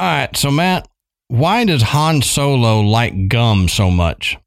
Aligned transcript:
All 0.00 0.06
right, 0.06 0.36
so 0.36 0.52
Matt, 0.52 0.86
why 1.26 1.64
does 1.64 1.82
Han 1.82 2.22
Solo 2.22 2.80
like 2.80 3.26
gum 3.28 3.66
so 3.68 3.90
much? 3.90 4.38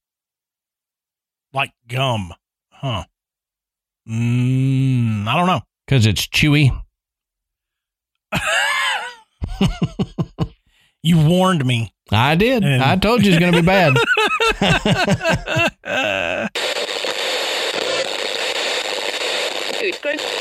Like 1.53 1.71
gum. 1.89 2.33
Huh. 2.69 3.03
Mm, 4.07 5.27
I 5.27 5.35
don't 5.35 5.47
know. 5.47 5.61
Because 5.85 6.05
it's 6.05 6.25
chewy. 6.25 6.71
you 11.03 11.17
warned 11.19 11.65
me. 11.65 11.93
I 12.11 12.35
did. 12.35 12.63
And- 12.63 12.81
I 12.81 12.95
told 12.95 13.25
you 13.25 13.33
it's 13.33 13.39
going 13.39 13.51
to 13.51 13.61
be 13.61 13.65
bad. 13.65 13.93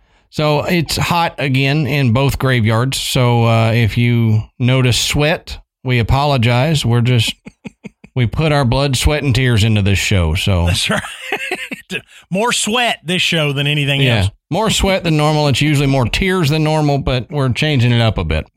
So 0.31 0.63
it's 0.63 0.95
hot 0.95 1.35
again 1.39 1.85
in 1.85 2.13
both 2.13 2.39
graveyards. 2.39 2.97
So 2.97 3.43
uh, 3.43 3.71
if 3.73 3.97
you 3.97 4.43
notice 4.57 4.97
sweat, 4.97 5.59
we 5.83 5.99
apologize. 5.99 6.85
We're 6.85 7.01
just 7.01 7.35
we 8.15 8.27
put 8.27 8.53
our 8.53 8.63
blood, 8.63 8.95
sweat, 8.95 9.23
and 9.23 9.35
tears 9.35 9.65
into 9.65 9.81
this 9.81 9.99
show. 9.99 10.35
So 10.35 10.67
that's 10.67 10.89
right. 10.89 11.01
more 12.31 12.53
sweat 12.53 12.99
this 13.03 13.21
show 13.21 13.51
than 13.51 13.67
anything 13.67 13.99
yeah, 13.99 14.19
else. 14.19 14.31
More 14.49 14.69
sweat 14.69 15.03
than 15.03 15.17
normal. 15.17 15.49
It's 15.49 15.61
usually 15.61 15.87
more 15.87 16.05
tears 16.05 16.49
than 16.49 16.63
normal, 16.63 16.99
but 16.99 17.29
we're 17.29 17.51
changing 17.51 17.91
it 17.91 18.01
up 18.01 18.17
a 18.17 18.23
bit. 18.23 18.49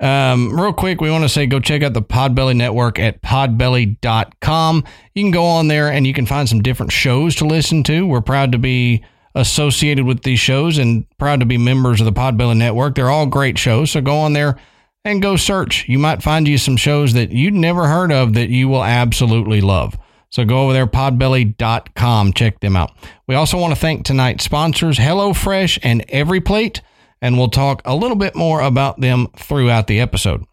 Um, 0.00 0.58
real 0.58 0.72
quick, 0.72 1.00
we 1.00 1.12
want 1.12 1.22
to 1.22 1.28
say 1.28 1.46
go 1.46 1.60
check 1.60 1.84
out 1.84 1.92
the 1.92 2.02
Podbelly 2.02 2.56
Network 2.56 2.98
at 2.98 3.22
podbelly.com. 3.22 4.84
You 5.14 5.22
can 5.22 5.30
go 5.30 5.44
on 5.44 5.68
there 5.68 5.92
and 5.92 6.08
you 6.08 6.12
can 6.12 6.26
find 6.26 6.48
some 6.48 6.60
different 6.60 6.90
shows 6.90 7.36
to 7.36 7.44
listen 7.44 7.84
to. 7.84 8.04
We're 8.04 8.20
proud 8.20 8.50
to 8.50 8.58
be 8.58 9.04
associated 9.38 10.04
with 10.04 10.22
these 10.22 10.40
shows 10.40 10.78
and 10.78 11.06
proud 11.16 11.40
to 11.40 11.46
be 11.46 11.56
members 11.56 12.00
of 12.00 12.04
the 12.04 12.12
Podbelly 12.12 12.56
Network. 12.56 12.94
They're 12.94 13.10
all 13.10 13.26
great 13.26 13.56
shows, 13.56 13.92
so 13.92 14.00
go 14.00 14.18
on 14.18 14.32
there 14.32 14.58
and 15.04 15.22
go 15.22 15.36
search. 15.36 15.88
You 15.88 15.98
might 15.98 16.22
find 16.22 16.48
you 16.48 16.58
some 16.58 16.76
shows 16.76 17.12
that 17.12 17.30
you'd 17.30 17.54
never 17.54 17.86
heard 17.86 18.10
of 18.12 18.34
that 18.34 18.50
you 18.50 18.68
will 18.68 18.84
absolutely 18.84 19.60
love. 19.60 19.96
So 20.30 20.44
go 20.44 20.64
over 20.64 20.72
there, 20.72 20.86
podbelly.com, 20.86 22.32
check 22.34 22.60
them 22.60 22.76
out. 22.76 22.90
We 23.26 23.34
also 23.34 23.58
want 23.58 23.72
to 23.72 23.80
thank 23.80 24.04
tonight's 24.04 24.44
sponsors, 24.44 24.98
HelloFresh 24.98 25.78
and 25.82 26.06
EveryPlate, 26.08 26.80
and 27.22 27.38
we'll 27.38 27.48
talk 27.48 27.80
a 27.84 27.94
little 27.94 28.16
bit 28.16 28.34
more 28.34 28.60
about 28.60 29.00
them 29.00 29.28
throughout 29.36 29.86
the 29.86 30.00
episode. 30.00 30.44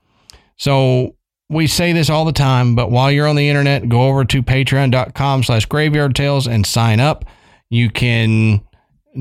So 0.58 1.16
we 1.50 1.68
say 1.68 1.92
this 1.92 2.10
all 2.10 2.24
the 2.24 2.32
time, 2.32 2.76
but 2.76 2.92
while 2.92 3.12
you're 3.12 3.28
on 3.28 3.36
the 3.36 3.50
internet, 3.50 3.90
go 3.90 4.04
over 4.04 4.24
to 4.26 4.42
patreon.com 4.42 5.44
slash 5.44 5.66
graveyard 5.66 6.16
tales 6.16 6.48
and 6.48 6.66
sign 6.66 7.00
up. 7.00 7.26
You 7.70 7.90
can 7.90 8.62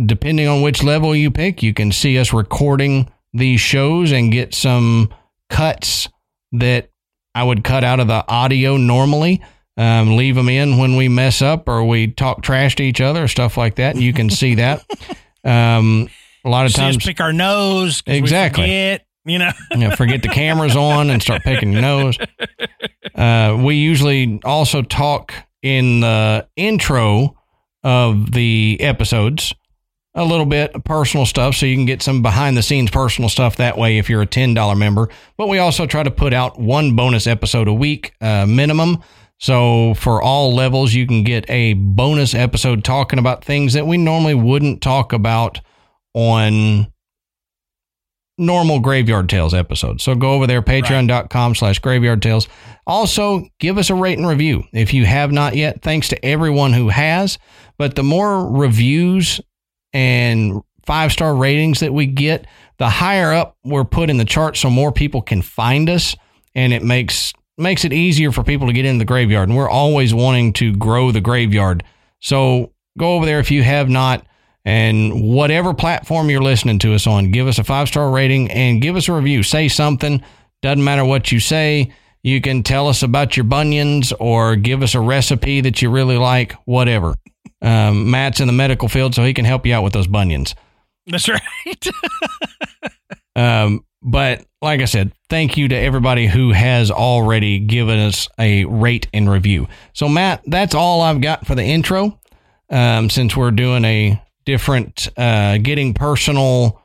depending 0.06 0.48
on 0.48 0.62
which 0.62 0.82
level 0.82 1.14
you 1.14 1.30
pick, 1.30 1.62
you 1.62 1.72
can 1.74 1.92
see 1.92 2.18
us 2.18 2.32
recording 2.32 3.10
these 3.32 3.60
shows 3.60 4.12
and 4.12 4.32
get 4.32 4.54
some 4.54 5.12
cuts 5.50 6.08
that 6.52 6.90
I 7.34 7.42
would 7.42 7.64
cut 7.64 7.84
out 7.84 8.00
of 8.00 8.06
the 8.06 8.24
audio 8.28 8.76
normally. 8.76 9.42
Um, 9.76 10.16
leave 10.16 10.36
them 10.36 10.48
in 10.48 10.78
when 10.78 10.96
we 10.96 11.08
mess 11.08 11.42
up 11.42 11.68
or 11.68 11.84
we 11.84 12.06
talk 12.08 12.42
trash 12.42 12.76
to 12.76 12.84
each 12.84 13.00
other, 13.00 13.26
stuff 13.26 13.56
like 13.56 13.76
that. 13.76 13.96
And 13.96 14.04
you 14.04 14.12
can 14.12 14.30
see 14.30 14.56
that. 14.56 14.84
Um, 15.46 16.08
a 16.42 16.48
lot 16.48 16.64
of 16.64 16.72
see 16.72 16.80
times, 16.80 16.96
pick 16.96 17.20
our 17.20 17.32
nose. 17.34 18.02
Exactly. 18.06 18.64
Forget, 18.64 19.06
you 19.26 19.38
know, 19.38 19.50
you 19.72 19.76
know, 19.76 19.90
forget 19.90 20.22
the 20.22 20.28
cameras 20.28 20.74
on 20.74 21.10
and 21.10 21.20
start 21.20 21.42
picking 21.42 21.72
your 21.72 21.82
nose. 21.82 22.18
Uh, 23.14 23.56
we 23.62 23.76
usually 23.76 24.40
also 24.44 24.82
talk 24.82 25.32
in 25.62 26.00
the 26.00 26.48
intro 26.56 27.36
of 27.84 28.32
the 28.32 28.76
episodes 28.80 29.54
a 30.14 30.24
little 30.24 30.46
bit 30.46 30.72
of 30.74 30.84
personal 30.84 31.26
stuff 31.26 31.56
so 31.56 31.66
you 31.66 31.76
can 31.76 31.86
get 31.86 32.02
some 32.02 32.22
behind 32.22 32.56
the 32.56 32.62
scenes 32.62 32.90
personal 32.90 33.28
stuff 33.28 33.56
that 33.56 33.76
way 33.76 33.98
if 33.98 34.08
you're 34.08 34.22
a 34.22 34.26
$10 34.26 34.78
member. 34.78 35.08
But 35.36 35.48
we 35.48 35.58
also 35.58 35.86
try 35.86 36.02
to 36.02 36.10
put 36.10 36.32
out 36.32 36.58
one 36.58 36.94
bonus 36.94 37.26
episode 37.26 37.66
a 37.66 37.72
week 37.72 38.12
uh, 38.20 38.46
minimum. 38.46 39.02
So 39.38 39.94
for 39.94 40.22
all 40.22 40.54
levels, 40.54 40.94
you 40.94 41.06
can 41.06 41.24
get 41.24 41.48
a 41.50 41.74
bonus 41.74 42.34
episode 42.34 42.84
talking 42.84 43.18
about 43.18 43.44
things 43.44 43.72
that 43.72 43.86
we 43.86 43.96
normally 43.96 44.34
wouldn't 44.34 44.80
talk 44.80 45.12
about 45.12 45.60
on 46.14 46.86
normal 48.38 48.80
graveyard 48.80 49.28
tales 49.28 49.54
episodes. 49.54 50.04
So 50.04 50.14
go 50.14 50.32
over 50.32 50.46
there, 50.46 50.62
patreon.com 50.62 51.56
slash 51.56 51.80
graveyard 51.80 52.22
tales. 52.22 52.48
Also, 52.86 53.46
give 53.58 53.78
us 53.78 53.90
a 53.90 53.94
rate 53.94 54.18
and 54.18 54.26
review 54.26 54.64
if 54.72 54.94
you 54.94 55.04
have 55.06 55.32
not 55.32 55.56
yet. 55.56 55.82
Thanks 55.82 56.08
to 56.08 56.24
everyone 56.24 56.72
who 56.72 56.88
has. 56.88 57.38
But 57.78 57.96
the 57.96 58.02
more 58.04 58.50
reviews 58.50 59.40
and 59.94 60.60
five 60.84 61.12
star 61.12 61.34
ratings 61.34 61.80
that 61.80 61.94
we 61.94 62.04
get, 62.06 62.46
the 62.78 62.90
higher 62.90 63.32
up 63.32 63.56
we're 63.64 63.84
put 63.84 64.10
in 64.10 64.18
the 64.18 64.24
chart 64.24 64.56
so 64.56 64.68
more 64.68 64.92
people 64.92 65.22
can 65.22 65.40
find 65.40 65.88
us 65.88 66.14
and 66.54 66.72
it 66.72 66.82
makes 66.82 67.32
makes 67.56 67.84
it 67.84 67.92
easier 67.92 68.32
for 68.32 68.42
people 68.42 68.66
to 68.66 68.72
get 68.72 68.84
into 68.84 68.98
the 68.98 69.04
graveyard. 69.04 69.48
And 69.48 69.56
we're 69.56 69.70
always 69.70 70.12
wanting 70.12 70.52
to 70.54 70.74
grow 70.74 71.12
the 71.12 71.20
graveyard. 71.20 71.84
So 72.20 72.72
go 72.98 73.14
over 73.14 73.24
there 73.24 73.38
if 73.38 73.50
you 73.50 73.62
have 73.62 73.88
not 73.88 74.26
and 74.64 75.22
whatever 75.22 75.72
platform 75.72 76.30
you're 76.30 76.42
listening 76.42 76.78
to 76.80 76.94
us 76.94 77.06
on, 77.06 77.30
give 77.30 77.46
us 77.46 77.58
a 77.58 77.64
five 77.64 77.88
star 77.88 78.10
rating 78.10 78.50
and 78.50 78.82
give 78.82 78.96
us 78.96 79.08
a 79.08 79.12
review. 79.12 79.42
Say 79.42 79.68
something. 79.68 80.22
Doesn't 80.62 80.82
matter 80.82 81.04
what 81.04 81.30
you 81.30 81.38
say. 81.38 81.92
You 82.22 82.40
can 82.40 82.62
tell 82.62 82.88
us 82.88 83.02
about 83.02 83.36
your 83.36 83.44
bunions 83.44 84.12
or 84.18 84.56
give 84.56 84.82
us 84.82 84.94
a 84.94 85.00
recipe 85.00 85.60
that 85.60 85.82
you 85.82 85.90
really 85.90 86.16
like, 86.16 86.54
whatever. 86.64 87.14
Um, 87.64 88.10
Matt's 88.10 88.40
in 88.40 88.46
the 88.46 88.52
medical 88.52 88.88
field, 88.88 89.14
so 89.14 89.24
he 89.24 89.32
can 89.32 89.46
help 89.46 89.64
you 89.66 89.74
out 89.74 89.82
with 89.82 89.94
those 89.94 90.06
bunions. 90.06 90.54
That's 91.06 91.28
right. 91.28 91.88
um, 93.36 93.84
but 94.02 94.44
like 94.60 94.80
I 94.80 94.84
said, 94.84 95.12
thank 95.30 95.56
you 95.56 95.68
to 95.68 95.74
everybody 95.74 96.26
who 96.26 96.52
has 96.52 96.90
already 96.90 97.58
given 97.58 97.98
us 97.98 98.28
a 98.38 98.66
rate 98.66 99.08
and 99.14 99.30
review. 99.30 99.66
So, 99.94 100.08
Matt, 100.08 100.42
that's 100.46 100.74
all 100.74 101.00
I've 101.00 101.22
got 101.22 101.46
for 101.46 101.54
the 101.54 101.64
intro. 101.64 102.20
Um, 102.68 103.08
since 103.08 103.34
we're 103.34 103.50
doing 103.50 103.84
a 103.84 104.22
different, 104.44 105.08
uh, 105.16 105.58
getting 105.58 105.94
personal 105.94 106.82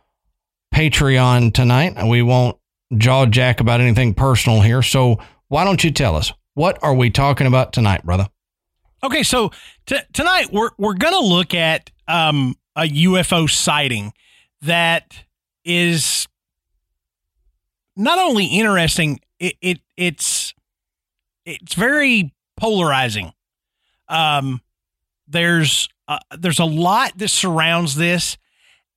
Patreon 0.73 1.53
tonight, 1.53 1.97
we 2.07 2.21
won't 2.21 2.57
jaw 2.97 3.25
jack 3.25 3.59
about 3.59 3.81
anything 3.81 4.13
personal 4.13 4.61
here. 4.61 4.81
So, 4.81 5.19
why 5.49 5.65
don't 5.65 5.83
you 5.83 5.91
tell 5.91 6.15
us 6.15 6.31
what 6.53 6.81
are 6.81 6.93
we 6.93 7.09
talking 7.09 7.47
about 7.47 7.73
tonight, 7.73 8.05
brother? 8.05 8.29
Okay, 9.03 9.23
so 9.23 9.51
t- 9.85 9.99
tonight 10.13 10.51
we're 10.51 10.71
we're 10.77 10.93
gonna 10.93 11.19
look 11.19 11.53
at 11.53 11.89
um, 12.07 12.55
a 12.75 12.83
UFO 12.83 13.49
sighting 13.49 14.13
that 14.61 15.23
is 15.63 16.27
not 17.95 18.19
only 18.19 18.45
interesting, 18.45 19.19
it, 19.39 19.55
it 19.61 19.79
it's 19.95 20.53
it's 21.45 21.75
very 21.75 22.33
polarizing. 22.57 23.31
Um, 24.09 24.61
there's 25.27 25.87
there's 26.37 26.59
a 26.59 26.65
lot 26.65 27.17
that 27.17 27.29
surrounds 27.29 27.95
this, 27.95 28.37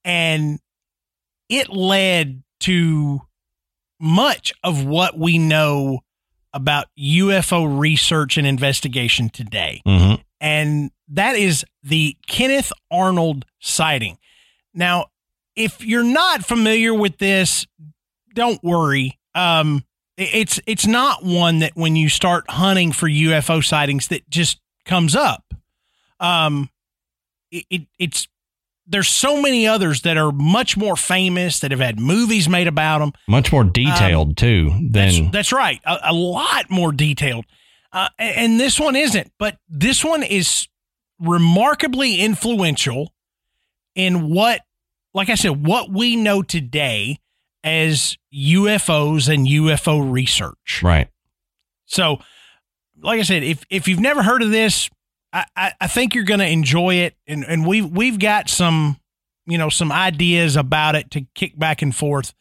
and 0.04 0.58
it 1.48 1.68
led 1.70 2.42
to 2.60 3.20
much 4.00 4.52
of 4.64 4.84
what 4.84 5.18
we 5.18 5.38
know 5.38 6.00
about 6.54 6.86
UFO 6.98 7.78
research 7.78 8.36
and 8.36 8.46
investigation 8.46 9.30
today. 9.30 9.82
Mm-hmm. 9.86 10.20
And 10.40 10.90
that 11.08 11.36
is 11.36 11.64
the 11.82 12.16
Kenneth 12.26 12.72
Arnold 12.90 13.44
sighting. 13.60 14.18
Now, 14.74 15.06
if 15.54 15.84
you're 15.84 16.02
not 16.04 16.44
familiar 16.44 16.94
with 16.94 17.18
this, 17.18 17.66
don't 18.34 18.62
worry. 18.62 19.18
Um, 19.34 19.84
it's 20.16 20.60
it's 20.66 20.86
not 20.86 21.24
one 21.24 21.60
that 21.60 21.72
when 21.74 21.96
you 21.96 22.08
start 22.08 22.50
hunting 22.50 22.92
for 22.92 23.08
UFO 23.08 23.64
sightings 23.64 24.08
that 24.08 24.28
just 24.28 24.60
comes 24.84 25.16
up. 25.16 25.54
Um, 26.20 26.70
it, 27.50 27.64
it 27.70 27.82
it's 27.98 28.28
there's 28.86 29.08
so 29.08 29.40
many 29.40 29.66
others 29.66 30.02
that 30.02 30.16
are 30.16 30.32
much 30.32 30.76
more 30.76 30.96
famous 30.96 31.60
that 31.60 31.70
have 31.70 31.80
had 31.80 31.98
movies 32.00 32.48
made 32.48 32.66
about 32.66 32.98
them. 32.98 33.12
Much 33.28 33.52
more 33.52 33.64
detailed 33.64 34.28
um, 34.28 34.34
too 34.34 34.70
than 34.90 34.90
that's, 34.90 35.30
that's 35.32 35.52
right, 35.52 35.80
a, 35.86 35.98
a, 36.04 36.12
lot 36.12 36.70
more 36.70 36.92
detailed. 36.92 37.44
Uh, 37.92 38.08
and 38.18 38.58
this 38.58 38.80
one 38.80 38.96
isn't, 38.96 39.30
but 39.38 39.58
this 39.68 40.04
one 40.04 40.22
is 40.22 40.66
remarkably 41.20 42.20
influential 42.20 43.12
in 43.94 44.30
what 44.30 44.60
like 45.14 45.28
I 45.28 45.34
said, 45.34 45.66
what 45.66 45.90
we 45.90 46.16
know 46.16 46.42
today 46.42 47.18
as 47.64 48.16
UFOs 48.34 49.32
and 49.32 49.46
UFO 49.46 50.10
research. 50.10 50.80
Right. 50.82 51.08
So, 51.86 52.18
like 53.00 53.20
I 53.20 53.22
said, 53.22 53.42
if 53.42 53.64
if 53.70 53.88
you've 53.88 54.00
never 54.00 54.22
heard 54.22 54.42
of 54.42 54.50
this, 54.50 54.88
I, 55.32 55.72
I, 55.80 55.86
think 55.86 56.14
you're 56.14 56.24
going 56.24 56.40
to 56.40 56.48
enjoy 56.48 56.96
it, 56.96 57.16
and 57.26 57.44
and 57.44 57.66
we've 57.66 57.86
we've 57.86 58.18
got 58.18 58.50
some 58.50 58.98
you 59.46 59.56
know 59.56 59.70
some 59.70 59.90
ideas 59.90 60.56
about 60.56 60.94
it 60.94 61.10
to 61.12 61.22
kick 61.34 61.58
back 61.58 61.82
and 61.82 61.94
forth. 61.94 62.34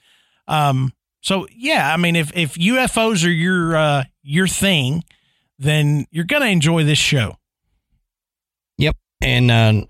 Um. 0.47 0.93
So 1.21 1.47
yeah, 1.55 1.93
I 1.93 1.97
mean, 1.97 2.15
if 2.15 2.35
if 2.35 2.55
UFOs 2.55 3.25
are 3.25 3.29
your 3.29 3.75
uh, 3.75 4.03
your 4.23 4.47
thing, 4.47 5.03
then 5.59 6.05
you're 6.11 6.25
going 6.25 6.41
to 6.41 6.49
enjoy 6.49 6.83
this 6.83 6.97
show. 6.97 7.38
Yep. 8.77 8.97
And 9.21 9.51
uh, 9.51 9.85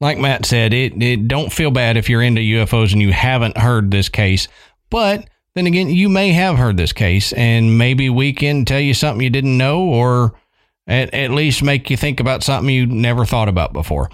like 0.00 0.18
Matt 0.18 0.46
said, 0.46 0.72
it, 0.72 1.02
it 1.02 1.26
don't 1.26 1.52
feel 1.52 1.72
bad 1.72 1.96
if 1.96 2.08
you're 2.08 2.22
into 2.22 2.40
UFOs 2.40 2.92
and 2.92 3.02
you 3.02 3.12
haven't 3.12 3.58
heard 3.58 3.90
this 3.90 4.08
case. 4.08 4.46
But 4.90 5.28
then 5.54 5.66
again, 5.66 5.90
you 5.90 6.08
may 6.08 6.30
have 6.30 6.56
heard 6.56 6.76
this 6.76 6.92
case, 6.92 7.32
and 7.32 7.76
maybe 7.76 8.08
we 8.08 8.32
can 8.32 8.64
tell 8.64 8.80
you 8.80 8.94
something 8.94 9.22
you 9.22 9.30
didn't 9.30 9.58
know, 9.58 9.80
or 9.80 10.34
at, 10.88 11.12
at 11.14 11.30
least 11.30 11.62
make 11.62 11.90
you 11.90 11.96
think 11.96 12.18
about 12.18 12.42
something 12.42 12.74
you 12.74 12.86
never 12.86 13.24
thought 13.24 13.48
about 13.48 13.72
before. 13.72 14.10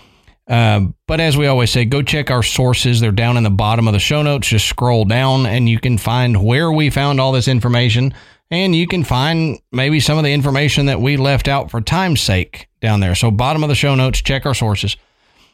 Uh, 0.47 0.89
but 1.07 1.21
as 1.21 1.37
we 1.37 1.47
always 1.47 1.71
say, 1.71 1.85
go 1.87 2.03
check 2.03 2.31
our 2.31 2.43
sources. 2.43 3.01
They're 3.01 3.13
down 3.13 3.39
in 3.39 3.45
the 3.45 3.51
bottom 3.51 3.87
of 3.89 3.95
the 3.95 4.01
show 4.01 4.23
notes. 4.23 4.49
Just 4.49 4.67
scroll 4.67 5.05
down 5.07 5.47
and 5.47 5.69
you 5.69 5.79
can 5.79 5.97
find 5.97 6.45
where 6.45 6.71
we 6.71 6.91
found 6.91 7.21
all 7.21 7.33
this 7.33 7.49
information. 7.49 8.13
And 8.51 8.77
you 8.77 8.87
can 8.87 9.05
find 9.05 9.59
maybe 9.73 10.01
some 10.01 10.19
of 10.19 10.25
the 10.25 10.33
information 10.33 10.87
that 10.87 11.01
we 11.01 11.17
left 11.17 11.49
out 11.49 11.71
for 11.71 11.81
time's 11.81 12.21
sake 12.21 12.69
down 12.81 13.01
there. 13.01 13.15
So, 13.15 13.31
bottom 13.31 13.63
of 13.63 13.71
the 13.71 13.75
show 13.75 13.95
notes, 13.95 14.21
check 14.21 14.45
our 14.45 14.55
sources. 14.55 14.99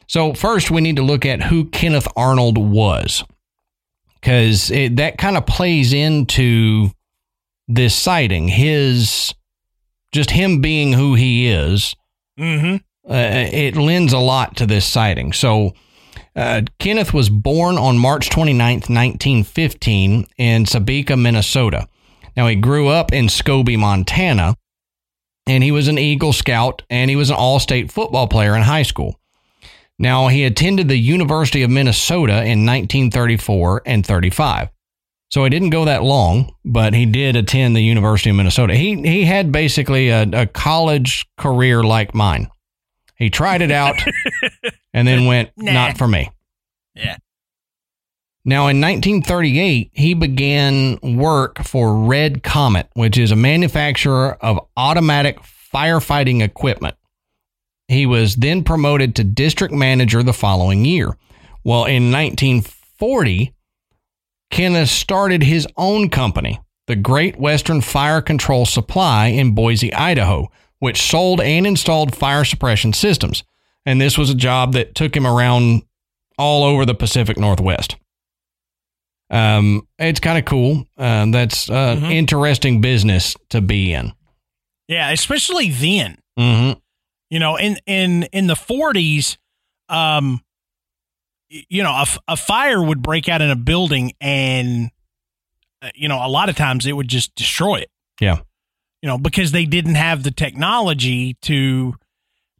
So, 0.09 0.35
first, 0.35 0.73
we 0.73 0.81
need 0.81 0.97
to 0.97 1.03
look 1.03 1.25
at 1.25 1.41
who 1.41 1.67
Kenneth 1.67 2.09
Arnold 2.17 2.59
was 2.59 3.23
because 4.21 4.69
that 4.69 5.15
kind 5.19 5.37
of 5.37 5.47
plays 5.47 5.93
into 5.93 6.91
this 7.69 7.95
sighting. 7.95 8.49
His 8.49 9.33
just 10.13 10.31
him 10.31 10.61
being 10.61 10.93
who 10.93 11.15
he 11.15 11.49
is. 11.49 11.95
Mm-hmm. 12.39 12.77
Uh, 13.11 13.49
it 13.53 13.77
lends 13.77 14.13
a 14.13 14.19
lot 14.19 14.57
to 14.57 14.67
this 14.67 14.85
sighting. 14.85 15.33
So, 15.33 15.75
uh, 16.37 16.63
Kenneth 16.79 17.13
was 17.13 17.29
born 17.29 17.77
on 17.77 17.99
March 17.99 18.31
29th, 18.31 18.89
1915, 18.89 20.27
in 20.39 20.65
Sebeka, 20.65 21.21
Minnesota. 21.21 21.89
Now, 22.37 22.47
he 22.47 22.57
grew 22.57 22.89
up 22.89 23.13
in 23.13 23.27
Scobey, 23.27 23.79
Montana, 23.79 24.55
and 25.47 25.65
he 25.65 25.73
was 25.73 25.89
an 25.89 25.99
Eagle 25.99 26.33
Scout 26.33 26.83
and 26.89 27.11
he 27.11 27.17
was 27.17 27.31
an 27.31 27.37
all 27.37 27.59
state 27.59 27.91
football 27.91 28.29
player 28.29 28.55
in 28.55 28.63
high 28.63 28.83
school. 28.83 29.19
Now, 29.99 30.29
he 30.29 30.45
attended 30.45 30.89
the 30.89 30.97
University 30.97 31.63
of 31.63 31.71
Minnesota 31.71 32.37
in 32.37 32.65
1934 32.65 33.83
and 33.85 34.07
35. 34.07 34.71
So 35.31 35.45
he 35.45 35.51
didn't 35.51 35.71
go 35.71 35.85
that 35.85 36.03
long, 36.03 36.55
but 36.65 36.93
he 36.93 37.07
did 37.07 37.37
attend 37.37 37.77
the 37.77 37.83
University 37.83 38.31
of 38.31 38.37
Minnesota. 38.37 38.75
He 38.75 39.01
he 39.03 39.25
had 39.25 39.53
basically 39.53 40.09
a, 40.09 40.23
a 40.33 40.47
college 40.47 41.25
career 41.37 41.85
like 41.85 42.15
mine. 42.15 42.51
He 43.15 43.31
tried 43.31 43.63
it 43.63 43.71
out 43.71 43.97
and 44.95 45.07
then 45.07 45.27
went, 45.27 45.51
nah. 45.57 45.73
not 45.73 45.99
for 45.99 46.09
me. 46.09 46.31
Yeah. 46.95 47.17
Now, 48.45 48.69
in 48.69 48.81
1938, 48.81 49.91
he 49.93 50.15
began 50.15 50.99
work 51.03 51.63
for 51.63 52.07
Red 52.07 52.43
Comet, 52.43 52.89
which 52.95 53.19
is 53.19 53.31
a 53.31 53.37
manufacturer 53.37 54.39
of 54.41 54.67
automatic 54.77 55.39
firefighting 55.43 56.43
equipment. 56.43 56.97
He 57.89 58.07
was 58.07 58.37
then 58.37 58.65
promoted 58.65 59.17
to 59.17 59.25
district 59.25 59.75
manager 59.75 60.23
the 60.23 60.33
following 60.33 60.87
year. 60.87 61.17
Well, 61.63 61.85
in 61.85 62.11
1940, 62.11 63.55
Kenneth 64.51 64.89
started 64.89 65.43
his 65.43 65.67
own 65.77 66.11
company, 66.11 66.61
the 66.87 66.97
Great 66.97 67.39
Western 67.39 67.81
Fire 67.81 68.21
Control 68.21 68.67
Supply 68.67 69.29
in 69.29 69.55
Boise, 69.55 69.93
Idaho, 69.95 70.51
which 70.81 71.03
sold 71.03 71.41
and 71.41 71.67
installed 71.67 72.15
fire 72.15 72.45
suppression 72.45 72.93
systems. 72.93 73.45
And 73.87 74.01
this 74.01 74.19
was 74.19 74.31
a 74.31 74.35
job 74.35 74.73
that 74.73 74.95
took 74.95 75.17
him 75.17 75.27
around 75.27 75.83
all 76.39 76.65
over 76.65 76.85
the 76.85 76.95
Pacific 76.95 77.39
Northwest. 77.39 77.97
Um, 79.31 79.87
it's 79.99 80.21
kind 80.21 80.39
of 80.39 80.45
cool. 80.45 80.87
Uh, 80.99 81.27
that's 81.31 81.71
uh, 81.71 81.97
mm-hmm. 81.97 82.07
interesting 82.07 82.81
business 82.81 83.37
to 83.51 83.61
be 83.61 83.93
in. 83.93 84.13
Yeah, 84.89 85.11
especially 85.11 85.71
then. 85.71 86.19
Mm-hmm. 86.39 86.79
You 87.31 87.39
know, 87.39 87.57
in 87.57 87.79
in 87.87 88.25
in 88.33 88.49
the 88.49 88.57
forties, 88.57 89.39
um, 89.89 90.41
you 91.51 91.83
know, 91.83 91.91
a, 91.91 92.07
a 92.29 92.37
fire 92.37 92.83
would 92.83 93.03
break 93.03 93.29
out 93.29 93.43
in 93.43 93.51
a 93.51 93.57
building, 93.57 94.13
and 94.21 94.91
uh, 95.83 95.91
you 95.95 96.09
know, 96.09 96.25
a 96.25 96.29
lot 96.29 96.49
of 96.49 96.57
times 96.57 96.87
it 96.87 96.93
would 96.93 97.09
just 97.09 97.35
destroy 97.35 97.77
it. 97.77 97.91
Yeah. 98.21 98.39
You 99.03 99.09
know, 99.09 99.19
because 99.19 99.53
they 99.53 99.65
didn't 99.65 99.95
have 99.95 100.23
the 100.23 100.31
technology 100.31 101.35
to 101.43 101.95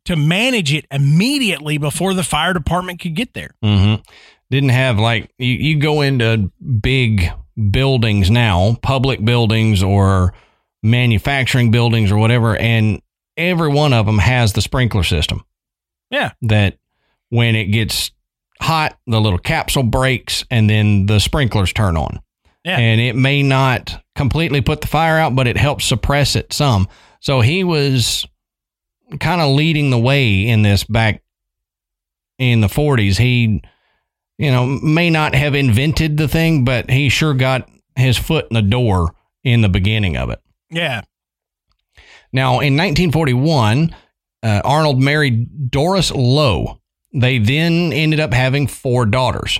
to 0.07 0.17
manage 0.17 0.73
it 0.73 0.87
immediately 0.91 1.79
before 1.79 2.15
the 2.15 2.23
fire 2.23 2.55
department 2.55 3.01
could 3.01 3.15
get 3.15 3.35
there. 3.35 3.51
Mm-hmm 3.63 4.03
didn't 4.51 4.71
have 4.71 4.99
like 4.99 5.31
you, 5.39 5.55
you 5.55 5.79
go 5.79 6.01
into 6.01 6.51
big 6.81 7.31
buildings 7.71 8.31
now, 8.31 8.77
public 8.83 9.25
buildings 9.25 9.83
or 9.83 10.35
manufacturing 10.83 11.71
buildings 11.71 12.11
or 12.11 12.19
whatever, 12.19 12.57
and 12.57 13.01
every 13.37 13.69
one 13.69 13.93
of 13.93 14.07
them 14.07 14.19
has 14.19 14.53
the 14.53 14.63
sprinkler 14.63 15.05
system. 15.05 15.45
Yeah. 16.11 16.33
That 16.43 16.77
when 17.29 17.55
it 17.55 17.67
gets 17.67 18.11
hot, 18.61 18.99
the 19.07 19.21
little 19.21 19.39
capsule 19.39 19.83
breaks 19.83 20.45
and 20.51 20.69
then 20.69 21.07
the 21.07 21.19
sprinklers 21.19 21.73
turn 21.73 21.97
on. 21.97 22.21
Yeah. 22.65 22.79
And 22.79 23.01
it 23.01 23.17
may 23.17 23.43
not 23.43 24.03
completely 24.15 24.61
put 24.61 24.83
the 24.83 24.87
fire 24.87 25.19
out, 25.19 25.35
but 25.35 25.47
it 25.47 25.57
helps 25.57 25.87
suppress 25.87 26.37
it 26.37 26.53
some. 26.53 26.89
So 27.21 27.41
he 27.41 27.65
was 27.65 28.27
kind 29.19 29.41
of 29.41 29.55
leading 29.55 29.91
the 29.91 29.99
way 29.99 30.47
in 30.47 30.63
this 30.63 30.85
back 30.85 31.23
in 32.39 32.61
the 32.61 32.67
40s. 32.67 33.17
He 33.19 33.63
you 34.41 34.51
know, 34.51 34.65
may 34.65 35.11
not 35.11 35.35
have 35.35 35.55
invented 35.55 36.17
the 36.17 36.27
thing, 36.27 36.65
but 36.65 36.89
he 36.89 37.11
sure 37.11 37.35
got 37.35 37.69
his 37.95 38.17
foot 38.17 38.47
in 38.51 38.55
the 38.55 38.63
door 38.63 39.15
in 39.45 39.61
the 39.61 39.69
beginning 39.69 40.17
of 40.17 40.31
it. 40.31 40.41
Yeah. 40.71 41.03
Now, 42.33 42.61
in 42.61 42.75
1941, 42.75 43.95
uh, 44.43 44.63
Arnold 44.65 44.99
married 44.99 45.71
Doris 45.71 46.11
Lowe. 46.11 46.80
They 47.13 47.39
then 47.39 47.93
ended 47.93 48.21
up 48.21 48.33
having 48.33 48.67
four 48.67 49.07
daughters. 49.07 49.59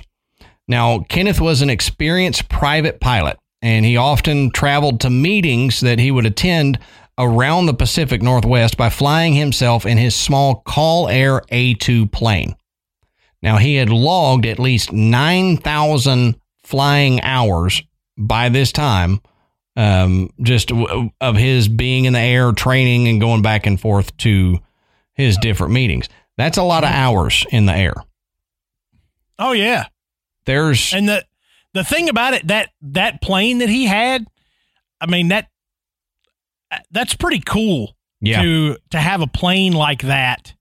Now, 0.67 0.99
Kenneth 1.09 1.41
was 1.41 1.61
an 1.61 1.69
experienced 1.69 2.49
private 2.49 2.99
pilot, 2.99 3.37
and 3.61 3.85
he 3.85 3.97
often 3.97 4.51
traveled 4.51 5.01
to 5.01 5.09
meetings 5.09 5.81
that 5.81 5.99
he 5.99 6.11
would 6.11 6.25
attend 6.25 6.79
around 7.17 7.65
the 7.65 7.73
Pacific 7.73 8.21
Northwest 8.21 8.77
by 8.77 8.89
flying 8.89 9.33
himself 9.33 9.85
in 9.85 9.97
his 9.97 10.15
small 10.15 10.63
CallAir 10.65 11.41
A2 11.51 12.11
plane. 12.11 12.55
Now, 13.41 13.57
he 13.57 13.75
had 13.75 13.89
logged 13.89 14.45
at 14.45 14.59
least 14.59 14.91
9,000 14.91 16.35
flying 16.63 17.21
hours 17.21 17.83
by 18.17 18.49
this 18.49 18.71
time, 18.71 19.19
um, 19.75 20.29
just 20.41 20.69
w- 20.69 21.09
of 21.19 21.35
his 21.35 21.67
being 21.67 22.05
in 22.05 22.13
the 22.13 22.19
air, 22.19 22.51
training, 22.51 23.07
and 23.07 23.19
going 23.19 23.41
back 23.41 23.65
and 23.65 23.79
forth 23.79 24.15
to 24.17 24.59
his 25.15 25.37
different 25.37 25.73
meetings. 25.73 26.07
That's 26.41 26.57
a 26.57 26.63
lot 26.63 26.83
of 26.83 26.89
hours 26.89 27.45
in 27.51 27.65
the 27.65 27.75
air. 27.75 27.95
Oh, 29.39 29.53
yeah. 29.53 29.85
There's. 30.45 30.93
And 30.93 31.07
the, 31.07 31.25
the 31.73 31.83
thing 31.83 32.09
about 32.09 32.33
it, 32.33 32.47
that, 32.47 32.69
that 32.81 33.21
plane 33.21 33.59
that 33.59 33.69
he 33.69 33.85
had, 33.85 34.25
I 34.99 35.05
mean, 35.05 35.29
that, 35.29 35.47
that's 36.91 37.15
pretty 37.15 37.39
cool 37.39 37.95
yeah. 38.19 38.41
to, 38.41 38.77
to 38.91 38.99
have 38.99 39.21
a 39.21 39.27
plane 39.27 39.73
like 39.73 40.03
that. 40.03 40.53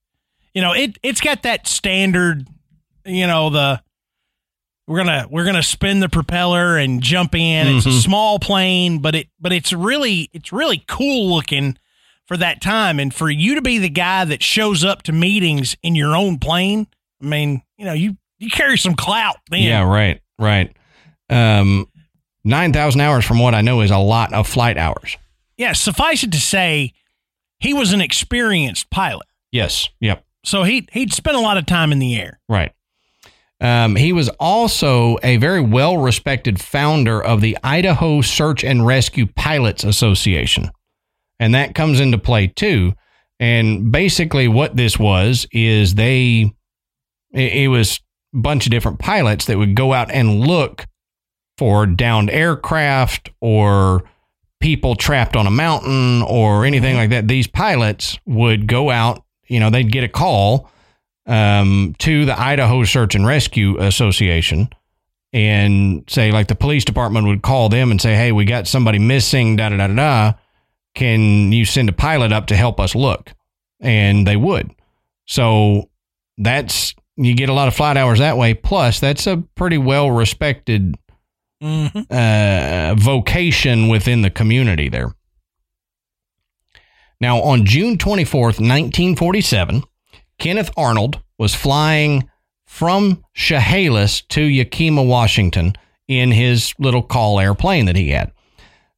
You 0.54 0.62
know, 0.62 0.72
it, 0.72 0.98
it's 1.02 1.20
got 1.20 1.44
that 1.44 1.66
standard 1.66 2.46
you 3.04 3.26
know 3.26 3.50
the 3.50 3.82
we're 4.86 4.98
gonna 4.98 5.26
we're 5.30 5.44
gonna 5.44 5.62
spin 5.62 6.00
the 6.00 6.08
propeller 6.08 6.76
and 6.76 7.02
jump 7.02 7.34
in. 7.34 7.68
It's 7.68 7.86
mm-hmm. 7.86 7.96
a 7.96 8.00
small 8.00 8.38
plane, 8.38 8.98
but 8.98 9.14
it 9.14 9.28
but 9.40 9.52
it's 9.52 9.72
really 9.72 10.30
it's 10.32 10.52
really 10.52 10.84
cool 10.88 11.34
looking 11.34 11.78
for 12.30 12.36
that 12.36 12.60
time, 12.60 13.00
and 13.00 13.12
for 13.12 13.28
you 13.28 13.56
to 13.56 13.60
be 13.60 13.78
the 13.78 13.88
guy 13.88 14.24
that 14.24 14.40
shows 14.40 14.84
up 14.84 15.02
to 15.02 15.10
meetings 15.10 15.76
in 15.82 15.96
your 15.96 16.14
own 16.14 16.38
plane. 16.38 16.86
I 17.20 17.26
mean, 17.26 17.60
you 17.76 17.84
know, 17.84 17.92
you 17.92 18.16
you 18.38 18.48
carry 18.48 18.78
some 18.78 18.94
clout. 18.94 19.38
Then. 19.50 19.62
Yeah, 19.62 19.82
right, 19.82 20.20
right. 20.38 20.72
Um, 21.28 21.88
nine 22.44 22.72
thousand 22.72 23.00
hours, 23.00 23.24
from 23.24 23.40
what 23.40 23.52
I 23.52 23.62
know, 23.62 23.80
is 23.80 23.90
a 23.90 23.98
lot 23.98 24.32
of 24.32 24.46
flight 24.46 24.78
hours. 24.78 25.16
Yeah, 25.56 25.72
suffice 25.72 26.22
it 26.22 26.30
to 26.30 26.40
say, 26.40 26.92
he 27.58 27.74
was 27.74 27.92
an 27.92 28.00
experienced 28.00 28.90
pilot. 28.90 29.26
Yes. 29.50 29.88
Yep. 29.98 30.24
So 30.44 30.62
he 30.62 30.86
he'd 30.92 31.12
spent 31.12 31.36
a 31.36 31.40
lot 31.40 31.56
of 31.56 31.66
time 31.66 31.90
in 31.90 31.98
the 31.98 32.14
air. 32.14 32.38
Right. 32.48 32.70
Um, 33.60 33.96
he 33.96 34.12
was 34.12 34.28
also 34.38 35.18
a 35.24 35.36
very 35.38 35.60
well 35.60 35.98
respected 35.98 36.60
founder 36.60 37.20
of 37.20 37.40
the 37.40 37.58
Idaho 37.64 38.20
Search 38.20 38.62
and 38.62 38.86
Rescue 38.86 39.26
Pilots 39.26 39.82
Association. 39.82 40.70
And 41.40 41.54
that 41.54 41.74
comes 41.74 41.98
into 41.98 42.18
play 42.18 42.46
too. 42.46 42.92
And 43.40 43.90
basically, 43.90 44.46
what 44.46 44.76
this 44.76 44.98
was 44.98 45.46
is 45.50 45.94
they, 45.94 46.52
it, 47.32 47.68
was 47.68 48.00
bunch 48.32 48.66
of 48.66 48.70
different 48.70 48.98
pilots 48.98 49.46
that 49.46 49.58
would 49.58 49.74
go 49.74 49.94
out 49.94 50.10
and 50.10 50.46
look 50.46 50.86
for 51.56 51.86
downed 51.86 52.30
aircraft 52.30 53.30
or 53.40 54.04
people 54.60 54.94
trapped 54.94 55.36
on 55.36 55.46
a 55.46 55.50
mountain 55.50 56.22
or 56.22 56.66
anything 56.66 56.96
like 56.96 57.10
that. 57.10 57.26
These 57.26 57.46
pilots 57.46 58.18
would 58.26 58.66
go 58.66 58.90
out, 58.90 59.24
you 59.48 59.58
know, 59.58 59.70
they'd 59.70 59.90
get 59.90 60.04
a 60.04 60.08
call 60.08 60.70
um, 61.26 61.94
to 62.00 62.26
the 62.26 62.38
Idaho 62.38 62.84
Search 62.84 63.14
and 63.14 63.26
Rescue 63.26 63.78
Association 63.78 64.68
and 65.32 66.04
say, 66.08 66.32
like, 66.32 66.48
the 66.48 66.54
police 66.54 66.84
department 66.84 67.26
would 67.26 67.42
call 67.42 67.68
them 67.70 67.90
and 67.90 68.00
say, 68.00 68.14
hey, 68.14 68.32
we 68.32 68.44
got 68.44 68.66
somebody 68.66 68.98
missing, 68.98 69.56
da 69.56 69.70
da 69.70 69.76
da 69.76 69.86
da 69.86 69.94
da. 69.94 70.32
Can 70.94 71.52
you 71.52 71.64
send 71.64 71.88
a 71.88 71.92
pilot 71.92 72.32
up 72.32 72.46
to 72.46 72.56
help 72.56 72.80
us 72.80 72.94
look? 72.94 73.32
And 73.80 74.26
they 74.26 74.36
would. 74.36 74.70
So 75.26 75.88
that's, 76.36 76.94
you 77.16 77.34
get 77.34 77.48
a 77.48 77.52
lot 77.54 77.68
of 77.68 77.74
flight 77.74 77.96
hours 77.96 78.18
that 78.18 78.36
way. 78.36 78.54
Plus, 78.54 79.00
that's 79.00 79.26
a 79.26 79.38
pretty 79.54 79.78
well 79.78 80.10
respected 80.10 80.94
Mm-hmm. 81.62 82.00
uh, 82.10 82.94
vocation 82.98 83.88
within 83.88 84.22
the 84.22 84.30
community 84.30 84.88
there. 84.88 85.12
Now, 87.20 87.42
on 87.42 87.66
June 87.66 87.98
24th, 87.98 88.58
1947, 88.58 89.84
Kenneth 90.38 90.70
Arnold 90.76 91.20
was 91.38 91.54
flying 91.54 92.30
from 92.66 93.22
Chehalis 93.34 94.22
to 94.30 94.40
Yakima, 94.42 95.02
Washington 95.02 95.74
in 96.08 96.30
his 96.30 96.72
little 96.78 97.02
call 97.02 97.38
airplane 97.38 97.84
that 97.86 97.96
he 97.96 98.08
had. 98.08 98.32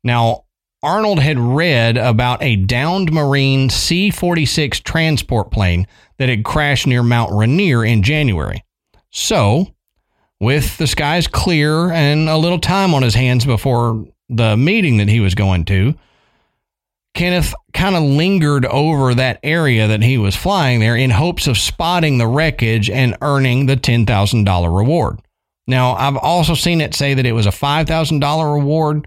Now, 0.05 0.45
Arnold 0.83 1.21
had 1.21 1.39
read 1.39 1.97
about 1.97 2.43
a 2.43 2.57
downed 2.57 3.13
Marine 3.13 3.71
C 3.71 4.11
46 4.11 4.81
transport 4.81 5.51
plane 5.51 5.87
that 6.19 6.29
had 6.29 6.45
crashed 6.45 6.87
near 6.87 7.03
Mount 7.03 7.33
Rainier 7.33 7.85
in 7.85 8.03
January. 8.03 8.65
So, 9.11 9.75
with 10.41 10.77
the 10.79 10.89
skies 10.89 11.29
clear 11.29 11.93
and 11.93 12.29
a 12.29 12.37
little 12.37 12.59
time 12.59 12.95
on 12.95 13.03
his 13.03 13.15
hands 13.15 13.45
before 13.45 14.07
the 14.29 14.57
meeting 14.57 14.97
that 14.97 15.09
he 15.09 15.21
was 15.21 15.37
going 15.37 15.65
to, 15.67 15.95
Kenneth 17.15 17.55
kind 17.75 17.95
of 17.95 18.03
lingered 18.03 18.65
over 18.67 19.15
that 19.15 19.39
area 19.43 19.87
that 19.87 20.03
he 20.03 20.19
was 20.19 20.35
flying 20.35 20.81
there 20.81 20.97
in 20.97 21.11
hopes 21.11 21.47
of 21.47 21.59
spotting 21.59 22.19
the 22.19 22.27
wreckage 22.27 22.89
and 22.89 23.17
earning 23.21 23.67
the 23.67 23.77
$10,000 23.77 24.77
reward. 24.77 25.21
Now, 25.67 25.93
I've 25.95 26.17
also 26.17 26.55
seen 26.55 26.81
it 26.81 26.95
say 26.95 27.15
that 27.15 27.27
it 27.27 27.33
was 27.33 27.47
a 27.47 27.51
$5,000 27.51 28.55
reward, 28.55 29.07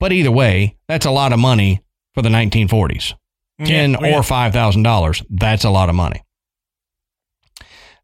but 0.00 0.12
either 0.12 0.30
way, 0.30 0.76
that's 0.88 1.06
a 1.06 1.10
lot 1.10 1.32
of 1.32 1.38
money 1.38 1.82
for 2.14 2.22
the 2.22 2.28
1940s. 2.28 3.14
Mm-hmm. 3.60 3.64
Ten 3.64 3.90
Yeah, 3.92 3.98
yeah. 4.02 4.18
or 4.18 4.22
five 4.22 4.52
thousand 4.52 4.82
dollars. 4.82 5.22
That's 5.30 5.64
a 5.64 5.70
lot 5.70 5.88
of 5.88 5.94
money. 5.94 6.22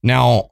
Now, 0.02 0.50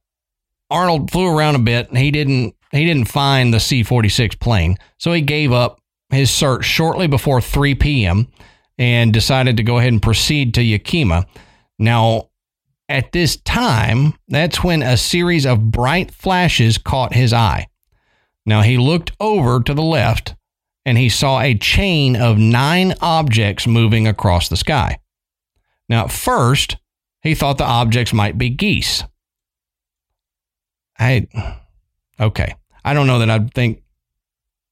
Arnold 0.70 1.10
flew 1.10 1.26
around 1.26 1.54
a 1.56 1.60
bit. 1.60 1.88
and 1.88 1.98
He 1.98 2.10
didn't 2.10 2.54
he 2.72 2.84
didn't 2.84 3.06
find 3.08 3.52
the 3.54 3.60
C 3.60 3.82
forty 3.82 4.08
six 4.08 4.34
plane, 4.34 4.76
so 4.98 5.12
he 5.12 5.20
gave 5.22 5.52
up 5.52 5.80
his 6.10 6.30
search 6.30 6.64
shortly 6.64 7.06
before 7.06 7.40
three 7.40 7.74
p.m. 7.74 8.28
and 8.76 9.12
decided 9.12 9.56
to 9.56 9.62
go 9.62 9.78
ahead 9.78 9.92
and 9.92 10.02
proceed 10.02 10.54
to 10.54 10.62
Yakima. 10.62 11.26
Now, 11.78 12.28
at 12.88 13.12
this 13.12 13.36
time, 13.36 14.14
that's 14.28 14.64
when 14.64 14.82
a 14.82 14.96
series 14.96 15.46
of 15.46 15.70
bright 15.70 16.10
flashes 16.10 16.76
caught 16.78 17.14
his 17.14 17.32
eye. 17.32 17.68
Now 18.44 18.62
he 18.62 18.78
looked 18.78 19.12
over 19.20 19.62
to 19.62 19.74
the 19.74 19.82
left 19.82 20.34
and 20.84 20.96
he 20.98 21.08
saw 21.08 21.40
a 21.40 21.54
chain 21.54 22.16
of 22.16 22.38
nine 22.38 22.94
objects 23.00 23.66
moving 23.66 24.06
across 24.06 24.48
the 24.48 24.56
sky. 24.56 24.98
Now, 25.88 26.04
at 26.04 26.12
first, 26.12 26.76
he 27.22 27.34
thought 27.34 27.58
the 27.58 27.64
objects 27.64 28.12
might 28.12 28.38
be 28.38 28.50
geese. 28.50 29.04
I, 30.98 31.26
okay. 32.18 32.54
I 32.84 32.94
don't 32.94 33.06
know 33.06 33.18
that 33.18 33.30
I'd 33.30 33.52
think 33.54 33.82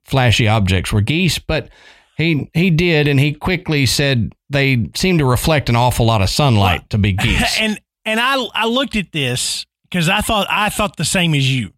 flashy 0.04 0.48
objects 0.48 0.92
were 0.92 1.00
geese, 1.00 1.38
but 1.38 1.68
he 2.16 2.50
he 2.54 2.70
did, 2.70 3.08
and 3.08 3.20
he 3.20 3.34
quickly 3.34 3.84
said 3.84 4.34
they 4.48 4.88
seemed 4.94 5.18
to 5.18 5.26
reflect 5.26 5.68
an 5.68 5.76
awful 5.76 6.06
lot 6.06 6.22
of 6.22 6.30
sunlight 6.30 6.88
to 6.90 6.98
be 6.98 7.12
geese. 7.12 7.56
and 7.60 7.78
and 8.04 8.18
I 8.18 8.42
I 8.54 8.66
looked 8.66 8.96
at 8.96 9.12
this 9.12 9.66
because 9.82 10.08
I 10.08 10.20
thought 10.20 10.46
I 10.48 10.70
thought 10.70 10.96
the 10.96 11.04
same 11.04 11.34
as 11.34 11.54
you. 11.54 11.72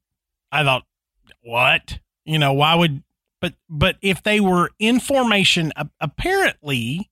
I 0.52 0.62
thought, 0.62 0.85
what? 1.42 1.99
You 2.25 2.38
know, 2.38 2.52
why 2.52 2.75
would? 2.75 3.02
But 3.40 3.54
but 3.68 3.97
if 4.02 4.23
they 4.23 4.40
were 4.40 4.71
in 4.78 4.99
formation, 5.00 5.73
a- 5.76 5.88
apparently 6.00 7.11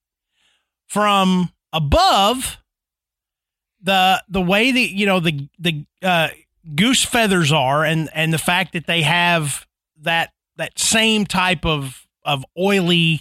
from 0.88 1.50
above, 1.72 2.58
the 3.80 4.22
the 4.28 4.40
way 4.40 4.72
that 4.72 4.90
you 4.94 5.06
know 5.06 5.20
the 5.20 5.48
the 5.58 5.84
uh, 6.02 6.28
goose 6.74 7.04
feathers 7.04 7.52
are, 7.52 7.84
and 7.84 8.08
and 8.14 8.32
the 8.32 8.38
fact 8.38 8.72
that 8.72 8.86
they 8.86 9.02
have 9.02 9.66
that 10.00 10.32
that 10.56 10.78
same 10.78 11.26
type 11.26 11.64
of 11.64 12.06
of 12.24 12.44
oily 12.58 13.20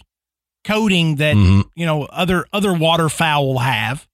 coating 0.64 1.18
that 1.18 1.36
Mhm. 1.36 1.70
you 1.76 1.86
know 1.86 2.04
other 2.06 2.48
other 2.52 2.74
waterfowl 2.74 3.60
have 3.60 4.08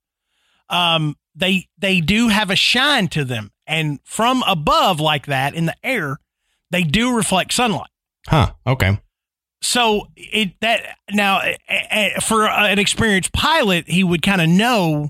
um 0.69 1.15
they 1.33 1.67
they 1.77 2.01
do 2.01 2.27
have 2.27 2.50
a 2.50 2.57
shine 2.57 3.07
to 3.07 3.24
them 3.24 3.51
and 3.65 4.00
from 4.03 4.43
above 4.45 5.00
like 5.00 5.27
that 5.27 5.53
in 5.55 5.65
the 5.65 5.75
air 5.81 6.17
they 6.69 6.83
do 6.83 7.15
reflect 7.15 7.53
sunlight 7.53 7.88
Huh. 8.27 8.51
Okay. 8.67 8.99
so 9.61 10.07
it 10.15 10.53
that 10.61 10.97
now 11.11 11.41
for 12.21 12.47
an 12.47 12.79
experienced 12.79 13.31
pilot 13.33 13.87
he 13.87 14.03
would 14.03 14.21
kind 14.21 14.41
of 14.41 14.49
know 14.49 15.09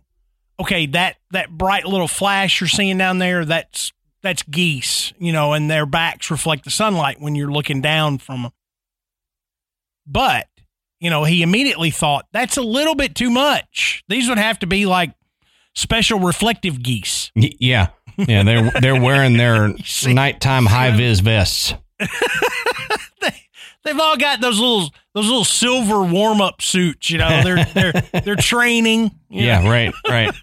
okay 0.60 0.86
that 0.86 1.18
that 1.32 1.50
bright 1.50 1.86
little 1.86 2.08
flash 2.08 2.60
you're 2.60 2.68
seeing 2.68 2.98
down 2.98 3.18
there 3.18 3.46
that's 3.46 3.92
that's 4.22 4.44
geese 4.44 5.14
you 5.20 5.32
know 5.32 5.54
and 5.54 5.70
their 5.70 5.86
backs 5.86 6.30
reflect 6.32 6.64
the 6.64 6.70
sunlight 6.70 7.18
when 7.20 7.36
you're 7.36 7.52
looking 7.52 7.82
down 7.82 8.18
from 8.18 8.44
them 8.44 8.52
but 10.06 10.48
you 11.00 11.10
know 11.10 11.24
he 11.24 11.42
immediately 11.42 11.90
thought 11.92 12.26
that's 12.32 12.58
a 12.58 12.62
little 12.62 12.96
bit 12.96 13.16
too 13.16 13.30
much 13.30 14.04
these 14.10 14.28
would 14.30 14.38
have 14.38 14.60
to 14.60 14.68
be 14.68 14.86
like 14.86 15.14
special 15.76 16.20
reflective 16.20 16.82
geese 16.84 17.32
yeah. 17.36 17.88
Yeah. 18.18 18.44
They're 18.44 18.72
they're 18.82 19.02
wearing 19.02 19.38
their 19.38 19.74
nighttime 20.06 20.66
high 20.66 20.96
vis 20.96 21.22
vests. 21.22 21.74
they, 23.22 23.42
they've 23.84 24.00
all 24.00 24.18
got 24.18 24.42
those 24.42 24.60
little 24.60 24.90
those 25.14 25.26
little 25.28 25.46
silver 25.46 26.04
warm 26.04 26.42
up 26.42 26.62
suits. 26.62 27.10
You 27.10 27.18
know, 27.20 27.42
they're 27.44 27.66
they're 27.66 27.94
they're 28.24 28.36
training. 28.36 29.12
you 29.30 29.42
know. 29.42 29.48
Yeah, 29.48 29.70
right, 29.70 29.94
right. 30.10 30.34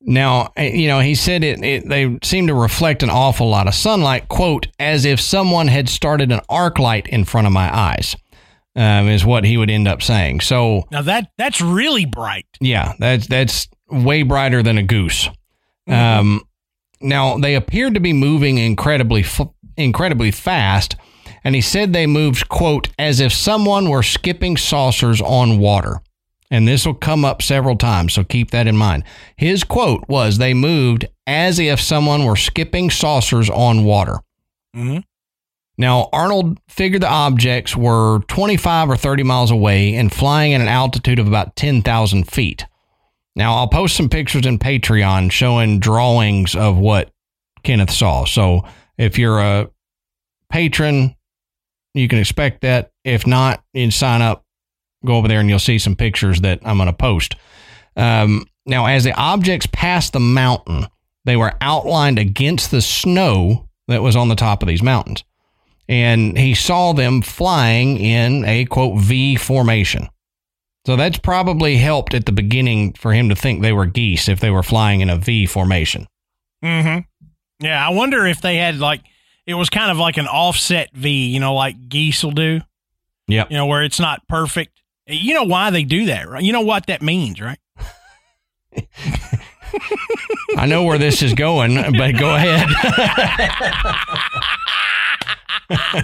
now, 0.00 0.52
you 0.56 0.88
know, 0.88 1.00
he 1.00 1.14
said 1.14 1.42
it, 1.44 1.62
it. 1.62 1.88
They 1.88 2.18
seem 2.22 2.46
to 2.46 2.54
reflect 2.54 3.02
an 3.02 3.10
awful 3.10 3.48
lot 3.48 3.66
of 3.66 3.74
sunlight. 3.74 4.28
"Quote 4.28 4.68
as 4.78 5.04
if 5.04 5.20
someone 5.20 5.68
had 5.68 5.88
started 5.88 6.32
an 6.32 6.40
arc 6.48 6.78
light 6.78 7.06
in 7.08 7.24
front 7.24 7.46
of 7.46 7.52
my 7.52 7.74
eyes," 7.74 8.16
um, 8.76 9.08
is 9.08 9.24
what 9.24 9.44
he 9.44 9.56
would 9.56 9.70
end 9.70 9.88
up 9.88 10.02
saying. 10.02 10.40
So, 10.40 10.84
Now 10.90 11.02
that 11.02 11.30
that's 11.36 11.60
really 11.60 12.04
bright. 12.04 12.46
yeah, 12.60 12.92
that's 12.98 13.26
that's 13.26 13.68
way 13.90 14.22
brighter 14.22 14.62
than 14.62 14.78
a 14.78 14.82
goose. 14.82 15.28
Um, 15.86 16.42
now 17.00 17.38
they 17.38 17.54
appeared 17.54 17.94
to 17.94 18.00
be 18.00 18.12
moving 18.12 18.58
incredibly, 18.58 19.22
f- 19.22 19.40
incredibly 19.78 20.30
fast, 20.30 20.96
and 21.44 21.54
he 21.54 21.60
said 21.60 21.92
they 21.92 22.06
moved 22.06 22.48
quote 22.48 22.88
as 22.98 23.20
if 23.20 23.32
someone 23.32 23.88
were 23.88 24.02
skipping 24.02 24.56
saucers 24.56 25.20
on 25.20 25.58
water. 25.58 26.00
And 26.50 26.66
this 26.66 26.86
will 26.86 26.94
come 26.94 27.24
up 27.24 27.42
several 27.42 27.76
times, 27.76 28.14
so 28.14 28.24
keep 28.24 28.50
that 28.52 28.66
in 28.66 28.76
mind. 28.76 29.04
His 29.36 29.64
quote 29.64 30.08
was 30.08 30.38
they 30.38 30.54
moved 30.54 31.06
as 31.26 31.58
if 31.58 31.80
someone 31.80 32.24
were 32.24 32.36
skipping 32.36 32.90
saucers 32.90 33.50
on 33.50 33.84
water. 33.84 34.20
Mm-hmm. 34.74 35.00
Now, 35.76 36.08
Arnold 36.12 36.58
figured 36.68 37.02
the 37.02 37.08
objects 37.08 37.76
were 37.76 38.20
25 38.28 38.90
or 38.90 38.96
30 38.96 39.22
miles 39.22 39.50
away 39.50 39.94
and 39.94 40.12
flying 40.12 40.54
at 40.54 40.60
an 40.60 40.68
altitude 40.68 41.20
of 41.20 41.28
about 41.28 41.54
10,000 41.54 42.24
feet. 42.24 42.66
Now, 43.36 43.54
I'll 43.54 43.68
post 43.68 43.96
some 43.96 44.08
pictures 44.08 44.44
in 44.44 44.58
Patreon 44.58 45.30
showing 45.30 45.78
drawings 45.78 46.56
of 46.56 46.76
what 46.76 47.10
Kenneth 47.62 47.92
saw. 47.92 48.24
So, 48.24 48.64
if 48.98 49.18
you're 49.18 49.38
a 49.38 49.70
patron, 50.50 51.14
you 51.94 52.08
can 52.08 52.18
expect 52.18 52.60
that. 52.62 52.90
If 53.04 53.26
not, 53.26 53.62
you 53.72 53.84
can 53.84 53.90
sign 53.90 54.20
up, 54.20 54.44
go 55.04 55.16
over 55.16 55.28
there, 55.28 55.40
and 55.40 55.48
you'll 55.48 55.58
see 55.58 55.78
some 55.78 55.96
pictures 55.96 56.40
that 56.42 56.60
I'm 56.64 56.76
going 56.76 56.88
to 56.88 56.92
post. 56.92 57.36
Um, 57.96 58.44
now, 58.66 58.86
as 58.86 59.04
the 59.04 59.14
objects 59.14 59.66
passed 59.72 60.12
the 60.12 60.20
mountain, 60.20 60.86
they 61.24 61.36
were 61.36 61.54
outlined 61.60 62.18
against 62.18 62.70
the 62.70 62.82
snow 62.82 63.68
that 63.86 64.02
was 64.02 64.16
on 64.16 64.28
the 64.28 64.36
top 64.36 64.62
of 64.62 64.68
these 64.68 64.82
mountains. 64.82 65.24
And 65.88 66.36
he 66.36 66.54
saw 66.54 66.92
them 66.92 67.22
flying 67.22 67.96
in 67.96 68.44
a 68.44 68.66
quote 68.66 69.00
V 69.00 69.36
formation. 69.36 70.08
So 70.86 70.96
that's 70.96 71.18
probably 71.18 71.76
helped 71.76 72.14
at 72.14 72.26
the 72.26 72.32
beginning 72.32 72.92
for 72.94 73.12
him 73.12 73.30
to 73.30 73.36
think 73.36 73.62
they 73.62 73.72
were 73.72 73.86
geese 73.86 74.28
if 74.28 74.40
they 74.40 74.50
were 74.50 74.62
flying 74.62 75.00
in 75.00 75.10
a 75.10 75.16
V 75.16 75.46
formation. 75.46 76.06
Mm-hmm. 76.62 77.00
Yeah, 77.60 77.84
I 77.84 77.90
wonder 77.90 78.26
if 78.26 78.40
they 78.40 78.56
had 78.56 78.78
like 78.78 79.02
it 79.46 79.54
was 79.54 79.70
kind 79.70 79.90
of 79.90 79.98
like 79.98 80.16
an 80.16 80.26
offset 80.26 80.90
V, 80.92 81.26
you 81.28 81.40
know, 81.40 81.54
like 81.54 81.88
geese 81.88 82.22
will 82.22 82.32
do. 82.32 82.60
Yeah. 83.26 83.46
You 83.50 83.56
know, 83.56 83.66
where 83.66 83.82
it's 83.82 83.98
not 84.00 84.26
perfect. 84.28 84.80
You 85.06 85.34
know 85.34 85.44
why 85.44 85.70
they 85.70 85.84
do 85.84 86.06
that, 86.06 86.28
right? 86.28 86.42
You 86.42 86.52
know 86.52 86.60
what 86.60 86.86
that 86.86 87.02
means, 87.02 87.40
right? 87.40 87.58
I 90.56 90.66
know 90.66 90.84
where 90.84 90.98
this 90.98 91.22
is 91.22 91.34
going, 91.34 91.76
but 91.96 92.18
go 92.18 92.34
ahead. 92.34 92.68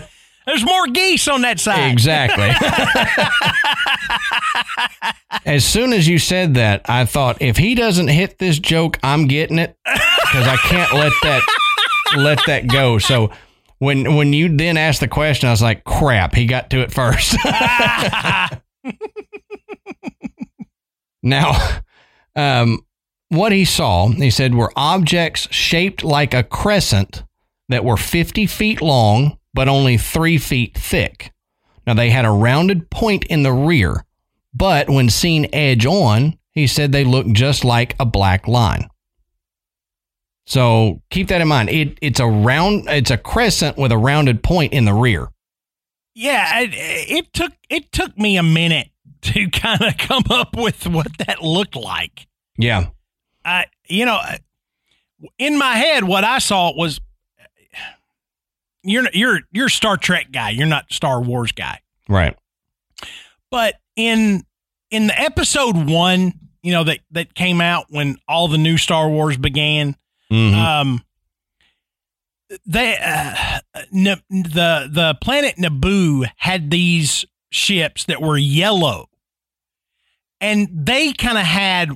There's 0.47 0.65
more 0.65 0.87
geese 0.89 1.27
on 1.29 1.43
that 1.43 1.59
side. 1.59 1.91
Exactly. 1.91 2.51
as 5.47 5.65
soon 5.65 5.93
as 5.93 6.07
you 6.07 6.19
said 6.19 6.55
that, 6.55 6.83
I 6.89 7.05
thought 7.07 7.41
if 7.41 7.57
he 7.57 7.75
doesn't 7.75 8.09
hit 8.09 8.39
this 8.39 8.59
joke, 8.59 8.99
I'm 9.03 9.27
getting 9.27 9.59
it 9.59 9.77
because 9.85 10.47
I 10.47 10.57
can't 10.57 10.93
let 10.93 11.13
that 11.23 11.43
let 12.17 12.41
that 12.47 12.67
go. 12.67 12.99
So 12.99 13.31
when 13.79 14.15
when 14.17 14.33
you 14.33 14.55
then 14.55 14.77
asked 14.77 15.01
the 15.01 15.09
question, 15.09 15.49
I 15.49 15.53
was 15.53 15.63
like, 15.63 15.85
"Crap, 15.85 16.35
he 16.35 16.47
got 16.47 16.71
to 16.71 16.81
it 16.81 16.93
first. 16.93 17.37
now, 21.23 21.81
um, 22.37 22.81
what 23.29 23.53
he 23.53 23.65
saw, 23.65 24.09
he 24.09 24.31
said, 24.31 24.55
were 24.55 24.73
objects 24.77 25.49
shaped 25.51 26.05
like 26.05 26.35
a 26.35 26.43
crescent 26.43 27.25
that 27.69 27.85
were 27.85 27.97
50 27.97 28.47
feet 28.47 28.81
long 28.81 29.39
but 29.55 29.69
only 29.69 29.97
three 29.97 30.37
feet 30.37 30.77
thick. 30.77 31.33
Now, 31.87 31.95
they 31.95 32.11
had 32.11 32.25
a 32.25 32.31
rounded 32.31 32.91
point 32.91 33.25
in 33.25 33.43
the 33.43 33.53
rear, 33.53 34.05
but 34.53 34.91
when 34.91 35.09
seen 35.09 35.49
edge 35.53 35.87
on, 35.87 36.39
he 36.53 36.67
said 36.67 36.93
they 36.93 37.05
looked 37.05 37.33
just 37.33 37.65
like 37.65 37.95
a 37.99 38.05
black 38.05 38.47
line. 38.47 38.89
So 40.47 41.01
keep 41.11 41.29
that 41.29 41.41
in 41.41 41.49
mind. 41.49 41.71
It, 41.71 41.99
it's 42.03 42.21
a 42.21 42.27
round, 42.27 42.89
it's 42.89 43.11
a 43.11 43.17
crescent 43.17 43.79
with 43.79 43.93
a 43.93 43.99
rounded 43.99 44.43
point 44.43 44.73
in 44.73 44.85
the 44.85 44.93
rear. 44.93 45.29
Yeah, 46.15 46.61
it, 46.61 46.71
it 46.73 47.33
took 47.33 47.53
it 47.69 47.91
took 47.91 48.17
me 48.17 48.37
a 48.37 48.43
minute 48.43 48.89
to 49.23 49.49
kind 49.51 49.83
of 49.83 49.97
come 49.99 50.25
up 50.31 50.57
with 50.57 50.87
what 50.87 51.09
that 51.19 51.43
looked 51.43 51.77
like. 51.77 52.27
Yeah. 52.57 52.89
I, 53.45 53.67
you 53.89 54.07
know, 54.07 54.21
in 55.39 55.59
my 55.59 55.75
head, 55.75 56.05
what 56.05 56.25
I 56.25 56.39
saw 56.39 56.73
was 56.75 57.01
you're 58.85 59.09
you're 59.13 59.41
you're 59.53 59.67
a 59.67 59.71
Star 59.71 59.97
Trek 59.97 60.31
guy. 60.33 60.51
You're 60.51 60.67
not 60.67 60.93
Star 60.93 61.21
Wars 61.21 61.53
guy, 61.53 61.81
Right. 62.09 62.37
but 63.51 63.75
in 63.97 64.45
in 64.91 65.07
the 65.09 65.21
episode 65.21 65.77
one, 65.91 66.35
you 66.63 66.73
know 66.73 66.85
that 66.85 67.01
that 67.11 67.35
came 67.35 67.61
out 67.61 67.87
when 67.91 68.17
all 68.29 68.49
the 68.49 68.59
new 68.59 68.77
Star 68.79 69.09
Wars 69.09 69.37
began. 69.37 69.97
Mhm. 70.31 70.55
Um, 70.55 71.05
they 72.67 72.97
uh, 72.99 73.61
N- 73.93 74.23
the 74.31 74.89
the 74.91 75.17
planet 75.21 75.57
Naboo 75.57 76.29
had 76.37 76.71
these 76.71 77.25
ships 77.51 78.05
that 78.05 78.21
were 78.21 78.37
yellow, 78.39 79.09
and 80.41 80.69
they 80.73 81.13
kind 81.13 81.39
of 81.39 81.45
had, 81.45 81.91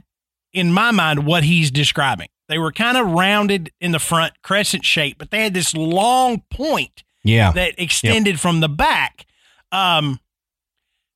in 0.53 0.73
my 0.73 0.91
mind, 0.91 1.27
what 1.27 1.45
he's 1.45 1.71
describing. 1.71 2.29
They 2.49 2.59
were 2.59 2.73
kind 2.73 2.97
of 2.97 3.11
rounded 3.11 3.71
in 3.81 3.93
the 3.93 3.99
front, 3.99 4.33
crescent 4.43 4.85
shape, 4.85 5.17
but 5.19 5.31
they 5.31 5.43
had 5.43 5.53
this 5.55 5.75
long 5.75 6.43
point 6.51 7.03
yeah. 7.23 7.53
that 7.53 7.75
extended 7.79 8.41
from 8.41 8.61
the 8.61 8.69
back. 8.69 9.27
Um, 9.71 10.19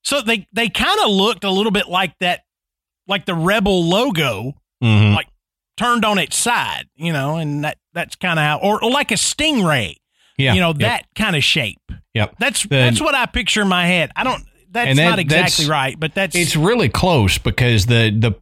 so 0.05 0.21
they 0.21 0.47
they 0.53 0.69
kind 0.69 0.99
of 1.05 1.11
looked 1.11 1.45
a 1.45 1.51
little 1.51 1.73
bit 1.73 1.89
like 1.89 2.19
that, 2.21 2.41
like 3.07 3.25
the 3.25 3.35
Rebel 3.35 3.85
logo 3.89 4.55
Mhm. 4.83 5.15
like 5.15 5.29
turned 5.77 6.05
on 6.05 6.19
its 6.19 6.37
side, 6.37 6.87
you 6.97 7.13
know, 7.13 7.37
and 7.37 7.65
that 7.65 7.79
that's 7.95 8.15
kind 8.17 8.39
of 8.39 8.45
how, 8.45 8.59
or, 8.59 8.83
or 8.85 8.91
like 8.91 9.11
a 9.11 9.15
stingray, 9.15 9.97
yeah. 10.37 10.53
you 10.55 10.61
know, 10.61 10.71
Yep. 10.71 10.79
that 10.79 11.07
kind 11.15 11.37
of 11.37 11.43
shape. 11.45 11.81
Yep. 12.15 12.35
That's 12.39 12.63
The- 12.65 12.69
that's 12.69 13.01
what 13.01 13.15
I 13.15 13.25
picture 13.27 13.63
in 13.63 13.69
my 13.69 13.87
head. 13.87 14.11
I 14.17 14.25
don't. 14.25 14.45
That's 14.71 14.97
that- 14.97 15.05
not 15.11 15.19
exactly 15.19 15.65
that's- 15.67 15.69
right, 15.69 15.99
but 15.99 16.15
that's 16.15 16.35
It's 16.37 16.57
really 16.57 16.89
close 16.89 17.39
because 17.39 17.87
the 17.87 18.11
the 18.11 18.33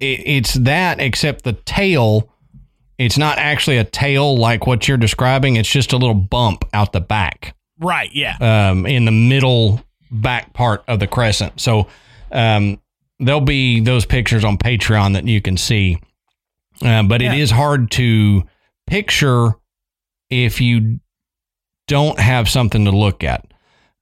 it, 0.00 0.20
it's 0.26 0.54
that 0.54 1.00
except 1.00 1.44
the 1.44 1.52
tail. 1.52 2.28
It's 3.00 3.16
not 3.16 3.38
actually 3.38 3.78
a 3.78 3.84
tail 3.84 4.36
like 4.36 4.66
what 4.66 4.86
you're 4.86 4.98
describing. 4.98 5.56
It's 5.56 5.68
just 5.70 5.92
a 5.92 5.96
little 5.96 6.14
bump 6.14 6.64
out 6.74 6.92
the 6.92 7.00
back, 7.00 7.56
right. 7.78 8.10
Yeah. 8.12 8.36
um, 8.40 8.84
in 8.84 9.06
the 9.06 9.10
middle 9.10 9.80
back 10.10 10.52
part 10.52 10.84
of 10.86 11.00
the 11.00 11.06
crescent. 11.06 11.60
So 11.60 11.86
um, 12.30 12.78
there'll 13.18 13.40
be 13.40 13.80
those 13.80 14.04
pictures 14.04 14.44
on 14.44 14.58
Patreon 14.58 15.14
that 15.14 15.26
you 15.26 15.40
can 15.40 15.56
see. 15.56 15.98
Uh, 16.82 17.02
but 17.04 17.20
Yeah. 17.22 17.32
it 17.32 17.38
is 17.40 17.50
hard 17.50 17.90
to 17.92 18.44
picture 18.86 19.52
if 20.28 20.60
you 20.60 21.00
don't 21.86 22.20
have 22.20 22.48
something 22.50 22.84
to 22.84 22.90
look 22.90 23.24
at. 23.24 23.46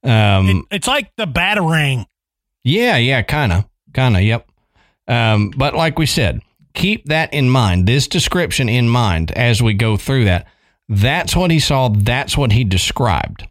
Um, 0.03 0.49
It- 0.71 0.75
it's 0.75 0.87
like 0.87 1.11
the 1.15 1.25
batarang. 1.25 2.05
yeah, 2.63 2.97
yeah, 2.97 3.21
kind 3.21 3.53
of, 3.53 3.65
kind 3.93 4.15
of, 4.17 4.23
yep. 4.23 4.45
Um, 5.07 5.51
but 5.55 5.73
like 5.73 5.97
we 5.97 6.05
said, 6.05 6.41
keep 6.79 7.05
that 7.05 7.33
in 7.33 7.49
mind. 7.49 7.85
This 7.85 8.07
description 8.07 8.69
in 8.69 8.87
mind 8.89 9.31
as 9.31 9.61
we 9.61 9.73
go 9.73 9.97
through 9.97 10.25
that. 10.25 10.47
That's 10.87 11.35
what 11.35 11.51
he 11.51 11.59
saw. 11.59 11.89
That's 11.89 12.35
what 12.35 12.53
he 12.53 12.63
described. 12.63 13.47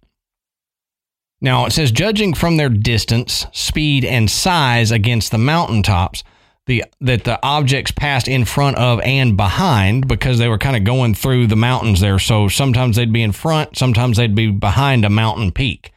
Now 1.40 1.66
it 1.66 1.72
says, 1.72 1.92
judging 1.92 2.34
from 2.34 2.56
their 2.56 2.68
distance, 2.68 3.46
speed, 3.52 4.04
and 4.04 4.28
size 4.28 4.90
against 4.90 5.30
the 5.30 5.38
mountaintops, 5.38 6.24
the 6.66 6.84
that 7.00 7.24
the 7.24 7.38
objects 7.44 7.92
passed 7.92 8.26
in 8.26 8.44
front 8.44 8.76
of 8.76 9.00
and 9.02 9.36
behind 9.36 10.08
because 10.08 10.38
they 10.38 10.48
were 10.48 10.58
kind 10.58 10.76
of 10.76 10.82
going 10.82 11.14
through 11.14 11.46
the 11.46 11.56
mountains 11.56 12.00
there. 12.00 12.18
So 12.18 12.48
sometimes 12.48 12.96
they'd 12.96 13.12
be 13.12 13.22
in 13.22 13.32
front, 13.32 13.76
sometimes 13.76 14.16
they'd 14.16 14.34
be 14.34 14.50
behind 14.50 15.04
a 15.04 15.10
mountain 15.10 15.52
peak. 15.52 15.92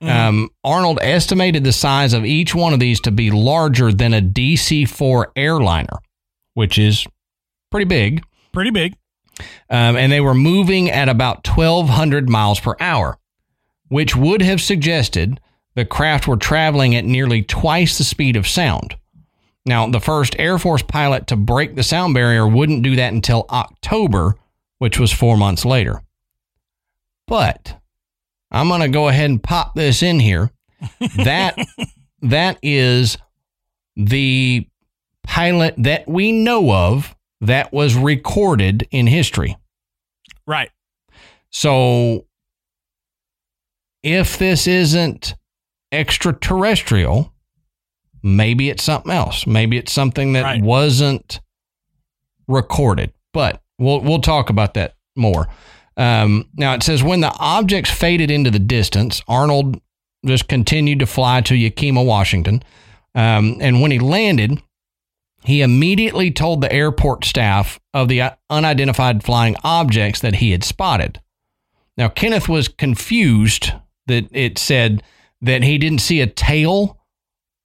Um, 0.00 0.50
Arnold 0.62 1.00
estimated 1.02 1.64
the 1.64 1.72
size 1.72 2.12
of 2.12 2.24
each 2.24 2.54
one 2.54 2.72
of 2.72 2.78
these 2.78 3.00
to 3.00 3.10
be 3.10 3.32
larger 3.32 3.92
than 3.92 4.14
a 4.14 4.22
DC 4.22 4.88
4 4.88 5.32
airliner, 5.34 5.98
which 6.54 6.78
is 6.78 7.06
pretty 7.70 7.84
big. 7.84 8.22
Pretty 8.52 8.70
big. 8.70 8.96
Um, 9.70 9.96
and 9.96 10.10
they 10.10 10.20
were 10.20 10.34
moving 10.34 10.90
at 10.90 11.08
about 11.08 11.46
1,200 11.46 12.28
miles 12.28 12.58
per 12.60 12.74
hour, 12.80 13.18
which 13.88 14.16
would 14.16 14.42
have 14.42 14.60
suggested 14.60 15.40
the 15.74 15.84
craft 15.84 16.26
were 16.26 16.36
traveling 16.36 16.96
at 16.96 17.04
nearly 17.04 17.42
twice 17.42 17.98
the 17.98 18.04
speed 18.04 18.36
of 18.36 18.48
sound. 18.48 18.96
Now, 19.64 19.86
the 19.86 20.00
first 20.00 20.34
Air 20.38 20.58
Force 20.58 20.82
pilot 20.82 21.26
to 21.28 21.36
break 21.36 21.76
the 21.76 21.82
sound 21.82 22.14
barrier 22.14 22.48
wouldn't 22.48 22.82
do 22.82 22.96
that 22.96 23.12
until 23.12 23.46
October, 23.50 24.34
which 24.78 24.98
was 24.98 25.12
four 25.12 25.36
months 25.36 25.64
later. 25.64 26.02
But 27.26 27.78
I'm 28.50 28.68
going 28.68 28.80
to 28.80 28.88
go 28.88 29.08
ahead 29.08 29.28
and 29.28 29.42
pop 29.42 29.74
this 29.74 30.02
in 30.02 30.20
here. 30.20 30.50
That 31.24 31.58
that 32.22 32.58
is 32.62 33.18
the 33.96 34.66
pilot 35.28 35.74
that 35.76 36.08
we 36.08 36.32
know 36.32 36.72
of 36.72 37.14
that 37.42 37.70
was 37.72 37.94
recorded 37.94 38.88
in 38.90 39.06
history. 39.06 39.56
Right. 40.46 40.70
So 41.50 42.24
if 44.02 44.38
this 44.38 44.66
isn't 44.66 45.34
extraterrestrial, 45.92 47.32
maybe 48.22 48.70
it's 48.70 48.82
something 48.82 49.12
else. 49.12 49.46
Maybe 49.46 49.76
it's 49.76 49.92
something 49.92 50.32
that 50.32 50.42
Right. 50.44 50.62
wasn't 50.62 51.40
recorded. 52.48 53.12
But 53.34 53.62
we'll 53.78 54.00
we'll 54.00 54.20
talk 54.20 54.48
about 54.50 54.74
that 54.74 54.94
more. 55.14 55.46
Um, 55.96 56.48
now 56.56 56.72
it 56.74 56.82
says 56.82 57.02
when 57.02 57.20
the 57.20 57.34
objects 57.38 57.90
faded 57.90 58.30
into 58.30 58.50
the 58.50 58.58
distance, 58.58 59.22
Arnold 59.28 59.80
just 60.24 60.48
continued 60.48 61.00
to 61.00 61.06
fly 61.06 61.42
to 61.42 61.54
Yakima, 61.54 62.02
Washington. 62.02 62.62
Um, 63.14 63.58
and 63.60 63.82
when 63.82 63.90
he 63.90 63.98
landed, 63.98 64.62
he 65.48 65.62
immediately 65.62 66.30
told 66.30 66.60
the 66.60 66.70
airport 66.70 67.24
staff 67.24 67.80
of 67.94 68.08
the 68.08 68.20
unidentified 68.50 69.24
flying 69.24 69.56
objects 69.64 70.20
that 70.20 70.34
he 70.34 70.50
had 70.50 70.62
spotted. 70.62 71.20
Now, 71.96 72.10
Kenneth 72.10 72.50
was 72.50 72.68
confused 72.68 73.72
that 74.08 74.28
it 74.30 74.58
said 74.58 75.02
that 75.40 75.62
he 75.62 75.78
didn't 75.78 76.00
see 76.00 76.20
a 76.20 76.26
tail 76.26 76.98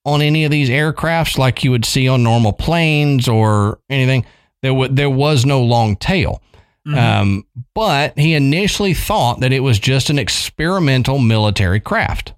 on 0.05 0.21
any 0.21 0.45
of 0.45 0.51
these 0.51 0.69
aircrafts 0.69 1.37
like 1.37 1.65
you 1.65 1.71
would 1.71 1.83
see 1.83 2.07
on 2.07 2.23
normal 2.23 2.53
planes 2.53 3.27
or 3.27 3.79
anything. 3.89 4.25
There, 4.61 4.71
w- 4.71 4.93
there 4.93 5.09
was 5.09 5.45
no 5.45 5.61
long 5.61 5.97
tail. 5.97 6.41
Mhm. 6.87 6.97
Um, 6.97 7.47
but 7.75 8.17
he 8.17 8.33
initially 8.33 8.93
thought 8.93 9.41
that 9.41 9.51
it 9.51 9.59
was 9.59 9.77
just 9.77 10.09
an 10.09 10.19
experimental 10.19 11.19
military 11.19 11.81
craft. 11.81 12.33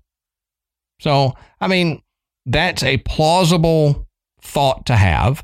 So, 0.99 1.35
I 1.61 1.67
mean, 1.67 2.01
that's 2.47 2.81
a 2.81 2.97
plausible 2.97 4.07
thought 4.45 4.85
to 4.85 4.95
have. 4.95 5.43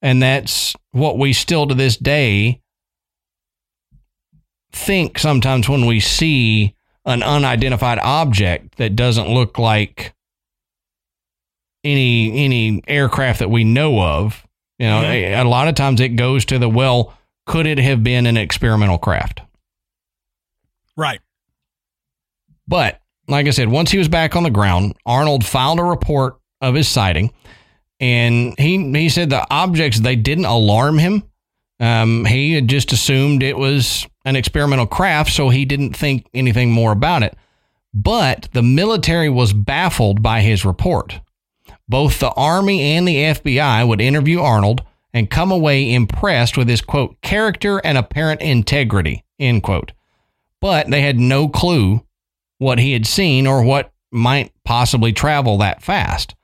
And 0.00 0.22
that's 0.22 0.74
what 0.90 1.18
we 1.18 1.32
still 1.32 1.66
to 1.66 1.74
this 1.74 1.96
day 1.96 2.60
think 4.72 5.18
sometimes 5.18 5.68
when 5.68 5.86
we 5.86 6.00
see 6.00 6.74
an 7.04 7.22
unidentified 7.22 7.98
object 7.98 8.76
that 8.76 8.96
doesn't 8.96 9.28
look 9.28 9.58
like 9.58 10.14
any 11.84 12.44
any 12.44 12.82
aircraft 12.86 13.40
that 13.40 13.50
we 13.50 13.64
know 13.64 14.00
of. 14.00 14.46
You 14.78 14.86
know, 14.86 15.02
mm-hmm. 15.02 15.34
a, 15.34 15.42
a 15.42 15.48
lot 15.48 15.68
of 15.68 15.74
times 15.74 16.00
it 16.00 16.10
goes 16.10 16.44
to 16.46 16.58
the 16.58 16.68
well, 16.68 17.16
could 17.46 17.66
it 17.66 17.78
have 17.78 18.02
been 18.02 18.26
an 18.26 18.36
experimental 18.36 18.98
craft? 18.98 19.40
right. 20.96 21.20
But 22.66 23.00
like 23.28 23.46
I 23.46 23.50
said, 23.50 23.68
once 23.68 23.90
he 23.90 23.98
was 23.98 24.08
back 24.08 24.36
on 24.36 24.42
the 24.42 24.50
ground, 24.50 24.94
Arnold 25.04 25.44
filed 25.44 25.78
a 25.78 25.84
report 25.84 26.38
of 26.60 26.74
his 26.74 26.88
sighting, 26.88 27.32
and 28.02 28.58
he 28.58 28.92
he 28.92 29.08
said 29.08 29.30
the 29.30 29.46
objects 29.48 30.00
they 30.00 30.16
didn't 30.16 30.44
alarm 30.44 30.98
him. 30.98 31.22
Um, 31.78 32.24
he 32.24 32.52
had 32.52 32.68
just 32.68 32.92
assumed 32.92 33.42
it 33.42 33.56
was 33.56 34.06
an 34.24 34.34
experimental 34.34 34.86
craft, 34.86 35.30
so 35.30 35.48
he 35.48 35.64
didn't 35.64 35.96
think 35.96 36.26
anything 36.34 36.72
more 36.72 36.92
about 36.92 37.22
it. 37.22 37.36
But 37.94 38.48
the 38.52 38.62
military 38.62 39.28
was 39.28 39.52
baffled 39.52 40.20
by 40.20 40.40
his 40.40 40.64
report. 40.64 41.20
Both 41.88 42.18
the 42.18 42.32
Army 42.32 42.80
and 42.96 43.06
the 43.06 43.16
FBI 43.16 43.86
would 43.86 44.00
interview 44.00 44.40
Arnold 44.40 44.82
and 45.14 45.30
come 45.30 45.52
away 45.52 45.92
impressed 45.92 46.56
with 46.56 46.68
his 46.68 46.80
quote 46.80 47.20
character 47.22 47.78
and 47.78 47.96
apparent 47.96 48.40
integrity 48.40 49.24
end 49.38 49.62
quote. 49.62 49.92
But 50.60 50.90
they 50.90 51.02
had 51.02 51.18
no 51.20 51.48
clue 51.48 52.04
what 52.58 52.78
he 52.78 52.92
had 52.92 53.06
seen 53.06 53.46
or 53.46 53.62
what 53.62 53.92
might 54.10 54.52
possibly 54.64 55.12
travel 55.12 55.58
that 55.58 55.82
fast. 55.82 56.34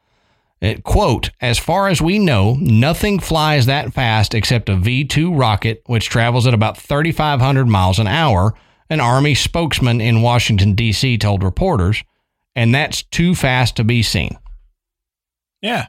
It, 0.61 0.83
quote, 0.83 1.31
as 1.41 1.59
far 1.59 1.89
as 1.89 2.03
we 2.03 2.19
know, 2.19 2.55
nothing 2.61 3.21
flies 3.21 3.67
that 3.67 3.93
fast 3.93 4.35
except 4.35 4.69
a 4.69 4.75
V 4.75 5.05
2 5.05 5.33
rocket, 5.33 5.83
which 5.87 6.09
travels 6.09 6.47
at 6.47 6.55
about 6.55 6.77
3,500 6.77 7.67
miles 7.69 8.01
an 8.01 8.09
hour, 8.09 8.55
an 8.91 9.01
Army 9.01 9.35
spokesman 9.37 10.01
in 10.01 10.23
Washington, 10.23 10.75
D.C. 10.75 11.17
told 11.19 11.45
reporters, 11.45 12.03
and 12.57 12.75
that's 12.75 13.05
too 13.05 13.37
fast 13.37 13.77
to 13.77 13.85
be 13.85 14.03
seen. 14.03 14.37
Yeah. 15.63 15.87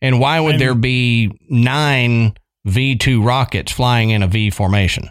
And 0.00 0.20
why 0.20 0.38
would 0.38 0.60
there 0.60 0.76
be 0.76 1.32
nine 1.48 2.34
V 2.64 2.94
2 2.94 3.20
rockets 3.20 3.72
flying 3.72 4.10
in 4.10 4.22
a 4.22 4.28
V 4.28 4.50
formation? 4.50 5.08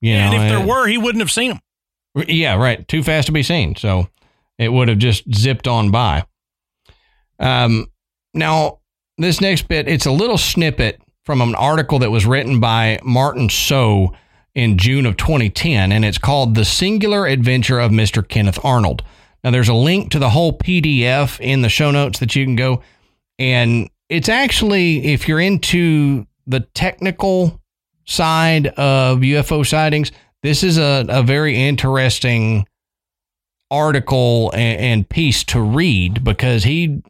You 0.00 0.14
and 0.14 0.32
know, 0.32 0.42
if 0.42 0.48
there 0.48 0.64
were, 0.64 0.86
he 0.86 0.96
wouldn't 0.96 1.22
have 1.22 1.30
seen 1.30 1.50
them. 1.50 1.60
Yeah, 2.28 2.54
right. 2.54 2.86
Too 2.86 3.02
fast 3.02 3.26
to 3.26 3.32
be 3.32 3.42
seen. 3.42 3.74
So 3.74 4.08
it 4.58 4.68
would 4.72 4.86
have 4.86 4.98
just 4.98 5.24
zipped 5.34 5.66
on 5.66 5.90
by. 5.90 6.24
Um, 7.38 7.86
now, 8.34 8.80
this 9.16 9.40
next 9.40 9.68
bit, 9.68 9.88
it's 9.88 10.06
a 10.06 10.12
little 10.12 10.38
snippet 10.38 11.00
from 11.24 11.40
an 11.40 11.54
article 11.54 11.98
that 12.00 12.10
was 12.10 12.26
written 12.26 12.60
by 12.60 12.98
Martin 13.02 13.48
Shough 13.48 14.14
in 14.54 14.78
June 14.78 15.06
of 15.06 15.16
2010, 15.16 15.92
and 15.92 16.04
it's 16.04 16.18
called 16.18 16.54
The 16.54 16.64
Singular 16.64 17.26
Adventure 17.26 17.78
of 17.78 17.90
Mr. 17.92 18.26
Kenneth 18.26 18.58
Arnold. 18.64 19.02
Now, 19.44 19.50
there's 19.50 19.68
a 19.68 19.74
link 19.74 20.10
to 20.12 20.18
the 20.18 20.30
whole 20.30 20.56
PDF 20.56 21.38
in 21.40 21.62
the 21.62 21.68
show 21.68 21.90
notes 21.90 22.18
that 22.18 22.34
you 22.34 22.44
can 22.44 22.56
go. 22.56 22.82
And 23.38 23.88
it's 24.08 24.28
actually, 24.28 25.12
if 25.12 25.28
you're 25.28 25.40
into 25.40 26.26
the 26.46 26.60
technical 26.60 27.60
side 28.04 28.68
of 28.68 29.18
UFO 29.18 29.66
sightings, 29.66 30.10
this 30.42 30.64
is 30.64 30.78
a, 30.78 31.04
a 31.08 31.22
very 31.22 31.56
interesting 31.56 32.66
article 33.70 34.50
and, 34.54 34.80
and 34.80 35.08
piece 35.08 35.44
to 35.44 35.60
read 35.60 36.24
because 36.24 36.64
he 36.64 37.02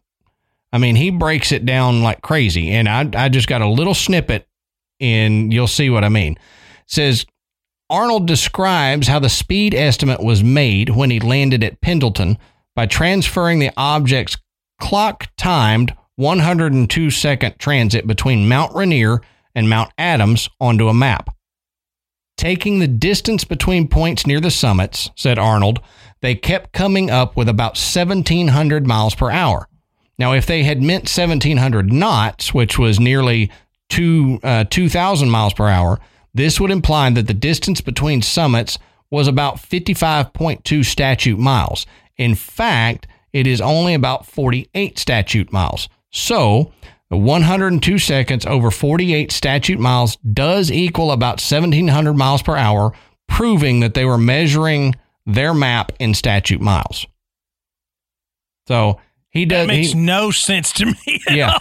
I 0.72 0.78
mean, 0.78 0.96
he 0.96 1.10
breaks 1.10 1.52
it 1.52 1.64
down 1.64 2.02
like 2.02 2.22
crazy. 2.22 2.70
And 2.70 2.88
I, 2.88 3.08
I 3.14 3.28
just 3.28 3.48
got 3.48 3.62
a 3.62 3.68
little 3.68 3.94
snippet 3.94 4.46
and 5.00 5.52
you'll 5.52 5.66
see 5.66 5.90
what 5.90 6.04
I 6.04 6.08
mean. 6.08 6.32
It 6.32 6.38
says 6.86 7.26
Arnold 7.90 8.26
describes 8.26 9.08
how 9.08 9.18
the 9.18 9.28
speed 9.28 9.74
estimate 9.74 10.22
was 10.22 10.42
made 10.42 10.90
when 10.90 11.10
he 11.10 11.20
landed 11.20 11.64
at 11.64 11.80
Pendleton 11.80 12.36
by 12.74 12.86
transferring 12.86 13.60
the 13.60 13.72
object's 13.76 14.36
clock 14.80 15.28
timed 15.36 15.94
102 16.16 17.10
second 17.10 17.58
transit 17.58 18.06
between 18.06 18.48
Mount 18.48 18.74
Rainier 18.74 19.20
and 19.54 19.70
Mount 19.70 19.90
Adams 19.96 20.48
onto 20.60 20.88
a 20.88 20.94
map. 20.94 21.34
Taking 22.36 22.78
the 22.78 22.88
distance 22.88 23.44
between 23.44 23.88
points 23.88 24.26
near 24.26 24.40
the 24.40 24.50
summits, 24.50 25.10
said 25.16 25.38
Arnold, 25.38 25.80
they 26.20 26.34
kept 26.34 26.72
coming 26.72 27.10
up 27.10 27.36
with 27.36 27.48
about 27.48 27.76
1700 27.76 28.86
miles 28.86 29.14
per 29.14 29.30
hour. 29.30 29.68
Now, 30.18 30.32
if 30.32 30.46
they 30.46 30.64
had 30.64 30.82
meant 30.82 31.04
1700 31.04 31.92
knots, 31.92 32.52
which 32.52 32.78
was 32.78 32.98
nearly 32.98 33.50
two, 33.88 34.40
uh, 34.42 34.64
2,000 34.64 35.30
miles 35.30 35.54
per 35.54 35.68
hour, 35.68 36.00
this 36.34 36.60
would 36.60 36.70
imply 36.70 37.10
that 37.10 37.26
the 37.26 37.34
distance 37.34 37.80
between 37.80 38.22
summits 38.22 38.78
was 39.10 39.28
about 39.28 39.56
55.2 39.56 40.84
statute 40.84 41.38
miles. 41.38 41.86
In 42.16 42.34
fact, 42.34 43.06
it 43.32 43.46
is 43.46 43.60
only 43.60 43.94
about 43.94 44.26
48 44.26 44.98
statute 44.98 45.52
miles. 45.52 45.88
So, 46.10 46.72
102 47.08 47.98
seconds 47.98 48.44
over 48.44 48.70
48 48.70 49.32
statute 49.32 49.78
miles 49.78 50.16
does 50.16 50.70
equal 50.70 51.12
about 51.12 51.40
1700 51.40 52.14
miles 52.14 52.42
per 52.42 52.56
hour, 52.56 52.92
proving 53.28 53.80
that 53.80 53.94
they 53.94 54.04
were 54.04 54.18
measuring 54.18 54.94
their 55.24 55.54
map 55.54 55.92
in 55.98 56.12
statute 56.14 56.60
miles. 56.60 57.06
So, 58.66 59.00
he 59.38 59.46
does. 59.46 59.66
That 59.66 59.72
makes 59.72 59.92
he, 59.92 59.98
no 59.98 60.30
sense 60.30 60.72
to 60.74 60.86
me. 60.86 61.20
yeah, 61.30 61.58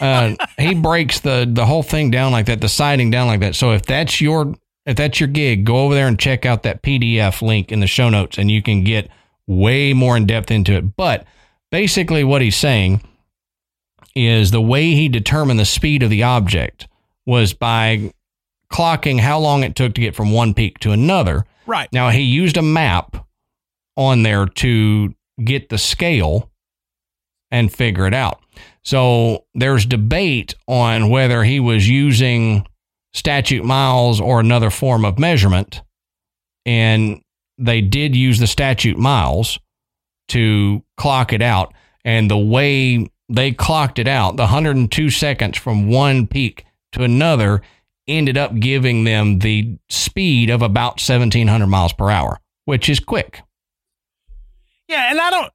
uh, 0.00 0.34
he 0.58 0.74
breaks 0.74 1.20
the 1.20 1.48
the 1.50 1.66
whole 1.66 1.82
thing 1.82 2.10
down 2.10 2.32
like 2.32 2.46
that, 2.46 2.60
the 2.60 2.68
sighting 2.68 3.10
down 3.10 3.26
like 3.26 3.40
that. 3.40 3.54
So 3.54 3.72
if 3.72 3.82
that's 3.82 4.20
your 4.20 4.54
if 4.86 4.96
that's 4.96 5.20
your 5.20 5.28
gig, 5.28 5.64
go 5.64 5.84
over 5.84 5.94
there 5.94 6.08
and 6.08 6.18
check 6.18 6.46
out 6.46 6.62
that 6.62 6.82
PDF 6.82 7.42
link 7.42 7.70
in 7.70 7.80
the 7.80 7.86
show 7.86 8.08
notes, 8.08 8.38
and 8.38 8.50
you 8.50 8.62
can 8.62 8.84
get 8.84 9.10
way 9.46 9.92
more 9.92 10.16
in 10.16 10.26
depth 10.26 10.50
into 10.50 10.72
it. 10.72 10.96
But 10.96 11.26
basically, 11.70 12.24
what 12.24 12.42
he's 12.42 12.56
saying 12.56 13.02
is 14.14 14.50
the 14.50 14.60
way 14.60 14.94
he 14.94 15.08
determined 15.08 15.60
the 15.60 15.64
speed 15.64 16.02
of 16.02 16.10
the 16.10 16.22
object 16.22 16.88
was 17.26 17.52
by 17.52 18.12
clocking 18.72 19.20
how 19.20 19.38
long 19.38 19.62
it 19.62 19.76
took 19.76 19.94
to 19.94 20.00
get 20.00 20.14
from 20.14 20.32
one 20.32 20.54
peak 20.54 20.78
to 20.80 20.92
another. 20.92 21.44
Right. 21.66 21.92
Now 21.92 22.08
he 22.10 22.22
used 22.22 22.56
a 22.56 22.62
map 22.62 23.26
on 23.96 24.22
there 24.22 24.46
to 24.46 25.14
get 25.44 25.68
the 25.68 25.78
scale 25.78 26.50
and 27.50 27.72
figure 27.72 28.06
it 28.06 28.14
out. 28.14 28.40
So 28.82 29.44
there's 29.54 29.86
debate 29.86 30.54
on 30.66 31.10
whether 31.10 31.44
he 31.44 31.60
was 31.60 31.88
using 31.88 32.66
statute 33.12 33.64
miles 33.64 34.20
or 34.20 34.40
another 34.40 34.70
form 34.70 35.04
of 35.04 35.18
measurement. 35.18 35.82
And 36.66 37.22
they 37.56 37.80
did 37.80 38.14
use 38.14 38.38
the 38.38 38.46
statute 38.46 38.98
miles 38.98 39.58
to 40.28 40.82
clock 40.96 41.32
it 41.32 41.42
out. 41.42 41.74
And 42.04 42.30
the 42.30 42.38
way 42.38 43.10
they 43.28 43.52
clocked 43.52 43.98
it 43.98 44.08
out, 44.08 44.36
the 44.36 44.44
102 44.44 45.10
seconds 45.10 45.58
from 45.58 45.88
one 45.88 46.26
peak 46.26 46.64
to 46.92 47.02
another, 47.02 47.62
ended 48.06 48.38
up 48.38 48.54
giving 48.58 49.04
them 49.04 49.40
the 49.40 49.76
speed 49.90 50.48
of 50.48 50.62
about 50.62 51.00
1700 51.00 51.66
miles 51.66 51.92
per 51.92 52.10
hour, 52.10 52.40
which 52.64 52.88
is 52.88 53.00
quick. 53.00 53.42
Yeah, 54.88 55.10
and 55.10 55.20
I 55.20 55.30
don't 55.30 55.52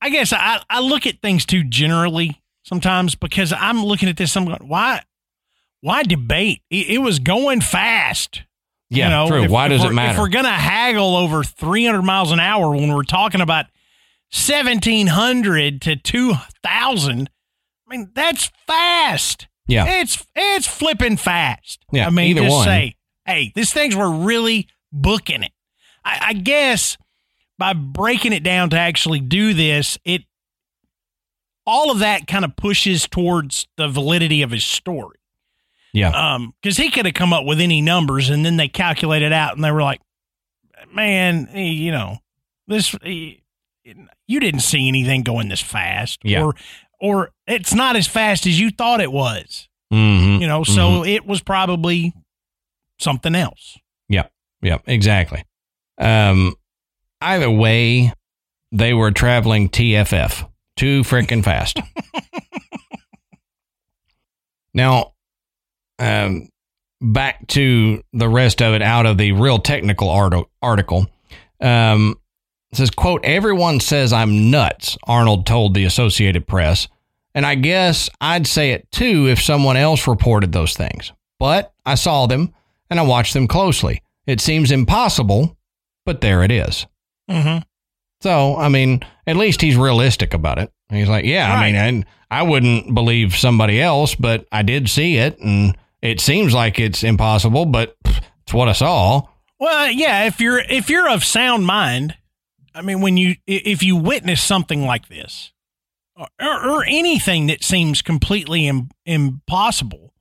I 0.00 0.10
guess 0.10 0.32
I, 0.32 0.62
I 0.68 0.80
look 0.80 1.06
at 1.06 1.20
things 1.20 1.44
too 1.44 1.64
generally 1.64 2.40
sometimes 2.62 3.14
because 3.14 3.52
I'm 3.52 3.84
looking 3.84 4.08
at 4.08 4.16
this. 4.16 4.36
I'm 4.36 4.44
going, 4.44 4.68
why, 4.68 5.02
why 5.80 6.02
debate? 6.02 6.62
It, 6.70 6.90
it 6.90 6.98
was 6.98 7.18
going 7.18 7.60
fast. 7.60 8.42
Yeah, 8.90 9.04
you 9.04 9.10
know, 9.10 9.28
true. 9.28 9.42
If, 9.44 9.50
why 9.50 9.68
does 9.68 9.84
it 9.84 9.92
matter? 9.92 10.12
If 10.12 10.18
we're 10.18 10.28
going 10.28 10.44
to 10.44 10.50
haggle 10.50 11.16
over 11.16 11.44
300 11.44 12.02
miles 12.02 12.32
an 12.32 12.40
hour 12.40 12.70
when 12.70 12.94
we're 12.94 13.02
talking 13.02 13.40
about 13.40 13.66
1700 14.30 15.82
to 15.82 15.96
2000, 15.96 17.30
I 17.86 17.96
mean, 17.96 18.10
that's 18.14 18.50
fast. 18.66 19.46
Yeah. 19.66 19.84
It's, 19.86 20.24
it's 20.34 20.66
flipping 20.66 21.18
fast. 21.18 21.84
Yeah. 21.92 22.06
I 22.06 22.10
mean, 22.10 22.28
either 22.28 22.42
just 22.42 22.56
one. 22.56 22.64
say, 22.64 22.96
hey, 23.26 23.52
these 23.54 23.72
things 23.72 23.94
were 23.94 24.10
really 24.10 24.68
booking 24.90 25.42
it. 25.42 25.52
I, 26.04 26.28
I 26.28 26.32
guess 26.32 26.96
by 27.58 27.72
breaking 27.72 28.32
it 28.32 28.42
down 28.42 28.70
to 28.70 28.78
actually 28.78 29.20
do 29.20 29.52
this, 29.52 29.98
it 30.04 30.22
all 31.66 31.90
of 31.90 31.98
that 31.98 32.26
kind 32.26 32.44
of 32.46 32.56
pushes 32.56 33.06
towards 33.06 33.68
the 33.76 33.88
validity 33.88 34.40
of 34.40 34.50
his 34.50 34.64
story. 34.64 35.18
Yeah. 35.92 36.10
Um, 36.10 36.54
because 36.62 36.78
he 36.78 36.90
could 36.90 37.04
have 37.04 37.14
come 37.14 37.32
up 37.32 37.44
with 37.44 37.60
any 37.60 37.82
numbers 37.82 38.30
and 38.30 38.44
then 38.44 38.56
they 38.56 38.68
calculated 38.68 39.32
out 39.32 39.54
and 39.54 39.62
they 39.62 39.70
were 39.70 39.82
like, 39.82 40.00
man, 40.94 41.48
you 41.54 41.90
know, 41.90 42.18
this, 42.66 42.94
you 43.04 44.40
didn't 44.40 44.60
see 44.60 44.88
anything 44.88 45.22
going 45.22 45.48
this 45.48 45.60
fast. 45.60 46.20
Yeah. 46.22 46.42
Or, 46.42 46.54
or 47.00 47.30
it's 47.46 47.74
not 47.74 47.96
as 47.96 48.06
fast 48.06 48.46
as 48.46 48.58
you 48.58 48.70
thought 48.70 49.00
it 49.00 49.12
was. 49.12 49.68
Mm-hmm. 49.92 50.40
You 50.40 50.48
know, 50.48 50.64
so 50.64 50.80
mm-hmm. 50.80 51.08
it 51.08 51.26
was 51.26 51.42
probably 51.42 52.14
something 52.98 53.34
else. 53.34 53.78
Yeah. 54.08 54.26
Yeah. 54.62 54.78
Exactly. 54.86 55.44
Um, 55.98 56.54
Either 57.20 57.50
way, 57.50 58.12
they 58.72 58.94
were 58.94 59.10
traveling 59.10 59.68
TFF 59.68 60.48
too 60.76 61.02
freaking 61.02 61.44
fast. 61.44 61.80
now, 64.74 65.12
um, 65.98 66.48
back 67.00 67.46
to 67.48 68.02
the 68.12 68.28
rest 68.28 68.62
of 68.62 68.74
it 68.74 68.82
out 68.82 69.06
of 69.06 69.18
the 69.18 69.32
real 69.32 69.58
technical 69.58 70.08
art- 70.08 70.48
article. 70.62 71.06
Um, 71.60 72.14
says, 72.72 72.90
quote, 72.90 73.24
everyone 73.24 73.80
says 73.80 74.12
I'm 74.12 74.50
nuts, 74.50 74.96
Arnold 75.04 75.46
told 75.46 75.74
the 75.74 75.84
Associated 75.84 76.46
Press. 76.46 76.88
And 77.34 77.46
I 77.46 77.54
guess 77.54 78.08
I'd 78.20 78.46
say 78.46 78.72
it 78.72 78.90
too 78.90 79.26
if 79.28 79.40
someone 79.40 79.76
else 79.76 80.06
reported 80.06 80.52
those 80.52 80.74
things. 80.74 81.12
But 81.38 81.72
I 81.86 81.94
saw 81.94 82.26
them 82.26 82.52
and 82.90 82.98
I 82.98 83.02
watched 83.02 83.34
them 83.34 83.48
closely. 83.48 84.02
It 84.26 84.40
seems 84.40 84.70
impossible, 84.70 85.56
but 86.04 86.20
there 86.20 86.42
it 86.42 86.50
is. 86.50 86.86
Mm-hmm. 87.28 87.58
So, 88.20 88.56
I 88.56 88.68
mean, 88.68 89.04
at 89.26 89.36
least 89.36 89.60
he's 89.60 89.76
realistic 89.76 90.34
about 90.34 90.58
it. 90.58 90.72
He's 90.90 91.08
like, 91.08 91.24
yeah, 91.24 91.52
right. 91.54 91.74
I 91.74 91.90
mean, 91.90 92.06
I, 92.30 92.40
I 92.40 92.42
wouldn't 92.42 92.94
believe 92.94 93.36
somebody 93.36 93.80
else, 93.80 94.14
but 94.14 94.46
I 94.50 94.62
did 94.62 94.88
see 94.88 95.16
it, 95.16 95.38
and 95.38 95.76
It 96.00 96.20
seems 96.20 96.54
like 96.54 96.78
it's 96.78 97.02
impossible, 97.02 97.66
but 97.66 97.96
it's 98.42 98.54
what 98.54 98.68
I 98.68 98.72
saw. 98.72 99.22
Well, 99.58 99.90
yeah, 99.90 100.26
if 100.26 100.40
you're 100.40 100.60
if 100.60 100.88
you're 100.88 101.08
of 101.08 101.24
sound 101.24 101.66
mind, 101.66 102.16
I 102.74 102.82
mean, 102.82 103.00
when 103.00 103.16
you 103.16 103.34
if 103.46 103.82
you 103.82 103.96
witness 103.96 104.40
something 104.40 104.84
like 104.84 105.08
this, 105.08 105.52
or, 106.16 106.28
or 106.40 106.84
anything 106.84 107.48
that 107.48 107.64
seems 107.64 108.00
completely 108.02 108.68
Im- 108.68 108.90
impossible, 109.04 110.14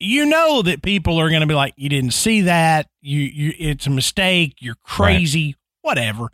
you 0.00 0.26
know 0.26 0.62
that 0.62 0.82
people 0.82 1.18
are 1.18 1.28
going 1.28 1.42
to 1.42 1.46
be 1.46 1.54
like, 1.54 1.74
"You 1.76 1.88
didn't 1.88 2.14
see 2.14 2.40
that. 2.42 2.88
You, 3.00 3.20
you, 3.20 3.52
it's 3.56 3.86
a 3.86 3.90
mistake. 3.90 4.56
You're 4.60 4.78
crazy. 4.82 5.46
Right. 5.46 5.56
Whatever." 5.82 6.28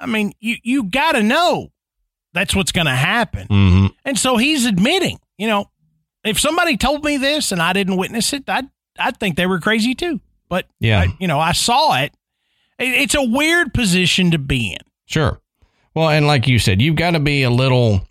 I 0.00 0.06
mean, 0.06 0.32
you 0.40 0.56
you 0.62 0.84
got 0.84 1.12
to 1.12 1.22
know 1.22 1.68
that's 2.32 2.54
what's 2.54 2.72
going 2.72 2.86
to 2.86 2.94
happen, 2.94 3.46
mm-hmm. 3.48 3.86
and 4.04 4.18
so 4.18 4.36
he's 4.36 4.66
admitting, 4.66 5.20
you 5.38 5.46
know, 5.46 5.70
if 6.24 6.40
somebody 6.40 6.76
told 6.76 7.04
me 7.04 7.16
this 7.16 7.52
and 7.52 7.62
I 7.62 7.72
didn't 7.72 7.96
witness 7.96 8.32
it, 8.32 8.48
I'd 8.48 8.68
I'd 8.98 9.18
think 9.18 9.36
they 9.36 9.46
were 9.46 9.60
crazy 9.60 9.94
too. 9.94 10.20
But 10.48 10.66
yeah, 10.80 11.00
I, 11.00 11.16
you 11.18 11.28
know, 11.28 11.38
I 11.38 11.52
saw 11.52 11.96
it. 12.00 12.12
it. 12.78 12.88
It's 12.88 13.14
a 13.14 13.22
weird 13.22 13.72
position 13.72 14.30
to 14.32 14.38
be 14.38 14.72
in. 14.72 14.80
Sure. 15.06 15.40
Well, 15.94 16.08
and 16.08 16.26
like 16.26 16.48
you 16.48 16.58
said, 16.58 16.82
you've 16.82 16.96
got 16.96 17.12
to 17.12 17.20
be 17.20 17.42
a 17.42 17.50
little. 17.50 18.06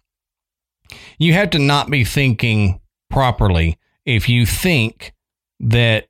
You 1.17 1.33
have 1.33 1.49
to 1.51 1.59
not 1.59 1.89
be 1.89 2.03
thinking 2.03 2.79
properly 3.09 3.77
if 4.05 4.29
you 4.29 4.45
think 4.45 5.13
that 5.59 6.07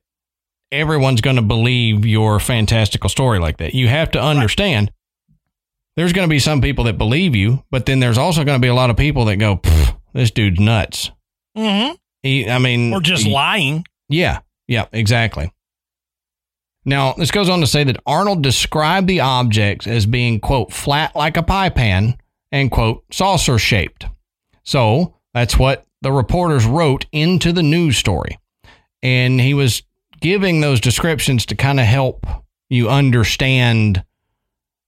everyone's 0.74 1.20
going 1.20 1.36
to 1.36 1.42
believe 1.42 2.04
your 2.04 2.40
fantastical 2.40 3.08
story 3.08 3.38
like 3.38 3.58
that. 3.58 3.74
You 3.74 3.88
have 3.88 4.10
to 4.12 4.20
understand 4.20 4.90
right. 4.90 5.36
there's 5.96 6.12
going 6.12 6.28
to 6.28 6.30
be 6.30 6.38
some 6.38 6.60
people 6.60 6.84
that 6.84 6.98
believe 6.98 7.34
you, 7.34 7.64
but 7.70 7.86
then 7.86 8.00
there's 8.00 8.18
also 8.18 8.44
going 8.44 8.56
to 8.56 8.62
be 8.62 8.68
a 8.68 8.74
lot 8.74 8.90
of 8.90 8.96
people 8.96 9.26
that 9.26 9.36
go, 9.36 9.60
"This 10.12 10.30
dude's 10.30 10.60
nuts." 10.60 11.10
Mm-hmm. 11.56 11.94
He, 12.22 12.48
I 12.48 12.58
mean, 12.58 12.92
or 12.92 13.00
just 13.00 13.24
he, 13.24 13.32
lying. 13.32 13.84
Yeah, 14.08 14.40
yeah, 14.66 14.86
exactly. 14.92 15.52
Now, 16.84 17.14
this 17.14 17.30
goes 17.30 17.48
on 17.48 17.60
to 17.60 17.66
say 17.66 17.84
that 17.84 18.02
Arnold 18.06 18.42
described 18.42 19.08
the 19.08 19.20
objects 19.20 19.86
as 19.86 20.04
being, 20.04 20.40
quote, 20.40 20.72
flat 20.72 21.16
like 21.16 21.36
a 21.36 21.42
pie 21.42 21.70
pan 21.70 22.16
and, 22.52 22.70
quote, 22.70 23.04
saucer 23.10 23.58
shaped. 23.58 24.06
So 24.64 25.14
that's 25.32 25.58
what 25.58 25.86
the 26.02 26.12
reporters 26.12 26.66
wrote 26.66 27.06
into 27.10 27.52
the 27.52 27.62
news 27.62 27.96
story. 27.96 28.38
And 29.02 29.40
he 29.40 29.54
was 29.54 29.82
giving 30.24 30.62
those 30.62 30.80
descriptions 30.80 31.44
to 31.44 31.54
kind 31.54 31.78
of 31.78 31.84
help 31.84 32.26
you 32.70 32.88
understand 32.88 34.02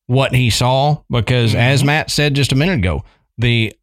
what 0.07 0.35
he 0.35 0.49
saw 0.49 0.97
because 1.11 1.51
mm-hmm. 1.51 1.61
as 1.61 1.85
Matt 1.85 2.11
said 2.11 2.33
just 2.33 2.53
a 2.53 2.57
minute 2.57 2.79
ago, 2.79 3.05
the 3.37 3.77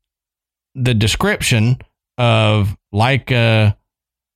the 0.74 0.96
description 0.96 1.78
of 2.18 2.76
like 2.92 3.30
a 3.30 3.78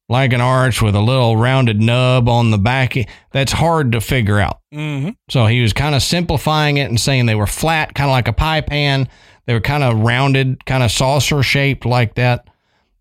like 0.08 0.32
an 0.32 0.42
arch 0.42 0.80
with 0.80 0.94
a 0.94 1.02
little 1.02 1.36
rounded 1.36 1.82
nub 1.82 2.30
on 2.30 2.52
the 2.52 2.58
back. 2.60 2.94
That's 3.32 3.52
hard 3.52 3.94
to 3.94 4.00
figure 4.00 4.40
out. 4.40 4.60
Mm-hmm. 4.72 5.10
So 5.28 5.48
he 5.48 5.64
was 5.64 5.74
kind 5.74 5.96
of 5.96 6.04
simplifying 6.04 6.78
it 6.78 6.88
and 6.88 7.00
saying 7.00 7.26
they 7.26 7.34
were 7.34 7.48
flat, 7.48 7.96
kind 7.96 8.12
of 8.12 8.14
like 8.14 8.28
a 8.28 8.34
pie 8.34 8.62
pan. 8.62 9.10
They 9.48 9.56
were 9.56 9.60
kind 9.60 9.84
of 9.84 10.02
rounded, 10.02 10.64
kind 10.68 10.84
of 10.84 10.92
saucer 10.92 11.42
shaped 11.42 11.84
like 11.84 12.14
that. 12.14 12.48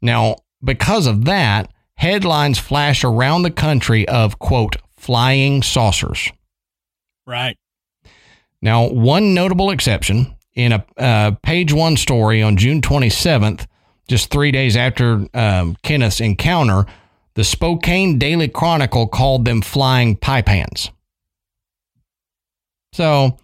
Now, 0.01 0.37
because 0.65 1.07
of 1.07 1.27
that, 1.27 1.71
headlines 1.97 2.59
flash 2.59 3.05
around 3.05 3.43
the 3.43 3.51
country 3.51 4.07
of, 4.09 4.39
quote, 4.39 4.77
flying 4.97 5.63
saucers. 5.63 6.31
Right. 7.27 7.57
Now, 8.63 8.89
one 8.89 9.35
notable 9.35 9.71
exception 9.71 10.35
in 10.55 10.73
a 10.73 10.85
uh, 10.97 11.33
page 11.43 11.73
one 11.73 11.97
story 11.97 12.43
on 12.43 12.57
June 12.57 12.81
27th 12.81 13.67
just 14.09 14.31
three 14.31 14.53
days 14.53 14.77
after 14.77 15.27
um, 15.35 15.77
Kenneth's 15.83 16.21
encounter, 16.21 16.87
the 17.35 17.45
Spokane 17.45 18.19
Daily 18.19 18.49
Chronicle 18.49 19.09
called 19.09 19.45
them 19.45 19.63
flying 19.63 20.17
pie 20.17 20.43
pans. 20.43 20.91
So 22.93 23.37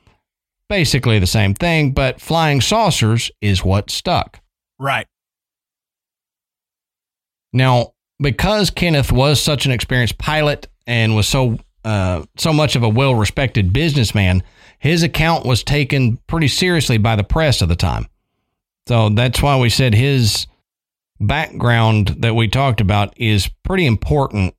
basically 0.68 1.18
the 1.18 1.26
same 1.26 1.54
thing, 1.54 1.92
but 1.92 2.20
flying 2.20 2.60
saucers 2.60 3.30
is 3.40 3.64
what 3.64 3.90
stuck. 3.90 4.40
Right. 4.78 5.06
Now, 7.52 7.92
because 8.22 8.70
Kenneth 8.70 9.12
was 9.12 9.40
such 9.40 9.66
an 9.66 9.72
experienced 9.72 10.18
pilot 10.18 10.68
and 10.86 11.14
was 11.14 11.28
so 11.28 11.58
uh, 11.84 12.24
so 12.36 12.52
much 12.52 12.76
of 12.76 12.84
a 12.84 12.88
well-respected 12.88 13.72
businessman, 13.72 14.42
his 14.78 15.02
account 15.02 15.44
was 15.44 15.64
taken 15.64 16.16
pretty 16.28 16.46
seriously 16.46 16.96
by 16.96 17.16
the 17.16 17.24
press 17.24 17.60
of 17.60 17.68
the 17.68 17.76
time. 17.76 18.06
So 18.86 19.08
that's 19.08 19.42
why 19.42 19.58
we 19.58 19.68
said 19.68 19.92
his 19.92 20.46
background 21.18 22.16
that 22.20 22.36
we 22.36 22.48
talked 22.48 22.80
about 22.80 23.14
is 23.16 23.50
pretty 23.64 23.86
important 23.86 24.54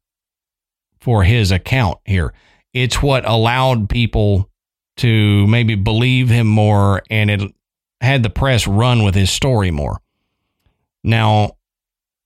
for 0.99 1.23
his 1.23 1.51
account 1.51 1.99
here. 2.05 2.33
It's 2.73 3.01
what 3.01 3.27
allowed 3.27 3.89
people 3.89 4.49
to 4.97 5.47
maybe 5.47 5.75
believe 5.75 6.29
him 6.29 6.47
more 6.47 7.03
and 7.09 7.31
it 7.31 7.53
had 8.01 8.23
the 8.23 8.29
press 8.29 8.67
run 8.67 9.03
with 9.03 9.15
his 9.15 9.31
story 9.31 9.71
more. 9.71 9.99
Now, 11.03 11.57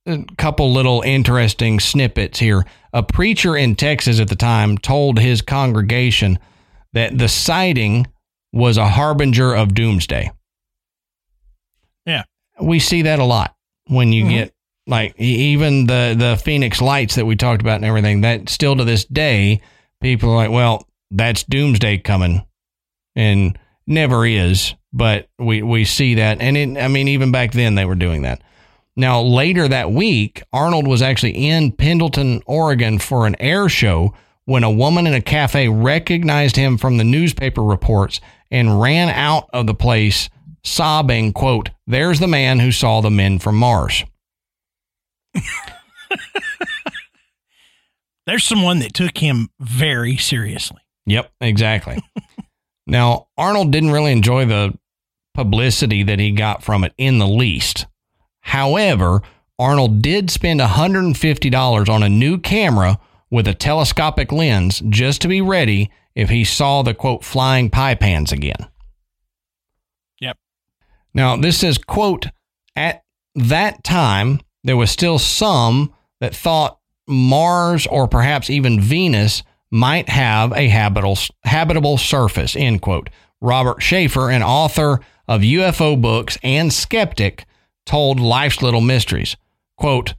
a 0.07 0.25
couple 0.37 0.71
little 0.71 1.01
interesting 1.01 1.79
snippets 1.79 2.39
here. 2.39 2.65
A 2.93 3.03
preacher 3.03 3.55
in 3.55 3.75
Texas 3.75 4.19
at 4.19 4.29
the 4.29 4.35
time 4.35 4.77
told 4.77 5.19
his 5.19 5.41
congregation 5.41 6.39
that 6.93 7.17
the 7.17 7.27
sighting 7.27 8.07
was 8.53 8.77
a 8.77 8.87
harbinger 8.87 9.53
of 9.53 9.73
doomsday. 9.73 10.31
Yeah. 12.05 12.23
We 12.59 12.79
see 12.79 13.03
that 13.03 13.19
a 13.19 13.25
lot 13.25 13.55
when 13.87 14.13
you 14.13 14.23
mm-hmm. 14.23 14.33
get 14.33 14.53
like 14.87 15.19
even 15.19 15.85
the 15.85 16.15
the 16.17 16.41
Phoenix 16.41 16.81
lights 16.81 17.15
that 17.15 17.25
we 17.25 17.35
talked 17.35 17.61
about 17.61 17.75
and 17.75 17.85
everything 17.85 18.21
that 18.21 18.49
still 18.49 18.75
to 18.75 18.85
this 18.85 19.05
day 19.05 19.61
people 20.01 20.31
are 20.31 20.35
like 20.35 20.51
well 20.51 20.85
that's 21.11 21.43
doomsday 21.43 21.97
coming 21.97 22.45
and 23.15 23.59
never 23.85 24.25
is 24.25 24.73
but 24.93 25.27
we 25.37 25.61
we 25.61 25.83
see 25.85 26.15
that 26.15 26.41
and 26.41 26.57
it 26.57 26.81
I 26.81 26.87
mean 26.87 27.09
even 27.09 27.31
back 27.31 27.51
then 27.51 27.75
they 27.75 27.85
were 27.85 27.95
doing 27.95 28.21
that 28.23 28.41
now 28.97 29.21
later 29.21 29.67
that 29.67 29.91
week 29.91 30.43
Arnold 30.51 30.87
was 30.87 31.01
actually 31.01 31.47
in 31.47 31.71
Pendleton 31.71 32.41
Oregon 32.45 32.99
for 32.99 33.25
an 33.25 33.35
air 33.39 33.69
show 33.69 34.13
when 34.45 34.63
a 34.63 34.71
woman 34.71 35.07
in 35.07 35.13
a 35.13 35.21
cafe 35.21 35.67
recognized 35.67 36.55
him 36.55 36.77
from 36.77 36.97
the 36.97 37.03
newspaper 37.03 37.61
reports 37.63 38.19
and 38.49 38.81
ran 38.81 39.09
out 39.09 39.49
of 39.51 39.67
the 39.67 39.73
place 39.73 40.29
sobbing, 40.63 41.33
quote, 41.33 41.69
There's 41.85 42.19
the 42.19 42.27
man 42.27 42.59
who 42.59 42.71
saw 42.71 43.01
the 43.01 43.11
men 43.11 43.39
from 43.39 43.57
Mars. 43.57 44.03
There's 48.25 48.43
someone 48.43 48.79
that 48.79 48.93
took 48.93 49.17
him 49.17 49.49
very 49.59 50.17
seriously. 50.17 50.81
Yep, 51.05 51.31
exactly. 51.39 52.01
now, 52.87 53.27
Arnold 53.37 53.71
didn't 53.71 53.91
really 53.91 54.11
enjoy 54.11 54.45
the 54.45 54.77
publicity 55.33 56.03
that 56.03 56.19
he 56.19 56.31
got 56.31 56.63
from 56.63 56.83
it 56.83 56.93
in 56.97 57.19
the 57.19 57.27
least. 57.27 57.85
However, 58.47 59.23
Arnold 59.59 60.01
did 60.01 60.31
spend 60.31 60.61
$150 60.61 61.89
on 61.89 62.01
a 62.01 62.07
new 62.07 62.37
camera 62.37 62.97
with 63.29 63.45
a 63.45 63.53
telescopic 63.53 64.31
lens 64.31 64.81
just 64.87 65.21
to 65.21 65.27
be 65.27 65.41
ready 65.41 65.91
if 66.15 66.29
he 66.29 66.45
saw 66.45 66.81
the 66.81 66.93
quote 66.93 67.25
flying 67.25 67.69
pie 67.69 67.95
pans 67.95 68.31
again. 68.31 68.67
Yep. 70.21 70.37
Now, 71.13 71.35
this 71.35 71.57
says, 71.57 71.77
quote, 71.77 72.27
at 72.73 73.03
that 73.35 73.83
time, 73.83 74.39
there 74.63 74.77
was 74.77 74.91
still 74.91 75.19
some 75.19 75.93
that 76.21 76.33
thought 76.33 76.79
Mars 77.05 77.85
or 77.85 78.07
perhaps 78.07 78.49
even 78.49 78.79
Venus 78.79 79.43
might 79.71 80.07
have 80.07 80.53
a 80.53 80.69
habitable, 80.69 81.17
habitable 81.43 81.97
surface, 81.97 82.55
end 82.55 82.81
quote. 82.81 83.09
Robert 83.41 83.81
Sheaffer, 83.81 84.33
an 84.33 84.41
author 84.41 85.01
of 85.27 85.41
UFO 85.41 86.01
books 86.01 86.37
and 86.41 86.71
skeptic, 86.71 87.45
told 87.87 88.19
Life's 88.19 88.61
Little 88.61 88.81
Mysteries, 88.81 89.35
quote, 89.77 90.13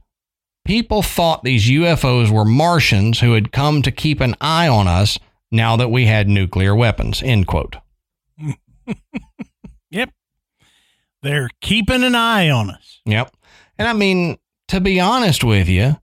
People 0.65 1.01
thought 1.01 1.43
these 1.43 1.69
UFOs 1.69 2.29
were 2.29 2.45
Martians 2.45 3.21
who 3.21 3.33
had 3.33 3.51
come 3.51 3.81
to 3.81 3.91
keep 3.91 4.19
an 4.19 4.35
eye 4.41 4.67
on 4.67 4.87
us 4.87 5.17
now 5.51 5.77
that 5.77 5.89
we 5.89 6.05
had 6.05 6.27
nuclear 6.27 6.75
weapons, 6.75 7.23
end 7.23 7.47
quote. 7.47 7.77
yep. 9.89 10.11
They're 11.23 11.49
keeping 11.61 12.03
an 12.03 12.15
eye 12.15 12.49
on 12.49 12.69
us. 12.69 13.01
Yep. 13.05 13.35
And 13.77 13.87
I 13.87 13.93
mean, 13.93 14.37
to 14.67 14.79
be 14.79 14.99
honest 14.99 15.43
with 15.43 15.67
you, 15.67 15.97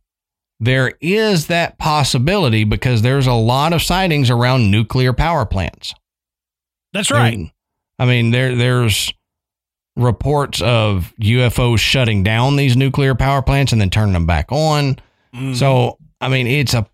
there 0.59 0.95
is 1.01 1.47
that 1.47 1.79
possibility 1.79 2.65
because 2.65 3.03
there's 3.03 3.27
a 3.27 3.35
lot 3.35 3.73
of 3.73 3.83
sightings 3.83 4.31
around 4.31 4.71
nuclear 4.71 5.13
power 5.13 5.45
plants. 5.45 5.95
That's 6.93 7.11
right. 7.11 7.53
I 7.99 8.07
mean, 8.07 8.31
there 8.31 8.57
there's 8.57 9.13
reports 9.97 10.61
of 10.61 11.13
UFOs 11.21 11.79
shutting 11.79 12.23
down 12.23 12.57
these 12.57 12.77
nuclear 12.77 13.15
power 13.15 13.43
plants 13.43 13.73
and 13.73 13.81
then 13.81 13.91
turning 13.91 14.13
them 14.13 14.27
back 14.27 14.53
on. 14.53 14.95
Mm-hmm. 15.35 15.55
So, 15.55 15.99
I 16.21 16.29
mean, 16.29 16.47
it's 16.47 16.75
a 16.75 16.87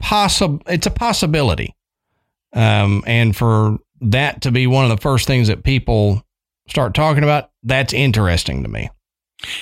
possible 0.00 0.62
it's 0.66 0.86
a 0.86 0.90
possibility. 0.90 1.74
Um, 2.52 3.02
and 3.06 3.34
for 3.34 3.78
that 4.02 4.42
to 4.42 4.52
be 4.52 4.66
one 4.66 4.84
of 4.84 4.90
the 4.90 5.00
first 5.00 5.26
things 5.26 5.48
that 5.48 5.64
people 5.64 6.22
start 6.68 6.94
talking 6.94 7.22
about, 7.22 7.50
that's 7.62 7.94
interesting 7.94 8.62
to 8.62 8.68
me. 8.68 8.90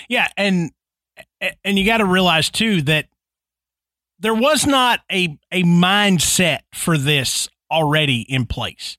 Yeah, 0.08 0.28
and 0.36 0.70
and 1.64 1.78
you 1.78 1.86
got 1.86 1.98
to 1.98 2.04
realize 2.04 2.50
too 2.50 2.82
that 2.82 3.06
there 4.18 4.34
was 4.34 4.66
not 4.66 5.00
a 5.10 5.38
a 5.52 5.62
mindset 5.62 6.60
for 6.74 6.98
this 6.98 7.48
already 7.70 8.22
in 8.22 8.46
place. 8.46 8.98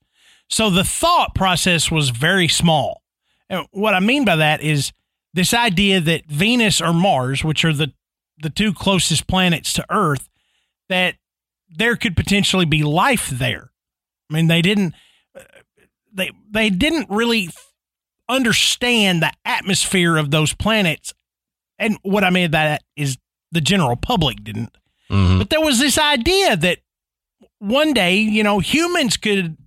So 0.49 0.69
the 0.69 0.83
thought 0.83 1.33
process 1.33 1.89
was 1.89 2.09
very 2.09 2.47
small. 2.47 3.00
And 3.51 3.67
what 3.71 3.93
I 3.93 3.99
mean 3.99 4.25
by 4.25 4.37
that 4.37 4.61
is 4.61 4.93
this 5.33 5.53
idea 5.53 5.99
that 5.99 6.25
Venus 6.25 6.81
or 6.81 6.93
Mars, 6.93 7.43
which 7.43 7.63
are 7.63 7.73
the 7.73 7.93
the 8.41 8.49
two 8.49 8.73
closest 8.73 9.27
planets 9.27 9.71
to 9.73 9.85
Earth, 9.91 10.27
that 10.89 11.15
there 11.69 11.95
could 11.95 12.15
potentially 12.15 12.65
be 12.65 12.81
life 12.81 13.29
there. 13.29 13.71
I 14.29 14.33
mean, 14.33 14.47
they 14.47 14.61
didn't 14.63 14.95
they 16.11 16.31
they 16.49 16.69
didn't 16.69 17.09
really 17.09 17.49
understand 18.29 19.21
the 19.21 19.31
atmosphere 19.45 20.17
of 20.17 20.31
those 20.31 20.53
planets. 20.53 21.13
And 21.77 21.97
what 22.03 22.23
I 22.23 22.29
mean 22.29 22.49
by 22.51 22.65
that 22.65 22.83
is 22.95 23.17
the 23.51 23.61
general 23.61 23.97
public 23.97 24.43
didn't. 24.43 24.75
Mhm. 25.09 25.39
But 25.39 25.49
there 25.49 25.61
was 25.61 25.79
this 25.79 25.97
idea 25.97 26.55
that 26.55 26.79
one 27.59 27.93
day, 27.93 28.15
you 28.15 28.43
know, 28.43 28.59
humans 28.59 29.17
could 29.17 29.57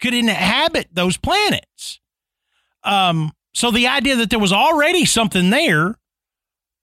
could 0.00 0.14
inhabit 0.14 0.88
those 0.92 1.16
planets. 1.16 2.00
Um, 2.84 3.32
so 3.54 3.70
the 3.70 3.86
idea 3.86 4.16
that 4.16 4.30
there 4.30 4.38
was 4.38 4.52
already 4.52 5.04
something 5.04 5.50
there 5.50 5.96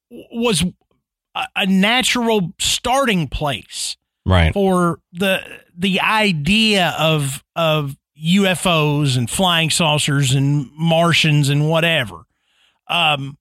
was 0.09 0.63
a, 1.35 1.45
a 1.55 1.65
natural 1.65 2.53
starting 2.59 3.27
place 3.27 3.97
Right. 4.25 4.53
for 4.53 4.99
the 5.11 5.41
the 5.75 6.01
idea 6.01 6.93
of 6.99 7.43
of 7.55 7.95
UFOs 8.23 9.17
and 9.17 9.29
flying 9.29 9.69
saucers 9.69 10.33
and 10.35 10.69
Martians 10.77 11.49
and 11.49 11.69
whatever. 11.69 12.23
Um, 12.87 13.37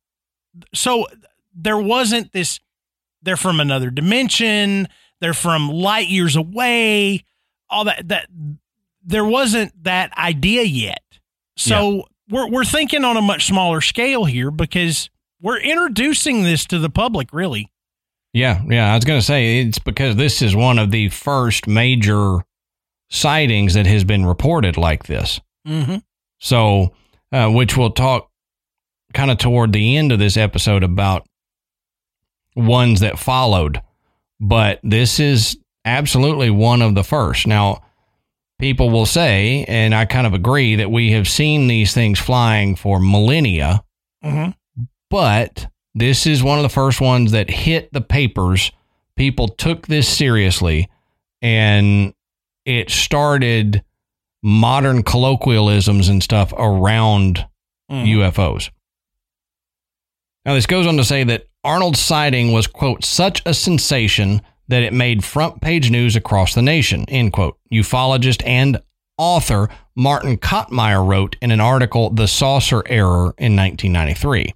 so 0.75 1.07
there 1.55 1.79
wasn't 1.79 2.33
this. 2.33 2.61
They're 3.23 3.37
from 3.37 3.61
another 3.61 3.91
dimension. 3.91 4.89
They're 5.21 5.35
from 5.35 5.69
light 5.69 6.09
years 6.09 6.37
away. 6.37 7.25
All 7.69 7.85
that 7.85 8.09
that 8.09 8.29
there 9.05 9.25
wasn't 9.25 9.73
that 9.85 10.17
idea 10.17 10.63
yet. 10.63 11.03
So 11.57 12.05
we're 12.31 12.49
we're 12.49 12.65
thinking 12.65 13.05
on 13.05 13.17
a 13.17 13.23
much 13.23 13.47
smaller 13.47 13.81
scale 13.81 14.25
here 14.25 14.51
because 14.51 15.11
we're 15.41 15.61
introducing 15.61 16.43
this 16.43 16.65
to 16.67 16.79
the 16.79 16.91
public. 16.91 17.33
Really, 17.33 17.71
Yeah, 18.33 18.63
yeah. 18.67 18.93
I 18.93 18.95
was 18.95 19.05
going 19.05 19.21
to 19.21 19.25
say 19.27 19.61
it's 19.61 19.79
because 19.79 20.17
this 20.17 20.43
is 20.43 20.55
one 20.55 20.79
of 20.79 20.91
the 20.91 21.09
first 21.09 21.67
major 21.67 22.39
sightings 23.11 23.75
that 23.75 23.87
has 23.87 24.05
been 24.05 24.27
reported 24.27 24.77
like 24.77 25.05
this. 25.05 25.41
mm-hmm. 25.67 25.97
So, 26.41 26.93
uh, 27.33 27.51
which 27.51 27.77
we'll 27.77 27.91
talk 27.91 28.31
kind 29.15 29.31
of 29.31 29.39
toward 29.39 29.73
the 29.73 29.97
end 29.97 30.13
of 30.13 30.19
this 30.19 30.37
episode 30.37 30.85
about 30.85 31.27
ones 32.55 33.01
that 33.01 33.19
followed. 33.19 33.81
But 34.41 34.81
this 34.83 35.19
is 35.19 35.59
absolutely 35.85 36.51
one 36.51 36.83
of 36.83 36.95
the 36.95 37.03
first. 37.03 37.47
Now, 37.47 37.83
people 38.59 38.91
will 38.91 39.07
say, 39.07 39.65
and 39.69 39.95
I 39.95 40.05
kind 40.05 40.27
of 40.27 40.35
agree, 40.35 40.77
that 40.77 40.91
we 40.91 41.13
have 41.13 41.29
seen 41.29 41.67
these 41.69 41.93
things 41.95 42.19
flying 42.19 42.77
for 42.77 42.99
millennia 43.01 43.83
Mm-hmm. 44.25 44.51
but 45.11 45.69
this 45.95 46.27
is 46.27 46.43
one 46.43 46.59
of 46.59 46.65
the 46.65 46.69
first 46.69 47.01
ones 47.01 47.31
that 47.31 47.49
hit 47.49 47.93
the 47.93 48.01
papers. 48.01 48.73
People 49.17 49.47
took 49.47 49.87
this 49.87 50.09
seriously, 50.09 50.89
and 51.41 52.13
it 52.65 52.91
started 52.91 53.85
modern 54.43 55.05
colloquialisms 55.05 56.09
and 56.09 56.21
stuff 56.23 56.53
around 56.59 57.47
UFOs. 58.07 58.71
Now, 60.45 60.55
this 60.55 60.67
goes 60.67 60.87
on 60.87 60.97
to 60.97 61.05
say 61.05 61.23
that 61.25 61.47
Arnold's 61.63 62.01
sighting 62.01 62.53
was, 62.53 62.67
quote, 62.67 63.05
such 63.05 63.41
a 63.47 63.55
sensation 63.55 64.43
that 64.69 64.83
it 64.83 64.93
made 64.93 65.25
front 65.25 65.61
page 65.61 65.91
news 65.91 66.15
across 66.15 66.55
the 66.55 66.63
nation, 66.63 67.05
end 67.09 67.33
quote. 67.33 67.59
Ufologist 67.73 68.43
and 68.47 68.81
author 69.17 69.69
Martin 69.97 70.39
Kottmeyer 70.39 71.05
wrote 71.07 71.37
in 71.43 71.51
an 71.51 71.61
article, 71.61 72.11
The 72.11 72.29
Saucer 72.29 72.83
Error, 72.87 73.35
in 73.39 73.57
1993. 73.57 74.55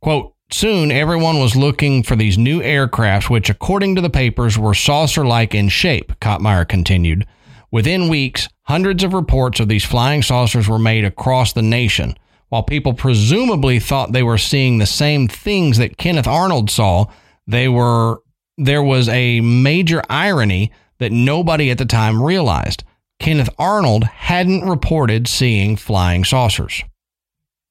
Quote, 0.00 0.34
Soon 0.50 0.90
everyone 0.90 1.38
was 1.40 1.56
looking 1.56 2.02
for 2.02 2.16
these 2.16 2.38
new 2.38 2.60
aircrafts, 2.60 3.28
which, 3.28 3.50
according 3.50 3.94
to 3.94 4.00
the 4.00 4.08
papers, 4.08 4.58
were 4.58 4.72
saucer 4.72 5.26
like 5.26 5.54
in 5.54 5.68
shape, 5.68 6.12
Kottmeyer 6.20 6.66
continued. 6.66 7.26
Within 7.70 8.08
weeks, 8.08 8.48
hundreds 8.62 9.04
of 9.04 9.12
reports 9.12 9.60
of 9.60 9.68
these 9.68 9.84
flying 9.84 10.22
saucers 10.22 10.66
were 10.66 10.78
made 10.78 11.04
across 11.04 11.52
the 11.52 11.60
nation. 11.60 12.16
While 12.48 12.62
people 12.62 12.94
presumably 12.94 13.78
thought 13.78 14.12
they 14.12 14.22
were 14.22 14.38
seeing 14.38 14.78
the 14.78 14.86
same 14.86 15.28
things 15.28 15.76
that 15.76 15.98
Kenneth 15.98 16.26
Arnold 16.26 16.70
saw, 16.70 17.06
they 17.46 17.68
were 17.68 18.22
there 18.58 18.82
was 18.82 19.08
a 19.08 19.40
major 19.40 20.02
irony 20.10 20.72
that 20.98 21.12
nobody 21.12 21.70
at 21.70 21.78
the 21.78 21.86
time 21.86 22.22
realized. 22.22 22.84
Kenneth 23.20 23.48
Arnold 23.58 24.04
hadn't 24.04 24.68
reported 24.68 25.26
seeing 25.26 25.76
flying 25.76 26.24
saucers. 26.24 26.82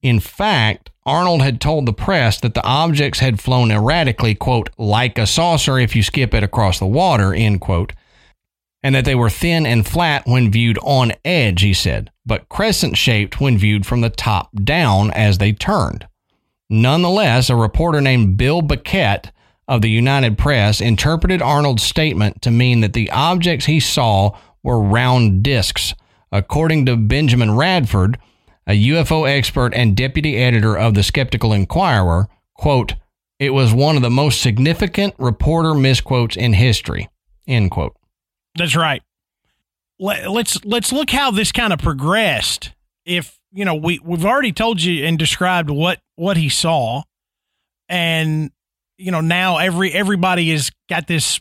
In 0.01 0.19
fact, 0.19 0.89
Arnold 1.05 1.41
had 1.41 1.61
told 1.61 1.85
the 1.85 1.93
press 1.93 2.39
that 2.39 2.53
the 2.53 2.63
objects 2.63 3.19
had 3.19 3.39
flown 3.39 3.71
erratically, 3.71 4.35
quote, 4.35 4.69
like 4.77 5.17
a 5.17 5.27
saucer 5.27 5.79
if 5.79 5.95
you 5.95 6.03
skip 6.03 6.33
it 6.33 6.43
across 6.43 6.79
the 6.79 6.85
water, 6.85 7.33
end 7.33 7.61
quote, 7.61 7.93
and 8.83 8.93
that 8.95 9.05
they 9.05 9.15
were 9.15 9.29
thin 9.29 9.65
and 9.65 9.87
flat 9.87 10.25
when 10.25 10.51
viewed 10.51 10.77
on 10.81 11.13
edge, 11.25 11.61
he 11.61 11.73
said, 11.73 12.11
but 12.25 12.47
crescent 12.49 12.97
shaped 12.97 13.41
when 13.41 13.57
viewed 13.57 13.85
from 13.85 14.01
the 14.01 14.09
top 14.09 14.49
down 14.63 15.11
as 15.11 15.37
they 15.37 15.51
turned. 15.51 16.07
Nonetheless, 16.69 17.49
a 17.49 17.55
reporter 17.55 18.01
named 18.01 18.37
Bill 18.37 18.61
Bequette 18.61 19.31
of 19.67 19.81
the 19.81 19.89
United 19.89 20.37
Press 20.37 20.79
interpreted 20.79 21.41
Arnold's 21.41 21.83
statement 21.83 22.41
to 22.41 22.51
mean 22.51 22.81
that 22.81 22.93
the 22.93 23.11
objects 23.11 23.65
he 23.65 23.79
saw 23.79 24.37
were 24.63 24.79
round 24.79 25.43
discs. 25.43 25.93
According 26.31 26.85
to 26.85 26.97
Benjamin 26.97 27.55
Radford, 27.55 28.17
a 28.65 28.87
UFO 28.89 29.27
expert 29.29 29.73
and 29.73 29.95
deputy 29.95 30.37
editor 30.37 30.77
of 30.77 30.93
the 30.93 31.03
Skeptical 31.03 31.53
Inquirer, 31.53 32.27
quote, 32.53 32.95
it 33.39 33.51
was 33.51 33.73
one 33.73 33.95
of 33.95 34.01
the 34.01 34.09
most 34.09 34.41
significant 34.41 35.13
reporter 35.17 35.73
misquotes 35.73 36.35
in 36.35 36.53
history, 36.53 37.09
end 37.47 37.71
quote. 37.71 37.95
That's 38.55 38.75
right. 38.75 39.03
Let, 39.99 40.29
let's 40.29 40.63
let's 40.65 40.91
look 40.91 41.09
how 41.11 41.31
this 41.31 41.51
kind 41.51 41.71
of 41.71 41.79
progressed. 41.79 42.73
If 43.05 43.39
you 43.51 43.65
know, 43.65 43.75
we 43.75 43.99
we've 44.03 44.25
already 44.25 44.51
told 44.51 44.81
you 44.81 45.05
and 45.05 45.17
described 45.17 45.69
what 45.69 45.99
what 46.15 46.37
he 46.37 46.49
saw, 46.49 47.03
and 47.87 48.51
you 48.97 49.11
know 49.11 49.21
now 49.21 49.57
every 49.57 49.91
everybody 49.93 50.51
has 50.51 50.71
got 50.89 51.07
this 51.07 51.39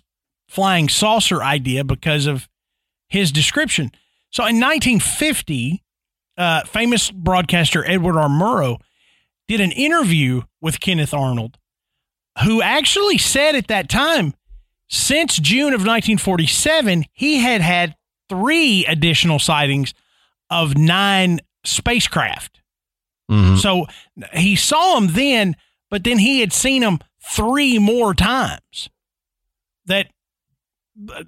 flying 0.49 0.89
saucer 0.89 1.43
idea 1.43 1.85
because 1.85 2.27
of 2.27 2.49
his 3.09 3.33
description. 3.33 3.91
So 4.31 4.43
in 4.43 4.61
1950, 4.61 5.83
uh, 6.37 6.63
famous 6.65 7.11
broadcaster 7.11 7.85
Edward 7.89 8.19
R. 8.19 8.29
Murrow 8.29 8.79
did 9.49 9.61
an 9.61 9.73
interview 9.73 10.43
with 10.61 10.81
Kenneth 10.81 11.15
Arnold, 11.15 11.59
who 12.45 12.61
actually 12.63 13.19
said 13.19 13.55
at 13.55 13.69
that 13.69 13.89
time 13.89 14.35
since 14.89 15.37
June 15.39 15.69
of 15.69 15.81
1947, 15.81 17.05
he 17.13 17.39
had 17.41 17.61
had 17.61 17.97
three 18.29 18.85
additional 18.87 19.39
sightings 19.39 19.95
of 20.51 20.77
nine 20.77 21.41
spacecraft. 21.65 22.61
Mhm. 23.31 23.59
So 23.59 23.87
he 24.35 24.55
saw 24.55 24.95
them 24.95 25.09
then, 25.15 25.57
but 25.91 26.05
then 26.05 26.19
he 26.19 26.41
had 26.41 26.53
seen 26.53 26.83
them 26.83 27.01
three 27.29 27.79
more 27.79 28.15
times 28.15 28.89
that 29.87 30.09
uh, 31.13 31.25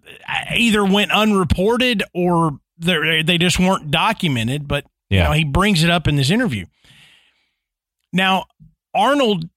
either 0.54 0.84
went 0.84 1.10
unreported 1.12 2.02
or 2.14 2.58
they 2.78 3.22
they 3.22 3.38
just 3.38 3.58
weren't 3.58 3.90
documented. 3.90 4.66
But 4.68 4.84
you 5.10 5.18
Yeah. 5.18 5.24
know, 5.24 5.32
he 5.32 5.44
brings 5.44 5.82
it 5.82 5.90
up 5.90 6.06
in 6.08 6.16
this 6.16 6.30
interview. 6.30 6.66
Now, 8.12 8.46
Arnold 8.94 9.48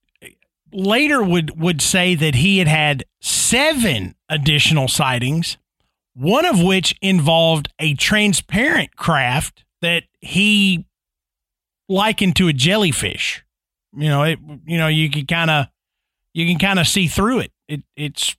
later 0.73 1.23
would 1.23 1.59
would 1.59 1.81
say 1.81 2.15
that 2.15 2.35
he 2.35 2.57
had 2.57 2.67
had 2.67 3.03
seven 3.21 4.15
additional 4.29 4.87
sightings, 4.87 5.57
one 6.13 6.45
of 6.45 6.61
which 6.61 6.95
involved 7.01 7.69
a 7.79 7.93
transparent 7.93 8.95
craft 8.95 9.63
that 9.81 10.03
he 10.19 10.85
likened 11.89 12.35
to 12.37 12.47
a 12.47 12.53
jellyfish. 12.53 13.43
You 13.95 14.09
know, 14.09 14.23
it 14.23 14.39
you 14.65 14.77
know, 14.77 14.87
you 14.87 15.09
can 15.09 15.25
kind 15.25 15.49
of 15.49 15.67
you 16.33 16.47
can 16.47 16.57
kind 16.59 16.79
of 16.79 16.87
see 16.87 17.07
through 17.07 17.39
it. 17.39 17.51
It 17.67 17.83
it's 17.95 18.35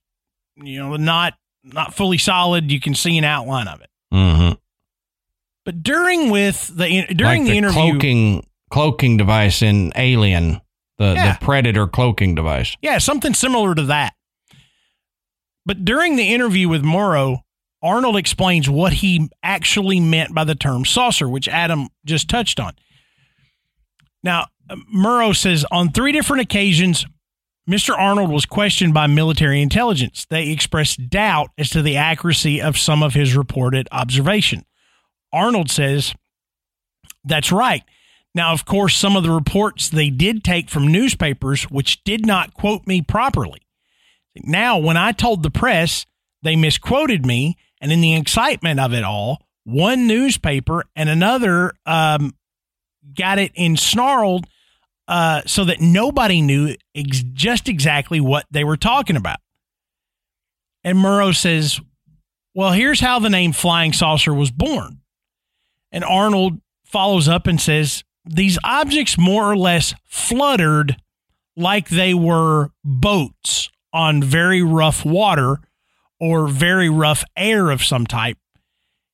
you 0.57 0.79
know, 0.79 0.97
not 0.97 1.35
not 1.65 1.95
fully 1.95 2.19
solid, 2.19 2.71
you 2.71 2.81
can 2.81 2.95
see 2.95 3.17
an 3.19 3.25
outline 3.25 3.69
of 3.69 3.81
it. 3.81 3.91
Mhm. 4.13 4.59
But 5.65 5.83
during 5.83 6.31
with 6.31 6.69
the 6.77 7.07
during 7.15 7.43
like 7.45 7.51
the, 7.51 7.57
interview 7.59 7.91
cloaking 7.93 8.47
cloaking 8.71 9.17
device 9.17 9.63
in 9.63 9.93
Alien, 9.97 10.61
the, 10.99 11.13
Yeah. 11.15 11.33
the 11.33 11.45
Predator 11.45 11.87
cloaking 11.87 12.35
device. 12.35 12.77
Yeah, 12.83 12.99
something 12.99 13.35
similar 13.35 13.75
to 13.75 13.83
that. 13.85 14.15
But 15.65 15.85
during 15.85 16.17
the 16.17 16.33
interview 16.35 16.69
with 16.69 16.83
Murrow, 16.83 17.41
Arnold 17.83 18.17
explains 18.17 18.69
what 18.69 18.95
he 18.95 19.29
actually 19.43 20.01
meant 20.01 20.35
by 20.35 20.45
the 20.45 20.55
term 20.55 20.85
saucer, 20.85 21.29
which 21.29 21.49
Adam 21.49 21.89
just 22.05 22.29
touched 22.29 22.59
on. 22.59 22.73
Now, 24.23 24.47
Murrow 24.95 25.35
says 25.37 25.65
on 25.71 25.91
three 25.93 26.13
different 26.13 26.43
occasions, 26.43 27.07
Mr. 27.69 27.97
Arnold 27.97 28.31
was 28.31 28.45
questioned 28.45 28.93
by 28.93 29.07
military 29.07 29.63
intelligence. 29.63 30.27
They 30.29 30.51
expressed 30.51 31.09
doubt 31.09 31.51
as 31.57 31.71
to 31.71 31.83
the 31.83 31.97
accuracy 31.97 32.61
of 32.61 32.77
some 32.77 33.03
of 33.03 33.15
his 33.15 33.37
reported 33.37 33.89
observation. 33.93 34.65
Arnold 35.33 35.71
says, 35.71 36.15
That's 37.25 37.53
right. 37.53 37.85
Now, 38.35 38.53
of 38.53 38.65
course, 38.65 38.97
some 38.97 39.17
of 39.17 39.23
the 39.23 39.31
reports 39.31 39.89
they 39.89 40.11
did 40.11 40.43
take 40.43 40.71
from 40.71 40.91
newspapers, 40.91 41.65
which 41.65 42.03
did 42.03 42.27
not 42.27 42.55
quote 42.55 42.87
me 42.87 43.03
properly. 43.03 43.61
Now, 44.37 44.79
when 44.79 44.97
I 44.97 45.13
told 45.13 45.43
the 45.43 45.51
press, 45.51 46.07
they 46.43 46.57
misquoted 46.57 47.27
me, 47.27 47.57
and 47.81 47.93
in 47.93 48.01
the 48.01 48.17
excitement 48.17 48.81
of 48.81 48.93
it 48.93 49.05
all, 49.05 49.43
one 49.65 50.07
newspaper 50.07 50.85
and 50.97 51.09
another 51.09 51.75
um, 51.87 52.35
got 53.15 53.39
it 53.39 53.53
ensnarled 53.55 54.47
uh, 55.09 55.43
so 55.47 55.65
that 55.65 55.81
nobody 55.81 56.41
knew 56.41 56.75
ex- 56.95 57.25
just 57.33 57.69
exactly 57.69 58.21
what 58.21 58.47
they 58.51 58.65
were 58.65 58.77
talking 58.77 59.17
about. 59.17 59.39
And 60.85 60.99
Murrow 60.99 61.35
says, 61.35 61.81
Well, 62.55 62.73
here's 62.73 63.01
how 63.01 63.19
the 63.19 63.31
name 63.31 63.53
Flying 63.53 63.93
Saucer 63.93 64.35
was 64.35 64.51
born. 64.51 65.01
And 65.91 66.05
Arnold 66.05 66.61
follows 66.85 67.29
up 67.29 67.47
and 67.47 67.61
says, 67.61 68.05
These 68.25 68.59
objects 68.65 69.19
more 69.19 69.51
or 69.51 69.57
less 69.57 69.95
fluttered 70.05 70.97
like 71.57 71.89
they 71.89 72.15
were 72.15 72.71
boats 72.85 73.71
on 73.93 74.23
very 74.23 74.63
rough 74.63 75.05
water 75.05 75.59
or 76.19 76.49
very 76.49 76.89
rough 76.89 77.25
air 77.37 77.71
of 77.71 77.83
some 77.83 78.07
type. 78.07 78.39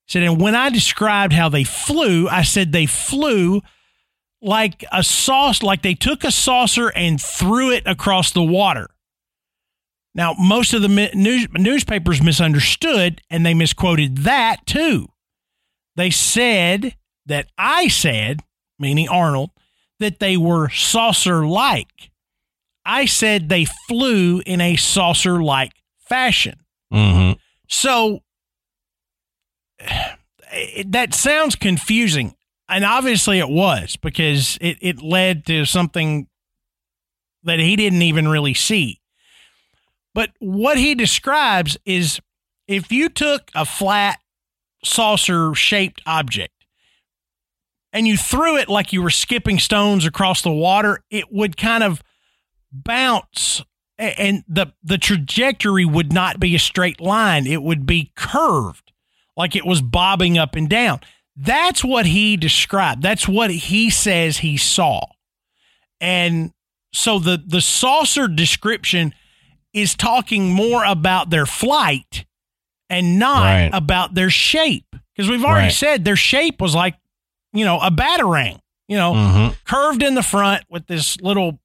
Said, 0.06 0.22
and 0.22 0.40
when 0.40 0.54
I 0.54 0.70
described 0.70 1.32
how 1.32 1.48
they 1.48 1.64
flew, 1.64 2.28
I 2.28 2.42
said 2.42 2.72
they 2.72 2.86
flew 2.86 3.60
like 4.40 4.84
a 4.92 5.02
sauce, 5.02 5.62
like 5.62 5.82
they 5.82 5.94
took 5.94 6.24
a 6.24 6.30
saucer 6.30 6.88
and 6.88 7.20
threw 7.20 7.70
it 7.70 7.86
across 7.86 8.32
the 8.32 8.42
water. 8.42 8.88
Now, 10.14 10.34
most 10.38 10.74
of 10.74 10.82
the 10.82 10.88
news, 11.14 11.48
newspapers 11.52 12.22
misunderstood 12.22 13.20
and 13.30 13.44
they 13.44 13.54
misquoted 13.54 14.18
that 14.18 14.66
too. 14.66 15.08
They 15.96 16.10
said 16.10 16.96
that 17.26 17.46
I 17.56 17.88
said, 17.88 18.40
meaning 18.78 19.08
Arnold, 19.08 19.50
that 20.00 20.18
they 20.18 20.36
were 20.36 20.70
saucer 20.70 21.46
like. 21.46 22.10
I 22.84 23.04
said 23.04 23.48
they 23.48 23.66
flew 23.86 24.40
in 24.46 24.60
a 24.60 24.76
saucer 24.76 25.42
like 25.42 25.72
fashion. 26.00 26.60
Mm-hmm. 26.92 27.32
So 27.68 28.20
that 30.86 31.14
sounds 31.14 31.54
confusing. 31.54 32.34
And 32.68 32.84
obviously 32.84 33.38
it 33.38 33.48
was 33.48 33.96
because 33.96 34.58
it, 34.60 34.76
it 34.80 35.02
led 35.02 35.46
to 35.46 35.64
something 35.64 36.26
that 37.44 37.58
he 37.58 37.76
didn't 37.76 38.02
even 38.02 38.28
really 38.28 38.54
see. 38.54 39.00
But 40.14 40.30
what 40.38 40.78
he 40.78 40.94
describes 40.94 41.78
is 41.84 42.20
if 42.66 42.92
you 42.92 43.08
took 43.08 43.50
a 43.54 43.64
flat 43.64 44.18
saucer 44.84 45.54
shaped 45.54 46.02
object 46.06 46.52
and 47.92 48.06
you 48.06 48.16
threw 48.16 48.56
it 48.56 48.68
like 48.68 48.92
you 48.92 49.02
were 49.02 49.10
skipping 49.10 49.58
stones 49.58 50.04
across 50.04 50.42
the 50.42 50.52
water, 50.52 51.02
it 51.10 51.32
would 51.32 51.56
kind 51.56 51.82
of 51.82 52.02
bounce 52.70 53.62
and 53.98 54.44
the 54.46 54.66
the 54.82 54.98
trajectory 54.98 55.84
would 55.84 56.12
not 56.12 56.38
be 56.38 56.54
a 56.54 56.58
straight 56.58 57.00
line 57.00 57.46
it 57.46 57.62
would 57.62 57.86
be 57.86 58.12
curved 58.14 58.92
like 59.36 59.56
it 59.56 59.66
was 59.66 59.82
bobbing 59.82 60.38
up 60.38 60.54
and 60.54 60.68
down 60.68 61.00
that's 61.38 61.84
what 61.84 62.06
he 62.06 62.36
described 62.36 63.02
that's 63.02 63.28
what 63.28 63.50
he 63.50 63.90
says 63.90 64.38
he 64.38 64.56
saw 64.56 65.00
and 66.00 66.52
so 66.92 67.18
the 67.18 67.42
the 67.46 67.60
saucer 67.60 68.26
description 68.26 69.14
is 69.72 69.94
talking 69.94 70.50
more 70.50 70.84
about 70.84 71.30
their 71.30 71.46
flight 71.46 72.24
and 72.90 73.18
not 73.18 73.44
right. 73.44 73.70
about 73.72 74.14
their 74.14 74.30
shape 74.30 74.86
because 75.14 75.30
we've 75.30 75.44
already 75.44 75.66
right. 75.66 75.72
said 75.72 76.04
their 76.04 76.16
shape 76.16 76.60
was 76.60 76.74
like 76.74 76.96
you 77.52 77.64
know 77.64 77.78
a 77.80 77.90
batarang 77.90 78.58
you 78.88 78.96
know 78.96 79.12
mm-hmm. 79.12 79.54
curved 79.64 80.02
in 80.02 80.14
the 80.14 80.22
front 80.22 80.64
with 80.68 80.86
this 80.86 81.20
little 81.20 81.60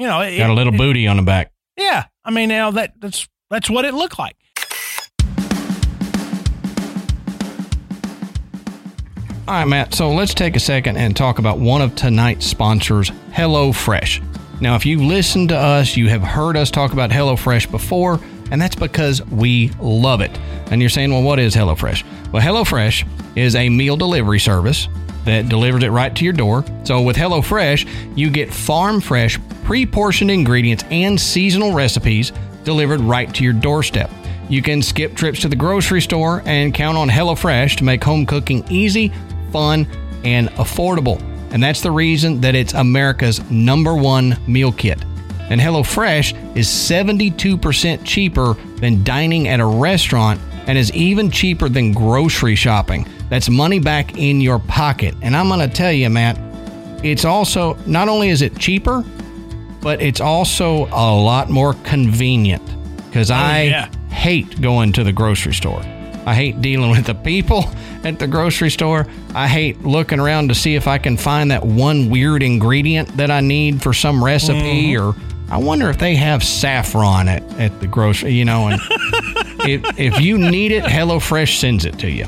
you 0.00 0.06
know, 0.06 0.22
it, 0.22 0.38
got 0.38 0.48
a 0.48 0.54
little 0.54 0.72
it, 0.72 0.78
booty 0.78 1.06
on 1.06 1.18
the 1.18 1.22
back. 1.22 1.52
Yeah, 1.76 2.06
I 2.24 2.30
mean, 2.30 2.48
now 2.48 2.70
that 2.70 2.94
that's 2.98 3.28
that's 3.50 3.68
what 3.68 3.84
it 3.84 3.92
looked 3.92 4.18
like. 4.18 4.36
All 9.50 9.56
right, 9.56 9.64
Matt. 9.64 9.94
So 9.94 10.12
let's 10.12 10.32
take 10.32 10.54
a 10.54 10.60
second 10.60 10.96
and 10.96 11.16
talk 11.16 11.40
about 11.40 11.58
one 11.58 11.82
of 11.82 11.96
tonight's 11.96 12.46
sponsors, 12.46 13.10
HelloFresh. 13.32 14.60
Now, 14.60 14.76
if 14.76 14.86
you've 14.86 15.02
listened 15.02 15.48
to 15.48 15.56
us, 15.56 15.96
you 15.96 16.08
have 16.08 16.22
heard 16.22 16.56
us 16.56 16.70
talk 16.70 16.92
about 16.92 17.10
HelloFresh 17.10 17.68
before, 17.68 18.20
and 18.52 18.62
that's 18.62 18.76
because 18.76 19.26
we 19.26 19.70
love 19.80 20.20
it. 20.20 20.30
And 20.70 20.80
you're 20.80 20.88
saying, 20.88 21.10
well, 21.10 21.24
what 21.24 21.40
is 21.40 21.56
HelloFresh? 21.56 22.30
Well, 22.30 22.40
HelloFresh 22.40 23.08
is 23.36 23.56
a 23.56 23.68
meal 23.68 23.96
delivery 23.96 24.38
service 24.38 24.86
that 25.24 25.48
delivers 25.48 25.82
it 25.82 25.90
right 25.90 26.14
to 26.14 26.24
your 26.24 26.32
door. 26.32 26.64
So 26.84 27.02
with 27.02 27.16
HelloFresh, 27.16 28.16
you 28.16 28.30
get 28.30 28.54
farm 28.54 29.00
fresh, 29.00 29.36
pre 29.64 29.84
portioned 29.84 30.30
ingredients 30.30 30.84
and 30.92 31.20
seasonal 31.20 31.72
recipes 31.72 32.30
delivered 32.62 33.00
right 33.00 33.34
to 33.34 33.42
your 33.42 33.54
doorstep. 33.54 34.12
You 34.48 34.62
can 34.62 34.82
skip 34.82 35.14
trips 35.14 35.40
to 35.42 35.48
the 35.48 35.54
grocery 35.54 36.00
store 36.00 36.42
and 36.44 36.74
count 36.74 36.98
on 36.98 37.08
HelloFresh 37.08 37.76
to 37.76 37.84
make 37.84 38.02
home 38.02 38.26
cooking 38.26 38.64
easy, 38.68 39.12
fun, 39.50 39.86
and 40.24 40.48
affordable. 40.50 41.20
And 41.52 41.62
that's 41.62 41.80
the 41.80 41.90
reason 41.90 42.40
that 42.42 42.54
it's 42.54 42.74
America's 42.74 43.40
number 43.50 43.94
one 43.94 44.36
meal 44.46 44.72
kit. 44.72 45.02
And 45.50 45.60
HelloFresh 45.60 46.56
is 46.56 46.68
72% 46.68 48.04
cheaper 48.04 48.54
than 48.76 49.02
dining 49.02 49.48
at 49.48 49.58
a 49.58 49.66
restaurant 49.66 50.40
and 50.66 50.78
is 50.78 50.92
even 50.92 51.30
cheaper 51.30 51.68
than 51.68 51.92
grocery 51.92 52.54
shopping. 52.54 53.08
That's 53.28 53.48
money 53.48 53.80
back 53.80 54.16
in 54.16 54.40
your 54.40 54.60
pocket. 54.60 55.14
And 55.22 55.36
I'm 55.36 55.48
going 55.48 55.60
to 55.60 55.74
tell 55.74 55.90
you, 55.90 56.08
Matt, 56.08 56.38
it's 57.04 57.24
also 57.24 57.74
not 57.86 58.08
only 58.08 58.28
is 58.28 58.42
it 58.42 58.56
cheaper, 58.58 59.04
but 59.80 60.00
it's 60.00 60.20
also 60.20 60.86
a 60.86 61.10
lot 61.16 61.50
more 61.50 61.74
convenient 61.84 62.62
because 63.06 63.30
oh, 63.30 63.34
I 63.34 63.62
yeah. 63.62 63.92
hate 64.10 64.60
going 64.60 64.92
to 64.92 65.02
the 65.02 65.12
grocery 65.12 65.54
store. 65.54 65.80
I 66.26 66.34
hate 66.34 66.60
dealing 66.60 66.90
with 66.90 67.06
the 67.06 67.14
people 67.14 67.64
at 68.04 68.18
the 68.18 68.28
grocery 68.28 68.70
store. 68.70 69.06
I 69.34 69.46
hate 69.46 69.82
looking 69.82 70.18
around 70.18 70.48
to 70.48 70.54
see 70.54 70.74
if 70.74 70.88
I 70.88 70.98
can 70.98 71.16
find 71.16 71.50
that 71.50 71.64
one 71.64 72.10
weird 72.10 72.42
ingredient 72.42 73.16
that 73.16 73.30
I 73.30 73.40
need 73.40 73.82
for 73.82 73.92
some 73.92 74.22
recipe 74.22 74.94
mm. 74.94 75.00
or 75.00 75.20
I 75.50 75.58
wonder 75.58 75.90
if 75.90 75.98
they 75.98 76.14
have 76.16 76.44
saffron 76.44 77.28
at, 77.28 77.42
at 77.58 77.80
the 77.80 77.86
grocery, 77.86 78.32
you 78.32 78.44
know, 78.44 78.68
and 78.68 78.80
if, 79.68 79.98
if 79.98 80.20
you 80.20 80.38
need 80.38 80.70
it, 80.70 80.84
HelloFresh 80.84 81.58
sends 81.58 81.84
it 81.84 81.98
to 82.00 82.10
you. 82.10 82.26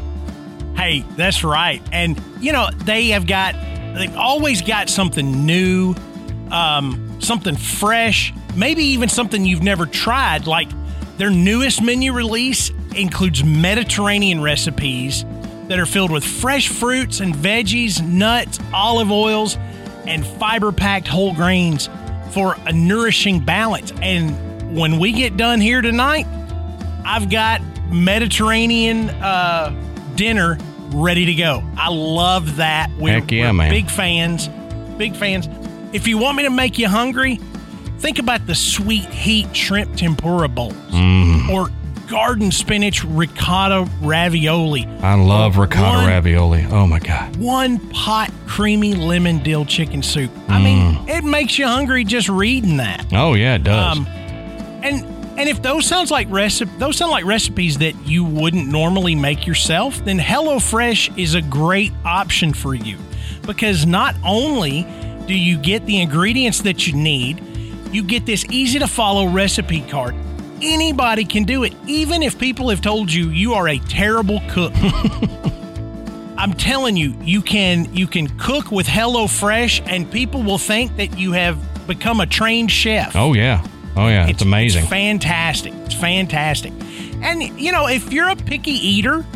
Hey, 0.76 1.05
that's 1.16 1.44
right. 1.44 1.80
And, 1.92 2.20
you 2.40 2.53
know, 2.53 2.68
they 2.78 3.09
have 3.09 3.26
got, 3.28 3.55
they've 3.94 4.16
always 4.16 4.61
got 4.61 4.88
something 4.88 5.46
new, 5.46 5.94
um, 6.50 7.20
something 7.20 7.55
fresh, 7.55 8.34
maybe 8.57 8.82
even 8.82 9.09
something 9.09 9.44
you've 9.44 9.62
never 9.62 9.86
tried. 9.86 10.48
Like 10.48 10.68
their 11.16 11.30
newest 11.30 11.80
menu 11.80 12.12
release 12.12 12.70
includes 12.96 13.44
Mediterranean 13.44 14.42
recipes 14.42 15.24
that 15.73 15.79
are 15.79 15.87
filled 15.87 16.11
with 16.11 16.23
fresh 16.23 16.68
fruits 16.68 17.20
and 17.20 17.35
veggies, 17.35 18.07
nuts, 18.07 18.59
olive 18.75 19.11
oils, 19.11 19.57
and 20.07 20.27
fiber 20.27 20.70
packed 20.70 21.09
whole 21.09 21.33
grains 21.33 21.89
for 22.33 22.55
a 22.66 22.73
nourishing 22.75 23.41
balance. 23.41 23.91
And 24.03 24.77
when 24.77 24.99
we 24.99 25.12
get 25.12 25.39
done 25.39 25.62
here 25.62 25.81
tonight, 25.81 26.27
I've 27.07 27.31
got 27.31 27.62
Mediterranean 27.91 29.09
uh, 29.09 29.75
dinner 30.14 30.59
ready 30.89 31.25
to 31.25 31.35
go. 31.35 31.64
I 31.79 31.89
love 31.89 32.57
that. 32.57 32.91
We're, 32.99 33.20
Heck 33.20 33.33
yeah, 33.33 33.47
we're 33.47 33.55
man. 33.55 33.70
big 33.70 33.91
fans. 33.91 34.49
Big 34.99 35.16
fans. 35.16 35.49
If 35.95 36.07
you 36.07 36.18
want 36.18 36.37
me 36.37 36.43
to 36.43 36.51
make 36.51 36.79
you 36.79 36.89
hungry, 36.89 37.37
think 37.97 38.18
about 38.18 38.47
the 38.47 38.55
sweet 38.55 39.07
heat 39.07 39.57
shrimp 39.57 39.97
tempura 39.97 40.49
bowls 40.49 40.75
mm. 40.91 41.49
or 41.49 41.70
garden 42.13 42.53
spinach 42.53 43.03
ricotta 43.05 43.89
ravioli. 44.03 44.85
I 45.01 45.15
love 45.15 45.57
ricotta 45.57 45.97
one, 45.97 46.07
ravioli. 46.07 46.67
Oh 46.71 46.87
my 46.87 46.99
god. 46.99 47.37
One 47.37 47.79
pot 47.89 48.31
creamy 48.47 48.95
lemon 48.95 49.43
dill 49.43 49.65
chicken 49.65 50.03
soup. 50.03 50.31
I 50.47 50.61
mm. 50.61 50.65
mean, 50.65 51.09
it 51.09 51.25
makes 51.25 51.59
you 51.59 51.67
hungry 51.67 52.05
just 52.05 52.29
reading 52.29 52.77
that. 52.77 53.07
Oh 53.15 53.33
yeah, 53.33 53.55
it 53.55 53.65
does. 53.65 53.97
Um, 53.97 54.07
and 54.07 55.07
and 55.39 55.49
if 55.49 55.63
those 55.63 55.87
sounds 55.87 56.11
like 56.11 56.31
recipe, 56.31 56.71
those 56.77 56.99
sound 56.99 57.13
like 57.13 57.25
recipes 57.25 57.79
that 57.79 57.95
you 58.07 58.25
wouldn't 58.25 58.69
normally 58.69 59.15
make 59.15 59.47
yourself, 59.47 60.05
then 60.05 60.19
HelloFresh 60.19 61.19
is 61.19 61.35
a 61.35 61.41
great 61.41 61.93
option 62.05 62.53
for 62.53 62.75
you 62.75 62.99
because 63.47 63.87
not 63.87 64.15
only 64.23 64.87
do 65.27 65.35
you 65.35 65.57
get 65.57 65.87
the 65.87 66.03
ingredients 66.03 66.61
that 66.61 66.87
you 66.87 66.93
need, 66.93 67.43
you 67.91 68.03
get 68.03 68.27
this 68.27 68.45
easy 68.51 68.79
to 68.81 68.87
follow 68.87 69.29
recipe 69.29 69.81
card. 69.81 70.15
Anybody 70.63 71.25
can 71.25 71.43
do 71.43 71.65
it, 71.65 71.75
even 71.87 72.23
if 72.23 72.39
people 72.39 72.71
have 72.71 72.81
told 72.81 73.13
you 73.13 73.31
you 73.31 73.55
are 73.55 73.69
a 73.69 73.79
terrible 73.79 74.41
cook. 74.49 74.73
I'm 76.37 76.55
telling 76.55 76.97
you, 76.97 77.15
you 77.23 77.43
can 77.43 77.93
you 77.95 78.07
can 78.07 78.29
cook 78.39 78.71
with 78.71 78.87
HelloFresh 78.87 79.83
and 79.87 80.11
people 80.11 80.43
will 80.43 80.59
think 80.59 80.97
that 80.97 81.19
you 81.19 81.33
have 81.33 81.59
become 81.87 82.21
a 82.21 82.27
trained 82.27 82.71
chef. 82.71 83.17
Oh 83.17 83.35
yeah. 83.35 83.67
Oh 83.97 84.09
yeah. 84.09 84.29
It's, 84.29 84.43
amazing. 84.43 84.83
It's 84.83 84.91
fantastic. 84.91 85.73
It's 85.85 85.95
fantastic. 85.95 86.73
And 87.23 87.43
you 87.61 87.73
know, 87.73 87.89
if 87.89 88.13
you're 88.13 88.29
a 88.29 88.37
picky 88.37 88.73
eater, 88.73 89.27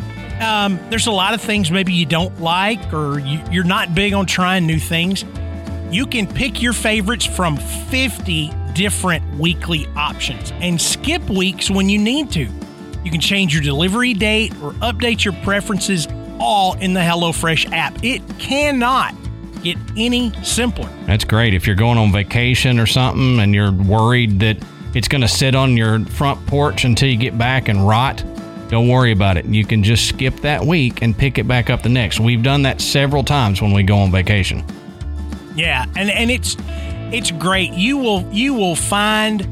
um, 0.41 0.79
there's 0.89 1.07
a 1.07 1.11
lot 1.11 1.33
of 1.33 1.41
things 1.41 1.71
maybe 1.71 1.93
you 1.93 2.05
don't 2.05 2.39
like 2.41 2.93
or 2.93 3.19
you, 3.19 3.41
you're 3.51 3.63
not 3.63 3.93
big 3.93 4.13
on 4.13 4.25
trying 4.25 4.65
new 4.65 4.79
things. 4.79 5.25
You 5.91 6.05
can 6.05 6.27
pick 6.27 6.61
your 6.61 6.73
favorites 6.73 7.25
from 7.25 7.57
50 7.57 8.51
different 8.77 9.25
weekly 9.39 9.87
options 9.95 10.53
and 10.61 10.79
skip 10.79 11.27
weeks 11.29 11.69
when 11.71 11.89
you 11.89 11.97
need 11.97 12.31
to. 12.31 12.47
You 13.03 13.09
can 13.09 13.19
change 13.19 13.51
your 13.51 13.63
delivery 13.63 14.13
date 14.13 14.53
or 14.61 14.71
update 14.73 15.25
your 15.25 15.33
preferences 15.43 16.07
all 16.39 16.75
in 16.75 16.93
the 16.93 16.99
HelloFresh 16.99 17.71
app. 17.71 18.03
It 18.03 18.21
cannot 18.37 19.15
get 19.63 19.77
any 19.97 20.31
simpler. 20.43 20.87
That's 21.07 21.23
great. 21.23 21.55
If 21.55 21.65
you're 21.65 21.75
going 21.75 21.97
on 21.97 22.11
vacation 22.11 22.79
or 22.79 22.85
something 22.85 23.39
and 23.39 23.55
you're 23.55 23.71
worried 23.71 24.39
that 24.41 24.63
it's 24.93 25.07
going 25.07 25.21
to 25.21 25.27
sit 25.27 25.55
on 25.55 25.75
your 25.75 26.05
front 26.05 26.45
porch 26.45 26.85
until 26.85 27.09
you 27.09 27.17
get 27.17 27.35
back 27.35 27.69
and 27.69 27.87
rot, 27.87 28.23
don't 28.69 28.89
worry 28.89 29.11
about 29.11 29.37
it. 29.37 29.45
You 29.45 29.65
can 29.65 29.83
just 29.83 30.07
skip 30.07 30.35
that 30.41 30.63
week 30.63 31.01
and 31.01 31.17
pick 31.17 31.39
it 31.39 31.47
back 31.47 31.71
up 31.71 31.81
the 31.81 31.89
next. 31.89 32.19
We've 32.19 32.43
done 32.43 32.61
that 32.63 32.79
several 32.79 33.23
times 33.23 33.59
when 33.59 33.73
we 33.73 33.81
go 33.81 33.97
on 33.97 34.11
vacation. 34.11 34.63
Yeah, 35.55 35.85
and 35.95 36.11
and 36.11 36.29
it's 36.29 36.55
it's 37.13 37.31
great. 37.31 37.73
You 37.73 37.97
will 37.97 38.21
you 38.31 38.53
will 38.53 38.75
find 38.75 39.47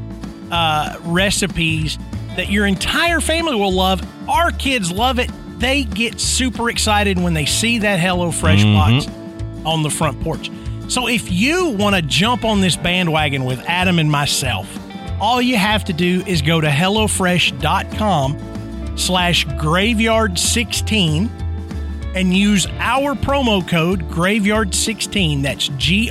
uh, 0.50 0.96
recipes 1.02 1.98
that 2.36 2.50
your 2.50 2.66
entire 2.66 3.20
family 3.20 3.56
will 3.56 3.72
love. 3.72 4.00
Our 4.28 4.52
kids 4.52 4.92
love 4.92 5.18
it. 5.18 5.30
They 5.58 5.84
get 5.84 6.20
super 6.20 6.68
excited 6.68 7.18
when 7.18 7.32
they 7.34 7.46
see 7.46 7.78
that 7.78 7.98
HelloFresh 7.98 8.62
mm-hmm. 8.62 8.74
box 8.74 9.06
on 9.64 9.82
the 9.82 9.90
front 9.90 10.20
porch. 10.20 10.50
So 10.88 11.08
if 11.08 11.32
you 11.32 11.70
want 11.70 11.96
to 11.96 12.02
jump 12.02 12.44
on 12.44 12.60
this 12.60 12.76
bandwagon 12.76 13.44
with 13.44 13.58
Adam 13.60 13.98
and 13.98 14.10
myself, 14.10 14.68
all 15.20 15.40
you 15.40 15.56
have 15.56 15.84
to 15.86 15.92
do 15.92 16.22
is 16.26 16.42
go 16.42 16.60
to 16.60 16.68
hellofresh.com 16.68 18.96
slash 18.96 19.46
graveyard16 19.46 21.45
and 22.16 22.34
use 22.34 22.66
our 22.80 23.14
promo 23.14 23.66
code 23.68 24.08
graveyard16 24.08 25.42
that's 25.42 25.68
g-r-a-v-e-y-a-r-d 25.76 26.10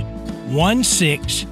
1 0.00 0.84
6 0.84 1.46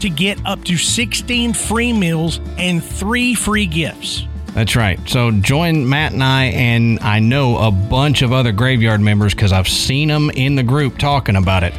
to 0.00 0.10
get 0.10 0.44
up 0.44 0.64
to 0.64 0.76
16 0.76 1.52
free 1.52 1.92
meals 1.92 2.40
and 2.58 2.82
three 2.82 3.34
free 3.34 3.66
gifts 3.66 4.26
that's 4.54 4.76
right. 4.76 5.00
So 5.08 5.32
join 5.32 5.88
Matt 5.88 6.12
and 6.12 6.22
I, 6.22 6.44
and 6.44 7.00
I 7.00 7.18
know 7.18 7.58
a 7.58 7.72
bunch 7.72 8.22
of 8.22 8.32
other 8.32 8.52
graveyard 8.52 9.00
members 9.00 9.34
because 9.34 9.52
I've 9.52 9.66
seen 9.66 10.06
them 10.06 10.30
in 10.30 10.54
the 10.54 10.62
group 10.62 10.96
talking 10.96 11.34
about 11.34 11.64
it. 11.64 11.74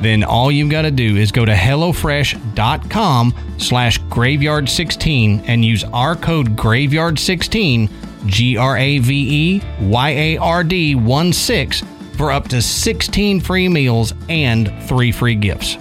Then 0.00 0.24
all 0.24 0.50
you've 0.50 0.70
got 0.70 0.82
to 0.82 0.90
do 0.90 1.16
is 1.16 1.30
go 1.30 1.44
to 1.44 1.52
HelloFresh.com 1.52 3.34
slash 3.58 4.00
graveyard16 4.02 5.44
and 5.46 5.64
use 5.64 5.84
our 5.84 6.16
code 6.16 6.56
graveyard16, 6.56 7.90
G 8.26 8.56
R 8.56 8.76
A 8.76 8.98
V 8.98 9.56
E 9.56 9.62
Y 9.80 10.10
A 10.10 10.36
R 10.38 10.64
D 10.64 10.94
1 10.94 11.32
6, 11.32 11.82
for 12.16 12.32
up 12.32 12.48
to 12.48 12.62
16 12.62 13.40
free 13.40 13.68
meals 13.68 14.14
and 14.28 14.72
three 14.88 15.12
free 15.12 15.34
gifts. 15.34 15.76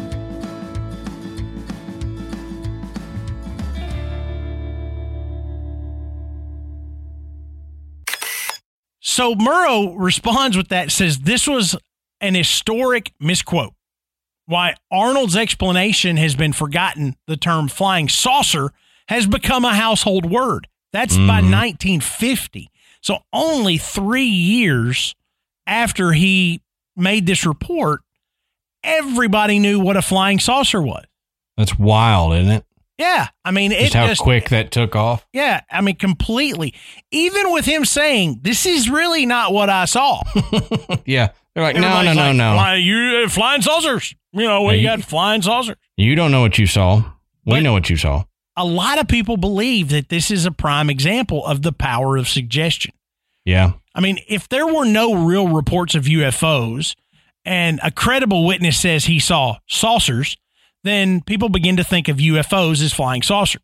So 9.01 9.35
Murrow 9.35 9.95
responds 9.97 10.55
with 10.55 10.69
that, 10.69 10.91
says 10.91 11.19
this 11.19 11.45
was 11.45 11.75
an 12.21 12.35
historic 12.35 13.11
misquote. 13.19 13.73
Why 14.49 14.73
Arnold's 14.89 15.35
explanation 15.35 16.17
has 16.17 16.35
been 16.35 16.53
forgotten, 16.53 17.15
the 17.27 17.37
term 17.37 17.67
flying 17.67 18.09
saucer 18.09 18.71
has 19.07 19.27
become 19.27 19.63
a 19.63 19.75
household 19.75 20.25
word. 20.25 20.67
That's 20.91 21.13
mm-hmm. 21.13 21.27
by 21.27 21.35
1950. 21.35 22.71
So 22.99 23.19
only 23.31 23.77
three 23.77 24.23
years 24.23 25.13
after 25.67 26.13
he 26.13 26.63
made 26.95 27.27
this 27.27 27.45
report, 27.45 28.01
everybody 28.83 29.59
knew 29.59 29.79
what 29.79 29.97
a 29.97 30.01
flying 30.01 30.39
saucer 30.39 30.81
was. 30.81 31.05
That's 31.55 31.77
wild, 31.77 32.33
isn't 32.33 32.51
it? 32.51 32.65
Yeah, 32.97 33.27
I 33.45 33.51
mean, 33.51 33.69
just 33.69 33.93
how 33.93 34.07
just, 34.07 34.21
quick 34.21 34.49
that 34.49 34.71
took 34.71 34.95
off. 34.95 35.27
Yeah, 35.31 35.61
I 35.69 35.81
mean, 35.81 35.95
completely. 35.95 36.73
Even 37.11 37.53
with 37.53 37.65
him 37.65 37.85
saying 37.85 38.39
this 38.41 38.65
is 38.65 38.89
really 38.89 39.27
not 39.27 39.53
what 39.53 39.69
I 39.69 39.85
saw. 39.85 40.23
yeah, 41.05 41.29
they're 41.59 41.73
like, 41.73 41.75
no, 41.75 42.01
no, 42.01 42.13
no, 42.13 42.27
like, 42.27 42.35
no. 42.35 42.53
Fly, 42.53 42.75
you 42.75 43.23
uh, 43.25 43.29
flying 43.29 43.61
saucers. 43.61 44.15
You 44.31 44.43
know, 44.43 44.63
we 44.63 44.81
got 44.81 45.01
flying 45.01 45.41
saucers. 45.41 45.75
You 45.97 46.15
don't 46.15 46.31
know 46.31 46.41
what 46.41 46.57
you 46.57 46.67
saw. 46.67 46.97
We 47.45 47.55
but 47.55 47.63
know 47.63 47.73
what 47.73 47.89
you 47.89 47.97
saw. 47.97 48.23
A 48.55 48.65
lot 48.65 48.99
of 48.99 49.07
people 49.07 49.37
believe 49.37 49.89
that 49.89 50.09
this 50.09 50.31
is 50.31 50.45
a 50.45 50.51
prime 50.51 50.89
example 50.89 51.45
of 51.45 51.61
the 51.61 51.71
power 51.71 52.17
of 52.17 52.27
suggestion. 52.27 52.93
Yeah. 53.45 53.73
I 53.95 54.01
mean, 54.01 54.19
if 54.27 54.47
there 54.47 54.67
were 54.67 54.85
no 54.85 55.25
real 55.25 55.47
reports 55.49 55.95
of 55.95 56.05
UFOs 56.05 56.95
and 57.43 57.79
a 57.83 57.91
credible 57.91 58.45
witness 58.45 58.77
says 58.77 59.05
he 59.05 59.19
saw 59.19 59.57
saucers, 59.67 60.37
then 60.83 61.21
people 61.21 61.49
begin 61.49 61.77
to 61.77 61.83
think 61.83 62.07
of 62.07 62.17
UFOs 62.17 62.83
as 62.83 62.93
flying 62.93 63.21
saucers. 63.21 63.61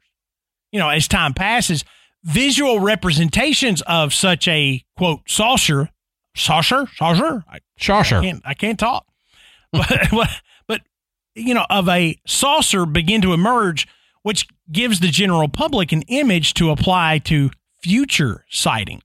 You 0.71 0.79
know, 0.79 0.89
as 0.89 1.07
time 1.07 1.33
passes, 1.33 1.85
visual 2.23 2.79
representations 2.79 3.81
of 3.83 4.13
such 4.13 4.47
a 4.47 4.83
quote 4.97 5.21
saucer, 5.29 5.89
saucer, 6.35 6.85
saucer, 6.95 7.43
saucer. 7.79 8.17
I 8.17 8.21
can't, 8.21 8.41
I 8.45 8.53
can't 8.53 8.79
talk, 8.79 9.05
but, 9.71 10.29
but 10.67 10.81
you 11.33 11.53
know, 11.53 11.65
of 11.69 11.89
a 11.89 12.17
saucer 12.25 12.85
begin 12.85 13.21
to 13.21 13.33
emerge, 13.33 13.87
which 14.23 14.47
gives 14.71 14.99
the 14.99 15.07
general 15.07 15.47
public 15.47 15.91
an 15.91 16.03
image 16.03 16.53
to 16.55 16.71
apply 16.71 17.19
to 17.19 17.51
future 17.81 18.45
sightings. 18.49 19.03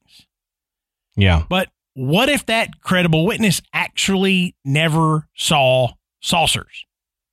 Yeah, 1.16 1.44
but 1.48 1.68
what 1.94 2.28
if 2.28 2.46
that 2.46 2.80
credible 2.80 3.26
witness 3.26 3.60
actually 3.74 4.54
never 4.64 5.28
saw 5.34 5.92
saucers? 6.20 6.86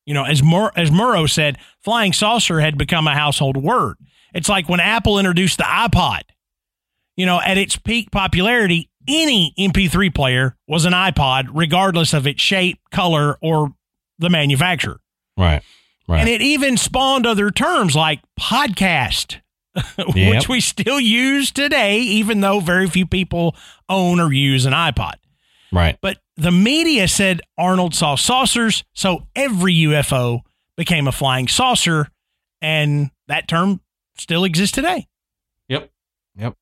You 0.05 0.13
know, 0.13 0.23
as 0.23 0.41
Mur- 0.41 0.71
as 0.75 0.89
Murrow 0.89 1.29
said, 1.29 1.57
flying 1.81 2.13
saucer 2.13 2.59
had 2.59 2.77
become 2.77 3.07
a 3.07 3.13
household 3.13 3.57
word. 3.57 3.97
It's 4.33 4.49
like 4.49 4.69
when 4.69 4.79
Apple 4.79 5.19
introduced 5.19 5.57
the 5.57 5.65
iPod. 5.65 6.21
You 7.15 7.25
know, 7.25 7.41
at 7.41 7.57
its 7.57 7.75
peak 7.75 8.11
popularity, 8.11 8.89
any 9.07 9.53
MP3 9.57 10.13
player 10.13 10.55
was 10.67 10.85
an 10.85 10.93
iPod, 10.93 11.49
regardless 11.53 12.13
of 12.13 12.27
its 12.27 12.41
shape, 12.41 12.79
color, 12.91 13.37
or 13.41 13.73
the 14.19 14.29
manufacturer. 14.29 14.99
Right. 15.37 15.61
Right. 16.07 16.21
And 16.21 16.29
it 16.29 16.41
even 16.41 16.77
spawned 16.77 17.25
other 17.25 17.51
terms 17.51 17.95
like 17.95 18.21
podcast, 18.39 19.41
yep. 20.15 20.35
which 20.35 20.49
we 20.49 20.61
still 20.61 20.99
use 20.99 21.51
today, 21.51 21.99
even 21.99 22.39
though 22.39 22.59
very 22.61 22.87
few 22.87 23.05
people 23.05 23.55
own 23.89 24.19
or 24.19 24.31
use 24.31 24.65
an 24.65 24.73
iPod. 24.73 25.15
Right. 25.71 25.97
But 26.01 26.19
the 26.37 26.51
media 26.51 27.07
said 27.09 27.41
Arnold 27.57 27.93
saw 27.93 28.15
saucers, 28.15 28.85
so 28.93 29.27
every 29.35 29.73
UFO 29.75 30.41
became 30.77 31.07
a 31.07 31.11
flying 31.11 31.49
saucer, 31.49 32.07
and 32.61 33.11
that 33.27 33.49
term 33.49 33.81
still 34.17 34.45
exists 34.45 34.73
today. 34.73 35.07
Yep. 35.67 35.91
Yep. 36.37 36.55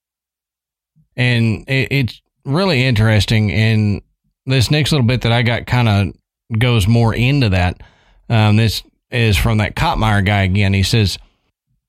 And 1.15 1.69
it, 1.69 1.91
it's 1.91 2.21
really 2.45 2.83
interesting. 2.83 3.51
And 3.51 4.01
this 4.45 4.71
next 4.71 4.91
little 4.91 5.07
bit 5.07 5.21
that 5.21 5.31
I 5.31 5.41
got 5.41 5.65
kind 5.65 5.89
of 5.89 6.59
goes 6.59 6.87
more 6.87 7.13
into 7.13 7.49
that. 7.49 7.81
Um, 8.29 8.55
this 8.55 8.83
is 9.11 9.37
from 9.37 9.57
that 9.57 9.75
Kottmeyer 9.75 10.25
guy 10.25 10.43
again. 10.43 10.73
He 10.73 10.83
says, 10.83 11.17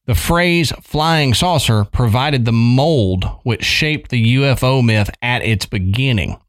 the 0.07 0.15
phrase 0.15 0.73
flying 0.83 1.35
saucer 1.35 1.85
provided 1.85 2.45
the 2.45 2.53
mold 2.53 3.25
which 3.43 3.65
shaped 3.65 4.11
the 4.11 4.37
UFO 4.37 4.85
myth 4.85 5.11
at 5.21 5.43
its 5.43 5.67
beginning. 5.67 6.41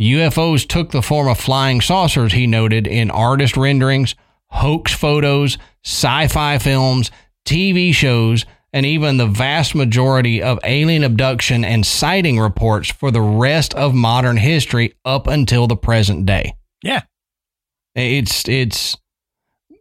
UFOs 0.00 0.66
took 0.66 0.90
the 0.90 1.02
form 1.02 1.28
of 1.28 1.38
flying 1.38 1.80
saucers, 1.80 2.32
he 2.32 2.46
noted, 2.46 2.86
in 2.86 3.10
artist 3.10 3.56
renderings, 3.56 4.14
hoax 4.48 4.92
photos, 4.94 5.58
sci 5.84 6.28
fi 6.28 6.58
films, 6.58 7.10
TV 7.46 7.94
shows, 7.94 8.44
and 8.76 8.84
even 8.84 9.16
the 9.16 9.26
vast 9.26 9.74
majority 9.74 10.42
of 10.42 10.58
alien 10.62 11.02
abduction 11.02 11.64
and 11.64 11.86
sighting 11.86 12.38
reports 12.38 12.90
for 12.90 13.10
the 13.10 13.22
rest 13.22 13.72
of 13.72 13.94
modern 13.94 14.36
history 14.36 14.92
up 15.02 15.26
until 15.26 15.66
the 15.66 15.78
present 15.78 16.26
day. 16.26 16.54
Yeah. 16.82 17.00
It's, 17.94 18.46
it's, 18.46 18.98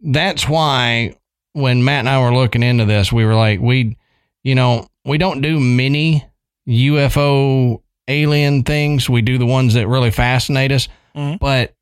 that's 0.02 0.48
why 0.48 1.18
when 1.52 1.84
Matt 1.84 2.00
and 2.00 2.10
I 2.10 2.22
were 2.22 2.34
looking 2.34 2.64
into 2.64 2.86
this, 2.86 3.12
we 3.12 3.26
were 3.26 3.36
like, 3.36 3.60
we, 3.60 3.98
you 4.46 4.56
know, 4.56 4.88
we 5.04 5.18
don't 5.18 5.42
do 5.42 5.60
many 5.60 6.26
UFO 6.66 7.82
alien 8.08 8.64
things. 8.64 9.10
We 9.10 9.22
do 9.22 9.38
the 9.38 9.46
ones 9.46 9.74
that 9.74 9.90
really 9.90 10.12
fascinate 10.12 10.72
us. 10.72 10.88
Mm-hmm. 11.14 11.36
But 11.42 11.76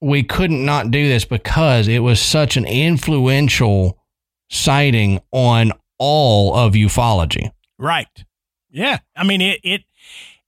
we 0.00 0.22
couldn't 0.22 0.64
not 0.64 0.92
do 0.92 1.08
this 1.08 1.24
because 1.24 1.88
it 1.88 1.98
was 1.98 2.20
such 2.20 2.56
an 2.56 2.66
influential 2.66 3.98
sighting 4.48 5.20
on 5.32 5.72
all 5.98 6.54
of 6.54 6.74
ufology. 6.74 7.50
Right. 7.78 8.24
Yeah. 8.70 8.98
I 9.16 9.24
mean, 9.24 9.40
it 9.40 9.60
it 9.62 9.82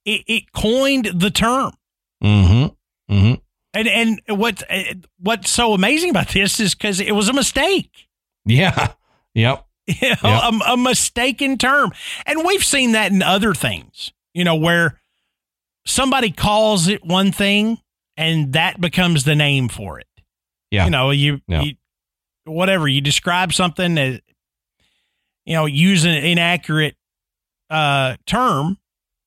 it, 0.05 0.23
it 0.27 0.53
coined 0.53 1.11
the 1.15 1.31
term. 1.31 1.73
Mm-hmm. 2.23 3.15
Mm-hmm. 3.15 3.35
And 3.75 3.89
and 3.89 4.39
what 4.39 4.63
what's 5.19 5.51
so 5.51 5.75
amazing 5.75 6.11
about 6.11 6.29
this 6.29 6.61
is 6.61 6.75
because 6.75 7.01
it 7.01 7.13
was 7.13 7.29
a 7.29 7.33
mistake. 7.33 8.09
Yeah. 8.45 8.93
Yep. 9.35 9.63
You 9.89 10.09
know, 10.09 10.17
yep. 10.25 10.53
a, 10.67 10.73
a 10.73 10.77
mistaken 10.77 11.59
term, 11.59 11.93
and 12.27 12.45
we've 12.45 12.65
seen 12.65 12.91
that 12.93 13.13
in 13.13 13.23
other 13.23 13.55
things. 13.55 14.13
You 14.35 14.43
know, 14.43 14.57
where 14.57 15.01
somebody 15.87 16.33
calls 16.33 16.89
it 16.89 17.05
one 17.05 17.31
thing, 17.31 17.79
and 18.17 18.53
that 18.55 18.81
becomes 18.81 19.23
the 19.23 19.37
name 19.37 19.69
for 19.69 20.01
it. 20.01 20.09
Yeah. 20.73 20.87
You 20.87 20.91
know, 20.91 21.11
you, 21.13 21.41
yeah. 21.47 21.63
you 21.63 21.75
whatever 22.45 22.89
you 22.89 23.01
describe 23.01 23.53
something 23.53 23.97
as 23.97 24.21
you 25.47 25.55
know 25.55 25.67
use 25.67 26.05
an 26.05 26.15
inaccurate 26.15 26.97
uh 27.71 28.17
term, 28.27 28.79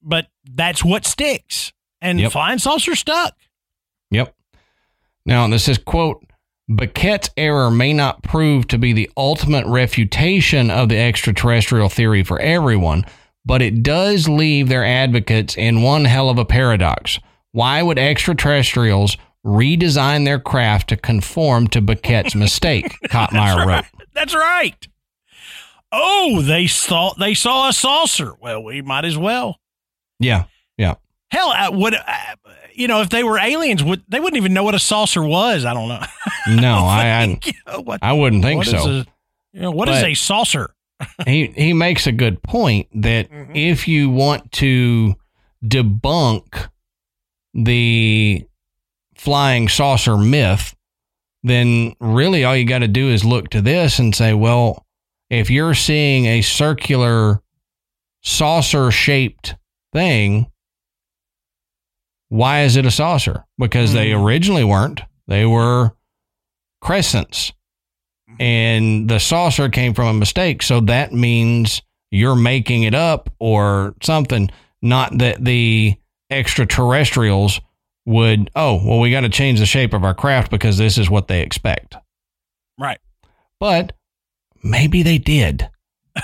but 0.02 0.28
that's 0.46 0.84
what 0.84 1.06
sticks. 1.06 1.74
And 2.02 2.20
yep. 2.20 2.32
flying 2.32 2.60
saucer 2.60 2.96
stuck. 2.96 3.36
Yep. 4.12 4.34
Now, 5.26 5.48
this 5.48 5.68
is 5.68 5.78
quote, 5.78 6.24
Bequette's 6.74 7.30
error 7.36 7.72
may 7.72 7.94
not 7.94 8.24
prove 8.24 8.68
to 8.68 8.78
be 8.78 8.94
the 8.94 9.10
ultimate 9.18 9.66
refutation 9.66 10.70
of 10.70 10.90
the 10.90 10.98
extraterrestrial 10.98 11.90
theory 11.90 12.24
for 12.24 12.40
everyone, 12.40 13.06
but 13.44 13.62
it 13.62 13.82
does 13.82 14.30
leave 14.30 14.70
their 14.70 14.86
advocates 14.86 15.58
in 15.58 15.82
one 15.82 16.06
hell 16.06 16.30
of 16.30 16.38
a 16.38 16.46
paradox. 16.46 17.20
Why 17.52 17.82
would 17.82 17.98
extraterrestrials 17.98 19.18
redesign 19.44 20.26
their 20.26 20.40
craft 20.40 20.90
to 20.90 20.98
conform 20.98 21.68
to 21.70 21.82
Bequette's 21.82 22.36
mistake? 22.36 22.96
Kottmeyer 23.08 23.66
wrote. 23.66 23.86
That's 24.14 24.36
right. 24.36 24.88
Oh, 25.92 26.42
they 26.42 26.68
thought 26.68 27.18
they 27.20 27.34
saw 27.34 27.70
a 27.70 27.74
saucer. 27.74 28.34
Well, 28.40 28.64
we 28.64 28.82
might 28.82 29.06
as 29.06 29.18
well. 29.18 29.60
Yeah, 30.20 30.46
yeah. 30.78 30.96
Hell, 31.32 31.50
I 31.50 31.70
would 31.70 31.96
uh, 31.96 32.36
you 32.74 32.88
know 32.88 33.02
if 33.02 33.10
they 33.10 33.24
were 33.24 33.40
aliens, 33.40 33.84
would 33.84 34.04
they 34.08 34.20
wouldn't 34.20 34.38
even 34.38 34.54
know 34.54 34.64
what 34.64 34.76
a 34.76 34.80
saucer 34.80 35.24
was? 35.24 35.66
I 35.66 35.74
don't 35.74 35.90
know. 35.90 36.02
No, 36.48 36.86
I 36.86 37.40
I, 37.68 37.78
what, 37.78 38.00
I 38.02 38.14
wouldn't 38.14 38.42
think 38.42 38.64
so. 38.64 38.78
A, 38.78 39.06
you 39.54 39.62
know, 39.62 39.72
what 39.72 39.86
but 39.86 39.98
is 39.98 40.04
a 40.04 40.14
saucer? 40.16 40.74
he 41.26 41.48
he 41.48 41.74
makes 41.74 42.08
a 42.08 42.12
good 42.12 42.42
point 42.42 42.88
that 42.94 43.30
mm-hmm. 43.30 43.56
if 43.56 43.88
you 43.88 44.10
want 44.10 44.52
to 44.54 45.16
debunk 45.64 46.70
the 47.54 48.48
flying 49.16 49.68
saucer 49.68 50.18
myth, 50.18 50.76
then 51.44 51.94
really 52.00 52.44
all 52.44 52.56
you 52.56 52.66
got 52.66 52.80
to 52.80 52.88
do 52.88 53.10
is 53.10 53.24
look 53.24 53.50
to 53.50 53.62
this 53.62 54.00
and 54.00 54.16
say, 54.16 54.34
well, 54.34 54.86
if 55.30 55.50
you're 55.50 55.74
seeing 55.74 56.26
a 56.26 56.42
circular 56.42 57.42
saucer 58.22 58.92
shaped 58.92 59.56
thing, 59.94 60.48
why 62.30 62.62
is 62.62 62.76
it 62.76 62.86
a 62.86 62.92
saucer? 62.92 63.46
Because 63.58 63.92
mm. 63.92 63.94
they 63.94 64.12
hmm. 64.12 64.22
originally 64.22 64.64
weren't. 64.64 65.02
They 65.28 65.46
were 65.46 65.92
crescents. 66.82 67.54
And 68.40 69.10
the 69.10 69.20
saucer 69.20 69.70
came 69.70 69.94
from 69.94 70.08
a 70.08 70.14
mistake. 70.14 70.62
So 70.62 70.80
that 70.82 71.12
means 71.12 71.82
you're 72.12 72.36
making 72.36 72.84
it 72.84 72.94
up 72.94 73.30
or 73.40 73.96
something. 74.02 74.50
Not 74.82 75.18
that 75.18 75.44
the 75.44 75.96
extraterrestrials 76.30 77.60
would, 78.06 78.50
oh, 78.56 78.82
well, 78.86 79.00
we 79.00 79.12
got 79.12 79.22
to 79.22 79.30
change 79.30 79.60
the 79.60 79.66
shape 79.66 79.94
of 79.94 80.04
our 80.04 80.14
craft 80.14 80.52
because 80.52 80.78
this 80.78 80.98
is 80.98 81.10
what 81.10 81.28
they 81.28 81.42
expect. 81.42 81.96
Right. 82.80 83.00
But 83.60 83.94
maybe 84.64 85.04
they 85.04 85.18
did. 85.18 85.70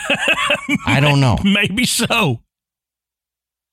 I 0.86 1.00
don't 1.00 1.20
know. 1.20 1.38
Maybe 1.44 1.86
so. 1.86 2.42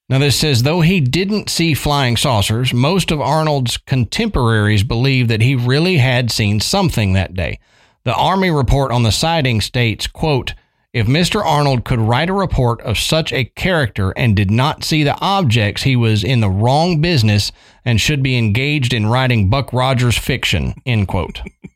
Now, 0.09 0.19
this 0.19 0.37
says 0.37 0.63
though 0.63 0.83
he 0.83 1.01
didn't 1.01 1.49
see 1.49 1.75
flying 1.75 2.17
saucers, 2.17 2.75
most 2.75 3.11
of 3.11 3.21
Arnold's 3.21 3.79
contemporaries 3.79 4.83
believe 4.83 5.29
that 5.29 5.41
he 5.41 5.55
really 5.55 5.97
had 5.97 6.31
seen 6.31 6.61
something 6.61 7.15
that 7.15 7.35
day. 7.35 7.59
The 8.05 8.15
Army 8.15 8.51
report 8.51 8.93
on 8.93 9.05
the 9.05 9.13
sighting 9.13 9.61
states, 9.61 10.07
quote, 10.07 10.55
if 10.93 11.07
Mr. 11.07 11.43
Arnold 11.43 11.85
could 11.85 12.01
write 12.01 12.29
a 12.29 12.35
report 12.35 12.83
of 12.83 12.99
such 12.99 13.33
a 13.33 13.47
character 13.47 14.11
and 14.11 14.37
did 14.37 14.51
not 14.51 14.85
see 14.85 15.03
the 15.03 15.19
objects, 15.21 15.85
he 15.85 15.97
was 15.97 16.23
in 16.23 16.41
the 16.41 16.51
wrong 16.51 17.01
business 17.01 17.51
and 17.83 17.99
should 17.99 18.23
be 18.23 18.37
engaged 18.37 18.93
in 18.93 19.07
writing 19.07 19.49
Buck 19.49 19.73
Rogers 19.73 20.19
fiction. 20.19 20.75
End 20.85 21.09
quote. 21.09 21.41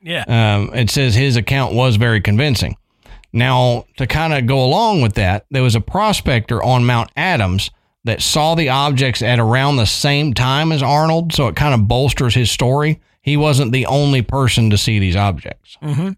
yeah. 0.00 0.24
Um, 0.26 0.74
it 0.74 0.90
says 0.90 1.14
his 1.14 1.36
account 1.36 1.74
was 1.74 1.96
very 1.96 2.20
convincing. 2.20 2.76
Now, 3.32 3.84
to 3.96 4.06
kind 4.06 4.32
of 4.32 4.46
go 4.46 4.64
along 4.64 5.02
with 5.02 5.14
that, 5.14 5.46
there 5.50 5.62
was 5.62 5.76
a 5.76 5.80
prospector 5.80 6.62
on 6.62 6.84
Mount 6.84 7.10
Adams 7.16 7.70
that 8.04 8.22
saw 8.22 8.54
the 8.54 8.70
objects 8.70 9.22
at 9.22 9.38
around 9.38 9.76
the 9.76 9.86
same 9.86 10.34
time 10.34 10.72
as 10.72 10.82
Arnold, 10.82 11.32
so 11.32 11.46
it 11.46 11.56
kind 11.56 11.74
of 11.74 11.86
bolsters 11.86 12.34
his 12.34 12.50
story. 12.50 13.00
He 13.22 13.36
wasn't 13.36 13.72
the 13.72 13.86
only 13.86 14.22
person 14.22 14.70
to 14.70 14.78
see 14.78 14.98
these 14.98 15.16
objects. 15.16 15.76
Mm-hmm. 15.82 16.10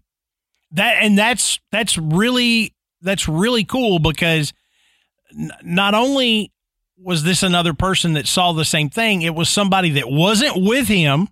That 0.71 1.03
and 1.03 1.17
that's 1.17 1.59
that's 1.71 1.97
really 1.97 2.73
that's 3.01 3.27
really 3.27 3.63
cool 3.63 3.99
because 3.99 4.53
n- 5.37 5.51
not 5.63 5.93
only 5.93 6.51
was 6.97 7.23
this 7.23 7.43
another 7.43 7.73
person 7.73 8.13
that 8.13 8.27
saw 8.27 8.53
the 8.53 8.65
same 8.65 8.89
thing, 8.89 9.21
it 9.21 9.35
was 9.35 9.49
somebody 9.49 9.91
that 9.91 10.09
wasn't 10.09 10.55
with 10.55 10.87
him. 10.87 11.27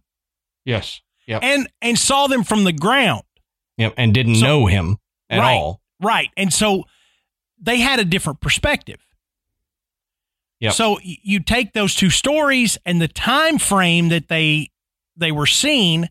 Yes. 0.65 1.01
Yep. 1.31 1.43
And 1.43 1.69
and 1.81 1.97
saw 1.97 2.27
them 2.27 2.43
from 2.43 2.65
the 2.65 2.73
ground. 2.73 3.23
Yep. 3.77 3.93
And 3.97 4.13
didn't 4.13 4.35
so, 4.35 4.45
know 4.45 4.65
him 4.65 4.97
at 5.29 5.39
right, 5.39 5.53
all. 5.55 5.81
Right. 6.01 6.29
And 6.35 6.53
so 6.53 6.83
they 7.59 7.79
had 7.79 7.99
a 7.99 8.05
different 8.05 8.41
perspective. 8.41 8.99
Yep. 10.59 10.73
So 10.73 10.99
you 11.01 11.39
take 11.39 11.73
those 11.73 11.95
two 11.95 12.09
stories 12.09 12.77
and 12.85 13.01
the 13.01 13.07
time 13.07 13.57
frame 13.57 14.09
that 14.09 14.27
they 14.27 14.69
they 15.15 15.31
were 15.31 15.47
seen 15.47 16.09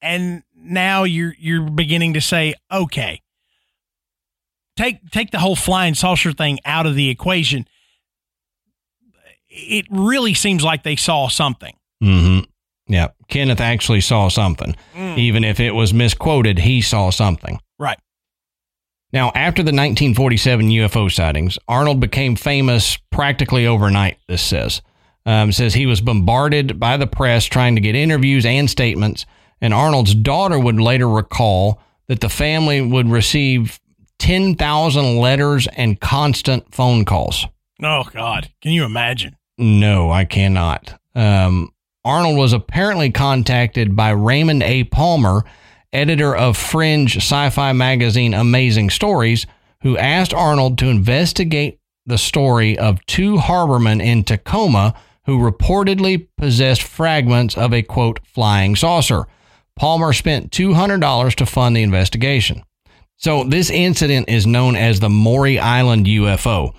and 0.00 0.42
now 0.56 1.04
you're 1.04 1.34
you're 1.38 1.62
beginning 1.62 2.14
to 2.14 2.20
say 2.20 2.54
okay 2.70 3.20
take 4.76 5.10
take 5.10 5.30
the 5.30 5.38
whole 5.38 5.56
flying 5.56 5.94
saucer 5.94 6.32
thing 6.32 6.58
out 6.64 6.86
of 6.86 6.94
the 6.94 7.08
equation 7.08 7.66
it 9.48 9.86
really 9.90 10.34
seems 10.34 10.62
like 10.62 10.82
they 10.82 10.96
saw 10.96 11.28
something 11.28 11.74
hmm 12.00 12.40
yeah 12.86 13.08
kenneth 13.28 13.60
actually 13.60 14.00
saw 14.00 14.28
something 14.28 14.74
mm. 14.94 15.18
even 15.18 15.44
if 15.44 15.60
it 15.60 15.74
was 15.74 15.94
misquoted 15.94 16.58
he 16.60 16.80
saw 16.80 17.10
something 17.10 17.58
right 17.78 17.98
now, 19.14 19.30
after 19.36 19.62
the 19.62 19.68
1947 19.68 20.70
UFO 20.70 21.10
sightings, 21.10 21.56
Arnold 21.68 22.00
became 22.00 22.34
famous 22.34 22.98
practically 23.12 23.64
overnight, 23.64 24.18
this 24.26 24.42
says. 24.42 24.82
Um, 25.24 25.52
says 25.52 25.72
he 25.72 25.86
was 25.86 26.00
bombarded 26.00 26.80
by 26.80 26.96
the 26.96 27.06
press 27.06 27.44
trying 27.44 27.76
to 27.76 27.80
get 27.80 27.94
interviews 27.94 28.44
and 28.44 28.68
statements, 28.68 29.24
and 29.60 29.72
Arnold's 29.72 30.16
daughter 30.16 30.58
would 30.58 30.80
later 30.80 31.08
recall 31.08 31.80
that 32.08 32.20
the 32.20 32.28
family 32.28 32.80
would 32.80 33.08
receive 33.08 33.78
10,000 34.18 35.16
letters 35.18 35.68
and 35.76 36.00
constant 36.00 36.74
phone 36.74 37.04
calls. 37.04 37.46
Oh, 37.80 38.02
God. 38.12 38.50
Can 38.62 38.72
you 38.72 38.84
imagine? 38.84 39.36
No, 39.56 40.10
I 40.10 40.24
cannot. 40.24 41.00
Um, 41.14 41.70
Arnold 42.04 42.36
was 42.36 42.52
apparently 42.52 43.10
contacted 43.10 43.96
by 43.96 44.10
Raymond 44.10 44.62
A. 44.62 44.84
Palmer 44.84 45.44
editor 45.92 46.34
of 46.34 46.56
fringe 46.56 47.16
sci 47.16 47.50
fi 47.50 47.72
magazine 47.72 48.34
Amazing 48.34 48.90
Stories, 48.90 49.46
who 49.82 49.96
asked 49.96 50.34
Arnold 50.34 50.76
to 50.78 50.88
investigate 50.88 51.78
the 52.04 52.18
story 52.18 52.78
of 52.78 53.04
two 53.06 53.36
harbormen 53.36 54.02
in 54.02 54.24
Tacoma 54.24 54.94
who 55.26 55.38
reportedly 55.38 56.28
possessed 56.36 56.82
fragments 56.82 57.56
of 57.56 57.72
a 57.72 57.82
quote 57.82 58.20
flying 58.26 58.76
saucer. 58.76 59.26
Palmer 59.76 60.12
spent 60.12 60.50
$200 60.50 61.34
to 61.36 61.46
fund 61.46 61.74
the 61.76 61.82
investigation. 61.82 62.62
So, 63.16 63.44
this 63.44 63.70
incident 63.70 64.28
is 64.28 64.46
known 64.46 64.76
as 64.76 65.00
the 65.00 65.08
Maury 65.08 65.58
Island 65.58 66.06
UFO. 66.06 66.74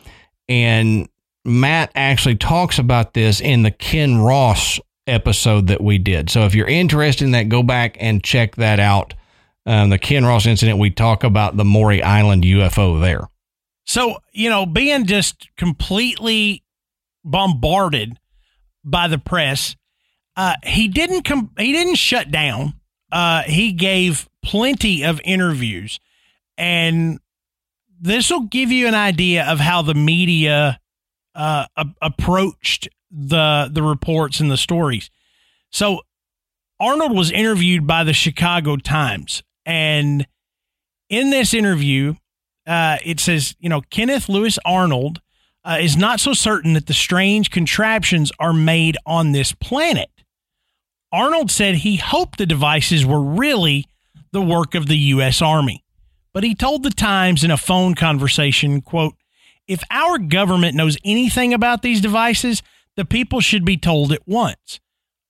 And 0.48 1.10
Matt 1.44 1.92
actually 1.96 2.36
talks 2.36 2.78
about 2.78 3.14
this 3.14 3.42
in 3.42 3.64
the 3.64 3.72
Ken 3.72 4.18
Ross 4.18 4.80
episode 5.08 5.68
that 5.68 5.82
we 5.82 5.98
did. 5.98 6.30
So 6.30 6.46
if 6.46 6.56
you're 6.56 6.68
interested 6.68 7.26
in 7.26 7.32
that, 7.32 7.50
go 7.50 7.64
back 7.64 7.98
and 8.00 8.24
check 8.24 8.56
that 8.56 8.80
out. 8.80 9.14
Um, 9.66 9.90
the 9.90 9.98
Ken 9.98 10.26
Ross 10.26 10.46
incident, 10.46 10.80
we 10.80 10.92
talk 10.92 11.24
about 11.24 11.58
the 11.58 11.66
Maury 11.66 12.04
Island 12.04 12.44
UFO 12.44 13.02
there. 13.02 13.28
So, 13.86 14.18
you 14.32 14.50
know, 14.50 14.66
being 14.66 15.06
just 15.06 15.48
completely 15.58 16.64
bombarded 17.24 18.18
by 18.84 19.08
the 19.08 19.18
press, 19.18 19.76
uh, 20.36 20.56
he 20.64 20.88
didn't 20.88 21.24
com- 21.24 21.52
he 21.58 21.72
didn't 21.72 21.96
shut 21.96 22.32
down. 22.32 22.74
Uh, 23.12 23.44
he 23.44 23.72
gave 23.72 24.28
plenty 24.44 25.04
of 25.04 25.22
interviews, 25.24 26.00
and 26.58 27.20
this 28.00 28.30
will 28.30 28.48
give 28.48 28.72
you 28.72 28.88
an 28.88 28.96
idea 28.96 29.46
of 29.46 29.60
how 29.60 29.82
the 29.82 29.94
media 29.94 30.80
uh, 31.34 31.66
a- 31.78 31.86
approached 32.02 32.90
the 33.16 33.70
the 33.72 33.82
reports 33.82 34.40
and 34.40 34.52
the 34.52 34.58
stories. 34.58 35.10
So 35.72 36.02
Arnold 36.80 37.16
was 37.16 37.32
interviewed 37.32 37.88
by 37.88 38.04
the 38.04 38.14
Chicago 38.14 38.76
Times, 38.76 39.44
and 39.66 40.28
in 41.10 41.30
this 41.30 41.54
interview, 41.54 42.16
uh, 42.68 42.98
it 43.06 43.20
says, 43.20 43.56
you 43.60 43.70
know, 43.70 43.82
Kenneth 43.82 44.28
Lewis 44.28 44.60
Arnold 44.66 45.22
uh, 45.64 45.78
is 45.80 45.96
not 45.96 46.20
so 46.20 46.34
certain 46.34 46.74
that 46.74 46.88
the 46.88 46.94
strange 46.94 47.50
contraptions 47.50 48.32
are 48.40 48.54
made 48.54 48.98
on 49.06 49.32
this 49.32 49.52
planet. 49.54 50.10
Arnold 51.12 51.50
said 51.50 51.76
he 51.76 51.96
hoped 51.96 52.38
the 52.38 52.46
devices 52.46 53.06
were 53.06 53.22
really 53.22 53.86
the 54.32 54.42
work 54.42 54.76
of 54.76 54.88
the 54.88 54.98
U.S. 54.98 55.42
Army. 55.42 55.84
But 56.34 56.44
he 56.44 56.54
told 56.54 56.84
the 56.84 56.90
Times 56.90 57.44
in 57.44 57.52
a 57.52 57.58
phone 57.58 57.96
conversation, 57.96 58.82
quote, 58.82 59.14
if 59.68 59.82
our 59.90 60.18
government 60.18 60.76
knows 60.76 60.98
anything 61.06 61.54
about 61.54 61.82
these 61.82 62.02
devices, 62.02 62.62
the 62.96 63.06
people 63.06 63.42
should 63.42 63.66
be 63.66 63.78
told 63.78 64.12
at 64.12 64.28
once. 64.28 64.80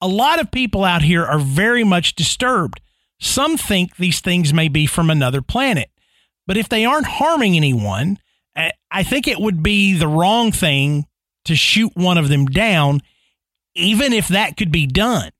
A 0.01 0.07
lot 0.07 0.39
of 0.39 0.51
people 0.51 0.83
out 0.83 1.01
here 1.01 1.23
are 1.23 1.39
very 1.39 1.83
much 1.83 2.15
disturbed. 2.15 2.79
Some 3.19 3.57
think 3.57 3.95
these 3.95 4.19
things 4.19 4.53
may 4.53 4.67
be 4.67 4.85
from 4.85 5.09
another 5.09 5.41
planet. 5.41 5.89
But 6.45 6.57
if 6.57 6.69
they 6.69 6.85
aren't 6.85 7.07
harming 7.07 7.55
anyone, 7.55 8.19
I 8.91 9.03
think 9.03 9.27
it 9.27 9.39
would 9.39 9.63
be 9.63 9.93
the 9.97 10.07
wrong 10.07 10.51
thing 10.51 11.05
to 11.45 11.55
shoot 11.55 11.91
one 11.95 12.17
of 12.17 12.29
them 12.29 12.45
down, 12.45 13.01
even 13.73 14.13
if 14.13 14.27
that 14.27 14.57
could 14.57 14.71
be 14.71 14.85
done. 14.85 15.31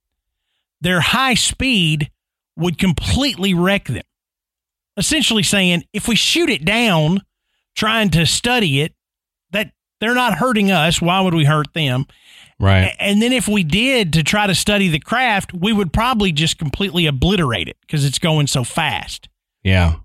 Their 0.81 1.01
high 1.01 1.35
speed 1.35 2.09
would 2.57 2.79
completely 2.79 3.53
wreck 3.53 3.85
them. 3.85 4.03
Essentially 4.97 5.43
saying, 5.43 5.83
if 5.93 6.07
we 6.07 6.15
shoot 6.15 6.49
it 6.49 6.65
down, 6.65 7.21
trying 7.75 8.09
to 8.11 8.25
study 8.25 8.81
it, 8.81 8.94
they're 9.99 10.13
not 10.13 10.35
hurting 10.35 10.71
us. 10.71 11.01
Why 11.01 11.21
would 11.21 11.33
we 11.33 11.45
hurt 11.45 11.73
them? 11.73 12.05
Right. 12.59 12.95
And 12.99 13.21
then 13.21 13.33
if 13.33 13.47
we 13.47 13.63
did 13.63 14.13
to 14.13 14.23
try 14.23 14.47
to 14.47 14.55
study 14.55 14.87
the 14.87 14.99
craft, 14.99 15.53
we 15.53 15.73
would 15.73 15.91
probably 15.91 16.31
just 16.31 16.57
completely 16.57 17.05
obliterate 17.05 17.67
it 17.67 17.77
because 17.81 18.05
it's 18.05 18.19
going 18.19 18.47
so 18.47 18.63
fast. 18.63 19.27
Yeah. 19.63 19.95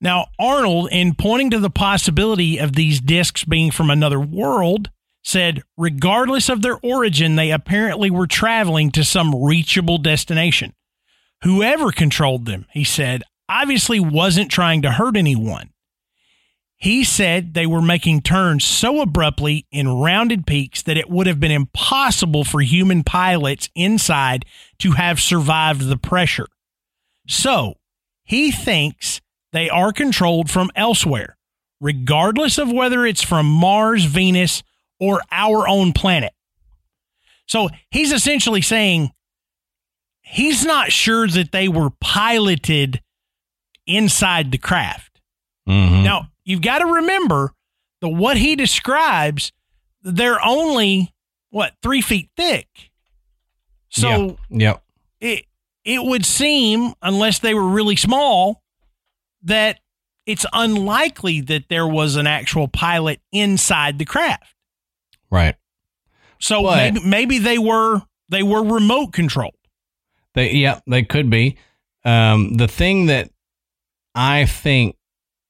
Now, 0.00 0.26
Arnold, 0.38 0.88
in 0.92 1.14
pointing 1.14 1.50
to 1.50 1.58
the 1.58 1.70
possibility 1.70 2.58
of 2.58 2.74
these 2.74 3.00
discs 3.00 3.44
being 3.44 3.70
from 3.70 3.90
another 3.90 4.20
world, 4.20 4.90
said 5.22 5.62
regardless 5.76 6.48
of 6.48 6.62
their 6.62 6.78
origin, 6.82 7.36
they 7.36 7.50
apparently 7.50 8.10
were 8.10 8.26
traveling 8.26 8.90
to 8.92 9.04
some 9.04 9.34
reachable 9.34 9.98
destination. 9.98 10.74
Whoever 11.42 11.90
controlled 11.92 12.46
them, 12.46 12.66
he 12.70 12.84
said, 12.84 13.22
obviously 13.48 14.00
wasn't 14.00 14.50
trying 14.50 14.82
to 14.82 14.92
hurt 14.92 15.16
anyone. 15.16 15.70
He 16.78 17.04
said 17.04 17.54
they 17.54 17.66
were 17.66 17.80
making 17.80 18.20
turns 18.20 18.64
so 18.64 19.00
abruptly 19.00 19.66
in 19.72 19.88
rounded 19.88 20.46
peaks 20.46 20.82
that 20.82 20.98
it 20.98 21.08
would 21.08 21.26
have 21.26 21.40
been 21.40 21.50
impossible 21.50 22.44
for 22.44 22.60
human 22.60 23.02
pilots 23.02 23.70
inside 23.74 24.44
to 24.80 24.92
have 24.92 25.18
survived 25.18 25.88
the 25.88 25.96
pressure. 25.96 26.48
So 27.26 27.74
he 28.24 28.50
thinks 28.52 29.22
they 29.52 29.70
are 29.70 29.92
controlled 29.92 30.50
from 30.50 30.70
elsewhere, 30.76 31.38
regardless 31.80 32.58
of 32.58 32.70
whether 32.70 33.06
it's 33.06 33.22
from 33.22 33.46
Mars, 33.46 34.04
Venus, 34.04 34.62
or 35.00 35.22
our 35.32 35.66
own 35.66 35.92
planet. 35.94 36.34
So 37.46 37.70
he's 37.90 38.12
essentially 38.12 38.60
saying 38.60 39.12
he's 40.20 40.64
not 40.64 40.92
sure 40.92 41.26
that 41.28 41.52
they 41.52 41.68
were 41.68 41.90
piloted 42.00 43.00
inside 43.86 44.52
the 44.52 44.58
craft. 44.58 45.20
Mm-hmm. 45.68 46.02
Now, 46.02 46.28
you've 46.46 46.62
got 46.62 46.78
to 46.78 46.86
remember 46.86 47.52
that 48.00 48.08
what 48.08 48.38
he 48.38 48.56
describes, 48.56 49.52
they're 50.02 50.42
only 50.42 51.12
what 51.50 51.74
three 51.82 52.00
feet 52.00 52.30
thick. 52.36 52.68
So 53.90 54.38
Yep. 54.50 54.82
it 55.20 55.44
it 55.84 56.02
would 56.02 56.24
seem, 56.26 56.94
unless 57.02 57.38
they 57.40 57.54
were 57.54 57.68
really 57.68 57.94
small, 57.96 58.62
that 59.42 59.78
it's 60.26 60.44
unlikely 60.52 61.40
that 61.42 61.68
there 61.68 61.86
was 61.86 62.16
an 62.16 62.26
actual 62.26 62.66
pilot 62.66 63.20
inside 63.30 63.98
the 63.98 64.04
craft. 64.04 64.54
Right. 65.30 65.54
So 66.40 66.62
But- 66.62 66.76
maybe 66.94 67.00
maybe 67.08 67.38
they 67.38 67.58
were 67.58 68.02
they 68.28 68.42
were 68.42 68.62
remote 68.62 69.12
controlled. 69.12 69.54
They 70.34 70.52
yeah, 70.54 70.80
they 70.86 71.02
could 71.02 71.30
be. 71.30 71.56
Um, 72.04 72.54
the 72.54 72.68
thing 72.68 73.06
that 73.06 73.30
I 74.14 74.46
think, 74.46 74.96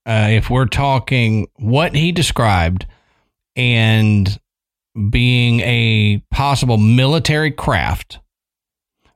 uh, 0.06 0.28
if 0.30 0.48
we're 0.50 0.66
talking 0.66 1.48
what 1.56 1.94
he 1.94 2.12
described 2.12 2.86
and 3.56 4.38
being 5.10 5.60
a 5.60 6.22
possible 6.30 6.76
military 6.78 7.50
craft, 7.50 8.20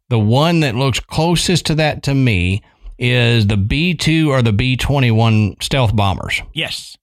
the 0.08 0.18
one 0.18 0.60
that 0.60 0.74
looks 0.74 0.98
closest 1.00 1.66
to 1.66 1.74
that 1.76 2.02
to 2.02 2.14
me 2.14 2.62
is 2.98 3.46
the 3.46 3.56
B 3.56 3.94
two 3.94 4.30
or 4.30 4.42
the 4.42 4.52
B 4.52 4.76
twenty 4.76 5.10
one 5.10 5.56
stealth 5.60 5.94
bombers. 5.96 6.42
Yes. 6.52 6.96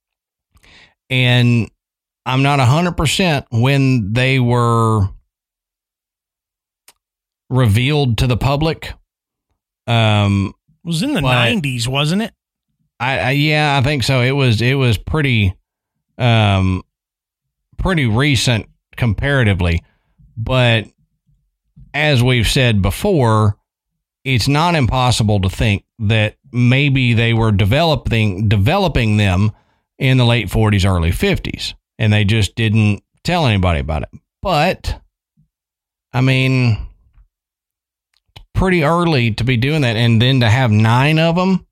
and 1.10 1.70
I'm 2.26 2.42
not 2.42 2.58
100% 2.60 3.46
when 3.50 4.12
they 4.12 4.38
were 4.38 5.08
revealed 7.50 8.18
to 8.18 8.26
the 8.26 8.36
public. 8.36 8.92
Um, 9.86 10.52
It 10.84 10.86
was 10.88 11.02
in 11.02 11.14
the 11.14 11.20
90s, 11.22 11.88
wasn't 11.88 12.20
it? 12.22 12.34
I, 13.00 13.18
I 13.18 13.30
yeah, 13.32 13.78
I 13.78 13.82
think 13.82 14.02
so. 14.02 14.20
It 14.20 14.32
was 14.32 14.60
it 14.60 14.74
was 14.74 14.98
pretty 14.98 15.54
um 16.18 16.82
pretty 17.76 18.06
recent 18.06 18.68
comparatively, 18.96 19.82
but 20.36 20.86
as 21.94 22.22
we've 22.22 22.48
said 22.48 22.82
before, 22.82 23.56
it's 24.24 24.48
not 24.48 24.74
impossible 24.74 25.40
to 25.40 25.48
think 25.50 25.84
that 26.00 26.36
maybe 26.52 27.14
they 27.14 27.32
were 27.32 27.52
developing 27.52 28.48
developing 28.48 29.16
them 29.16 29.52
in 29.98 30.16
the 30.16 30.24
late 30.24 30.48
40s 30.48 30.88
early 30.88 31.10
50s 31.10 31.74
and 31.98 32.12
they 32.12 32.24
just 32.24 32.54
didn't 32.54 33.02
tell 33.24 33.46
anybody 33.46 33.80
about 33.80 34.02
it. 34.02 34.10
But 34.42 35.00
I 36.12 36.20
mean 36.20 36.78
it's 38.36 38.44
pretty 38.54 38.84
early 38.84 39.32
to 39.32 39.44
be 39.44 39.56
doing 39.56 39.82
that 39.82 39.96
and 39.96 40.20
then 40.22 40.40
to 40.40 40.48
have 40.48 40.70
9 40.70 41.18
of 41.18 41.36
them 41.36 41.66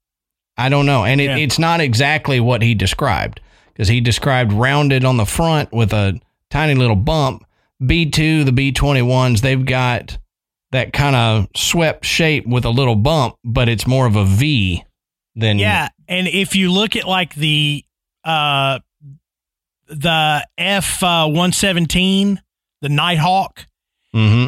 I 0.56 0.68
don't 0.68 0.86
know. 0.86 1.04
And 1.04 1.20
it, 1.20 1.24
Yeah. 1.24 1.36
it's 1.36 1.58
not 1.58 1.80
exactly 1.80 2.40
what 2.40 2.62
he 2.62 2.74
described 2.74 3.40
because 3.72 3.88
he 3.88 4.00
described 4.00 4.52
rounded 4.52 5.04
on 5.04 5.16
the 5.16 5.26
front 5.26 5.72
with 5.72 5.92
a 5.92 6.18
tiny 6.50 6.74
little 6.74 6.96
bump. 6.96 7.44
B2, 7.82 8.44
the 8.46 8.52
B21s, 8.72 9.42
they've 9.42 9.64
got 9.64 10.16
that 10.72 10.92
kind 10.94 11.14
of 11.14 11.48
swept 11.54 12.04
shape 12.06 12.46
with 12.46 12.64
a 12.64 12.70
little 12.70 12.96
bump, 12.96 13.36
but 13.44 13.68
it's 13.68 13.86
more 13.86 14.06
of 14.06 14.16
a 14.16 14.24
V 14.24 14.82
than. 15.34 15.58
Yeah, 15.58 15.88
and 16.08 16.26
if 16.26 16.56
you 16.56 16.72
look 16.72 16.96
at 16.96 17.06
like 17.06 17.34
the 17.34 17.84
uh 18.24 18.78
the 19.88 20.46
F 20.58 21.02
uh, 21.02 21.28
one 21.28 21.52
seventeen, 21.52 22.40
the 22.80 22.88
Nighthawk 22.88 23.66
hmm 24.12 24.46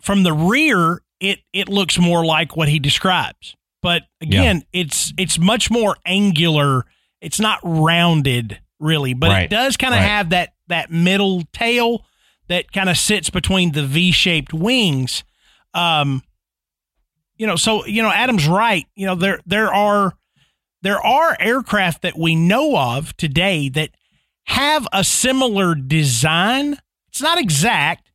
from 0.00 0.22
the 0.22 0.32
rear, 0.32 1.00
it 1.20 1.40
it 1.52 1.68
looks 1.68 1.98
more 1.98 2.24
like 2.24 2.56
what 2.56 2.68
he 2.68 2.78
describes. 2.78 3.56
But 3.82 4.02
again, 4.20 4.62
it's 4.72 5.12
it's 5.18 5.38
much 5.38 5.70
more 5.70 5.96
angular. 6.06 6.84
It's 7.20 7.40
not 7.40 7.58
rounded 7.62 8.60
really, 8.78 9.14
but 9.14 9.30
Right, 9.30 9.44
it 9.44 9.50
does 9.50 9.76
kind 9.76 9.92
of 9.94 10.00
right. 10.00 10.06
have 10.06 10.30
that 10.30 10.54
that 10.68 10.90
middle 10.90 11.42
tail 11.52 12.04
that 12.48 12.72
kind 12.72 12.88
of 12.88 12.96
sits 12.96 13.30
between 13.30 13.72
the 13.72 13.84
V-shaped 13.84 14.52
wings. 14.52 15.24
Um, 15.74 16.22
you 17.36 17.46
know, 17.46 17.56
so 17.56 17.84
you 17.86 18.02
know, 18.02 18.10
Adam's 18.10 18.46
right. 18.46 18.86
You 18.94 19.06
know, 19.06 19.14
there 19.14 19.40
there 19.46 19.72
are 19.72 20.14
there 20.82 21.00
are 21.04 21.36
aircraft 21.40 22.02
that 22.02 22.18
we 22.18 22.34
know 22.36 22.76
of 22.76 23.16
today 23.16 23.68
that 23.70 23.90
have 24.44 24.86
a 24.92 25.02
similar 25.02 25.74
design. 25.74 26.78
It's 27.08 27.22
not 27.22 27.38
exact, 27.38 28.10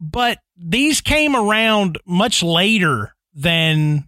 but 0.00 0.38
these 0.56 1.00
came 1.00 1.36
around 1.36 1.98
much 2.06 2.42
later 2.42 3.14
than 3.34 4.07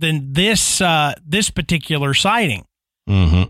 than 0.00 0.32
this 0.32 0.80
uh, 0.80 1.14
this 1.24 1.50
particular 1.50 2.14
sighting. 2.14 2.64
hmm 3.06 3.44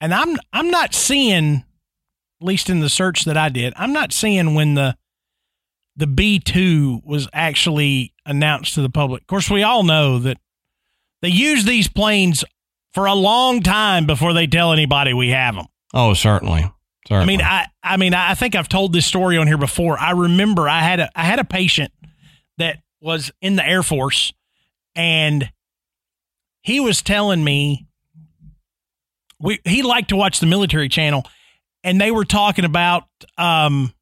And 0.00 0.12
I'm 0.12 0.36
I'm 0.52 0.70
not 0.70 0.94
seeing, 0.94 1.64
at 2.40 2.46
least 2.46 2.68
in 2.68 2.80
the 2.80 2.88
search 2.88 3.24
that 3.24 3.36
I 3.36 3.48
did, 3.48 3.72
I'm 3.76 3.92
not 3.92 4.12
seeing 4.12 4.54
when 4.54 4.74
the 4.74 4.96
the 5.96 6.06
B 6.06 6.38
two 6.38 7.00
was 7.04 7.28
actually 7.32 8.12
announced 8.26 8.74
to 8.74 8.82
the 8.82 8.90
public. 8.90 9.22
Of 9.22 9.26
course, 9.28 9.48
we 9.50 9.62
all 9.62 9.82
know 9.82 10.18
that 10.18 10.36
they 11.22 11.28
use 11.30 11.64
these 11.64 11.88
planes 11.88 12.44
for 12.92 13.06
a 13.06 13.14
long 13.14 13.62
time 13.62 14.06
before 14.06 14.32
they 14.34 14.46
tell 14.46 14.72
anybody 14.72 15.14
we 15.14 15.30
have 15.30 15.54
them. 15.54 15.66
Oh, 15.94 16.12
certainly. 16.14 16.70
Certainly. 17.08 17.22
I 17.22 17.26
mean, 17.26 17.40
I 17.40 17.66
I 17.82 17.96
mean, 17.96 18.14
I 18.14 18.34
think 18.34 18.54
I've 18.54 18.68
told 18.68 18.92
this 18.92 19.06
story 19.06 19.38
on 19.38 19.46
here 19.46 19.56
before. 19.58 19.98
I 19.98 20.10
remember 20.10 20.68
I 20.68 20.80
had 20.80 21.00
a 21.00 21.10
I 21.14 21.24
had 21.24 21.38
a 21.38 21.44
patient 21.44 21.92
that 22.58 22.78
was 23.00 23.30
in 23.40 23.56
the 23.56 23.64
Air 23.64 23.82
Force, 23.82 24.32
and 24.96 25.50
he 26.62 26.80
was 26.80 27.02
telling 27.02 27.44
me 27.44 27.86
we 29.38 29.60
he 29.64 29.82
liked 29.82 30.08
to 30.08 30.16
watch 30.16 30.40
the 30.40 30.46
military 30.46 30.88
channel, 30.88 31.24
and 31.84 32.00
they 32.00 32.10
were 32.10 32.24
talking 32.24 32.64
about 32.64 33.04
um 33.38 33.92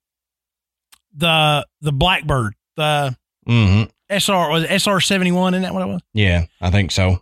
the 1.14 1.66
the 1.80 1.92
Blackbird, 1.92 2.55
the 2.76 3.16
hmm 3.47 3.82
SR 4.09 4.51
was 4.51 4.64
SR 4.64 5.01
seventy 5.01 5.32
one, 5.32 5.55
isn't 5.55 5.62
that 5.62 5.74
what 5.74 5.82
it 5.82 5.86
was? 5.86 6.03
Yeah, 6.12 6.47
I 6.61 6.70
think 6.70 6.92
so. 6.92 7.20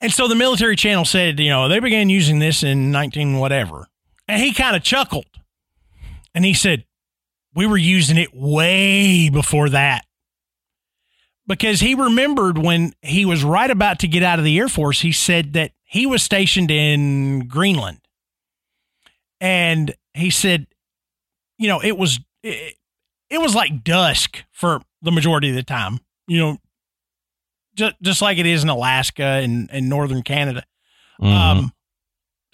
And 0.00 0.12
so 0.12 0.26
the 0.26 0.34
military 0.34 0.74
channel 0.74 1.04
said, 1.04 1.38
you 1.38 1.48
know, 1.48 1.68
they 1.68 1.78
began 1.78 2.08
using 2.10 2.40
this 2.40 2.64
in 2.64 2.90
19 2.90 3.38
whatever. 3.38 3.86
And 4.26 4.42
he 4.42 4.52
kind 4.52 4.74
of 4.74 4.82
chuckled. 4.82 5.26
And 6.34 6.44
he 6.44 6.54
said, 6.54 6.84
we 7.54 7.66
were 7.66 7.76
using 7.76 8.16
it 8.16 8.30
way 8.34 9.28
before 9.28 9.68
that. 9.68 10.04
Because 11.52 11.80
he 11.80 11.94
remembered 11.94 12.56
when 12.56 12.94
he 13.02 13.26
was 13.26 13.44
right 13.44 13.70
about 13.70 13.98
to 13.98 14.08
get 14.08 14.22
out 14.22 14.38
of 14.38 14.44
the 14.44 14.58
Air 14.58 14.68
Force, 14.68 15.02
he 15.02 15.12
said 15.12 15.52
that 15.52 15.72
he 15.84 16.06
was 16.06 16.22
stationed 16.22 16.70
in 16.70 17.46
Greenland. 17.46 18.00
And 19.38 19.94
he 20.14 20.30
said, 20.30 20.66
you 21.58 21.68
know, 21.68 21.80
it 21.82 21.98
was 21.98 22.20
it, 22.42 22.76
it 23.28 23.38
was 23.38 23.54
like 23.54 23.84
dusk 23.84 24.44
for 24.50 24.80
the 25.02 25.12
majority 25.12 25.50
of 25.50 25.54
the 25.54 25.62
time. 25.62 26.00
You 26.26 26.38
know, 26.38 26.58
just 27.76 27.96
just 28.00 28.22
like 28.22 28.38
it 28.38 28.46
is 28.46 28.62
in 28.62 28.70
Alaska 28.70 29.22
and, 29.22 29.68
and 29.70 29.90
northern 29.90 30.22
Canada. 30.22 30.64
Mhm. 31.20 31.26
Um, 31.26 31.72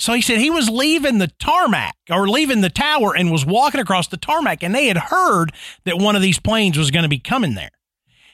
so 0.01 0.13
he 0.13 0.23
said 0.23 0.39
he 0.39 0.51
was 0.51 0.69
leaving 0.69 1.19
the 1.19 1.29
tarmac 1.39 1.95
or 2.11 2.29
leaving 2.29 2.63
the 2.63 2.71
tower 2.71 3.17
and 3.17 3.31
was 3.31 3.47
walking 3.47 3.81
across 3.81 4.09
the 4.09 4.17
tarmac, 4.17 4.65
and 4.65 4.75
they 4.75 4.87
had 4.87 4.97
heard 4.99 5.53
that 5.85 5.99
one 5.99 6.17
of 6.17 6.23
these 6.23 6.41
planes 6.41 6.77
was 6.77 6.91
going 6.91 7.05
to 7.05 7.09
be 7.09 7.19
coming 7.21 7.55
there. 7.55 7.71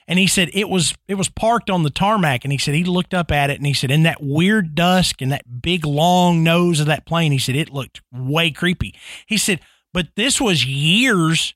And 0.06 0.18
he 0.18 0.26
said 0.26 0.50
it 0.52 0.68
was 0.68 0.94
it 1.08 1.14
was 1.14 1.28
parked 1.30 1.70
on 1.70 1.82
the 1.82 1.90
tarmac, 1.90 2.44
and 2.44 2.52
he 2.52 2.58
said 2.58 2.74
he 2.74 2.84
looked 2.84 3.14
up 3.14 3.32
at 3.32 3.48
it, 3.50 3.56
and 3.56 3.66
he 3.66 3.72
said 3.72 3.90
in 3.90 4.02
that 4.02 4.22
weird 4.22 4.74
dusk 4.74 5.22
and 5.22 5.32
that 5.32 5.62
big 5.62 5.86
long 5.86 6.42
nose 6.42 6.78
of 6.80 6.86
that 6.86 7.06
plane, 7.06 7.32
he 7.32 7.38
said 7.38 7.56
it 7.56 7.70
looked 7.70 8.02
way 8.12 8.50
creepy. 8.50 8.94
He 9.26 9.38
said, 9.38 9.60
but 9.94 10.08
this 10.14 10.40
was 10.40 10.66
years 10.66 11.54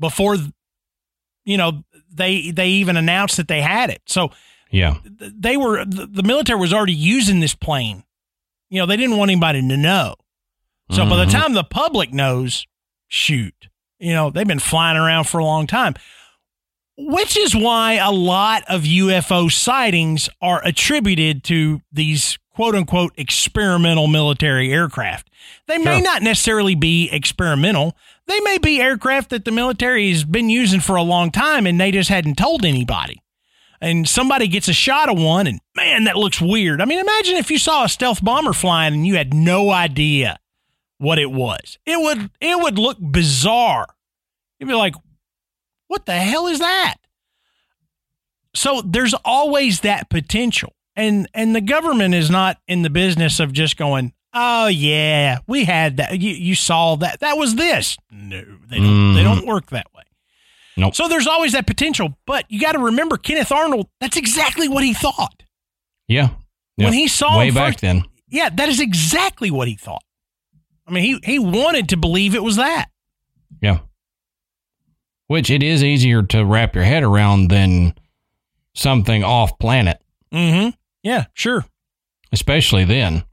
before, 0.00 0.36
you 1.44 1.56
know, 1.56 1.84
they 2.12 2.50
they 2.50 2.68
even 2.68 2.96
announced 2.96 3.36
that 3.36 3.46
they 3.46 3.60
had 3.60 3.90
it. 3.90 4.02
So 4.06 4.30
yeah. 4.70 4.96
they 5.04 5.56
were 5.56 5.84
the 5.84 6.06
the 6.06 6.22
military 6.24 6.58
was 6.58 6.72
already 6.72 6.94
using 6.94 7.38
this 7.38 7.54
plane. 7.54 8.02
You 8.70 8.80
know, 8.80 8.86
they 8.86 8.96
didn't 8.96 9.16
want 9.18 9.30
anybody 9.30 9.60
to 9.60 9.76
know. 9.76 10.16
So 10.90 11.08
by 11.08 11.16
the 11.16 11.26
Mhm. 11.26 11.30
time 11.32 11.52
the 11.52 11.64
public 11.64 12.12
knows, 12.12 12.66
shoot, 13.08 13.68
you 14.00 14.12
know, 14.12 14.30
they've 14.30 14.46
been 14.46 14.58
flying 14.58 14.96
around 14.96 15.24
for 15.24 15.38
a 15.38 15.44
long 15.44 15.66
time. 15.66 15.94
Which 16.96 17.36
is 17.36 17.56
why 17.56 17.94
a 17.94 18.10
lot 18.12 18.62
of 18.68 18.82
UFO 18.82 19.50
sightings 19.50 20.28
are 20.40 20.64
attributed 20.64 21.42
to 21.44 21.80
these 21.92 22.38
quote 22.54 22.74
unquote 22.76 23.12
experimental 23.16 24.06
military 24.06 24.72
aircraft. 24.72 25.28
They 25.66 25.78
may 25.78 25.96
Sure. 25.96 26.02
not 26.04 26.22
necessarily 26.22 26.74
be 26.76 27.08
experimental. 27.10 27.96
They 28.26 28.38
may 28.40 28.58
be 28.58 28.80
aircraft 28.80 29.30
that 29.30 29.44
the 29.44 29.50
military 29.50 30.10
has 30.10 30.24
been 30.24 30.48
using 30.48 30.80
for 30.80 30.94
a 30.96 31.02
long 31.02 31.30
time 31.32 31.66
and 31.66 31.80
they 31.80 31.90
just 31.90 32.10
hadn't 32.10 32.36
told 32.36 32.64
anybody 32.64 33.20
and 33.80 34.08
somebody 34.08 34.46
gets 34.48 34.68
a 34.68 34.72
shot 34.72 35.08
of 35.10 35.20
one 35.20 35.46
and 35.46 35.60
man 35.76 36.04
that 36.04 36.16
looks 36.16 36.40
weird 36.40 36.80
i 36.80 36.84
mean 36.84 36.98
imagine 37.00 37.34
if 37.36 37.50
you 37.50 37.58
saw 37.58 37.84
a 37.84 37.88
stealth 37.88 38.24
bomber 38.24 38.52
flying 38.52 38.94
and 38.94 39.06
you 39.06 39.16
had 39.16 39.34
no 39.34 39.70
idea 39.70 40.38
what 40.98 41.18
it 41.18 41.30
was 41.30 41.76
it 41.84 42.00
would 42.00 42.30
it 42.40 42.58
would 42.62 42.78
look 42.78 42.96
bizarre 43.00 43.86
you'd 44.58 44.68
be 44.68 44.74
like 44.74 44.94
what 45.94 46.06
the 46.06 46.12
hell 46.12 46.46
is 46.48 46.58
that 46.58 46.96
so 48.54 48.82
there's 48.84 49.14
always 49.24 49.80
that 49.80 50.08
potential 50.10 50.72
and 50.96 51.28
and 51.34 51.54
the 51.54 51.60
government 51.60 52.14
is 52.14 52.30
not 52.30 52.58
in 52.68 52.82
the 52.82 52.90
business 52.90 53.40
of 53.40 53.52
just 53.52 53.76
going 53.76 54.12
oh 54.32 54.66
yeah 54.66 55.38
we 55.46 55.64
had 55.64 55.96
that 55.98 56.20
you, 56.20 56.30
you 56.30 56.54
saw 56.54 56.96
that 56.96 57.20
that 57.20 57.36
was 57.36 57.54
this 57.56 57.96
no 58.10 58.42
they 58.68 58.78
don't 58.78 59.14
they 59.14 59.20
Mhm. 59.22 59.24
don't 59.24 59.46
work 59.46 59.66
that 59.70 59.86
way 59.94 60.02
Nope. 60.76 60.94
so 60.96 61.06
there's 61.06 61.28
always 61.28 61.52
that 61.52 61.68
potential, 61.68 62.18
but 62.26 62.44
you 62.48 62.58
got 62.60 62.72
to 62.72 62.80
remember 62.80 63.16
Kenneth 63.16 63.52
Arnold. 63.52 63.86
That's 64.00 64.16
exactly 64.16 64.66
what 64.66 64.82
he 64.82 64.92
thought 64.92 65.44
Yeah. 66.08 66.30
when 66.74 66.92
he 66.92 67.06
saw 67.06 67.38
Way 67.38 67.50
back 67.50 67.74
first. 67.74 67.82
then. 67.82 68.02
Yeah, 68.28 68.48
that 68.48 68.68
is 68.68 68.80
exactly 68.80 69.52
what 69.52 69.68
he 69.68 69.76
thought. 69.76 70.02
I 70.84 70.90
mean, 70.90 71.04
he 71.04 71.20
he 71.32 71.38
wanted 71.38 71.90
to 71.90 71.96
believe 71.96 72.34
it 72.34 72.42
was 72.42 72.56
that. 72.56 72.86
Yeah. 73.62 73.78
Which 75.26 75.50
it 75.50 75.62
is 75.62 75.82
easier 75.82 76.22
to 76.22 76.44
wrap 76.44 76.74
your 76.74 76.84
head 76.84 77.02
around 77.02 77.48
than 77.48 77.94
something 78.74 79.24
off 79.24 79.58
planet, 79.58 80.00
Mm-hmm. 80.32 80.70
Yeah, 81.02 81.26
sure. 81.34 81.64
especially 82.32 82.84
then. 82.84 83.24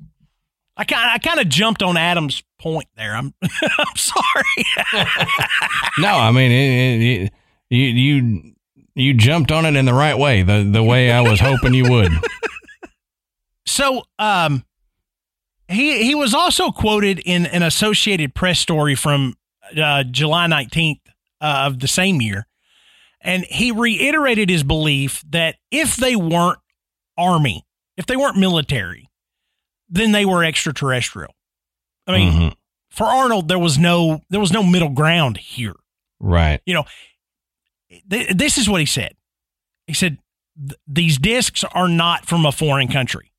I 0.77 0.83
kind 0.85 1.09
I 1.11 1.17
kind 1.17 1.39
of 1.39 1.49
jumped 1.49 1.83
on 1.83 1.97
Adam's 1.97 2.41
point 2.59 2.87
there. 2.95 3.15
I'm 3.15 3.33
I'm 3.41 3.95
sorry. 3.95 4.65
No, 5.99 6.15
I 6.15 6.31
mean, 6.31 6.51
it, 6.51 7.01
it, 7.01 7.23
it, 7.23 7.33
you 7.75 7.85
you 7.85 8.53
you 8.95 9.13
jumped 9.13 9.51
on 9.51 9.65
it 9.65 9.75
in 9.75 9.85
the 9.85 9.93
right 9.93 10.17
way, 10.17 10.43
the 10.43 10.63
the 10.63 10.81
way 10.83 11.11
I 11.11 11.21
was 11.21 11.39
hoping 11.39 11.73
you 11.73 11.89
would. 11.91 12.11
So, 13.65 14.03
um, 14.19 14.63
he 15.67 16.03
he 16.03 16.15
was 16.15 16.33
also 16.33 16.71
quoted 16.71 17.19
in 17.19 17.45
an 17.45 17.63
Associated 17.63 18.33
Press 18.33 18.59
story 18.59 18.95
from 18.95 19.35
uh, 19.81 20.03
July 20.03 20.47
nineteenth 20.47 21.00
uh, 21.41 21.63
of 21.67 21.79
the 21.79 21.87
same 21.87 22.21
year, 22.21 22.47
and 23.19 23.43
he 23.45 23.71
reiterated 23.71 24.49
his 24.49 24.63
belief 24.63 25.23
that 25.29 25.55
if 25.71 25.95
they 25.95 26.15
weren't 26.15 26.59
army, 27.17 27.65
if 27.97 28.05
they 28.05 28.15
weren't 28.15 28.37
military, 28.37 29.09
then 29.89 30.11
they 30.11 30.25
were 30.25 30.43
extraterrestrial. 30.43 31.33
I 32.07 32.11
mean, 32.17 32.31
Mhm. 32.33 32.55
for 32.89 33.05
Arnold, 33.07 33.47
there 33.47 33.59
was 33.59 33.77
no 33.77 34.21
there 34.29 34.39
was 34.39 34.51
no 34.51 34.63
middle 34.63 34.89
ground 34.89 35.37
here. 35.37 35.75
right. 36.19 36.61
You 36.65 36.75
know, 36.75 36.85
th- 38.09 38.29
this 38.35 38.57
is 38.57 38.69
what 38.69 38.79
he 38.79 38.85
said. 38.85 39.15
He 39.87 39.93
said 39.93 40.17
these 40.87 41.17
discs 41.17 41.63
are 41.63 41.87
not 41.87 42.25
from 42.27 42.45
a 42.45 42.51
foreign 42.51 42.87
country. 42.87 43.31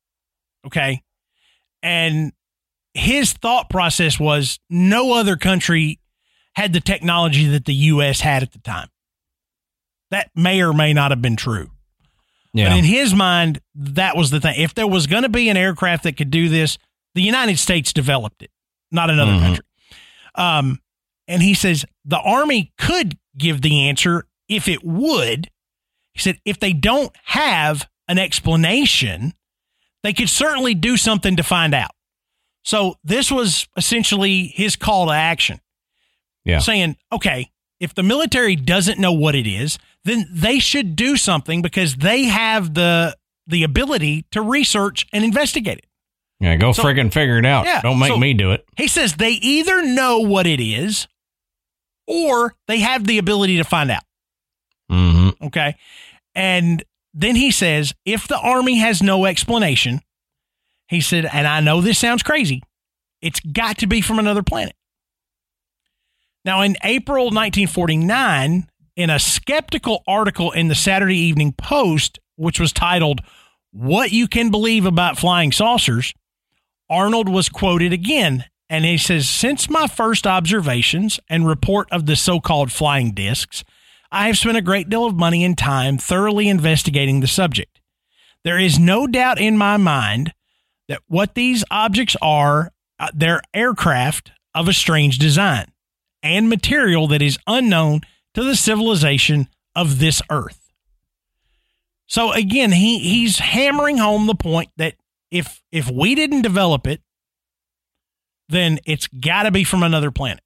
Okay. 0.65 1.01
And 1.81 2.33
his 2.93 3.33
thought 3.33 3.69
process 3.69 4.19
was 4.19 4.59
no 4.69 5.13
other 5.13 5.35
country 5.37 5.99
had 6.55 6.73
the 6.73 6.81
technology 6.81 7.45
that 7.47 7.65
the 7.65 7.73
US 7.73 8.21
had 8.21 8.43
at 8.43 8.51
the 8.51 8.59
time. 8.59 8.89
That 10.11 10.29
may 10.35 10.61
or 10.61 10.73
may 10.73 10.93
not 10.93 11.11
have 11.11 11.21
been 11.21 11.35
true. 11.35 11.71
But 12.69 12.77
in 12.77 12.85
his 12.85 13.15
mind, 13.15 13.61
that 13.73 14.15
was 14.15 14.29
the 14.29 14.39
thing. 14.39 14.59
If 14.59 14.75
there 14.75 14.85
was 14.85 15.07
going 15.07 15.23
to 15.23 15.29
be 15.29 15.49
an 15.49 15.57
aircraft 15.57 16.03
that 16.03 16.17
could 16.17 16.29
do 16.29 16.49
this, 16.49 16.77
the 17.15 17.23
United 17.23 17.57
States 17.57 17.91
developed 17.91 18.43
it, 18.43 18.51
not 18.91 19.09
another 19.09 19.31
Mhm. 19.31 19.39
country. 19.39 19.65
Um, 20.35 20.81
and 21.27 21.41
he 21.41 21.55
says 21.55 21.83
the 22.05 22.19
Army 22.19 22.71
could 22.77 23.17
give 23.37 23.61
the 23.63 23.87
answer 23.87 24.27
if 24.47 24.67
it 24.67 24.83
would. 24.83 25.49
He 26.13 26.19
said 26.19 26.39
if 26.45 26.59
they 26.59 26.73
don't 26.73 27.15
have 27.25 27.87
an 28.07 28.19
explanation, 28.19 29.33
they 30.03 30.13
could 30.13 30.29
certainly 30.29 30.75
do 30.75 30.95
something 30.97 31.35
to 31.37 31.43
find 31.43 31.73
out. 31.73 31.91
So 32.63 32.97
this 33.03 33.31
was 33.31 33.67
essentially 33.75 34.47
his 34.47 34.75
call 34.75 35.07
to 35.07 35.13
action. 35.13 35.59
Yeah. 36.45 36.59
Saying, 36.59 36.97
okay, 37.11 37.49
if 37.79 37.93
the 37.95 38.03
military 38.03 38.55
doesn't 38.55 38.99
know 38.99 39.13
what 39.13 39.35
it 39.35 39.47
is, 39.47 39.77
then 40.03 40.27
they 40.31 40.59
should 40.59 40.95
do 40.95 41.15
something 41.17 41.61
because 41.61 41.95
they 41.95 42.25
have 42.25 42.73
the 42.73 43.15
the 43.47 43.63
ability 43.63 44.25
to 44.31 44.41
research 44.41 45.05
and 45.13 45.23
investigate 45.25 45.77
it. 45.79 45.85
yeah. 46.39 46.55
Go 46.55 46.71
so- 46.71 46.83
friggin' 46.83 47.11
figure 47.13 47.37
it 47.37 47.45
out. 47.45 47.65
Yeah, 47.65 47.81
Don't 47.81 47.99
make 47.99 48.09
so- 48.11 48.17
me 48.17 48.33
do 48.33 48.51
it. 48.51 48.65
He 48.77 48.87
says 48.87 49.15
they 49.15 49.31
either 49.31 49.81
know 49.83 50.19
what 50.19 50.47
it 50.47 50.61
is 50.61 51.07
or 52.07 52.55
they 52.67 52.79
have 52.79 53.05
the 53.05 53.17
ability 53.17 53.57
to 53.57 53.63
find 53.63 53.91
out. 53.91 54.03
hmm 54.89 55.29
Okay. 55.41 55.75
And 56.35 56.83
then 57.13 57.35
he 57.35 57.51
says, 57.51 57.93
if 58.05 58.27
the 58.27 58.37
Army 58.39 58.77
has 58.79 59.03
no 59.03 59.25
explanation, 59.25 60.01
he 60.87 60.99
said, 61.01 61.25
and 61.31 61.45
I 61.47 61.59
know 61.59 61.79
this 61.81 61.99
sounds 61.99 62.23
crazy, 62.23 62.63
it's 63.21 63.39
got 63.39 63.77
to 63.79 63.87
be 63.87 64.01
from 64.01 64.19
another 64.19 64.41
planet. 64.43 64.73
Now, 66.45 66.61
in 66.61 66.75
April 66.83 67.25
1949, 67.25 68.67
in 68.95 69.09
a 69.09 69.19
skeptical 69.19 70.03
article 70.05 70.51
in 70.51 70.67
the 70.67 70.75
Saturday 70.75 71.17
Evening 71.17 71.53
Post, 71.53 72.19
which 72.35 72.59
was 72.59 72.73
titled, 72.73 73.21
What 73.71 74.11
You 74.11 74.27
Can 74.27 74.51
Believe 74.51 74.85
About 74.85 75.17
Flying 75.17 75.51
Saucers, 75.51 76.13
Arnold 76.89 77.29
was 77.29 77.47
quoted 77.47 77.93
again. 77.93 78.45
And 78.69 78.83
he 78.83 78.97
says, 78.97 79.29
Since 79.29 79.69
my 79.69 79.87
first 79.87 80.27
observations 80.27 81.19
and 81.29 81.47
report 81.47 81.87
of 81.91 82.05
the 82.05 82.15
so 82.15 82.39
called 82.39 82.71
flying 82.71 83.13
discs, 83.13 83.63
I 84.11 84.27
have 84.27 84.37
spent 84.37 84.57
a 84.57 84.61
great 84.61 84.89
deal 84.89 85.05
of 85.05 85.15
money 85.15 85.43
and 85.43 85.57
time 85.57 85.97
thoroughly 85.97 86.49
investigating 86.49 87.21
the 87.21 87.27
subject. 87.27 87.79
There 88.43 88.59
is 88.59 88.77
no 88.77 89.07
doubt 89.07 89.39
in 89.39 89.57
my 89.57 89.77
mind 89.77 90.33
that 90.89 91.01
what 91.07 91.35
these 91.35 91.63
objects 91.71 92.17
are, 92.21 92.71
uh, 92.99 93.09
they're 93.13 93.41
aircraft 93.53 94.31
of 94.53 94.67
a 94.67 94.73
strange 94.73 95.17
design 95.17 95.72
and 96.23 96.49
material 96.49 97.07
that 97.09 97.21
is 97.21 97.37
unknown 97.45 98.01
to 98.33 98.43
the 98.43 98.55
civilization 98.55 99.47
of 99.75 99.99
this 99.99 100.21
earth. 100.31 100.71
So 102.07 102.31
again, 102.31 102.71
he 102.71 102.99
he's 102.99 103.39
hammering 103.39 103.97
home 103.97 104.27
the 104.27 104.35
point 104.35 104.69
that 104.77 104.95
if 105.31 105.61
if 105.71 105.89
we 105.89 106.15
didn't 106.15 106.41
develop 106.41 106.87
it, 106.87 107.01
then 108.49 108.79
it's 108.85 109.07
got 109.07 109.43
to 109.43 109.51
be 109.51 109.63
from 109.63 109.83
another 109.83 110.11
planet. 110.11 110.43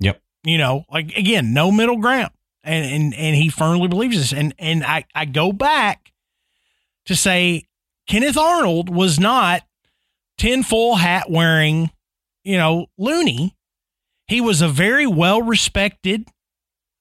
Yep. 0.00 0.20
You 0.44 0.58
know, 0.58 0.84
like 0.90 1.16
again, 1.16 1.52
no 1.52 1.70
middle 1.70 1.98
ground. 1.98 2.30
And 2.62 2.84
and 2.84 3.14
and 3.14 3.36
he 3.36 3.48
firmly 3.48 3.88
believes 3.88 4.16
this. 4.16 4.32
And 4.32 4.54
and 4.58 4.84
I 4.84 5.04
I 5.14 5.24
go 5.24 5.52
back 5.52 6.12
to 7.06 7.16
say 7.16 7.66
Kenneth 8.06 8.36
Arnold 8.36 8.88
was 8.88 9.20
not 9.20 9.62
tinfoil 10.38 10.96
hat 10.96 11.30
wearing, 11.30 11.90
you 12.42 12.56
know, 12.56 12.86
loony. 12.98 13.54
He 14.30 14.40
was 14.40 14.62
a 14.62 14.68
very 14.68 15.06
well 15.06 15.42
respected 15.42 16.26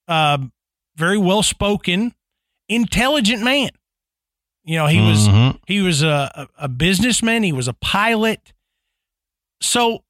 uh, 0.08 0.40
very 0.96 1.18
well 1.20 1.44
spoken, 1.44 2.14
intelligent 2.68 3.44
man. 3.44 3.70
You 4.66 4.78
know, 4.78 4.88
he 4.88 5.00
was 5.00 5.28
Mhm. 5.28 5.60
he 5.68 5.82
was 5.82 6.02
a, 6.04 6.48
a 6.58 6.68
businessman. 6.68 7.44
He 7.44 7.52
was 7.54 7.68
a 7.68 7.74
pilot. 7.74 8.52
So 9.62 10.04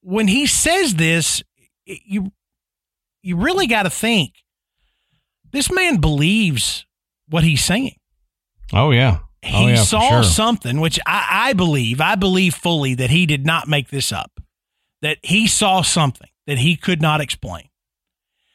when 0.00 0.26
he 0.28 0.46
says 0.46 0.94
this, 0.94 1.42
you 1.84 2.32
you 3.22 3.36
really 3.36 3.66
got 3.66 3.82
to 3.84 3.90
think 3.90 4.32
this 5.52 5.70
man 5.70 5.98
believes 5.98 6.86
what 7.28 7.44
he's 7.44 7.62
saying. 7.64 7.96
Oh 8.72 8.90
yeah. 8.90 9.18
He 9.42 9.54
Oh, 9.56 9.66
yeah, 9.68 9.74
saw 9.82 10.08
sure. 10.08 10.24
something, 10.24 10.80
which 10.80 10.98
I, 11.06 11.48
I 11.48 11.52
believe, 11.52 12.00
I 12.00 12.14
believe 12.14 12.54
fully 12.54 12.94
that 12.94 13.10
he 13.10 13.26
did 13.26 13.44
not 13.44 13.68
make 13.68 13.88
this 13.90 14.10
up. 14.10 14.40
That 15.02 15.18
he 15.22 15.46
saw 15.46 15.82
something 15.82 16.30
that 16.46 16.58
he 16.58 16.76
could 16.76 17.00
not 17.02 17.20
explain, 17.20 17.68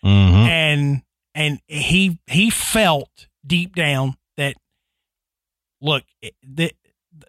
Mhm. 0.04 0.48
and 0.48 1.02
and 1.36 1.60
he 1.68 2.20
he 2.28 2.50
felt 2.50 3.28
deep 3.46 3.76
down 3.76 4.16
that 4.38 4.56
look 5.82 6.04
that 6.44 6.74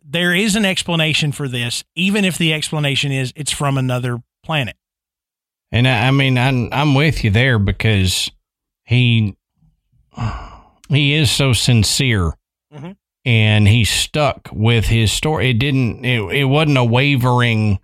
there 0.03 0.35
is 0.35 0.57
an 0.57 0.65
explanation 0.65 1.33
for 1.33 1.49
this, 1.49 1.85
even 1.95 2.25
if 2.25 2.37
the 2.39 2.53
explanation 2.53 3.13
is 3.13 3.33
it's 3.37 3.53
from 3.53 3.77
another 3.79 4.23
planet. 4.45 4.77
And 5.73 5.87
I, 5.87 6.09
I 6.09 6.11
mean, 6.11 6.37
I'm 6.39 6.69
I'm 6.73 6.95
with 6.95 7.23
you 7.25 7.31
there 7.31 7.59
because 7.59 8.31
he 8.85 9.37
he 10.89 11.13
is 11.15 11.31
so 11.31 11.53
sincere, 11.53 12.33
Mhm. 12.75 12.97
and 13.25 13.69
he 13.69 13.85
stuck 13.85 14.49
with 14.53 14.87
his 14.87 15.13
story. 15.13 15.51
It 15.51 15.59
didn't. 15.59 16.05
It, 16.05 16.21
it 16.35 16.45
wasn't 16.45 16.79
a 16.79 16.85
wavering 16.85 17.79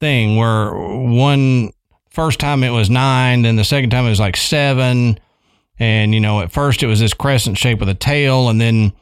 thing 0.00 0.36
where 0.36 0.72
one 0.74 1.70
first 2.16 2.40
time 2.40 2.64
it 2.64 2.70
was 2.70 2.88
nine, 2.88 3.42
then 3.42 3.56
the 3.56 3.64
second 3.64 3.90
time 3.90 4.06
it 4.06 4.08
was 4.08 4.18
like 4.18 4.38
seven, 4.38 5.20
and 5.78 6.14
you 6.14 6.20
know, 6.20 6.40
at 6.40 6.50
first 6.50 6.82
it 6.82 6.86
was 6.86 6.98
this 6.98 7.12
crescent 7.12 7.58
shape 7.58 7.78
with 7.78 7.90
a 7.90 7.94
tail, 7.94 8.48
and 8.48 8.58
then 8.58 8.94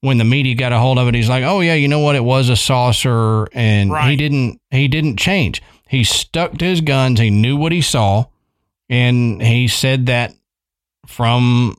when 0.00 0.16
the 0.16 0.24
media 0.24 0.54
got 0.54 0.72
a 0.72 0.78
hold 0.78 0.98
of 0.98 1.06
it, 1.06 1.14
he's 1.14 1.28
like, 1.28 1.44
"Oh 1.44 1.60
yeah, 1.60 1.74
you 1.74 1.86
know 1.86 2.00
what? 2.00 2.16
It 2.16 2.24
was 2.24 2.48
a 2.48 2.56
saucer," 2.56 3.46
and 3.52 3.94
he 4.08 4.16
didn't. 4.16 4.58
He 4.70 4.88
didn't 4.88 5.18
change. 5.18 5.62
He 5.86 6.02
stuck 6.02 6.56
to 6.58 6.64
his 6.64 6.80
guns. 6.80 7.20
He 7.20 7.28
knew 7.28 7.58
what 7.58 7.72
he 7.72 7.82
saw, 7.82 8.24
and 8.88 9.42
he 9.42 9.68
said 9.68 10.06
that 10.06 10.32
from 11.06 11.76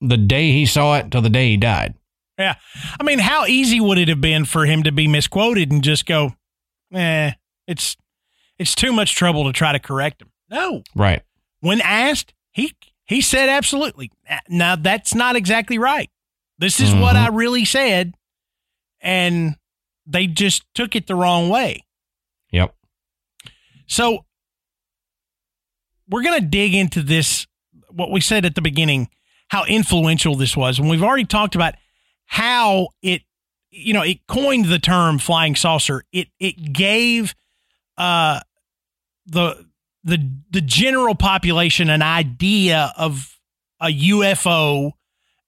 the 0.00 0.16
day 0.16 0.52
he 0.52 0.64
saw 0.64 0.96
it 0.96 1.10
till 1.10 1.22
the 1.22 1.28
day 1.28 1.48
he 1.48 1.56
died. 1.56 1.94
Yeah. 2.38 2.54
I 3.00 3.02
mean, 3.02 3.18
how 3.18 3.46
easy 3.46 3.80
would 3.80 3.98
it 3.98 4.06
have 4.06 4.20
been 4.20 4.44
for 4.44 4.64
him 4.64 4.84
to 4.84 4.92
be 4.92 5.08
misquoted 5.08 5.72
and 5.72 5.82
just 5.82 6.06
go, 6.06 6.34
eh, 6.94 7.32
it's 7.66 7.96
it's 8.58 8.74
too 8.74 8.92
much 8.92 9.14
trouble 9.14 9.44
to 9.44 9.52
try 9.52 9.72
to 9.72 9.78
correct 9.78 10.22
him. 10.22 10.30
No. 10.50 10.82
Right. 10.94 11.22
When 11.60 11.80
asked, 11.80 12.34
he 12.52 12.72
he 13.04 13.20
said 13.20 13.48
absolutely. 13.48 14.10
Now 14.48 14.76
that's 14.76 15.14
not 15.14 15.36
exactly 15.36 15.78
right. 15.78 16.10
This 16.58 16.80
is 16.80 16.92
what 16.94 17.14
Mhm. 17.16 17.24
I 17.24 17.28
really 17.28 17.64
said. 17.64 18.14
And 19.00 19.56
they 20.06 20.26
just 20.26 20.64
took 20.74 20.96
it 20.96 21.06
the 21.06 21.14
wrong 21.14 21.48
way. 21.48 21.84
Yep. 22.50 22.74
So 23.86 24.24
we're 26.08 26.22
going 26.22 26.40
to 26.40 26.46
dig 26.46 26.74
into 26.74 27.02
this, 27.02 27.46
what 27.90 28.10
we 28.10 28.20
said 28.20 28.44
at 28.44 28.54
the 28.54 28.62
beginning, 28.62 29.08
how 29.48 29.64
influential 29.66 30.34
this 30.34 30.56
was. 30.56 30.78
And 30.78 30.88
we've 30.90 31.02
already 31.02 31.24
talked 31.26 31.54
about 31.54 31.74
how 32.26 32.88
it, 33.02 33.22
you 33.70 33.92
know, 33.94 34.02
it 34.02 34.26
coined 34.26 34.66
the 34.66 34.78
term 34.78 35.18
flying 35.18 35.54
saucer. 35.54 36.02
It, 36.12 36.28
it 36.40 36.72
gave, 36.72 37.34
uh, 37.96 38.40
the, 39.28 39.66
the, 40.04 40.30
the 40.50 40.60
general 40.60 41.14
population 41.14 41.90
an 41.90 42.02
idea 42.02 42.92
of 42.96 43.38
a 43.80 43.86
UFO 43.86 44.92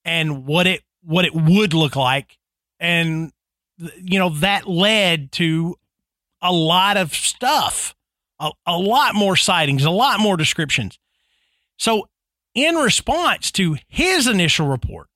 and 0.05 0.47
what 0.47 0.67
it, 0.67 0.83
what 1.03 1.25
it 1.25 1.35
would 1.35 1.75
look 1.75 1.97
like. 1.97 2.39
And, 2.79 3.33
you 3.79 4.19
know, 4.19 4.31
that 4.31 4.69
led 4.69 5.33
to 5.33 5.77
a 6.43 6.53
lot 6.53 6.97
of 6.97 7.15
stuff, 7.15 7.95
a, 8.39 8.51
a 8.67 8.79
lot 8.79 9.15
more 9.15 9.37
sightings, 9.37 9.85
a 9.85 9.91
lot 9.91 10.21
more 10.21 10.37
descriptions. 10.37 10.99
So, 11.77 12.09
in 12.55 12.75
response 12.75 13.51
to 13.53 13.77
his 13.87 14.27
initial 14.27 14.67
report, 14.67 15.09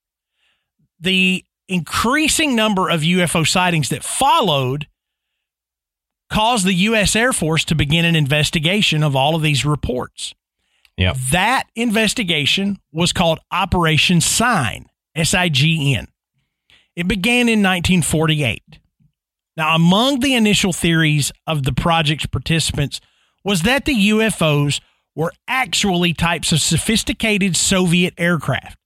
the 1.01 1.45
increasing 1.69 2.55
number 2.55 2.89
of 2.89 3.01
UFO 3.01 3.47
sightings 3.47 3.89
that 3.89 4.05
followed 4.05 4.87
caused 6.35 6.67
the 6.67 6.75
U.S. 6.75 7.15
Air 7.15 7.33
Force 7.33 7.65
to 7.67 7.77
begin 7.77 8.05
an 8.05 8.17
investigation 8.17 9.05
of 9.05 9.15
all 9.15 9.37
of 9.37 9.43
these 9.43 9.65
reports. 9.65 10.35
Yep. 10.97 11.17
That 11.31 11.65
investigation 11.77 12.79
was 12.93 13.13
called 13.13 13.39
Operation 13.53 14.21
Sign, 14.21 14.87
S 15.15 15.33
I 15.33 15.49
G 15.49 15.95
N. 15.95 16.09
It 16.97 17.07
began 17.07 17.49
in 17.49 17.63
1948. 17.63 18.81
Now, 19.57 19.77
among 19.77 20.21
the 20.21 20.35
initial 20.35 20.73
theories 20.73 21.31
of 21.47 21.63
the 21.63 21.73
project's 21.73 22.27
participants 22.27 23.01
was 23.45 23.63
that 23.63 23.85
the 23.85 24.09
UFOs 24.09 24.81
were 25.15 25.33
actually 25.47 26.15
types 26.15 26.51
of 26.51 26.61
sophisticated 26.61 27.57
Soviet 27.57 28.15
aircraft. 28.19 28.77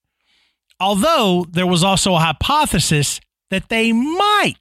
Although 0.79 1.47
there 1.51 1.67
was 1.67 1.83
also 1.83 2.15
a 2.15 2.19
hypothesis 2.19 3.21
that 3.51 3.71
they 3.71 3.93
might 3.93 4.57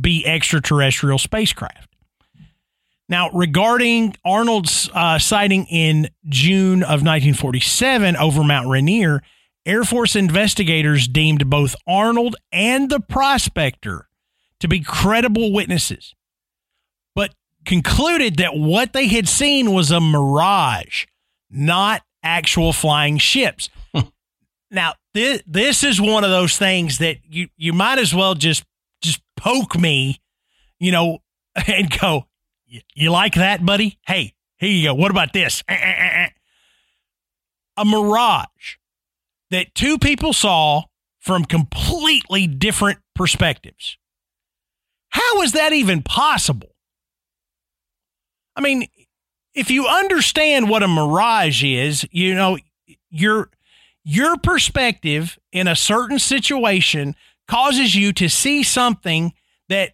be 0.00 0.24
extraterrestrial 0.24 1.18
spacecraft. 1.18 1.88
Now, 3.08 3.30
regarding 3.30 4.16
Arnold's 4.24 4.90
uh, 4.92 5.18
sighting 5.18 5.64
in 5.66 6.08
June 6.28 6.82
of 6.82 7.02
1947 7.02 8.16
over 8.16 8.44
Mount 8.44 8.68
Rainier, 8.68 9.22
Air 9.64 9.84
Force 9.84 10.14
investigators 10.14 11.08
deemed 11.08 11.48
both 11.48 11.74
Arnold 11.86 12.36
and 12.52 12.90
the 12.90 13.00
prospector 13.00 14.08
to 14.60 14.68
be 14.68 14.80
credible 14.80 15.52
witnesses, 15.52 16.14
but 17.14 17.34
concluded 17.64 18.36
that 18.36 18.56
what 18.56 18.92
they 18.92 19.08
had 19.08 19.28
seen 19.28 19.72
was 19.72 19.90
a 19.90 20.00
mirage, 20.00 21.06
not 21.50 22.02
actual 22.22 22.72
flying 22.72 23.16
ships. 23.16 23.70
now, 24.70 24.94
this, 25.14 25.42
this 25.46 25.82
is 25.82 26.00
one 26.00 26.24
of 26.24 26.30
those 26.30 26.58
things 26.58 26.98
that 26.98 27.18
you, 27.24 27.48
you 27.56 27.72
might 27.72 27.98
as 27.98 28.14
well 28.14 28.34
just 28.34 28.64
just 29.00 29.20
poke 29.36 29.78
me, 29.78 30.18
you 30.80 30.90
know, 30.90 31.18
and 31.66 31.96
go, 31.98 32.26
"Y- 32.70 32.82
you 32.94 33.10
like 33.10 33.34
that, 33.34 33.64
buddy? 33.64 33.98
Hey, 34.06 34.34
here 34.58 34.70
you 34.70 34.88
go. 34.88 34.94
What 34.94 35.10
about 35.10 35.32
this? 35.32 35.62
Eh, 35.68 35.74
eh, 35.74 36.24
eh. 36.24 36.28
A 37.76 37.84
mirage 37.84 38.76
that 39.50 39.74
two 39.74 39.98
people 39.98 40.32
saw 40.32 40.84
from 41.18 41.44
completely 41.44 42.46
different 42.46 43.00
perspectives. 43.14 43.96
How 45.10 45.42
is 45.42 45.52
that 45.52 45.72
even 45.72 46.02
possible? 46.02 46.74
I 48.56 48.60
mean, 48.60 48.88
if 49.54 49.70
you 49.70 49.86
understand 49.86 50.68
what 50.68 50.82
a 50.82 50.88
mirage 50.88 51.62
is, 51.64 52.06
you 52.10 52.34
know, 52.34 52.58
your 53.10 53.50
your 54.04 54.36
perspective 54.38 55.38
in 55.52 55.68
a 55.68 55.76
certain 55.76 56.18
situation 56.18 57.14
causes 57.46 57.94
you 57.94 58.12
to 58.14 58.28
see 58.28 58.62
something 58.62 59.32
that 59.68 59.92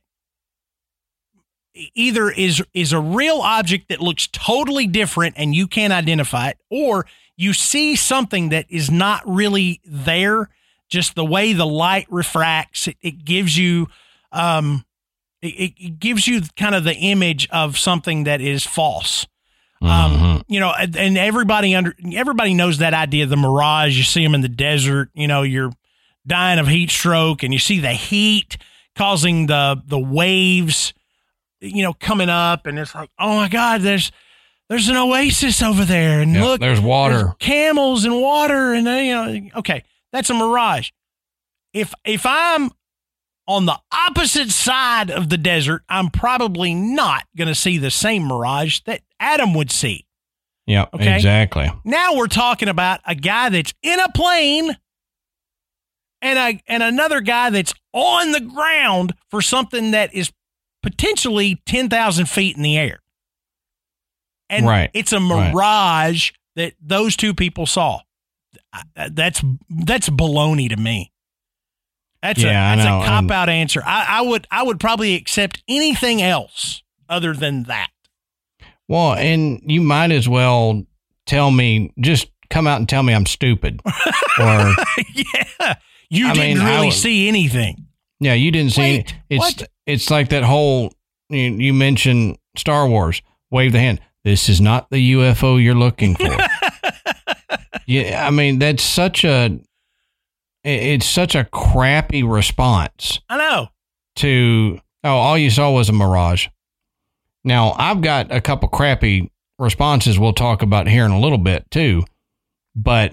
either 1.95 2.31
is 2.31 2.63
is 2.73 2.93
a 2.93 3.01
real 3.01 3.41
object 3.41 3.89
that 3.89 4.01
looks 4.01 4.29
totally 4.33 4.87
different 4.87 5.35
and 5.37 5.55
you 5.55 5.67
can't 5.67 5.93
identify 5.93 6.49
it 6.49 6.59
or 6.71 7.07
you 7.37 7.53
see 7.53 7.97
something 7.97 8.51
that 8.51 8.67
is 8.69 8.91
not 8.91 9.23
really 9.27 9.81
there 9.85 10.49
just 10.89 11.15
the 11.17 11.25
way 11.25 11.53
the 11.53 11.67
light 11.67 12.07
refracts 12.11 12.87
it, 12.87 12.97
it 13.03 13.25
gives 13.25 13.59
you 13.59 13.89
um 14.33 14.85
it, 15.43 15.73
it 15.77 15.99
gives 15.99 16.27
you 16.29 16.43
kind 16.57 16.75
of 16.75 16.85
the 16.85 16.95
image 16.95 17.49
of 17.51 17.77
something 17.77 18.25
that 18.25 18.41
is 18.41 18.65
false 18.65 19.27
um, 19.83 20.17
Mhm. 20.17 20.43
you 20.49 20.61
know, 20.61 20.73
and 20.73 20.97
and 20.97 21.19
everybody 21.19 21.75
under 21.75 21.95
everybody 22.15 22.55
knows 22.55 22.79
that 22.79 22.95
idea 22.95 23.25
of 23.25 23.29
the 23.31 23.37
mirage. 23.37 23.99
You 23.99 24.03
see 24.05 24.23
them 24.23 24.35
in 24.35 24.41
the 24.41 24.49
desert. 24.49 25.11
You 25.13 25.29
know, 25.29 25.43
you're 25.43 25.73
dying 26.27 26.59
of 26.59 26.69
heat 26.69 26.89
stroke, 26.91 27.43
and 27.43 27.53
you 27.53 27.59
see 27.59 27.81
the 27.81 27.93
heat 27.93 28.57
causing 28.97 29.45
the 29.47 29.83
the 29.87 29.99
waves, 29.99 30.95
you 31.65 31.83
know, 31.83 31.93
coming 31.95 32.29
up, 32.29 32.67
and 32.67 32.79
it's 32.79 32.95
like, 32.95 33.11
oh 33.19 33.37
my 33.37 33.49
God, 33.49 33.81
there's 33.83 34.13
there's 34.69 34.89
an 34.89 34.97
oasis 34.97 35.63
over 35.63 35.85
there, 35.85 36.21
and 36.21 36.33
Yep, 36.35 36.45
look, 36.45 36.61
there's 36.61 36.81
water. 36.81 37.15
there's 37.15 37.35
camels 37.39 38.05
and 38.05 38.21
water, 38.21 38.73
and 38.73 38.87
you 38.87 39.13
know, 39.15 39.51
okay, 39.59 39.85
that's 40.13 40.31
a 40.31 40.35
mirage. 40.35 40.91
If 41.73 41.93
if 42.05 42.25
I'm 42.25 42.71
on 43.47 43.67
the 43.67 43.79
opposite 43.93 44.51
side 44.51 45.11
of 45.11 45.29
the 45.29 45.37
desert, 45.37 45.83
I'm 45.89 46.09
probably 46.11 46.73
not 46.75 47.25
going 47.37 47.49
to 47.49 47.55
see 47.55 47.77
the 47.77 47.91
same 47.91 48.27
mirage 48.27 48.81
that 48.87 49.03
Adam 49.21 49.53
would 49.55 49.71
see. 49.71 50.07
Yeah, 50.67 50.87
Okay. 50.95 51.15
Exactly. 51.17 51.71
Now 51.85 52.17
we're 52.17 52.27
talking 52.27 52.69
about 52.69 53.01
a 53.05 53.15
guy 53.15 53.51
that's 53.51 53.75
in 53.83 54.01
a 54.01 54.09
plane 54.13 54.75
and 56.23 56.39
a 56.39 56.63
and 56.67 56.83
another 56.83 57.21
guy 57.21 57.51
that's 57.51 57.75
on 57.93 58.33
the 58.33 58.41
ground 58.41 59.13
for 59.31 59.43
something 59.43 59.91
that 59.91 60.15
is 60.15 60.33
potentially 60.85 61.61
10,000 61.67 62.29
feet 62.29 62.57
in 62.57 62.63
the 62.63 62.79
air. 62.79 63.01
And 64.49 64.67
Right. 64.67 64.91
it's 64.95 65.13
a 65.13 65.19
Right. 65.19 65.53
mirage 65.53 66.31
that 66.55 66.75
those 66.81 67.17
two 67.17 67.35
people 67.35 67.67
saw. 67.67 68.01
That's 68.95 69.43
that's 69.69 70.09
baloney 70.09 70.69
to 70.69 70.77
me. 70.77 71.11
That's 72.23 72.41
Yeah, 72.43 72.73
a 72.73 72.77
that's 72.77 72.87
a 72.87 73.07
cop 73.09 73.31
out 73.31 73.49
answer. 73.49 73.83
I, 73.85 74.07
I 74.09 74.21
would 74.23 74.47
I 74.51 74.63
would 74.63 74.79
probably 74.79 75.15
accept 75.15 75.63
anything 75.69 76.23
else 76.23 76.83
other 77.09 77.35
than 77.35 77.65
that. 77.65 77.91
Well, 78.89 79.15
and 79.15 79.61
you 79.65 79.81
might 79.81 80.13
as 80.13 80.29
well 80.29 80.85
tell 81.27 81.51
me, 81.51 81.93
just 81.99 82.29
come 82.51 82.67
out 82.67 82.79
and 82.79 82.89
tell 82.89 83.03
me 83.03 83.15
I'm 83.15 83.27
stupid. 83.27 83.81
or, 84.39 84.75
yeah, 85.15 85.75
you 86.11 86.29
I 86.29 86.33
didn't 86.35 86.59
mean, 86.59 86.67
really 86.67 86.87
would- 86.89 86.95
see 86.95 87.27
anything. 87.29 87.84
Yeah, 88.21 88.35
you 88.35 88.51
didn't 88.51 88.73
see 88.73 88.97
it. 88.97 89.15
It's, 89.29 89.39
what? 89.41 89.69
it's 89.87 90.11
like 90.11 90.29
that 90.31 90.43
whole, 90.43 90.93
you, 91.29 91.41
you 91.41 91.73
mentioned 91.75 92.39
Star 92.57 92.89
Wars, 92.89 93.23
wave 93.51 93.73
the 93.73 93.81
hand. 93.81 94.01
This 94.25 94.49
is 94.49 94.61
not 94.61 94.89
the 94.91 95.13
UFO 95.13 95.63
you're 95.63 95.75
looking 95.75 96.15
for. 96.15 96.37
yeah, 97.87 98.27
I 98.27 98.31
mean, 98.31 98.59
that's 98.59 98.83
such 98.83 99.25
a, 99.25 99.59
it's 100.63 101.07
such 101.07 101.35
a 101.35 101.45
crappy 101.45 102.23
response. 102.23 103.21
I 103.29 103.37
know. 103.37 103.69
to 104.17 104.81
oh 105.03 105.17
all 105.17 105.37
you 105.39 105.51
saw 105.51 105.71
was 105.71 105.89
a 105.89 105.93
mirage 105.93 106.49
now 107.45 107.75
i've 107.77 108.01
got 108.01 108.33
a 108.33 108.41
couple 108.41 108.69
crappy 108.69 109.31
responses 109.59 110.19
we'll 110.19 110.33
talk 110.33 110.63
about 110.63 110.89
here 110.89 111.05
in 111.05 111.11
a 111.11 111.21
little 111.21 111.39
bit 111.39 111.71
too 111.71 112.03
but 112.75 113.13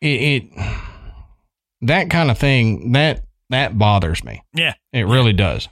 it, 0.00 0.06
it 0.06 0.44
that 1.82 2.08
kind 2.08 2.30
of 2.30 2.38
thing 2.38 2.92
that 2.92 3.24
that 3.52 3.78
bothers 3.78 4.22
me 4.24 4.42
Yeah. 4.54 4.74
it 4.92 5.06
really 5.06 5.32
does 5.32 5.68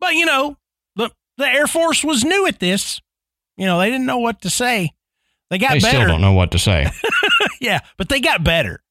But 0.00 0.14
you 0.14 0.26
know, 0.26 0.56
the 0.96 1.10
the 1.36 1.46
Air 1.46 1.66
Force 1.66 2.02
was 2.04 2.24
new 2.24 2.46
at 2.46 2.60
this. 2.60 3.00
You 3.56 3.66
know, 3.66 3.78
they 3.78 3.90
didn't 3.90 4.06
know 4.06 4.18
what 4.18 4.42
to 4.42 4.50
say. 4.50 4.90
They 5.50 5.58
got 5.58 5.68
better. 5.70 5.80
they 5.80 5.88
still 5.88 6.06
don't 6.06 6.20
know 6.20 6.32
what 6.32 6.50
to 6.52 6.58
say 6.58 6.86
yeah, 7.60 7.80
but 7.98 8.08
they 8.08 8.20
got 8.20 8.42
better. 8.44 8.82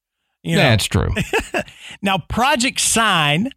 You 0.43 0.55
know, 0.57 0.61
that's 0.63 0.85
true 0.85 1.09
Now, 2.01 2.17
Project 2.17 2.79
Sign 2.81 3.49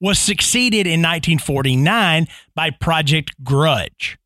was 0.00 0.18
succeeded 0.18 0.86
in 0.86 1.00
1949 1.00 2.26
by 2.56 2.70
Project 2.70 3.32
Grudge, 3.44 4.18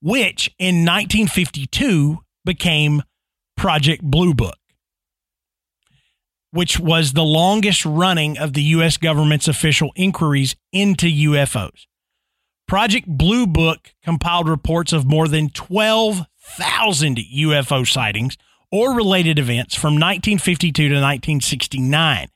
which 0.00 0.48
in 0.60 0.84
1952 0.84 2.18
became 2.44 3.02
Project 3.56 4.02
Blue 4.02 4.34
Book, 4.34 4.56
which 6.54 6.78
was 6.78 7.12
the 7.12 7.24
longest 7.24 7.84
running 7.84 8.38
of 8.38 8.52
the 8.52 8.62
U.S. 8.62 8.96
government's 8.96 9.48
official 9.48 9.90
inquiries 9.96 10.54
into 10.72 11.06
UFOs. 11.06 11.86
Project 12.68 13.08
Blue 13.08 13.44
Book 13.44 13.92
compiled 14.04 14.48
reports 14.48 14.92
of 14.92 15.04
more 15.04 15.26
than 15.26 15.48
12,000 15.48 17.18
UFO 17.18 17.84
sightings 17.84 18.38
or 18.70 18.94
related 18.94 19.40
events 19.40 19.74
from 19.74 19.94
1952 19.94 20.72
to 20.72 20.94
1969. 20.94 22.28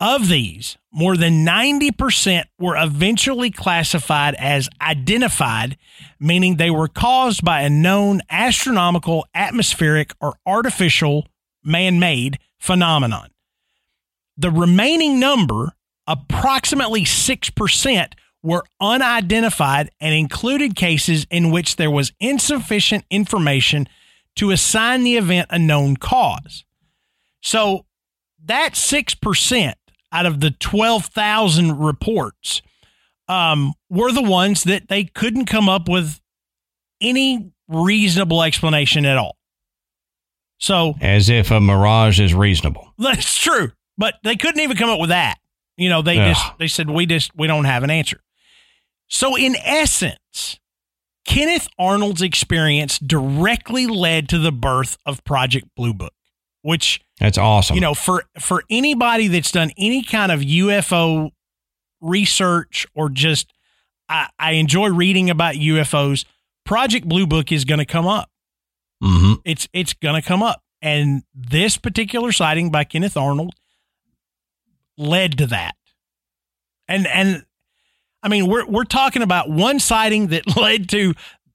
Of 0.00 0.28
these, 0.28 0.76
more 0.92 1.16
than 1.16 1.46
90% 1.46 2.46
were 2.58 2.76
eventually 2.76 3.52
classified 3.52 4.34
as 4.34 4.68
identified, 4.80 5.78
meaning 6.18 6.56
they 6.56 6.70
were 6.70 6.88
caused 6.88 7.44
by 7.44 7.60
a 7.60 7.70
known 7.70 8.20
astronomical, 8.28 9.24
atmospheric, 9.32 10.12
or 10.20 10.34
artificial 10.44 11.28
man 11.62 12.00
made 12.00 12.40
phenomenon. 12.58 13.30
The 14.36 14.50
remaining 14.50 15.20
number, 15.20 15.72
approximately 16.06 17.04
6%, 17.04 18.12
were 18.42 18.64
unidentified 18.80 19.90
and 20.00 20.14
included 20.14 20.76
cases 20.76 21.26
in 21.30 21.50
which 21.50 21.76
there 21.76 21.90
was 21.90 22.12
insufficient 22.20 23.04
information 23.10 23.88
to 24.36 24.50
assign 24.50 25.04
the 25.04 25.16
event 25.16 25.48
a 25.50 25.58
known 25.58 25.96
cause. 25.96 26.64
So 27.40 27.86
that 28.44 28.74
6% 28.74 29.74
out 30.12 30.26
of 30.26 30.40
the 30.40 30.50
12,000 30.50 31.78
reports 31.78 32.62
um, 33.28 33.72
were 33.88 34.12
the 34.12 34.22
ones 34.22 34.64
that 34.64 34.88
they 34.88 35.04
couldn't 35.04 35.46
come 35.46 35.68
up 35.68 35.88
with 35.88 36.20
any 37.00 37.52
reasonable 37.68 38.42
explanation 38.42 39.06
at 39.06 39.16
all. 39.16 39.36
So 40.58 40.94
as 41.00 41.28
if 41.28 41.50
a 41.50 41.60
mirage 41.60 42.20
is 42.20 42.32
reasonable 42.32 42.92
that's 42.98 43.38
true, 43.38 43.72
but 43.96 44.14
they 44.22 44.36
couldn't 44.36 44.60
even 44.60 44.76
come 44.76 44.90
up 44.90 45.00
with 45.00 45.10
that. 45.10 45.36
You 45.76 45.88
know, 45.88 46.02
they 46.02 46.18
Ugh. 46.18 46.34
just 46.34 46.58
they 46.58 46.68
said 46.68 46.88
we 46.88 47.06
just 47.06 47.34
we 47.36 47.46
don't 47.46 47.64
have 47.64 47.82
an 47.82 47.90
answer. 47.90 48.20
So 49.08 49.36
in 49.36 49.56
essence, 49.56 50.58
Kenneth 51.24 51.68
Arnold's 51.78 52.22
experience 52.22 52.98
directly 52.98 53.86
led 53.86 54.28
to 54.30 54.38
the 54.38 54.52
birth 54.52 54.96
of 55.04 55.24
Project 55.24 55.66
Blue 55.76 55.94
Book, 55.94 56.12
which 56.62 57.00
that's 57.18 57.38
awesome 57.38 57.74
you 57.74 57.80
know 57.80 57.94
for 57.94 58.24
for 58.38 58.62
anybody 58.70 59.28
that's 59.28 59.50
done 59.50 59.70
any 59.76 60.02
kind 60.02 60.30
of 60.30 60.40
UFO 60.40 61.30
research 62.00 62.86
or 62.94 63.08
just 63.08 63.52
I, 64.08 64.28
I 64.38 64.52
enjoy 64.52 64.90
reading 64.90 65.30
about 65.30 65.54
UFOs. 65.54 66.24
Project 66.64 67.08
Blue 67.08 67.26
Book 67.26 67.52
is 67.52 67.64
going 67.64 67.78
to 67.78 67.84
come 67.84 68.06
up. 68.06 68.30
Mm-hmm. 69.02 69.34
It's 69.44 69.68
it's 69.72 69.92
going 69.92 70.20
to 70.20 70.26
come 70.26 70.42
up, 70.42 70.62
and 70.80 71.24
this 71.34 71.76
particular 71.76 72.32
sighting 72.32 72.70
by 72.70 72.84
Kenneth 72.84 73.16
Arnold 73.16 73.54
led 74.96 75.38
to 75.38 75.46
that. 75.48 75.74
And 76.88 77.06
and 77.06 77.44
I 78.22 78.28
mean 78.28 78.46
we're 78.46 78.66
we're 78.66 78.84
talking 78.84 79.22
about 79.22 79.50
one 79.50 79.80
sighting 79.80 80.28
that 80.28 80.56
led 80.56 80.88
to 80.90 81.14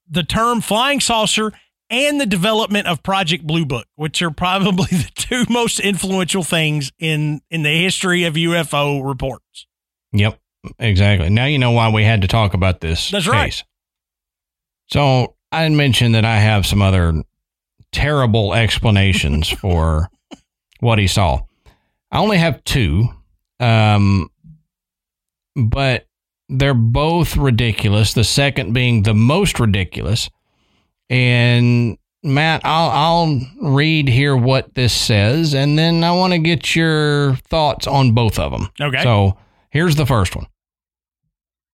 the 0.09 0.23
term 0.23 0.61
flying 0.61 0.99
saucer 0.99 1.51
and 1.91 2.21
the 2.21 2.25
development 2.25 2.87
of 2.87 3.01
Project 3.01 3.45
Blue 3.45 3.65
Book, 3.65 3.87
which 3.95 4.21
are 4.21 4.31
probably 4.31 4.85
the 4.91 5.11
two 5.15 5.45
most 5.49 5.79
influential 5.79 6.43
things 6.43 6.91
in 6.99 7.41
in 7.49 7.63
the 7.63 7.81
history 7.81 8.23
of 8.23 8.35
UFO 8.35 9.05
reports. 9.07 9.67
Yep, 10.11 10.39
exactly. 10.79 11.29
Now 11.29 11.45
you 11.45 11.59
know 11.59 11.71
why 11.71 11.91
we 11.91 12.03
had 12.03 12.21
to 12.21 12.27
talk 12.27 12.53
about 12.53 12.81
this. 12.81 13.09
That's 13.09 13.27
right. 13.27 13.45
case. 13.45 13.63
So 14.87 15.35
I 15.51 15.67
mentioned 15.69 16.15
that 16.15 16.25
I 16.25 16.37
have 16.37 16.65
some 16.65 16.81
other 16.81 17.23
terrible 17.91 18.53
explanations 18.53 19.49
for 19.61 20.09
what 20.79 20.99
he 20.99 21.07
saw. 21.07 21.41
I 22.11 22.19
only 22.19 22.37
have 22.37 22.63
two, 22.63 23.07
um, 23.59 24.29
but 25.55 26.07
they're 26.49 26.73
both 26.73 27.37
ridiculous. 27.37 28.13
The 28.13 28.23
second 28.23 28.73
being 28.73 29.03
the 29.03 29.13
most 29.13 29.59
ridiculous. 29.59 30.29
And 31.09 31.97
Matt, 32.23 32.61
I'll 32.65 32.89
I'll 32.89 33.41
read 33.61 34.09
here 34.09 34.35
what 34.35 34.75
this 34.75 34.93
says, 34.93 35.53
and 35.53 35.79
then 35.79 36.03
I 36.03 36.11
want 36.11 36.33
to 36.33 36.39
get 36.39 36.75
your 36.75 37.35
thoughts 37.35 37.87
on 37.87 38.13
both 38.13 38.37
of 38.37 38.51
them. 38.51 38.69
Okay. 38.79 39.03
So 39.03 39.37
here's 39.69 39.95
the 39.95 40.05
first 40.05 40.35
one. 40.35 40.47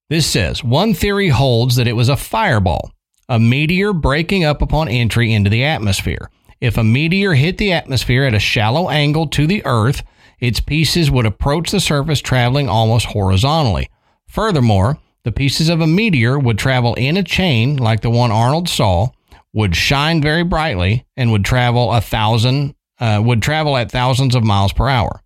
This 0.09 0.27
says 0.27 0.63
one 0.63 0.93
theory 0.93 1.29
holds 1.29 1.77
that 1.77 1.87
it 1.87 1.93
was 1.93 2.09
a 2.09 2.17
fireball, 2.17 2.91
a 3.27 3.39
meteor 3.39 3.91
breaking 3.91 4.43
up 4.43 4.61
upon 4.61 4.87
entry 4.87 5.33
into 5.33 5.49
the 5.49 5.63
atmosphere. 5.63 6.29
If 6.61 6.77
a 6.77 6.83
meteor 6.83 7.33
hit 7.33 7.57
the 7.57 7.73
atmosphere 7.73 8.23
at 8.23 8.35
a 8.35 8.39
shallow 8.39 8.89
angle 8.89 9.27
to 9.29 9.47
the 9.47 9.65
Earth, 9.65 10.03
its 10.39 10.59
pieces 10.59 11.11
would 11.11 11.25
approach 11.25 11.71
the 11.71 11.79
surface 11.79 12.21
traveling 12.21 12.69
almost 12.69 13.07
horizontally. 13.07 13.89
Furthermore, 14.27 14.97
the 15.23 15.31
pieces 15.31 15.69
of 15.69 15.81
a 15.81 15.87
meteor 15.87 16.37
would 16.37 16.57
travel 16.57 16.93
in 16.95 17.17
a 17.17 17.23
chain 17.23 17.77
like 17.77 18.01
the 18.01 18.09
one 18.09 18.31
Arnold 18.31 18.69
saw, 18.69 19.07
would 19.53 19.75
shine 19.75 20.21
very 20.21 20.43
brightly, 20.43 21.05
and 21.15 21.31
would 21.31 21.45
travel 21.45 21.91
a 21.91 22.01
thousand 22.01 22.75
uh, 22.99 23.21
would 23.23 23.41
travel 23.41 23.75
at 23.75 23.91
thousands 23.91 24.35
of 24.35 24.43
miles 24.43 24.71
per 24.71 24.87
hour. 24.87 25.21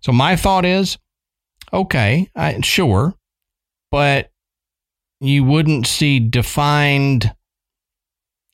So 0.00 0.12
my 0.12 0.36
thought 0.36 0.64
is, 0.64 0.98
okay, 1.72 2.30
I, 2.34 2.60
sure, 2.60 3.14
but 3.90 4.30
you 5.20 5.44
wouldn't 5.44 5.86
see 5.86 6.20
defined 6.20 7.34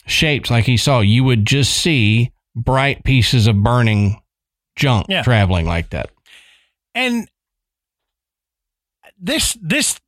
shapes 0.07 0.51
like 0.51 0.65
he 0.65 0.77
saw. 0.77 1.01
You 1.01 1.25
would 1.25 1.47
just 1.47 1.77
see 1.77 2.33
bright 2.55 3.05
pieces 3.05 3.47
of 3.47 3.63
burning 3.63 4.21
junk 4.77 5.07
Yeah. 5.09 5.23
traveling 5.23 5.67
like 5.67 5.91
that. 5.91 6.11
and 6.95 7.29
this 9.19 9.57
this 9.61 10.01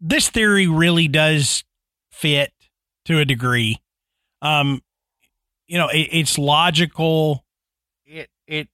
this 0.00 0.28
theory 0.30 0.66
really 0.66 1.08
does 1.08 1.64
fit 2.12 2.52
to 3.06 3.18
a 3.18 3.24
degree 3.24 3.78
um 4.42 4.82
you 5.66 5.78
know 5.78 5.88
it, 5.88 6.08
it's 6.12 6.38
logical 6.38 7.44
it 8.04 8.28
it 8.46 8.68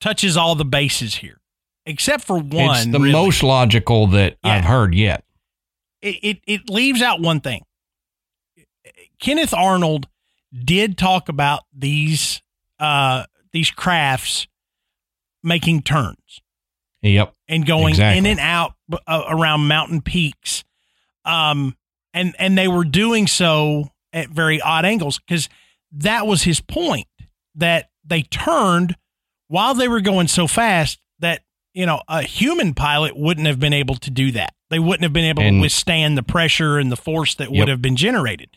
touches 0.00 0.36
all 0.36 0.54
the 0.54 0.64
bases 0.64 1.14
here 1.16 1.38
except 1.86 2.24
for 2.24 2.38
one 2.38 2.76
it's 2.76 2.86
the 2.86 2.98
really. 2.98 3.12
most 3.12 3.42
logical 3.42 4.06
that 4.08 4.36
Yeah. 4.42 4.54
I've 4.56 4.64
heard 4.64 4.94
yet. 4.94 5.24
it, 6.00 6.16
it 6.22 6.38
it 6.46 6.70
leaves 6.70 7.02
out 7.02 7.20
one 7.20 7.40
thing 7.40 7.62
kenneth 9.20 9.54
arnold 9.54 10.08
did 10.64 10.96
talk 10.98 11.28
about 11.28 11.62
these 11.76 12.42
uh 12.80 13.24
these 13.52 13.70
crafts 13.70 14.46
making 15.42 15.82
turns 15.82 16.40
Yep. 17.02 17.34
and 17.48 17.66
going 17.66 17.90
Exactly. 17.90 18.18
in 18.18 18.26
and 18.26 18.40
out 18.40 18.74
uh, 19.06 19.22
around 19.28 19.66
mountain 19.68 20.00
peaks. 20.02 20.64
Um, 21.24 21.76
and 22.14 22.34
and 22.38 22.56
they 22.58 22.68
were 22.68 22.84
doing 22.84 23.26
so 23.26 23.90
at 24.12 24.28
very 24.28 24.60
odd 24.60 24.84
angles 24.84 25.18
because 25.18 25.48
that 25.92 26.26
was 26.26 26.42
his 26.42 26.60
point 26.60 27.06
that 27.54 27.90
they 28.04 28.22
turned 28.22 28.96
while 29.48 29.74
they 29.74 29.88
were 29.88 30.00
going 30.00 30.28
so 30.28 30.46
fast 30.46 30.98
that 31.20 31.42
you 31.74 31.86
know 31.86 32.02
a 32.08 32.22
human 32.22 32.74
pilot 32.74 33.16
wouldn't 33.16 33.46
have 33.46 33.58
been 33.60 33.72
able 33.72 33.94
to 33.96 34.10
do 34.10 34.30
that. 34.32 34.54
They 34.68 34.78
wouldn't 34.78 35.02
have 35.02 35.12
been 35.12 35.24
able 35.24 35.42
And- 35.42 35.56
to 35.56 35.60
withstand 35.60 36.18
the 36.18 36.22
pressure 36.22 36.78
and 36.78 36.90
the 36.92 36.96
force 36.96 37.34
that 37.36 37.50
would 37.50 37.68
have 37.68 37.80
been 37.82 37.96
generated. 37.96 38.50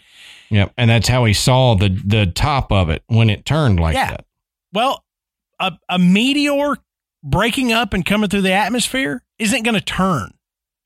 Yep. 0.50 0.74
And 0.78 0.90
that's 0.90 1.08
how 1.08 1.24
he 1.26 1.34
saw 1.34 1.76
the 1.76 1.90
the 1.90 2.26
top 2.26 2.72
of 2.72 2.90
it 2.90 3.04
when 3.08 3.30
it 3.30 3.46
turned 3.46 3.80
like 3.80 3.96
Yeah. 3.96 4.12
that. 4.12 4.26
Well, 4.74 5.05
a, 5.60 5.74
a 5.90 5.98
meteor 6.00 6.76
breaking 7.24 7.72
up 7.74 7.94
and 7.94 8.06
coming 8.06 8.30
through 8.30 8.42
the 8.42 8.52
atmosphere 8.54 9.24
isn't 9.40 9.64
going 9.64 9.76
to 9.76 9.82
turn. 9.82 10.32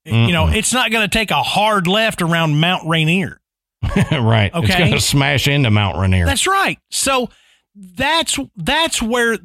You 0.05 0.31
know, 0.31 0.47
it's 0.47 0.73
not 0.73 0.89
going 0.91 1.07
to 1.07 1.13
take 1.17 1.29
a 1.29 1.43
hard 1.43 1.85
left 1.85 2.23
around 2.23 2.59
Mount 2.59 2.87
Rainier. 2.87 3.39
right. 4.11 4.51
Okay. 4.51 4.65
It's 4.65 4.75
going 4.75 4.91
to 4.93 4.99
smash 5.01 5.47
into 5.47 5.69
Mount 5.69 5.97
Rainier. 5.99 6.25
That's 6.25 6.47
right. 6.47 6.79
So 6.89 7.29
that's 7.75 8.39
that's 8.55 9.03
where 9.03 9.37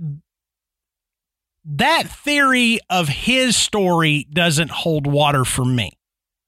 that 1.66 2.08
theory 2.08 2.78
of 2.90 3.08
his 3.08 3.56
story 3.56 4.26
doesn't 4.32 4.70
hold 4.70 5.06
water 5.06 5.44
for 5.44 5.64
me. 5.64 5.92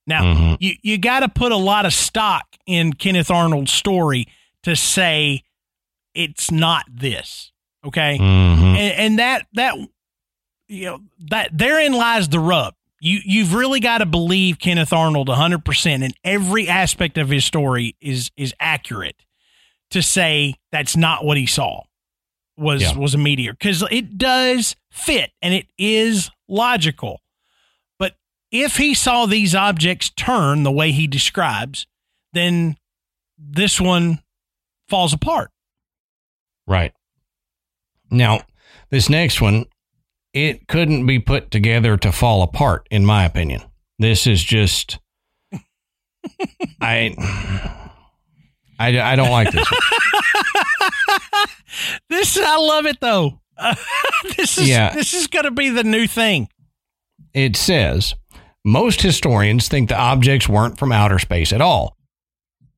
Now, 0.07 0.23
Mhm. 0.23 0.57
you 0.61 0.75
you 0.83 0.99
got 0.99 1.21
to 1.21 1.29
put 1.29 1.53
a 1.53 1.57
lot 1.57 1.85
of 1.85 1.93
stock 1.93 2.45
in 2.67 2.93
Kenneth 2.95 3.31
Arnold's 3.31 3.73
story 3.73 4.27
to 4.63 4.77
say 4.77 5.43
it's 6.15 6.51
not 6.51 6.85
this. 6.91 7.53
Okay? 7.85 8.19
Mhm. 8.19 8.23
and, 8.23 8.79
and 8.79 9.19
that 9.19 9.47
that 9.55 9.75
you 10.69 10.85
know 10.87 11.01
that 11.31 11.57
therein 11.57 11.93
lies 11.93 12.29
the 12.29 12.41
rub. 12.41 12.75
You 13.01 13.21
you've 13.25 13.55
really 13.55 13.79
got 13.81 13.99
to 13.99 14.07
believe 14.07 14.59
Kenneth 14.59 14.93
Arnold 14.93 15.29
100% 15.29 16.03
and 16.05 16.15
every 16.25 16.69
aspect 16.69 17.19
of 17.19 17.29
his 17.29 17.45
story 17.45 17.95
is 18.01 18.31
is 18.37 18.55
accurate 18.59 19.17
to 19.91 20.03
say 20.03 20.55
that's 20.73 20.97
not 20.97 21.25
what 21.25 21.37
he 21.37 21.47
saw 21.47 21.83
was 22.57 22.83
Yeah. 22.83 22.97
was 22.97 23.15
a 23.15 23.19
meteor 23.19 23.55
cuz 23.55 23.83
it 23.91 24.19
does 24.19 24.75
fit 24.91 25.31
and 25.43 25.53
it 25.55 25.67
is 25.79 26.31
logical. 26.49 27.21
But 27.99 28.17
if 28.51 28.79
he 28.79 28.95
saw 28.95 29.27
these 29.27 29.55
objects 29.55 30.11
turn 30.11 30.63
the 30.65 30.73
way 30.73 30.91
he 30.91 31.07
describes, 31.07 31.87
then 32.33 32.77
this 33.39 33.79
one 33.81 34.23
falls 34.89 35.13
apart. 35.13 35.51
Right. 36.67 36.93
Now, 38.11 38.41
this 38.91 39.09
next 39.09 39.41
one, 39.41 39.65
it 40.33 40.69
couldn't 40.69 41.07
be 41.07 41.19
put 41.19 41.51
together 41.51 41.97
to 41.99 42.13
fall 42.13 42.43
apart, 42.43 42.87
in 42.91 43.05
my 43.05 43.25
opinion. 43.25 43.63
This 43.99 44.27
is 44.27 44.43
just, 44.43 44.99
I, 46.81 47.15
I, 48.79 49.01
I 49.01 49.17
don't 49.17 49.31
like 49.31 49.51
this. 49.53 49.71
One. 49.71 49.81
This 52.09 52.39
I 52.39 52.57
love 52.57 52.87
it 52.87 53.01
though. 53.01 53.41
this 54.37 54.57
is 54.59 54.69
Yeah. 54.69 54.95
this 54.95 55.13
is 55.15 55.27
going 55.27 55.45
to 55.45 55.51
be 55.51 55.69
the 55.71 55.85
new 55.85 56.07
thing. 56.07 56.49
It 57.35 57.57
says 57.57 58.15
most 58.65 59.03
historians 59.03 59.69
think 59.69 59.89
the 59.89 59.99
objects 59.99 60.49
weren't 60.49 60.79
from 60.79 60.93
outer 60.93 61.19
space 61.19 61.53
at 61.53 61.61
all. 61.61 61.97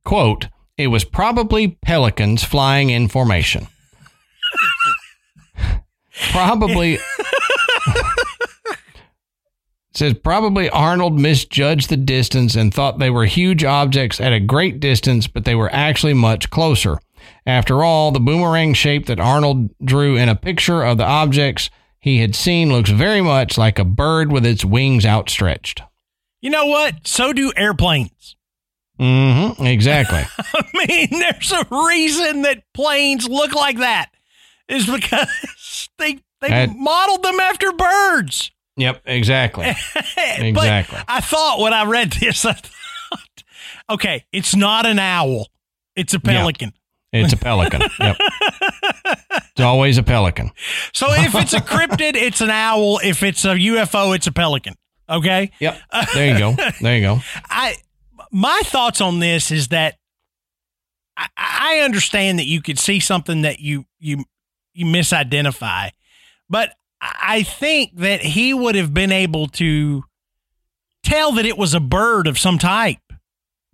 Quote: 0.04 0.48
It 0.76 0.88
was 0.88 1.04
probably 1.04 1.78
pelicans 1.84 2.42
flying 2.42 2.90
in 2.90 3.08
formation. 3.08 3.68
Probably. 6.30 6.98
Says 9.94 10.14
probably 10.14 10.70
Arnold 10.70 11.18
misjudged 11.18 11.88
the 11.88 11.96
distance 11.96 12.54
and 12.54 12.72
thought 12.72 13.00
they 13.00 13.10
were 13.10 13.26
huge 13.26 13.64
objects 13.64 14.20
at 14.20 14.32
a 14.32 14.38
great 14.38 14.78
distance, 14.78 15.26
but 15.26 15.44
they 15.44 15.56
were 15.56 15.70
actually 15.72 16.14
much 16.14 16.50
closer. 16.50 17.00
After 17.44 17.82
all, 17.82 18.12
the 18.12 18.20
boomerang 18.20 18.74
shape 18.74 19.06
that 19.06 19.18
Arnold 19.18 19.70
drew 19.84 20.16
in 20.16 20.28
a 20.28 20.36
picture 20.36 20.84
of 20.84 20.98
the 20.98 21.04
objects 21.04 21.70
he 21.98 22.18
had 22.18 22.36
seen 22.36 22.70
looks 22.70 22.90
very 22.90 23.20
much 23.20 23.58
like 23.58 23.78
a 23.78 23.84
bird 23.84 24.30
with 24.30 24.46
its 24.46 24.64
wings 24.64 25.04
outstretched. 25.04 25.82
You 26.40 26.50
know 26.50 26.66
what? 26.66 27.06
So 27.06 27.32
do 27.32 27.52
airplanes. 27.56 28.36
Mm-hmm. 29.00 29.64
Exactly. 29.64 30.22
I 30.38 30.86
mean, 30.86 31.08
there's 31.10 31.52
a 31.52 31.66
reason 31.70 32.42
that 32.42 32.62
planes 32.72 33.28
look 33.28 33.54
like 33.54 33.78
that. 33.78 34.10
Is 34.68 34.86
because 34.86 35.28
they 35.98 36.20
they 36.40 36.48
That- 36.48 36.74
modeled 36.76 37.22
them 37.22 37.38
after 37.40 37.72
birds. 37.72 38.50
yep. 38.76 39.02
Exactly. 39.06 39.66
Exactly. 40.16 40.98
But 40.98 41.04
I 41.08 41.20
thought 41.20 41.60
when 41.60 41.72
I 41.72 41.84
read 41.84 42.12
this, 42.12 42.44
I 42.44 42.52
thought, 42.52 43.42
okay, 43.90 44.24
it's 44.32 44.54
not 44.54 44.86
an 44.86 44.98
owl. 44.98 45.48
It's 45.96 46.14
a 46.14 46.20
pelican. 46.20 46.72
It's 47.12 47.32
a 47.32 47.36
pelican. 47.36 47.82
Yep. 47.98 48.16
It's 49.52 49.64
always 49.64 49.98
a 49.98 50.04
pelican. 50.04 50.52
So 50.94 51.12
if 51.12 51.34
it's 51.34 51.52
a 51.52 51.58
cryptid, 51.60 52.14
it's 52.14 52.40
an 52.40 52.50
owl. 52.50 53.00
If 53.02 53.24
it's 53.24 53.44
a 53.44 53.54
UFO, 53.56 54.14
it's 54.14 54.28
a 54.28 54.32
pelican. 54.32 54.74
Okay. 55.10 55.50
Yep. 55.58 55.76
There 56.14 56.32
you 56.32 56.38
go. 56.38 56.52
There 56.80 56.94
you 56.96 57.02
go. 57.02 57.20
I 57.50 57.74
my 58.30 58.60
thoughts 58.66 59.00
on 59.00 59.18
this 59.18 59.50
is 59.50 59.68
that 59.68 59.96
I, 61.16 61.26
I 61.36 61.78
understand 61.80 62.38
that 62.38 62.46
you 62.46 62.62
could 62.62 62.78
see 62.78 63.00
something 63.00 63.42
that 63.42 63.58
you 63.58 63.86
you 63.98 64.24
you 64.78 64.86
misidentify, 64.86 65.90
but 66.48 66.72
I 67.00 67.42
think 67.42 67.96
that 67.96 68.20
he 68.22 68.52
would 68.54 68.74
have 68.74 68.92
been 68.92 69.12
able 69.12 69.46
to 69.48 70.04
tell 71.04 71.32
that 71.32 71.46
it 71.46 71.56
was 71.56 71.74
a 71.74 71.80
bird 71.80 72.26
of 72.26 72.38
some 72.38 72.58
type. 72.58 72.98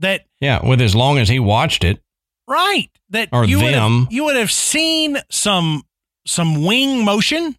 That 0.00 0.26
Yeah. 0.40 0.64
With 0.66 0.80
as 0.80 0.94
long 0.94 1.18
as 1.18 1.28
he 1.28 1.38
watched 1.38 1.84
it. 1.84 2.00
right 2.46 2.90
that 3.10 3.28
Or 3.32 3.44
you 3.44 3.58
would 3.62 3.72
them. 3.72 4.04
have, 4.04 4.12
you 4.12 4.24
would 4.24 4.36
have 4.36 4.50
seen 4.52 5.16
some 5.30 5.82
some 6.26 6.64
wing 6.64 7.04
motion. 7.04 7.56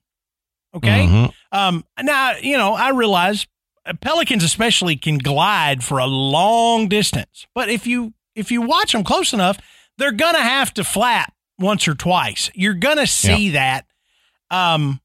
Okay. 0.75 1.07
Mhm. 1.07 1.33
Um, 1.51 1.85
now, 2.01 2.33
you 2.41 2.57
know, 2.57 2.73
I 2.73 2.89
realize 2.89 3.47
uh, 3.85 3.93
pelicans 4.01 4.43
especially 4.43 4.95
can 4.97 5.17
glide 5.17 5.83
for 5.83 5.97
a 5.99 6.05
long 6.05 6.87
distance, 6.89 7.45
but 7.55 7.69
if 7.69 7.87
you 7.87 8.13
if 8.35 8.51
you 8.51 8.61
watch 8.61 8.91
them 8.91 9.03
close 9.03 9.33
enough, 9.33 9.57
they're 9.97 10.11
gonna 10.11 10.43
have 10.43 10.73
to 10.75 10.83
flap 10.83 11.33
once 11.59 11.87
or 11.87 11.95
twice. 11.95 12.49
You're 12.53 12.73
gonna 12.73 13.07
see 13.07 13.51
that. 13.51 13.85
Um, 14.51 14.99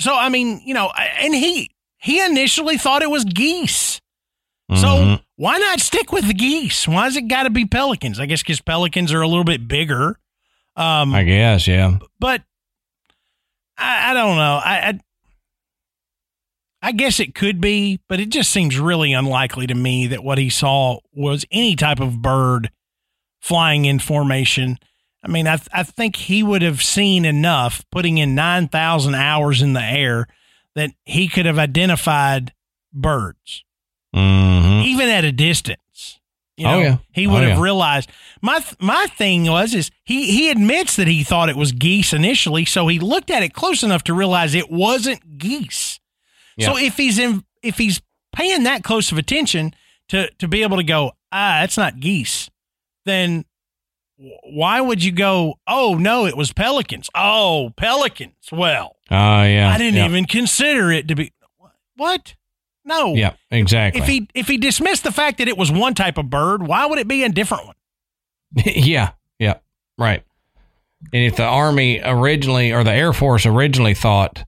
so 0.00 0.14
I 0.14 0.28
mean, 0.28 0.60
you 0.64 0.74
know, 0.74 0.90
and 0.90 1.34
he 1.34 1.70
he 1.98 2.24
initially 2.24 2.78
thought 2.78 3.02
it 3.02 3.10
was 3.10 3.24
geese. 3.24 4.00
So 4.74 4.86
Mhm. 4.86 5.22
why 5.36 5.56
not 5.58 5.80
stick 5.80 6.12
with 6.12 6.26
the 6.28 6.34
geese? 6.34 6.86
Why 6.86 7.04
has 7.04 7.16
it 7.16 7.22
got 7.28 7.44
to 7.44 7.50
be 7.50 7.64
pelicans? 7.64 8.20
I 8.20 8.26
guess 8.26 8.42
because 8.42 8.60
pelicans 8.60 9.12
are 9.12 9.22
a 9.22 9.26
little 9.28 9.44
bit 9.44 9.66
bigger. 9.66 10.18
Um, 10.76 11.14
I 11.14 11.24
guess. 11.24 11.66
Yeah. 11.66 11.98
but 12.20 12.42
I, 13.78 14.10
I 14.10 14.14
don't 14.14 14.36
know. 14.36 14.60
I, 14.62 14.88
I 14.88 15.00
I 16.80 16.92
guess 16.92 17.18
it 17.18 17.34
could 17.34 17.60
be, 17.60 17.98
but 18.08 18.20
it 18.20 18.28
just 18.28 18.50
seems 18.50 18.78
really 18.78 19.12
unlikely 19.12 19.66
to 19.66 19.74
me 19.74 20.06
that 20.08 20.22
what 20.22 20.38
he 20.38 20.48
saw 20.50 20.98
was 21.12 21.44
any 21.50 21.74
type 21.74 21.98
of 21.98 22.22
bird 22.22 22.70
flying 23.40 23.84
in 23.84 23.98
formation. 23.98 24.78
I 25.22 25.28
mean, 25.28 25.46
I 25.46 25.56
th- 25.56 25.68
I 25.72 25.82
think 25.82 26.16
he 26.16 26.42
would 26.42 26.62
have 26.62 26.82
seen 26.82 27.24
enough, 27.24 27.84
putting 27.90 28.18
in 28.18 28.34
nine 28.34 28.68
thousand 28.68 29.14
hours 29.14 29.62
in 29.62 29.72
the 29.72 29.82
air, 29.82 30.26
that 30.74 30.90
he 31.04 31.28
could 31.28 31.46
have 31.46 31.58
identified 31.58 32.52
birds 32.92 33.64
hmm 34.14 34.80
even 34.84 35.08
at 35.08 35.24
a 35.24 35.32
distance. 35.32 36.18
You 36.56 36.66
Oh, 36.66 36.80
yeah. 36.80 36.96
he 37.12 37.26
Oh, 37.26 37.32
would 37.32 37.42
have 37.42 37.58
yeah. 37.58 37.62
realized. 37.62 38.10
My 38.40 38.58
th- 38.60 38.76
my 38.80 39.06
thing 39.16 39.44
was 39.46 39.74
is 39.74 39.90
he 40.04 40.32
he 40.32 40.50
admits 40.50 40.96
that 40.96 41.06
he 41.08 41.22
thought 41.24 41.48
it 41.50 41.56
was 41.56 41.72
geese 41.72 42.12
initially, 42.12 42.64
so 42.64 42.86
he 42.88 42.98
looked 42.98 43.30
at 43.30 43.42
it 43.42 43.52
close 43.52 43.82
enough 43.82 44.02
to 44.04 44.14
realize 44.14 44.54
it 44.54 44.70
wasn't 44.70 45.38
geese. 45.38 46.00
So 46.60 46.76
if 46.76 46.96
he's 46.96 47.18
in 47.18 47.44
if 47.62 47.76
he's 47.78 48.00
paying 48.34 48.62
that 48.64 48.82
close 48.82 49.12
of 49.12 49.18
attention 49.18 49.74
to 50.08 50.30
to 50.38 50.48
be 50.48 50.62
able 50.62 50.78
to 50.78 50.82
go, 50.84 51.12
ah, 51.30 51.58
that's 51.60 51.76
not 51.76 52.00
geese, 52.00 52.48
then 53.04 53.44
why 54.44 54.80
would 54.80 55.02
you 55.02 55.12
go? 55.12 55.54
Oh 55.66 55.94
no, 55.94 56.26
it 56.26 56.36
was 56.36 56.52
pelicans. 56.52 57.08
Oh, 57.14 57.72
pelicans. 57.76 58.34
Well, 58.50 58.96
Oh 59.10 59.42
yeah. 59.42 59.70
I 59.72 59.78
didn't 59.78 59.96
yeah. 59.96 60.06
even 60.06 60.24
consider 60.24 60.90
it 60.90 61.08
to 61.08 61.14
be 61.14 61.32
what. 61.96 62.34
No, 62.84 63.14
Yeah. 63.14 63.34
Exactly. 63.50 64.00
if 64.00 64.08
he 64.08 64.28
if 64.34 64.48
he 64.48 64.56
dismissed 64.56 65.04
the 65.04 65.12
fact 65.12 65.38
that 65.38 65.48
it 65.48 65.58
was 65.58 65.70
one 65.70 65.94
type 65.94 66.16
of 66.18 66.30
bird, 66.30 66.66
why 66.66 66.86
would 66.86 66.98
it 66.98 67.06
be 67.06 67.22
a 67.22 67.28
different 67.28 67.66
one? 67.66 67.74
yeah. 68.64 69.10
Yeah. 69.38 69.58
Right. 69.98 70.24
And 71.12 71.22
if 71.24 71.36
the 71.36 71.44
Army 71.44 72.00
originally 72.02 72.72
or 72.72 72.82
the 72.84 72.92
Air 72.92 73.12
Force 73.12 73.44
originally 73.46 73.94
thought, 73.94 74.42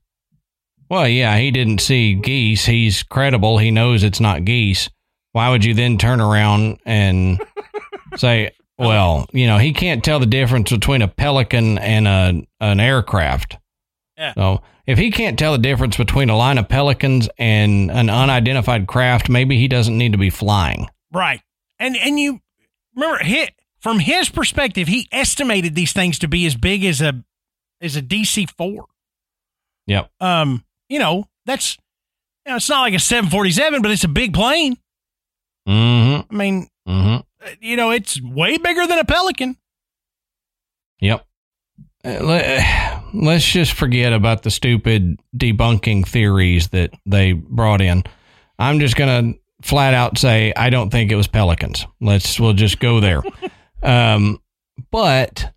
well, 0.89 1.07
yeah, 1.07 1.37
he 1.37 1.51
didn't 1.51 1.79
see 1.81 2.15
geese. 2.15 2.65
He's 2.65 3.03
credible. 3.03 3.57
He 3.59 3.71
knows 3.71 4.03
it's 4.03 4.19
not 4.19 4.43
geese. 4.43 4.89
Why 5.33 5.49
would 5.49 5.63
you 5.63 5.73
then 5.73 5.97
turn 5.97 6.19
around 6.19 6.79
and 6.85 7.41
say, 8.17 8.51
well, 8.87 9.27
you 9.31 9.47
know, 9.47 9.57
he 9.57 9.73
can't 9.73 10.03
tell 10.03 10.19
the 10.19 10.25
difference 10.25 10.71
between 10.71 11.01
a 11.01 11.07
pelican 11.07 11.77
and 11.77 12.07
a 12.07 12.41
an 12.59 12.79
aircraft. 12.79 13.57
Yeah. 14.17 14.33
So 14.33 14.61
if 14.85 14.97
he 14.97 15.11
can't 15.11 15.37
tell 15.37 15.53
the 15.53 15.57
difference 15.57 15.97
between 15.97 16.29
a 16.29 16.37
line 16.37 16.57
of 16.57 16.67
pelicans 16.69 17.29
and 17.37 17.89
an 17.91 18.09
unidentified 18.09 18.87
craft, 18.87 19.29
maybe 19.29 19.57
he 19.57 19.67
doesn't 19.67 19.97
need 19.97 20.11
to 20.11 20.17
be 20.17 20.29
flying. 20.29 20.87
Right. 21.11 21.41
And 21.79 21.95
and 21.95 22.19
you 22.19 22.41
remember 22.95 23.23
he, 23.23 23.49
from 23.79 23.99
his 23.99 24.29
perspective, 24.29 24.87
he 24.87 25.07
estimated 25.11 25.75
these 25.75 25.93
things 25.93 26.19
to 26.19 26.27
be 26.27 26.45
as 26.45 26.55
big 26.55 26.83
as 26.85 27.01
a 27.01 27.23
as 27.81 27.95
a 27.95 28.01
DC 28.01 28.49
four. 28.57 28.85
Yep. 29.87 30.11
Um, 30.19 30.63
you 30.89 30.99
know, 30.99 31.25
that's 31.45 31.77
you 32.45 32.51
know, 32.51 32.57
it's 32.57 32.69
not 32.69 32.81
like 32.81 32.93
a 32.93 32.99
747, 32.99 33.81
but 33.81 33.91
it's 33.91 34.03
a 34.03 34.07
big 34.07 34.33
plane. 34.33 34.77
Mm-hmm. 35.67 36.33
I 36.33 36.37
mean, 36.37 36.67
Mm-hmm. 36.87 37.21
You 37.59 37.75
know, 37.75 37.91
it's 37.91 38.21
way 38.21 38.57
bigger 38.57 38.85
than 38.87 38.99
a 38.99 39.05
Pelican. 39.05 39.57
Yep. 40.99 41.25
Uh, 42.03 43.01
Let's 43.13 43.45
just 43.45 43.73
forget 43.73 44.13
about 44.13 44.43
the 44.43 44.51
stupid 44.51 45.19
debunking 45.35 46.07
theories 46.07 46.69
that 46.69 46.91
they 47.05 47.33
brought 47.33 47.81
in. 47.81 48.03
I'm 48.57 48.79
just 48.79 48.95
gonna 48.95 49.33
flat 49.61 49.93
out 49.93 50.17
say 50.17 50.53
I 50.55 50.69
don't 50.69 50.89
think 50.89 51.11
it 51.11 51.15
was 51.15 51.27
pelicans. 51.27 51.85
Let's 51.99 52.39
we'll 52.39 52.53
just 52.53 52.79
go 52.79 52.99
there. 52.99 53.21
um, 53.83 54.39
but 54.91 55.51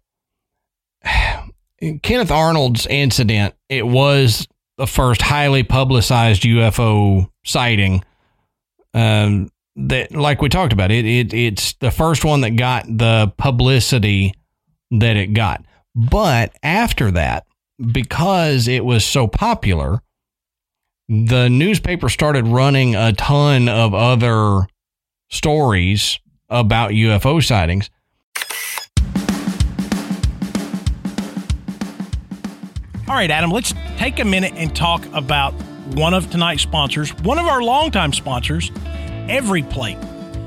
Kenneth 2.03 2.31
Arnold's 2.31 2.87
incident, 2.87 3.55
it 3.69 3.87
was 3.87 4.49
the 4.79 4.87
first 4.87 5.23
highly 5.23 5.63
publicized 5.63 6.43
UFO 6.43 7.31
sighting. 7.45 8.03
Um, 8.95 9.51
that 9.77 10.13
like 10.13 10.41
we 10.41 10.49
talked 10.49 10.73
about 10.73 10.91
it, 10.91 11.05
it 11.05 11.35
it's 11.35 11.75
the 11.75 11.91
first 11.91 12.25
one 12.25 12.43
that 12.43 12.51
got 12.51 12.87
the 12.87 13.33
publicity 13.37 14.35
that 14.91 15.17
it 15.17 15.29
got. 15.35 15.65
But 15.95 16.57
after 16.63 17.11
that, 17.13 17.47
because 17.93 18.69
it 18.69 18.85
was 18.85 19.05
so 19.05 19.27
popular, 19.27 20.01
the 21.09 21.49
newspaper 21.49 22.09
started 22.09 22.47
running 22.47 22.95
a 22.95 23.13
ton 23.13 23.69
of 23.69 23.95
other 23.95 24.67
stories 25.31 26.21
about 26.49 26.91
UFO 26.93 27.45
sightings. 27.45 27.91
All 33.07 33.15
right, 33.15 33.31
Adam, 33.31 33.51
let's 33.51 33.75
take 33.97 34.19
a 34.19 34.25
minute 34.25 34.55
and 34.57 34.75
talk 34.75 35.05
about 35.13 35.53
one 35.95 36.15
of 36.15 36.31
tonight's 36.31 36.63
sponsors, 36.63 37.11
one 37.17 37.39
of 37.39 37.47
our 37.47 37.63
longtime 37.63 38.13
sponsors, 38.13 38.71
Every 39.29 39.63
Plate. 39.63 39.99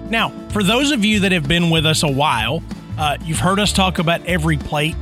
Now, 0.10 0.30
for 0.50 0.64
those 0.64 0.92
of 0.92 1.04
you 1.04 1.22
that 1.22 1.32
have 1.32 1.48
been 1.48 1.70
with 1.70 1.86
us 1.86 2.04
a 2.04 2.12
while, 2.12 2.64
uh, 2.98 3.18
you've 3.22 3.40
heard 3.40 3.60
us 3.60 3.74
talk 3.74 4.00
about 4.00 4.26
Every 4.26 4.58
Plate 4.58 4.96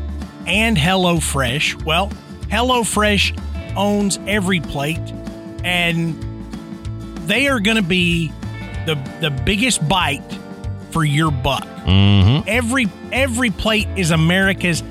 and 0.47 0.77
HelloFresh. 0.77 1.83
Well, 1.83 2.09
HelloFresh 2.47 3.75
owns 3.75 4.19
Every 4.27 4.59
Plate, 4.59 4.99
and 5.63 6.21
they 7.27 7.47
are 7.47 7.59
going 7.59 7.77
to 7.77 7.83
be 7.83 8.31
the 8.85 8.95
the 9.19 9.31
biggest 9.31 9.87
bite 9.87 10.39
for 10.91 11.03
your 11.03 11.31
buck. 11.31 11.63
Mm-hmm. 11.63 12.47
Every 12.47 12.87
every 13.11 13.49
plate 13.49 13.87
is 13.95 14.11
America's 14.11 14.81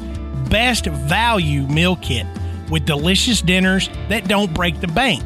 best 0.50 0.86
value 0.86 1.62
meal 1.62 1.96
kit 1.96 2.26
with 2.70 2.84
delicious 2.84 3.40
dinners 3.40 3.88
that 4.08 4.28
don't 4.28 4.52
break 4.52 4.80
the 4.80 4.88
bank. 4.88 5.22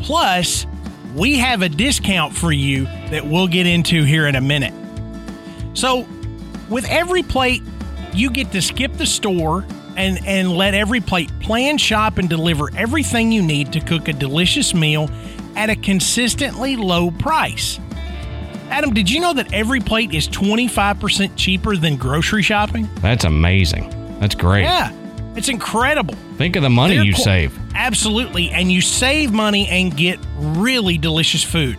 Plus, 0.00 0.66
we 1.14 1.38
have 1.38 1.62
a 1.62 1.68
discount 1.68 2.34
for 2.34 2.52
you 2.52 2.84
that 3.10 3.26
we'll 3.26 3.48
get 3.48 3.66
into 3.66 4.04
here 4.04 4.26
in 4.26 4.34
a 4.34 4.40
minute. 4.40 4.74
So, 5.74 6.06
with 6.68 6.88
every 6.88 7.22
plate, 7.22 7.62
you 8.12 8.30
get 8.30 8.52
to 8.52 8.62
skip 8.62 8.92
the 8.94 9.06
store 9.06 9.64
and 9.96 10.24
and 10.26 10.50
let 10.52 10.74
every 10.74 11.00
plate 11.00 11.30
plan, 11.40 11.78
shop 11.78 12.18
and 12.18 12.28
deliver 12.28 12.74
everything 12.76 13.32
you 13.32 13.42
need 13.42 13.72
to 13.72 13.80
cook 13.80 14.08
a 14.08 14.12
delicious 14.12 14.74
meal 14.74 15.10
at 15.56 15.70
a 15.70 15.76
consistently 15.76 16.76
low 16.76 17.10
price. 17.10 17.78
Adam, 18.70 18.94
did 18.94 19.10
you 19.10 19.20
know 19.20 19.34
that 19.34 19.52
every 19.52 19.80
plate 19.80 20.14
is 20.14 20.26
25% 20.28 21.32
cheaper 21.36 21.76
than 21.76 21.96
grocery 21.96 22.42
shopping? 22.42 22.88
That's 22.96 23.24
amazing. 23.24 23.90
That's 24.18 24.34
great. 24.34 24.62
Yeah, 24.62 24.90
it's 25.36 25.50
incredible. 25.50 26.14
Think 26.38 26.56
of 26.56 26.62
the 26.62 26.70
money 26.70 26.96
They're 26.96 27.04
you 27.04 27.12
qu- 27.12 27.22
save. 27.22 27.58
Absolutely. 27.74 28.50
And 28.50 28.70
you 28.70 28.80
save 28.80 29.32
money 29.32 29.68
and 29.68 29.96
get 29.96 30.18
really 30.36 30.98
delicious 30.98 31.42
food. 31.42 31.78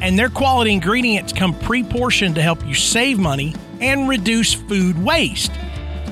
And 0.00 0.18
their 0.18 0.28
quality 0.28 0.72
ingredients 0.72 1.32
come 1.32 1.58
pre 1.58 1.82
portioned 1.82 2.34
to 2.34 2.42
help 2.42 2.64
you 2.66 2.74
save 2.74 3.18
money 3.18 3.54
and 3.80 4.08
reduce 4.08 4.54
food 4.54 5.02
waste. 5.02 5.52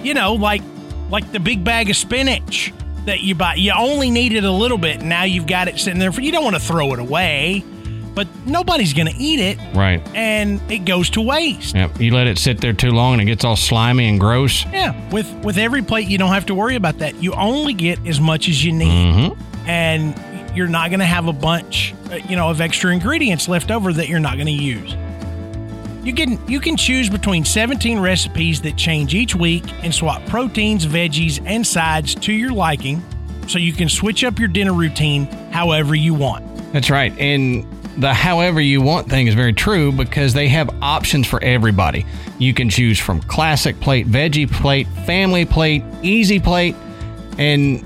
You 0.03 0.15
know, 0.15 0.35
like 0.35 0.63
like 1.11 1.31
the 1.33 1.41
big 1.41 1.63
bag 1.63 1.91
of 1.91 1.97
spinach 1.97 2.73
that 3.05 3.21
you 3.21 3.35
buy. 3.35 3.55
You 3.55 3.73
only 3.77 4.11
needed 4.11 4.45
a 4.45 4.51
little 4.51 4.79
bit. 4.79 5.01
and 5.01 5.09
Now 5.09 5.25
you've 5.25 5.47
got 5.47 5.69
it 5.69 5.79
sitting 5.79 5.99
there 5.99 6.13
for 6.13 6.21
you 6.21 6.33
don't 6.33 6.45
want 6.45 6.57
to 6.57 6.63
throw 6.63 6.93
it 6.93 6.99
away, 6.99 7.65
but 8.15 8.27
nobody's 8.47 8.93
going 8.93 9.07
to 9.09 9.17
eat 9.17 9.41
it 9.41 9.59
Right. 9.75 10.01
and 10.15 10.61
it 10.71 10.85
goes 10.85 11.09
to 11.11 11.21
waste. 11.21 11.75
Yep. 11.75 12.01
You 12.01 12.13
let 12.15 12.27
it 12.27 12.39
sit 12.39 12.61
there 12.61 12.73
too 12.73 12.91
long 12.91 13.15
and 13.15 13.23
it 13.23 13.27
gets 13.27 13.45
all 13.45 13.57
slimy 13.57 14.09
and 14.09 14.21
gross. 14.21 14.65
Yeah, 14.67 14.95
with 15.11 15.33
with 15.45 15.57
every 15.59 15.83
plate 15.83 16.09
you 16.09 16.19
don't 16.19 16.33
have 16.33 16.47
to 16.47 16.55
worry 16.55 16.77
about 16.77 16.99
that. 16.99 17.23
You 17.23 17.33
only 17.35 17.73
get 17.75 18.07
as 18.07 18.21
much 18.21 18.49
as 18.49 18.65
you 18.65 18.73
need. 18.73 18.89
Mm-hmm. 18.89 19.69
and 19.71 20.57
you're 20.57 20.69
not 20.69 20.91
going 20.91 21.01
to 21.01 21.07
have 21.07 21.29
a 21.29 21.33
bunch, 21.33 21.95
uh, 22.11 22.17
you 22.29 22.37
know, 22.37 22.51
of 22.51 22.61
extra 22.61 22.93
ingredients 22.93 23.49
left 23.49 23.71
over 23.71 23.91
that 23.91 24.09
you're 24.09 24.21
not 24.21 24.35
going 24.35 24.47
to 24.47 24.53
use. 24.53 24.95
You 26.05 26.13
can 26.13 26.47
you 26.49 26.59
can 26.61 26.77
choose 26.77 27.09
between 27.09 27.45
17 27.45 27.99
recipes 28.01 28.61
that 28.63 28.77
change 28.77 29.15
each 29.15 29.35
week 29.37 29.63
and 29.85 29.95
swap 29.95 30.25
proteins, 30.27 30.85
veggies, 30.85 31.41
and 31.47 31.65
sides 31.67 32.15
to 32.17 32.33
your 32.33 32.53
liking, 32.53 33.03
so 33.47 33.59
you 33.59 33.73
can 33.73 33.89
switch 33.89 34.25
up 34.25 34.39
your 34.39 34.49
dinner 34.49 34.73
routine 34.75 35.27
however 35.53 35.95
you 35.95 36.13
want. 36.13 36.45
That's 36.73 36.91
right. 36.91 37.17
And 37.19 37.65
the 37.99 38.15
however 38.15 38.61
you 38.61 38.81
want 38.81 39.09
thing 39.09 39.27
is 39.27 39.35
very 39.35 39.53
true 39.53 39.93
because 39.93 40.35
they 40.35 40.49
have 40.49 40.71
options 40.83 41.27
for 41.27 41.43
everybody. 41.43 42.07
You 42.39 42.55
can 42.55 42.71
choose 42.71 42.99
from 42.99 43.21
classic 43.23 43.79
plate, 43.81 44.07
veggie 44.07 44.51
plate, 44.51 44.87
family 45.07 45.45
plate, 45.45 45.83
easy 46.03 46.41
plate, 46.41 46.75
and 47.39 47.85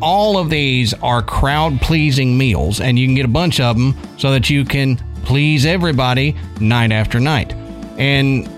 all 0.00 0.38
of 0.38 0.48
these 0.50 0.94
are 0.94 1.22
crowd 1.22 1.80
pleasing 1.80 2.38
meals, 2.38 2.80
and 2.80 2.98
you 2.98 3.06
can 3.06 3.14
get 3.14 3.24
a 3.24 3.28
bunch 3.28 3.60
of 3.60 3.76
them 3.76 3.96
so 4.16 4.30
that 4.30 4.48
you 4.48 4.64
can 4.64 4.96
please 5.24 5.66
everybody 5.66 6.36
night 6.60 6.92
after 6.92 7.18
night. 7.18 7.52
And 7.98 8.48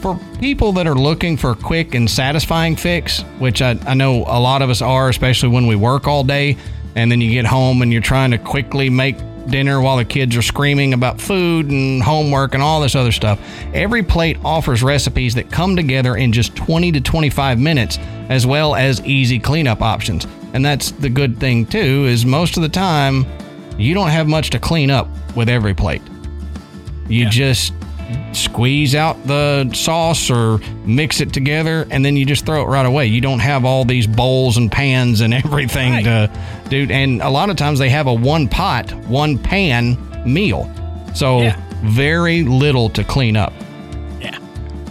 for 0.00 0.18
people 0.38 0.72
that 0.72 0.86
are 0.86 0.94
looking 0.94 1.36
for 1.36 1.52
a 1.52 1.56
quick 1.56 1.94
and 1.94 2.10
satisfying 2.10 2.76
fix, 2.76 3.22
which 3.38 3.62
I, 3.62 3.78
I 3.86 3.94
know 3.94 4.24
a 4.26 4.38
lot 4.38 4.60
of 4.60 4.68
us 4.68 4.82
are, 4.82 5.08
especially 5.08 5.48
when 5.48 5.66
we 5.66 5.76
work 5.76 6.06
all 6.06 6.24
day 6.24 6.56
and 6.94 7.10
then 7.10 7.20
you 7.20 7.30
get 7.30 7.46
home 7.46 7.82
and 7.82 7.92
you're 7.92 8.02
trying 8.02 8.32
to 8.32 8.38
quickly 8.38 8.90
make 8.90 9.16
dinner 9.46 9.80
while 9.80 9.96
the 9.96 10.04
kids 10.04 10.36
are 10.36 10.42
screaming 10.42 10.94
about 10.94 11.20
food 11.20 11.70
and 11.70 12.02
homework 12.02 12.54
and 12.54 12.62
all 12.62 12.80
this 12.80 12.94
other 12.94 13.12
stuff. 13.12 13.38
Every 13.74 14.02
plate 14.02 14.38
offers 14.44 14.82
recipes 14.82 15.34
that 15.34 15.50
come 15.50 15.76
together 15.76 16.16
in 16.16 16.32
just 16.32 16.54
20 16.56 16.92
to 16.92 17.00
25 17.00 17.58
minutes 17.58 17.98
as 18.28 18.46
well 18.46 18.74
as 18.74 19.00
easy 19.02 19.38
cleanup 19.38 19.82
options. 19.82 20.26
And 20.54 20.64
that's 20.64 20.90
the 20.90 21.08
good 21.08 21.38
thing 21.38 21.66
too 21.66 22.06
is 22.06 22.24
most 22.26 22.56
of 22.56 22.62
the 22.62 22.68
time 22.68 23.26
you 23.78 23.94
don't 23.94 24.08
have 24.10 24.28
much 24.28 24.50
to 24.50 24.58
clean 24.58 24.90
up 24.90 25.08
with 25.34 25.48
every 25.48 25.74
plate. 25.74 26.02
You 27.08 27.24
Yeah. 27.24 27.30
just 27.30 27.72
squeeze 28.32 28.94
out 28.94 29.22
the 29.26 29.70
sauce 29.74 30.30
or 30.30 30.58
mix 30.84 31.20
it 31.20 31.32
together 31.32 31.86
and 31.90 32.04
then 32.04 32.16
you 32.16 32.24
just 32.26 32.44
throw 32.46 32.62
it 32.62 32.66
right 32.66 32.86
away. 32.86 33.06
You 33.06 33.20
don't 33.20 33.38
have 33.40 33.64
all 33.64 33.84
these 33.84 34.06
bowls 34.06 34.56
and 34.56 34.70
pans 34.70 35.20
and 35.20 35.32
everything 35.44 35.92
Right. 35.92 36.04
to 36.04 36.30
do. 36.68 36.86
And 36.90 37.20
a 37.22 37.28
lot 37.30 37.50
of 37.50 37.56
times 37.56 37.78
they 37.78 37.88
have 37.90 38.06
a 38.06 38.14
one 38.14 38.48
pot, 38.48 38.92
one 39.06 39.38
pan 39.38 39.96
meal. 40.26 40.70
So 41.14 41.42
Yeah. 41.42 41.56
very 41.82 42.42
little 42.42 42.88
to 42.90 43.04
clean 43.04 43.36
up. 43.36 43.52
Yeah. 44.20 44.38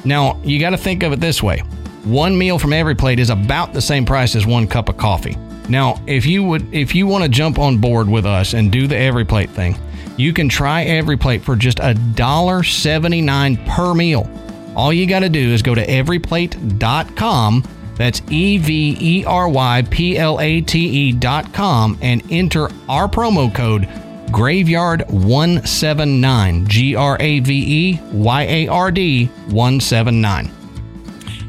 Now, 0.05 0.39
you 0.43 0.59
got 0.59 0.71
to 0.71 0.77
think 0.77 1.03
of 1.03 1.13
it 1.13 1.19
this 1.19 1.41
way. 1.41 1.59
One 2.03 2.37
meal 2.37 2.57
from 2.59 2.73
every 2.73 2.95
plate 2.95 3.19
is 3.19 3.29
about 3.29 3.73
the 3.73 3.81
same 3.81 4.05
price 4.05 4.35
as 4.35 4.45
one 4.45 4.67
cup 4.67 4.89
of 4.89 4.97
coffee. 4.97 5.37
Now, 5.69 6.01
if 6.07 6.25
you 6.25 6.43
would 6.43 6.73
if 6.73 6.95
you 6.95 7.05
want 7.07 7.23
to 7.23 7.29
jump 7.29 7.59
on 7.59 7.77
board 7.77 8.09
with 8.09 8.25
us 8.25 8.53
and 8.53 8.71
do 8.71 8.87
the 8.87 8.97
every 8.97 9.23
plate 9.23 9.49
thing, 9.51 9.75
you 10.17 10.33
can 10.33 10.49
try 10.49 10.83
every 10.83 11.17
plate 11.17 11.43
for 11.43 11.55
just 11.55 11.79
a 11.81 11.93
dollar 11.93 12.63
79 12.63 13.57
per 13.65 13.93
meal. 13.93 14.29
All 14.75 14.91
you 14.93 15.07
got 15.07 15.19
to 15.19 15.29
do 15.29 15.51
is 15.51 15.61
go 15.61 15.75
to 15.75 15.85
everyplate.com. 15.85 17.63
That's 17.95 18.21
E 18.29 18.57
V 18.57 18.97
E 18.99 19.23
R 19.25 19.47
Y 19.49 19.83
P 19.89 20.17
L 20.17 20.39
A 20.39 20.61
T 20.61 20.79
E 20.79 21.11
dot 21.11 21.53
com 21.53 21.99
and 22.01 22.23
enter 22.31 22.69
our 22.89 23.07
promo 23.07 23.53
code 23.53 23.83
Graveyard179. 24.31 26.67
G 26.67 26.95
R 26.95 27.17
A 27.19 27.39
V 27.41 27.53
E 27.53 27.99
Y 28.11 28.43
A 28.43 28.67
R 28.67 28.89
D 28.91 29.25
179. 29.25 30.49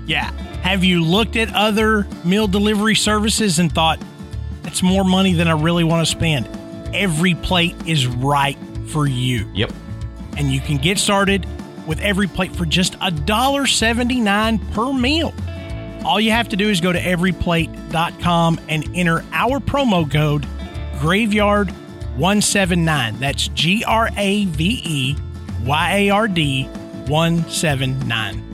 Yeah. 0.07 0.31
Have 0.63 0.85
you 0.85 1.05
looked 1.05 1.37
at 1.37 1.53
other 1.55 2.07
meal 2.25 2.47
delivery 2.47 2.95
services 2.95 3.59
and 3.59 3.73
thought 3.73 3.99
it's 4.65 4.83
more 4.83 5.05
money 5.05 5.33
than 5.33 5.49
I 5.49 5.53
really 5.53 5.85
want 5.85 6.07
to 6.07 6.11
spend? 6.11 6.47
Every 6.95 7.35
plate 7.35 7.75
is 7.87 8.07
right 8.07 8.57
for 8.89 9.07
you. 9.07 9.51
Yep. 9.55 9.73
and 10.37 10.51
you 10.51 10.61
can 10.61 10.77
get 10.79 10.99
started 10.99 11.47
with 11.87 12.01
every 12.01 12.27
plate 12.27 12.55
for 12.57 12.65
just 12.65 12.99
$1.79 13.01 14.73
per 14.73 14.93
meal. 14.93 15.35
All 16.05 16.21
you 16.21 16.31
have 16.31 16.49
to 16.51 16.57
do 16.57 16.69
is 16.69 16.81
go 16.81 16.93
to 16.93 17.01
everyplate.com 17.01 18.61
and 18.69 18.89
enter 18.95 19.25
our 19.33 19.59
promo 19.61 20.09
code 20.11 20.47
graveyard179. 20.99 23.19
That's 23.19 23.49
G 23.49 23.85
R 23.87 24.09
A 24.17 24.45
V 24.47 24.81
E 24.85 25.17
Y 25.65 25.95
A 25.97 26.11
R 26.11 26.29
D 26.29 26.65
179. 27.09 28.52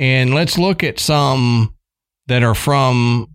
And 0.00 0.32
let's 0.32 0.56
look 0.56 0.82
at 0.82 0.98
some 0.98 1.74
that 2.26 2.42
are 2.42 2.54
from 2.54 3.28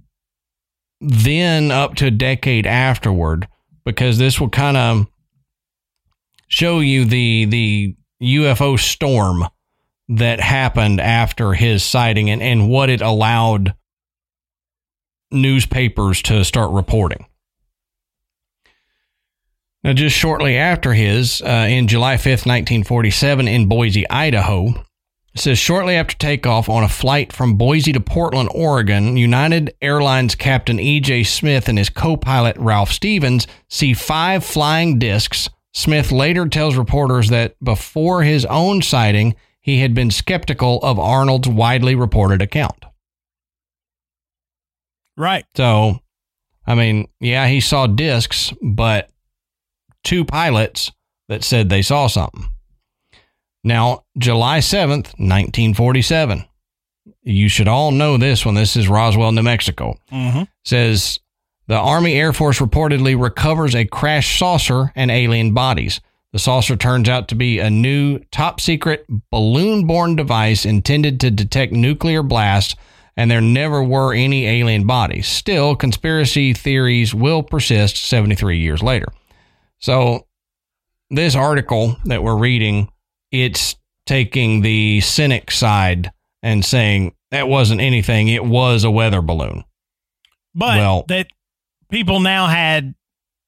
then 0.99 1.69
up 1.69 1.93
to 1.95 2.07
a 2.07 2.11
decade 2.11 2.65
afterward, 2.65 3.47
because 3.85 4.17
this 4.17 4.41
will 4.41 4.49
kind 4.49 4.75
of 4.75 5.07
show 6.47 6.79
you 6.79 7.05
the 7.05 7.45
the 7.45 7.95
UFO 8.23 8.79
storm 8.79 9.45
that 10.09 10.39
happened 10.39 10.99
after 10.99 11.53
his 11.53 11.83
sighting 11.83 12.31
and, 12.31 12.41
and 12.41 12.67
what 12.67 12.89
it 12.89 13.01
allowed 13.01 13.75
newspapers 15.31 16.23
to 16.23 16.43
start 16.43 16.71
reporting. 16.71 17.27
Now, 19.83 19.93
just 19.93 20.15
shortly 20.15 20.57
after 20.57 20.93
his, 20.93 21.41
uh, 21.41 21.67
in 21.69 21.87
July 21.87 22.15
5th, 22.15 22.47
1947, 22.47 23.47
in 23.47 23.67
Boise, 23.67 24.09
Idaho, 24.09 24.83
it 25.35 25.41
says 25.41 25.59
shortly 25.59 25.95
after 25.95 26.15
takeoff 26.15 26.69
on 26.69 26.83
a 26.83 26.89
flight 26.89 27.33
from 27.33 27.55
Boise 27.55 27.91
to 27.91 27.99
Portland, 27.99 28.49
Oregon, 28.55 29.17
United 29.17 29.75
Airlines 29.81 30.33
Captain 30.33 30.79
E.J. 30.79 31.25
Smith 31.25 31.67
and 31.67 31.77
his 31.77 31.89
co 31.89 32.15
pilot 32.15 32.55
Ralph 32.57 32.89
Stevens 32.89 33.45
see 33.69 33.93
five 33.93 34.45
flying 34.45 34.97
discs. 34.97 35.49
Smith 35.73 36.13
later 36.13 36.47
tells 36.47 36.77
reporters 36.77 37.27
that 37.29 37.61
before 37.61 38.23
his 38.23 38.45
own 38.45 38.81
sighting, 38.81 39.35
he 39.59 39.81
had 39.81 39.93
been 39.93 40.09
skeptical 40.09 40.79
of 40.81 40.97
Arnold's 40.97 41.49
widely 41.49 41.95
reported 41.95 42.41
account. 42.41 42.85
Right. 45.17 45.43
So, 45.55 45.99
I 46.65 46.75
mean, 46.75 47.09
yeah, 47.19 47.47
he 47.47 47.59
saw 47.59 47.87
discs, 47.87 48.53
but 48.61 49.09
two 50.05 50.23
pilots 50.23 50.93
that 51.27 51.43
said 51.43 51.67
they 51.67 51.81
saw 51.81 52.07
something. 52.07 52.47
Now, 53.65 54.03
July 54.15 54.59
7th, 54.59 55.17
1947. 55.17 56.45
You 57.23 57.49
should 57.49 57.67
all 57.67 57.89
know 57.89 58.15
this 58.15 58.45
one. 58.45 58.53
This 58.53 58.75
is 58.77 58.87
Roswell, 58.87 59.31
New 59.31 59.41
Mexico. 59.41 59.97
Mm-hmm. 60.11 60.43
Says 60.63 61.19
the 61.65 61.75
Army 61.75 62.13
Air 62.13 62.31
Force 62.31 62.59
reportedly 62.59 63.19
recovers 63.19 63.73
a 63.73 63.85
crashed 63.85 64.37
saucer 64.37 64.91
and 64.95 65.09
alien 65.09 65.55
bodies. 65.55 65.99
The 66.31 66.37
saucer 66.37 66.75
turns 66.75 67.09
out 67.09 67.27
to 67.29 67.35
be 67.35 67.57
a 67.57 67.71
new 67.71 68.19
top 68.31 68.61
secret 68.61 69.07
balloon 69.31 69.87
borne 69.87 70.15
device 70.15 70.63
intended 70.63 71.19
to 71.21 71.31
detect 71.31 71.73
nuclear 71.73 72.21
blasts, 72.21 72.75
and 73.17 73.31
there 73.31 73.41
never 73.41 73.81
were 73.83 74.13
any 74.13 74.45
alien 74.45 74.85
bodies. 74.85 75.27
Still, 75.27 75.75
conspiracy 75.75 76.53
theories 76.53 77.15
will 77.15 77.41
persist 77.41 77.97
73 77.97 78.59
years 78.59 78.83
later. 78.83 79.07
So, 79.79 80.27
this 81.09 81.35
article 81.35 81.95
that 82.05 82.21
we're 82.21 82.37
reading, 82.37 82.89
it's 83.43 83.75
taking 84.05 84.61
the 84.61 85.01
cynic 85.01 85.51
side 85.51 86.11
and 86.43 86.63
saying 86.63 87.15
that 87.31 87.47
wasn't 87.47 87.81
anything, 87.81 88.27
it 88.27 88.45
was 88.45 88.83
a 88.83 88.91
weather 88.91 89.21
balloon. 89.21 89.63
But 90.53 90.77
Well- 90.77 91.05
that 91.07 91.27
people 91.89 92.19
now 92.19 92.47
had 92.47 92.95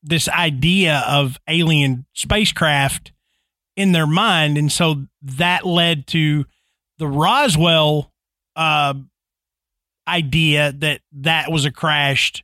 this 0.04 0.28
idea 0.30 1.04
of 1.08 1.38
alien 1.48 2.06
spacecraft 2.14 3.12
in 3.76 3.92
their 3.92 4.08
mind, 4.08 4.58
and 4.58 4.72
so 4.72 5.06
that 5.22 5.66
led 5.66 6.08
to 6.08 6.46
the 6.98 7.08
Roswell 7.08 8.12
uh, 8.56 8.96
idea 10.08 10.72
that 10.72 11.02
that 11.12 11.52
was 11.52 11.66
a 11.66 11.72
crashed 11.72 12.44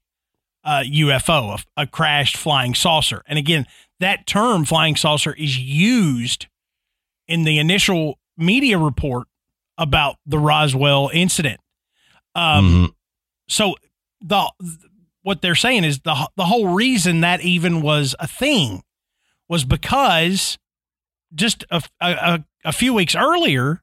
uh, 0.63 0.83
UFO, 0.85 1.57
a, 1.75 1.81
a 1.81 1.87
crashed 1.87 2.37
flying 2.37 2.75
saucer. 2.75 3.23
And 3.27 3.39
again, 3.39 3.65
that 3.99 4.27
term 4.27 4.65
"flying 4.65 4.95
saucer" 4.95 5.33
is 5.33 5.57
used 5.57 6.47
in 7.33 7.43
the 7.43 7.57
initial 7.59 8.19
media 8.37 8.77
report 8.77 9.27
about 9.77 10.17
the 10.25 10.37
Roswell 10.37 11.09
incident. 11.13 11.59
Um, 12.35 12.65
Mhm. 12.65 12.93
so 13.49 13.75
the 14.21 14.51
what 15.23 15.41
they're 15.41 15.55
saying 15.55 15.83
is 15.83 15.99
the 16.01 16.29
the 16.35 16.45
whole 16.45 16.67
reason 16.67 17.21
that 17.21 17.41
even 17.41 17.81
was 17.81 18.15
a 18.19 18.27
thing 18.27 18.83
was 19.49 19.63
because 19.65 20.57
just 21.33 21.65
a, 21.71 21.81
a, 22.01 22.43
a 22.65 22.71
few 22.71 22.93
weeks 22.93 23.15
earlier, 23.15 23.81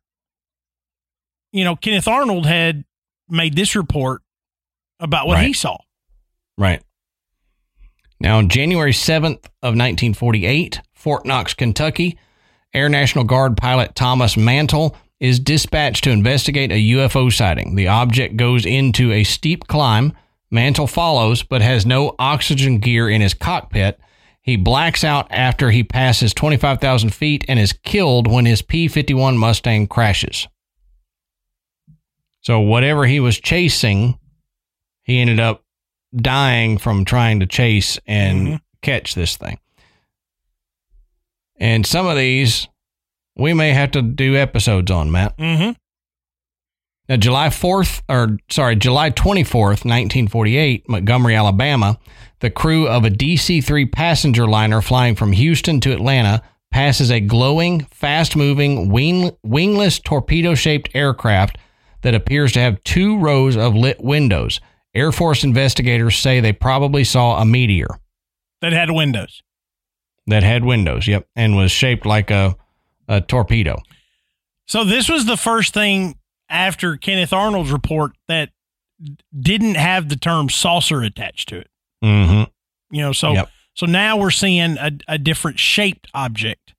you 1.53 1.65
know, 1.65 1.77
Kenneth 1.77 2.07
Arnold 2.09 2.47
had 2.47 2.85
made 3.29 3.55
this 3.57 3.75
report 3.75 4.23
about 5.01 5.27
what 5.27 5.39
he 5.43 5.53
saw. 5.53 5.79
Right. 6.59 6.83
Now, 8.21 8.39
on 8.39 8.49
January 8.49 8.93
7th 8.93 9.47
of 9.63 9.75
1948, 9.75 10.81
Fort 10.93 11.25
Knox, 11.25 11.55
Kentucky, 11.55 12.19
Air 12.73 12.89
National 12.89 13.25
Guard 13.25 13.57
pilot 13.57 13.95
Thomas 13.95 14.37
Mantell 14.37 14.97
is 15.19 15.41
dispatched 15.41 16.05
to 16.05 16.11
investigate 16.11 16.71
a 16.73 16.75
UFO 16.95 17.33
sighting. 17.33 17.75
The 17.75 17.89
object 17.89 18.37
goes 18.37 18.65
into 18.65 19.13
a 19.13 19.25
steep 19.25 19.67
climb. 19.67 20.13
Mantell 20.51 20.87
follows, 20.87 21.43
but 21.43 21.63
has 21.63 21.85
no 21.85 22.15
oxygen 22.19 22.79
gear 22.79 23.09
in 23.09 23.21
his 23.21 23.35
cockpit. 23.35 24.01
He 24.41 24.57
blacks 24.57 25.05
out 25.05 25.27
after 25.31 25.71
he 25.71 25.85
passes 25.85 26.33
25,000 26.33 27.11
feet 27.11 27.45
and 27.47 27.59
is 27.59 27.73
killed 27.73 28.27
when 28.27 28.47
his 28.47 28.63
P 28.63 28.89
51 28.89 29.37
Mustang 29.37 29.87
crashes. 29.87 30.49
So, 32.41 32.61
whatever 32.61 33.05
he 33.07 33.21
was 33.21 33.39
chasing, 33.39 34.19
he 35.03 35.21
ended 35.21 35.39
up 35.39 35.63
dying 36.17 36.79
from 36.79 37.05
trying 37.05 37.41
to 37.41 37.47
chase 37.47 37.99
and 38.07 38.49
Mhm. 38.49 38.61
catch 38.81 39.15
this 39.15 39.37
thing. 39.37 39.59
And 41.61 41.87
some 41.87 42.07
of 42.07 42.17
these 42.17 42.67
we 43.37 43.55
may 43.55 43.73
have 43.73 43.93
to 43.93 44.03
do 44.03 44.37
episodes 44.37 44.91
on, 44.91 45.11
Matt. 45.11 45.37
Mm-hmm. 45.39 45.73
Now, 47.09 47.17
July 47.17 47.49
4th, 47.49 48.03
or 48.09 48.39
sorry, 48.51 48.77
July 48.77 49.11
24th, 49.11 49.85
1948, 49.85 50.89
Montgomery, 50.89 51.35
Alabama, 51.35 51.99
the 52.39 52.51
crew 52.51 52.87
of 52.87 53.05
a 53.05 53.11
DC 53.11 53.65
3 53.65 53.87
passenger 53.87 54.47
liner 54.47 54.81
flying 54.81 55.17
from 55.17 55.33
Houston 55.33 55.81
to 55.81 55.93
Atlanta 55.93 56.43
passes 56.71 57.11
a 57.11 57.19
glowing, 57.19 57.81
fast 57.87 58.37
moving, 58.37 58.91
wing, 58.91 59.33
wingless 59.43 59.99
torpedo 59.99 60.55
shaped 60.55 60.89
aircraft 60.95 61.59
that 62.03 62.15
appears 62.15 62.53
to 62.53 62.61
have 62.61 62.83
two 62.85 63.19
rows 63.19 63.57
of 63.57 63.75
lit 63.75 64.01
windows. 64.01 64.61
Air 64.95 65.13
Force 65.13 65.43
investigators 65.45 66.17
say 66.17 66.41
they 66.41 66.53
probably 66.53 67.05
saw 67.05 67.41
a 67.41 67.45
meteor 67.45 67.89
That 68.61 68.73
had 68.73 68.91
windows. 68.91 69.43
That 70.31 70.43
had 70.43 70.65
windows, 70.65 71.07
yep, 71.07 71.29
and 71.37 71.57
was 71.57 71.71
shaped 71.71 72.07
like 72.07 72.31
a, 72.31 72.57
a 73.09 73.21
torpedo. 73.21 73.77
So 74.67 74.85
this 74.85 75.09
was 75.09 75.27
the 75.27 75.37
first 75.37 75.75
thing 75.75 76.17
after 76.49 76.97
Kenneth 76.97 77.33
Arnold's 77.33 77.71
report 77.71 78.13
that 78.29 78.51
didn't 79.39 79.77
have 79.77 80.09
the 80.09 80.17
term 80.17 80.49
saucer 80.49 81.03
attached 81.03 81.49
to 81.51 81.59
it. 81.59 81.69
Mm-hmm. 82.05 82.51
You 82.95 83.03
know, 83.03 83.13
so 83.13 83.33
Yep. 83.33 83.51
so 83.75 83.87
now 83.87 84.17
we're 84.17 84.31
seeing 84.31 84.77
a, 84.79 84.91
a 85.09 85.19
different 85.19 85.59
shaped 85.59 86.09
object, 86.15 86.75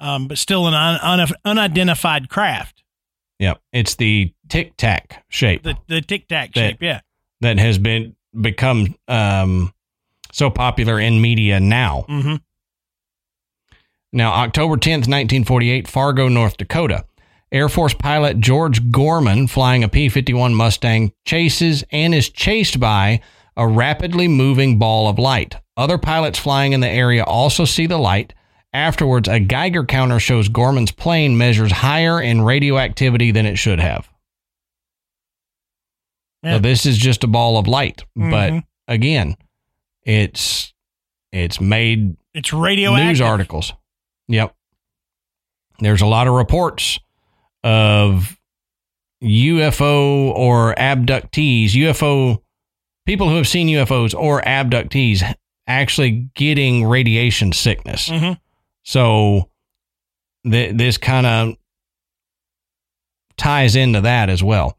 um, 0.00 0.28
but 0.28 0.38
still 0.38 0.66
an 0.66 0.74
un, 0.74 1.20
un, 1.20 1.28
unidentified 1.44 2.28
craft. 2.28 2.82
Yep. 3.38 3.60
It's 3.72 3.94
the 3.96 4.32
tic 4.48 4.76
tac 4.76 5.24
shape. 5.28 5.62
The 5.62 5.76
the 5.88 6.00
tic 6.00 6.28
tac 6.28 6.54
shape, 6.54 6.78
yeah. 6.80 7.00
that 7.40 7.58
has 7.58 7.78
been 7.78 8.16
become 8.38 8.94
um, 9.08 9.72
so 10.32 10.50
popular 10.50 10.98
in 11.00 11.20
media 11.20 11.60
now. 11.60 12.06
Mm-hmm. 12.08 12.36
Now, 14.16 14.32
October 14.32 14.76
10th, 14.76 15.06
1948, 15.06 15.86
Fargo, 15.86 16.28
North 16.28 16.56
Dakota. 16.56 17.04
Air 17.52 17.68
Force 17.68 17.92
pilot 17.92 18.40
George 18.40 18.90
Gorman, 18.90 19.46
flying 19.46 19.84
a 19.84 19.88
P 19.90 20.08
51 20.08 20.54
Mustang, 20.54 21.12
chases 21.26 21.84
and 21.92 22.14
is 22.14 22.30
chased 22.30 22.80
by 22.80 23.20
a 23.58 23.68
rapidly 23.68 24.26
moving 24.26 24.78
ball 24.78 25.06
of 25.10 25.18
light. 25.18 25.56
Other 25.76 25.98
pilots 25.98 26.38
flying 26.38 26.72
in 26.72 26.80
the 26.80 26.88
area 26.88 27.24
also 27.24 27.66
see 27.66 27.84
the 27.86 27.98
light. 27.98 28.32
Afterwards, 28.72 29.28
a 29.28 29.38
Geiger 29.38 29.84
counter 29.84 30.18
shows 30.18 30.48
Gorman's 30.48 30.92
plane 30.92 31.36
measures 31.36 31.70
higher 31.70 32.18
in 32.18 32.40
radioactivity 32.40 33.32
than 33.32 33.44
it 33.44 33.56
should 33.56 33.80
have. 33.80 34.08
Yeah. 36.42 36.54
So 36.54 36.58
this 36.60 36.86
is 36.86 36.96
just 36.96 37.22
a 37.22 37.26
ball 37.28 37.58
of 37.58 37.66
light, 37.68 38.02
but 38.16 38.52
Mhm. 38.52 38.62
again, 38.88 39.36
it's 40.04 40.72
it's 41.32 41.60
made 41.60 42.16
It's 42.32 42.54
radioactive. 42.54 43.06
news 43.08 43.20
articles. 43.20 43.74
Yep. 44.28 44.54
There's 45.78 46.00
a 46.02 46.06
lot 46.06 46.26
of 46.26 46.34
reports 46.34 46.98
of 47.62 48.36
UFO 49.22 50.30
or 50.34 50.74
abductees, 50.74 51.72
UFO 51.72 52.38
people 53.06 53.28
who 53.28 53.36
have 53.36 53.48
seen 53.48 53.68
UFOs 53.68 54.14
or 54.18 54.40
abductees 54.42 55.22
actually 55.66 56.28
getting 56.34 56.84
radiation 56.84 57.52
sickness. 57.52 58.08
Mhm. 58.08 58.38
So 58.84 59.50
th- 60.48 60.76
this 60.76 60.96
kind 60.98 61.26
of 61.26 61.54
ties 63.36 63.76
into 63.76 64.00
that 64.02 64.28
as 64.30 64.42
well. 64.42 64.78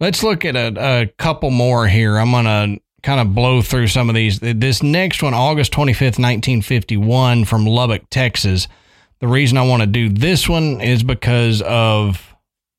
Let's 0.00 0.22
look 0.22 0.44
at 0.44 0.56
a, 0.56 1.00
a 1.02 1.06
couple 1.18 1.50
more 1.50 1.88
here. 1.88 2.16
I'm 2.18 2.30
going 2.30 2.44
to 2.44 2.80
kind 3.08 3.26
of 3.26 3.34
blow 3.34 3.62
through 3.62 3.88
some 3.88 4.10
of 4.10 4.14
these. 4.14 4.38
This 4.38 4.82
next 4.82 5.22
one, 5.22 5.32
August 5.32 5.72
25th, 5.72 6.18
1951, 6.20 7.46
from 7.46 7.64
Lubbock, 7.64 8.02
Texas. 8.10 8.68
The 9.20 9.26
reason 9.26 9.56
I 9.56 9.66
want 9.66 9.80
to 9.80 9.86
do 9.86 10.10
this 10.10 10.46
one 10.46 10.82
is 10.82 11.02
because 11.02 11.62
of 11.62 12.36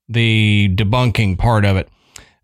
the 0.07 0.69
debunking 0.75 1.39
part 1.39 1.65
of 1.65 1.77
it. 1.77 1.89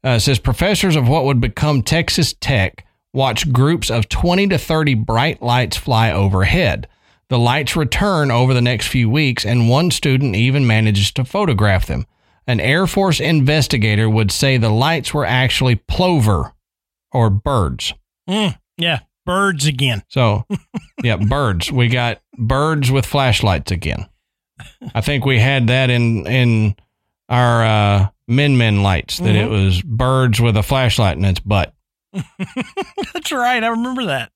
Uh, 0.03 0.15
it 0.15 0.21
says 0.21 0.39
professors 0.39 0.95
of 0.95 1.07
what 1.07 1.25
would 1.25 1.39
become 1.39 1.83
Texas 1.83 2.33
Tech 2.33 2.87
watch 3.13 3.53
groups 3.53 3.91
of 3.91 4.09
20 4.09 4.47
to 4.47 4.57
30 4.57 4.95
bright 4.95 5.43
lights 5.43 5.77
fly 5.77 6.11
overhead. 6.11 6.87
The 7.29 7.37
lights 7.37 7.75
return 7.75 8.31
over 8.31 8.55
the 8.55 8.63
next 8.63 8.87
few 8.87 9.11
weeks, 9.11 9.45
and 9.45 9.69
one 9.69 9.91
student 9.91 10.35
even 10.35 10.65
manages 10.65 11.11
to 11.11 11.23
photograph 11.23 11.85
them. 11.85 12.07
An 12.47 12.59
Air 12.59 12.87
Force 12.87 13.19
investigator 13.19 14.09
would 14.09 14.31
say 14.31 14.57
the 14.57 14.69
lights 14.69 15.13
were 15.13 15.25
actually 15.25 15.75
plover 15.75 16.54
or 17.15 17.29
birds. 17.29 17.93
Mm, 18.29 18.57
yeah, 18.77 18.99
birds 19.25 19.65
again. 19.65 20.03
So, 20.09 20.45
yeah, 21.03 21.15
birds. 21.15 21.71
We 21.71 21.87
got 21.87 22.21
birds 22.37 22.91
with 22.91 23.05
flashlights 23.05 23.71
again. 23.71 24.07
I 24.93 25.01
think 25.01 25.25
we 25.25 25.39
had 25.39 25.67
that 25.67 25.89
in 25.89 26.27
in 26.27 26.75
our 27.29 27.65
uh, 27.65 28.07
Min 28.27 28.57
Min 28.57 28.83
lights 28.83 29.17
that 29.19 29.35
it 29.35 29.49
was 29.49 29.81
birds 29.81 30.39
with 30.39 30.57
a 30.57 30.63
flashlight 30.63 31.17
in 31.17 31.25
its 31.25 31.39
butt. 31.39 31.73
That's 33.13 33.31
right. 33.31 33.63
I 33.63 33.67
remember 33.67 34.05
that. 34.05 34.31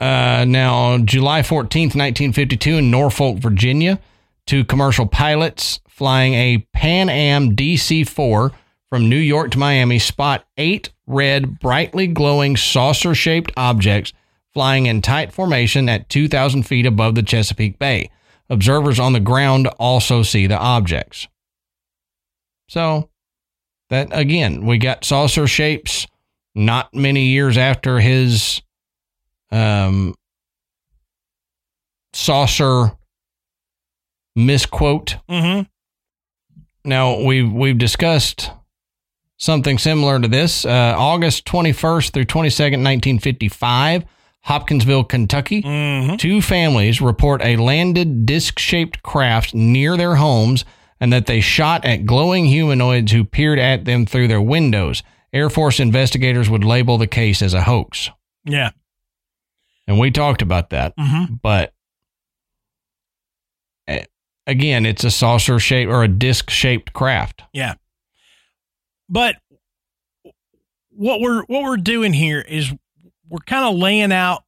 Uh, 0.00 0.46
now, 0.46 0.96
July 0.98 1.42
14th, 1.42 1.94
1952, 1.94 2.78
in 2.78 2.90
Norfolk, 2.90 3.38
Virginia, 3.38 4.00
two 4.46 4.64
commercial 4.64 5.06
pilots 5.06 5.80
flying 5.88 6.32
a 6.32 6.66
Pan 6.72 7.10
Am 7.10 7.54
DC 7.54 8.08
4 8.08 8.52
from 8.90 9.08
New 9.08 9.16
York 9.16 9.52
to 9.52 9.58
Miami 9.58 9.98
spot 9.98 10.44
eight 10.58 10.90
red, 11.06 11.58
brightly 11.60 12.06
glowing 12.06 12.56
saucer 12.56 13.14
shaped 13.14 13.52
objects 13.56 14.12
flying 14.52 14.86
in 14.86 15.00
tight 15.00 15.32
formation 15.32 15.88
at 15.88 16.08
2,000 16.08 16.64
feet 16.64 16.84
above 16.84 17.14
the 17.14 17.22
Chesapeake 17.22 17.78
Bay. 17.78 18.10
Observers 18.48 18.98
on 18.98 19.12
the 19.12 19.20
ground 19.20 19.68
also 19.78 20.22
see 20.22 20.46
the 20.46 20.58
objects. 20.58 21.28
So, 22.68 23.10
that 23.90 24.08
again, 24.10 24.66
we 24.66 24.78
got 24.78 25.04
saucer 25.04 25.46
shapes 25.46 26.06
not 26.54 26.92
many 26.94 27.26
years 27.26 27.56
after 27.56 28.00
his 28.00 28.60
um, 29.52 30.14
saucer 32.12 32.92
misquote. 34.34 35.16
Mm-hmm. 35.28 35.62
Now 36.84 37.20
we've 37.20 37.52
we've 37.52 37.78
discussed 37.78 38.50
something 39.40 39.78
similar 39.78 40.20
to 40.20 40.28
this. 40.28 40.64
Uh, 40.64 40.94
August 40.96 41.46
twenty 41.46 41.72
first 41.72 42.12
through 42.12 42.26
twenty 42.26 42.50
second, 42.50 42.84
nineteen 42.84 43.18
fifty 43.18 43.48
five, 43.48 44.04
Hopkinsville, 44.42 45.04
Kentucky. 45.04 45.62
Mm-hmm. 45.62 46.16
Two 46.16 46.40
families 46.40 47.00
report 47.00 47.42
a 47.42 47.56
landed 47.56 48.26
disc 48.26 48.60
shaped 48.60 49.02
craft 49.02 49.54
near 49.54 49.96
their 49.96 50.14
homes 50.14 50.64
and 51.00 51.12
that 51.12 51.26
they 51.26 51.40
shot 51.40 51.84
at 51.84 52.06
glowing 52.06 52.44
humanoids 52.44 53.10
who 53.10 53.24
peered 53.24 53.58
at 53.58 53.86
them 53.86 54.06
through 54.06 54.28
their 54.28 54.40
windows. 54.40 55.02
Air 55.32 55.48
Force 55.48 55.80
investigators 55.80 56.50
would 56.50 56.64
label 56.64 56.98
the 56.98 57.06
case 57.06 57.40
as 57.40 57.54
a 57.54 57.62
hoax. 57.62 58.10
Yeah. 58.44 58.70
And 59.86 59.98
we 59.98 60.10
talked 60.10 60.42
about 60.42 60.70
that. 60.70 60.96
Mm-hmm. 60.96 61.34
But 61.42 61.72
eh, 63.86 64.04
again, 64.46 64.84
it's 64.86 65.04
a 65.04 65.10
saucer 65.10 65.58
shaped 65.58 65.90
or 65.90 66.02
a 66.04 66.08
disc 66.08 66.50
shaped 66.50 66.92
craft. 66.92 67.42
Yeah. 67.52 67.74
But 69.10 69.36
what 70.90 71.20
we're 71.20 71.42
what 71.42 71.62
we're 71.62 71.76
doing 71.76 72.12
here 72.12 72.40
is 72.40 72.72
we're 73.28 73.38
kind 73.44 73.64
of 73.64 73.76
laying 73.76 74.12
out 74.12 74.44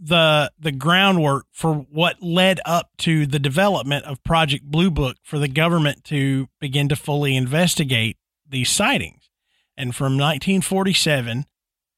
the 0.00 0.52
the 0.58 0.72
groundwork 0.72 1.46
for 1.52 1.74
what 1.74 2.22
led 2.22 2.60
up 2.66 2.90
to 2.98 3.26
the 3.26 3.38
development 3.38 4.04
of 4.04 4.22
Project 4.22 4.64
Blue 4.64 4.90
Book 4.90 5.16
for 5.22 5.38
the 5.38 5.48
government 5.48 6.04
to 6.04 6.48
begin 6.60 6.88
to 6.90 6.96
fully 6.96 7.34
investigate 7.34 8.18
these 8.46 8.70
sightings. 8.70 9.30
And 9.76 9.94
from 9.94 10.12
1947 10.12 11.46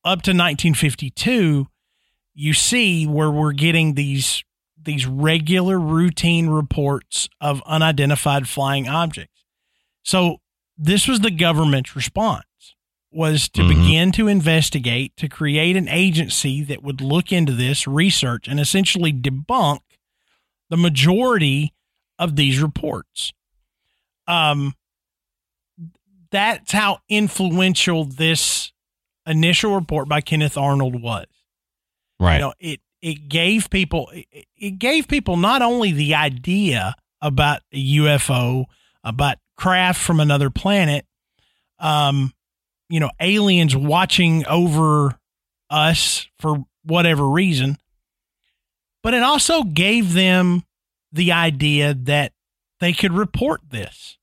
up 0.04 0.22
to 0.22 0.30
1952, 0.30 1.66
you 2.34 2.52
see 2.52 3.06
where 3.06 3.30
we're 3.30 3.52
getting 3.52 3.94
these 3.94 4.44
these 4.80 5.06
regular 5.06 5.80
routine 5.80 6.48
reports 6.48 7.28
of 7.40 7.60
unidentified 7.66 8.48
flying 8.48 8.88
objects. 8.88 9.44
So 10.04 10.36
this 10.78 11.08
was 11.08 11.20
the 11.20 11.30
government's 11.30 11.96
response 11.96 12.44
was 13.10 13.48
to 13.48 13.62
Mhm. 13.62 13.68
begin 13.68 14.12
to 14.12 14.28
investigate 14.28 15.16
to 15.16 15.28
create 15.28 15.76
an 15.76 15.88
agency 15.88 16.62
that 16.62 16.82
would 16.82 17.00
look 17.00 17.32
into 17.32 17.52
this 17.52 17.86
research 17.86 18.46
and 18.48 18.60
essentially 18.60 19.12
debunk 19.12 19.80
the 20.68 20.76
majority 20.76 21.72
of 22.18 22.36
these 22.36 22.60
reports 22.60 23.32
um 24.26 24.74
that's 26.30 26.72
how 26.72 26.98
influential 27.08 28.04
this 28.04 28.72
initial 29.26 29.74
report 29.74 30.08
by 30.08 30.20
Kenneth 30.20 30.56
Arnold 30.56 31.00
was 31.00 31.26
Right. 32.18 32.34
you 32.34 32.40
know 32.40 32.54
it 32.58 32.80
it 33.02 33.28
gave 33.28 33.70
people 33.70 34.08
it, 34.12 34.46
it 34.56 34.78
gave 34.78 35.06
people 35.08 35.36
not 35.36 35.62
only 35.62 35.92
the 35.92 36.14
idea 36.14 36.96
about 37.20 37.62
a 37.72 37.76
UFO 37.98 38.64
about 39.04 39.38
craft 39.56 40.00
from 40.00 40.20
another 40.20 40.50
planet 40.50 41.06
um 41.78 42.32
you 42.88 43.00
know 43.00 43.10
aliens 43.20 43.74
watching 43.76 44.46
over 44.46 45.18
us 45.70 46.26
for 46.38 46.64
whatever 46.84 47.28
reason 47.28 47.76
but 49.02 49.14
it 49.14 49.22
also 49.22 49.62
gave 49.62 50.12
them 50.12 50.62
the 51.12 51.32
idea 51.32 51.94
that 51.94 52.32
they 52.80 52.92
could 52.92 53.12
report 53.12 53.60
this 53.70 54.18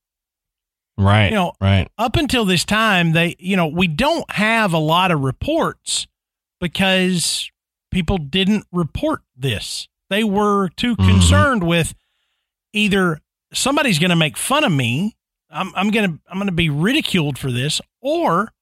right. 0.96 1.26
you 1.30 1.34
know, 1.34 1.52
right. 1.60 1.88
up 1.98 2.16
until 2.16 2.44
this 2.44 2.64
time 2.64 3.12
they 3.12 3.34
you 3.38 3.56
know 3.56 3.66
we 3.66 3.86
don't 3.88 4.30
have 4.30 4.72
a 4.72 4.78
lot 4.78 5.10
of 5.10 5.20
reports 5.20 6.06
because 6.60 7.50
people 7.90 8.18
didn't 8.18 8.64
report 8.72 9.20
this 9.36 9.88
they 10.10 10.22
were 10.24 10.68
too 10.70 10.96
Mhm. 10.96 11.08
concerned 11.08 11.64
with 11.64 11.94
either 12.72 13.20
somebody's 13.52 13.98
going 13.98 14.10
to 14.10 14.16
make 14.16 14.36
fun 14.36 14.64
of 14.64 14.72
me 14.72 15.16
i'm, 15.54 15.72
I'm 15.74 15.90
going 15.90 16.12
to 16.12 16.18
i'm 16.28 16.36
going 16.36 16.48
to 16.48 16.52
be 16.52 16.68
ridiculed 16.68 17.38
for 17.38 17.50
this 17.50 17.80
or 18.02 18.52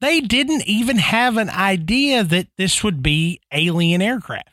they 0.00 0.20
didn't 0.20 0.66
even 0.66 0.98
have 0.98 1.36
an 1.36 1.48
idea 1.50 2.22
that 2.22 2.48
this 2.58 2.84
would 2.84 3.02
be 3.02 3.40
alien 3.50 4.02
aircraft. 4.02 4.50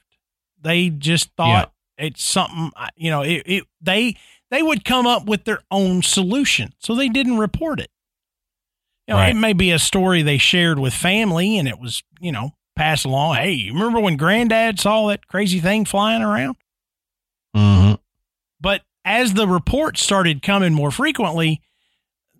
They 0.61 0.89
just 0.89 1.31
thought 1.35 1.73
it's 1.97 2.23
something 2.23 2.71
you 2.95 3.11
know 3.11 3.21
it, 3.23 3.43
it 3.45 3.63
they 3.81 4.15
they 4.51 4.63
would 4.63 4.85
come 4.85 5.05
up 5.05 5.25
with 5.25 5.43
their 5.43 5.59
own 5.69 6.01
solution 6.01 6.73
so 6.79 6.95
they 6.95 7.09
didn't 7.09 7.37
report 7.39 7.79
it. 7.81 7.89
You 9.07 9.15
know 9.15 9.19
Right. 9.19 9.35
it 9.35 9.37
may 9.39 9.51
be 9.53 9.71
a 9.71 9.79
story 9.79 10.21
they 10.21 10.37
shared 10.37 10.79
with 10.79 10.93
family 10.93 11.57
and 11.57 11.67
it 11.67 11.77
was 11.77 12.01
you 12.21 12.31
know 12.31 12.51
passed 12.77 13.03
along. 13.03 13.35
Hey 13.35 13.51
you 13.51 13.73
remember 13.73 13.99
when 13.99 14.15
granddad 14.15 14.79
saw 14.79 15.07
that 15.07 15.27
crazy 15.27 15.59
thing 15.59 15.83
flying 15.83 16.21
around? 16.21 16.55
Hmm 17.53 17.93
but 18.61 18.81
as 19.05 19.33
the 19.33 19.47
reports 19.47 20.01
started 20.01 20.41
coming 20.41 20.73
more 20.73 20.91
frequently 20.91 21.61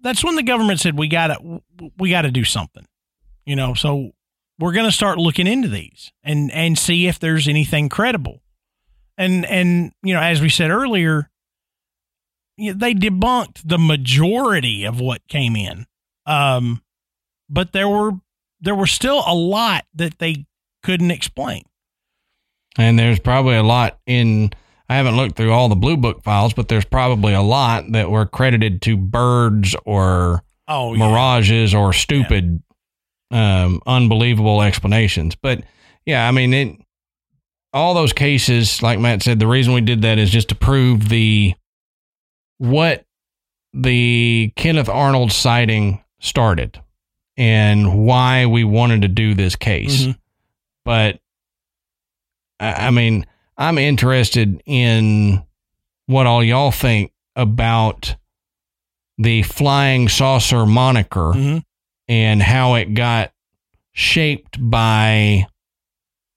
that's 0.01 0.23
when 0.23 0.35
the 0.35 0.43
government 0.43 0.79
said 0.79 0.97
we 0.97 1.07
gotta 1.07 1.61
we 1.97 2.09
gotta 2.09 2.31
do 2.31 2.43
something 2.43 2.85
you 3.45 3.55
know? 3.55 3.73
So 3.73 4.11
we're 4.59 4.73
gonna 4.73 4.91
start 4.91 5.17
looking 5.17 5.47
into 5.47 5.67
these 5.67 6.11
and 6.23 6.51
and 6.51 6.77
see 6.77 7.07
if 7.07 7.19
there's 7.19 7.47
anything 7.47 7.89
credible. 7.89 8.41
And 9.17 9.45
and 9.45 9.91
you 10.01 10.13
know 10.13 10.21
as 10.21 10.41
we 10.41 10.49
said 10.49 10.71
earlier 10.71 11.29
they 12.57 12.93
debunked 12.93 13.61
the 13.65 13.79
majority 13.79 14.85
of 14.85 14.99
what 14.99 15.27
came 15.27 15.55
in. 15.55 15.85
Um 16.25 16.81
but 17.49 17.73
there 17.73 17.89
were 17.89 18.11
there 18.61 18.75
were 18.75 18.87
still 18.87 19.23
a 19.27 19.35
lot 19.35 19.85
that 19.95 20.19
they 20.19 20.45
couldn't 20.83 21.11
explain. 21.11 21.63
And 22.77 22.97
there's 22.97 23.19
probably 23.19 23.55
a 23.55 23.63
lot 23.63 23.99
in. 24.05 24.51
I 24.93 24.97
haven't 24.97 25.17
looked 25.17 25.37
through 25.37 25.51
all 25.51 25.69
the 25.69 25.75
Blue 25.75 25.97
Book 25.97 26.21
files, 26.21 26.53
but 26.53 26.67
there's 26.67 26.85
probably 26.85 27.33
a 27.33 27.41
lot 27.41 27.91
that 27.93 28.11
were 28.11 28.27
credited 28.27 28.79
to 28.83 28.95
birds 28.95 29.75
or 29.85 30.43
oh 30.67 30.93
mirages 30.95 31.73
or 31.73 31.93
stupid, 31.93 32.61
um, 33.31 33.81
unbelievable 33.87 34.61
explanations. 34.61 35.33
But 35.33 35.63
yeah, 36.05 36.27
I 36.27 36.31
mean, 36.31 36.53
it, 36.53 36.77
all 37.73 37.95
those 37.95 38.13
cases, 38.13 38.83
like 38.83 38.99
Matt 38.99 39.23
said, 39.23 39.39
the 39.39 39.47
reason 39.47 39.73
we 39.73 39.81
did 39.81 40.03
that 40.03 40.19
is 40.19 40.29
just 40.29 40.49
to 40.49 40.55
prove 40.55 41.09
the 41.09 41.55
what 42.59 43.03
the 43.73 44.53
Kenneth 44.55 44.89
Arnold 44.89 45.31
sighting 45.31 46.03
started 46.19 46.79
and 47.35 48.05
why 48.05 48.45
we 48.45 48.63
wanted 48.63 49.01
to 49.01 49.07
do 49.07 49.33
this 49.33 49.55
case. 49.55 50.03
Mhm. 50.03 50.19
But 50.85 51.19
I 52.59 52.73
I 52.73 52.91
mean, 52.91 53.25
I'm 53.57 53.77
interested 53.77 54.61
in 54.65 55.43
what 56.07 56.25
all 56.27 56.43
y'all 56.43 56.71
think 56.71 57.11
about 57.35 58.15
the 59.17 59.43
flying 59.43 60.09
saucer 60.09 60.65
moniker 60.65 61.31
Mhm. 61.35 61.63
and 62.07 62.41
how 62.41 62.75
it 62.75 62.93
got 62.93 63.31
shaped 63.93 64.57
by 64.59 65.47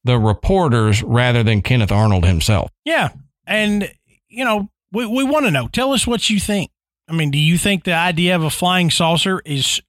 the 0.04 0.18
reporters 0.18 1.02
rather 1.02 1.42
than 1.42 1.62
Kenneth 1.62 1.90
Arnold 1.90 2.24
himself. 2.24 2.70
Yeah. 2.84 3.08
And, 3.46 3.90
you 4.28 4.44
know, 4.44 4.68
we, 4.92 5.06
we 5.06 5.24
want 5.24 5.46
to 5.46 5.50
know. 5.50 5.68
Tell 5.68 5.92
us 5.92 6.06
what 6.06 6.28
you 6.30 6.38
think. 6.38 6.70
I 7.08 7.12
mean, 7.12 7.30
do 7.30 7.38
you 7.38 7.56
think 7.58 7.84
the 7.84 7.94
idea 7.94 8.36
of 8.36 8.42
a 8.44 8.50
flying 8.50 8.90
saucer 8.90 9.40
is 9.44 9.80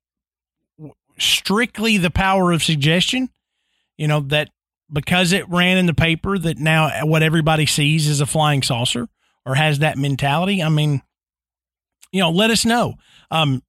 strictly 1.17 1.97
the 1.97 2.09
power 2.11 2.51
of 2.51 2.63
suggestion? 2.63 3.29
You 3.97 4.07
know, 4.07 4.19
that 4.21 4.49
because 4.91 5.33
it 5.33 5.47
ran 5.49 5.77
in 5.77 5.85
the 5.85 5.93
paper 5.93 6.37
that 6.37 6.57
now 6.57 7.05
what 7.05 7.23
everybody 7.23 7.65
sees 7.65 8.07
is 8.07 8.21
a 8.21 8.25
flying 8.25 8.61
saucer 8.61 9.07
or 9.45 9.55
has 9.55 9.79
that 9.79 9.97
mentality? 9.97 10.63
I 10.63 10.69
mean, 10.69 11.01
you 12.11 12.21
know, 12.21 12.31
let 12.31 12.51
us 12.51 12.65
know. 12.65 12.95
Um, 13.31 13.63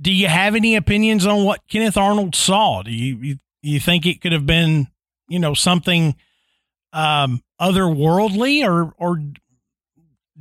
do 0.00 0.12
you 0.12 0.26
have 0.28 0.54
any 0.54 0.76
opinions 0.76 1.26
on 1.26 1.44
what 1.44 1.60
Kenneth 1.68 1.96
Arnold 1.96 2.34
saw? 2.34 2.82
Do 2.82 2.90
you, 2.90 3.16
you, 3.18 3.36
you 3.62 3.80
think 3.80 4.06
it 4.06 4.20
could 4.20 4.32
have 4.32 4.46
been, 4.46 4.88
you 5.28 5.38
know, 5.38 5.54
something 5.54 6.16
um, 6.92 7.42
otherworldly 7.60 8.66
or, 8.66 8.92
or 8.96 9.20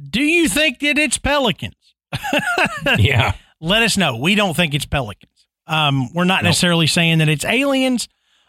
do 0.10 0.24
you 0.24 0.48
think 0.48 0.80
that 0.80 0.98
it's 0.98 1.18
pelicans? 1.18 1.76
yeah. 2.98 3.34
Let 3.60 3.84
us 3.84 3.98
know. 3.98 4.18
We 4.18 4.36
don't 4.36 4.56
think 4.56 4.74
it's 4.74 4.86
pelicans. 4.86 5.32
Um, 5.66 6.14
we're 6.14 6.24
not 6.24 6.44
nope. 6.44 6.50
necessarily 6.50 6.88
saying 6.88 7.18
that 7.18 7.28
it's 7.28 7.44
aliens, 7.44 8.08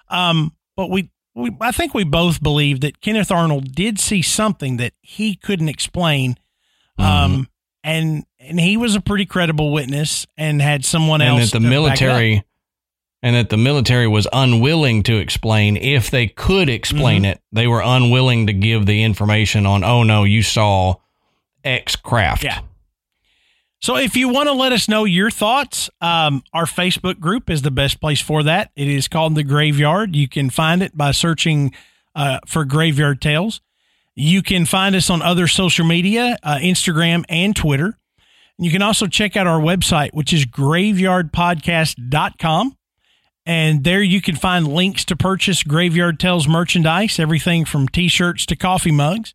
um, 0.08 0.54
but 0.76 0.88
we, 0.90 1.10
we, 1.38 1.56
I 1.60 1.70
think 1.70 1.94
we 1.94 2.04
both 2.04 2.42
believe 2.42 2.80
that 2.80 3.00
Kenneth 3.00 3.30
Arnold 3.30 3.72
did 3.72 4.00
see 4.00 4.22
something 4.22 4.76
that 4.78 4.92
he 5.00 5.36
couldn't 5.36 5.68
explain. 5.68 6.36
Um, 6.98 7.06
mm-hmm. 7.06 7.42
and 7.84 8.24
and 8.40 8.60
he 8.60 8.76
was 8.76 8.96
a 8.96 9.00
pretty 9.00 9.24
credible 9.24 9.72
witness 9.72 10.26
and 10.36 10.60
had 10.60 10.84
someone 10.84 11.20
and 11.20 11.40
else. 11.40 11.52
that 11.52 11.60
the 11.60 11.68
military, 11.68 12.42
and 13.22 13.36
that 13.36 13.50
the 13.50 13.56
military 13.56 14.08
was 14.08 14.26
unwilling 14.32 15.04
to 15.04 15.16
explain. 15.16 15.76
If 15.76 16.10
they 16.10 16.26
could 16.26 16.68
explain 16.68 17.22
mm-hmm. 17.22 17.32
it, 17.32 17.40
they 17.52 17.68
were 17.68 17.82
unwilling 17.84 18.48
to 18.48 18.52
give 18.52 18.86
the 18.86 19.04
information 19.04 19.64
on. 19.64 19.84
Oh 19.84 20.02
no, 20.02 20.24
you 20.24 20.42
saw 20.42 20.96
X 21.62 21.94
craft. 21.94 22.42
Yeah. 22.42 22.60
So 23.80 23.96
if 23.96 24.16
you 24.16 24.28
want 24.28 24.48
to 24.48 24.52
let 24.52 24.72
us 24.72 24.88
know 24.88 25.04
your 25.04 25.30
thoughts, 25.30 25.88
um, 26.00 26.42
our 26.52 26.64
Facebook 26.64 27.20
group 27.20 27.48
is 27.48 27.62
the 27.62 27.70
best 27.70 28.00
place 28.00 28.20
for 28.20 28.42
that. 28.42 28.72
It 28.74 28.88
is 28.88 29.06
called 29.06 29.36
The 29.36 29.44
Graveyard. 29.44 30.16
You 30.16 30.26
can 30.28 30.50
find 30.50 30.82
it 30.82 30.96
by 30.96 31.12
searching 31.12 31.72
uh, 32.14 32.40
for 32.46 32.64
Graveyard 32.64 33.20
Tales. 33.20 33.60
You 34.16 34.42
can 34.42 34.64
find 34.66 34.96
us 34.96 35.10
on 35.10 35.22
other 35.22 35.46
social 35.46 35.86
media, 35.86 36.36
uh, 36.42 36.56
Instagram 36.56 37.24
and 37.28 37.54
Twitter. 37.54 37.96
And 38.58 38.66
you 38.66 38.72
can 38.72 38.82
also 38.82 39.06
check 39.06 39.36
out 39.36 39.46
our 39.46 39.60
website, 39.60 40.12
which 40.12 40.32
is 40.32 40.44
graveyardpodcast.com. 40.44 42.76
And 43.46 43.84
there 43.84 44.02
you 44.02 44.20
can 44.20 44.34
find 44.34 44.66
links 44.66 45.04
to 45.06 45.14
purchase 45.14 45.62
Graveyard 45.62 46.18
Tales 46.18 46.48
merchandise, 46.48 47.20
everything 47.20 47.64
from 47.64 47.86
t 47.88 48.08
shirts 48.08 48.44
to 48.46 48.56
coffee 48.56 48.90
mugs. 48.90 49.34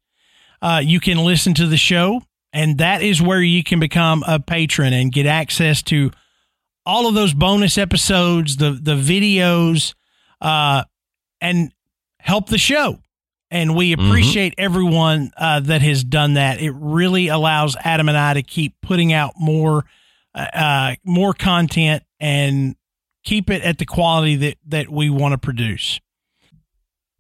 Uh, 0.61 0.81
you 0.83 0.99
can 0.99 1.17
listen 1.17 1.53
to 1.55 1.65
the 1.65 1.77
show 1.77 2.23
and 2.53 2.77
that 2.77 3.01
is 3.01 3.21
where 3.21 3.41
you 3.41 3.63
can 3.63 3.79
become 3.79 4.23
a 4.27 4.39
patron 4.39 4.93
and 4.93 5.11
get 5.11 5.25
access 5.25 5.81
to 5.83 6.11
all 6.85 7.07
of 7.07 7.15
those 7.15 7.33
bonus 7.33 7.77
episodes, 7.77 8.57
the 8.57 8.71
the 8.71 8.95
videos, 8.95 9.95
uh, 10.39 10.83
and 11.41 11.73
help 12.19 12.49
the 12.49 12.57
show. 12.57 12.99
And 13.49 13.75
we 13.75 13.91
mm-hmm. 13.93 14.05
appreciate 14.05 14.53
mm-hmm. 14.53 14.65
everyone 14.65 15.31
uh, 15.37 15.59
that 15.61 15.81
has 15.81 16.03
done 16.03 16.35
that. 16.35 16.61
It 16.61 16.71
really 16.71 17.27
allows 17.27 17.75
Adam 17.83 18.09
and 18.09 18.17
I 18.17 18.35
to 18.35 18.43
keep 18.43 18.75
putting 18.81 19.13
out 19.13 19.33
more 19.39 19.85
uh, 20.35 20.47
uh 20.53 20.95
more 21.03 21.33
content 21.33 22.03
and 22.19 22.75
keep 23.23 23.49
it 23.49 23.63
at 23.63 23.79
the 23.79 23.85
quality 23.85 24.35
that 24.35 24.57
that 24.67 24.89
we 24.89 25.09
want 25.09 25.33
to 25.33 25.37
produce 25.37 25.99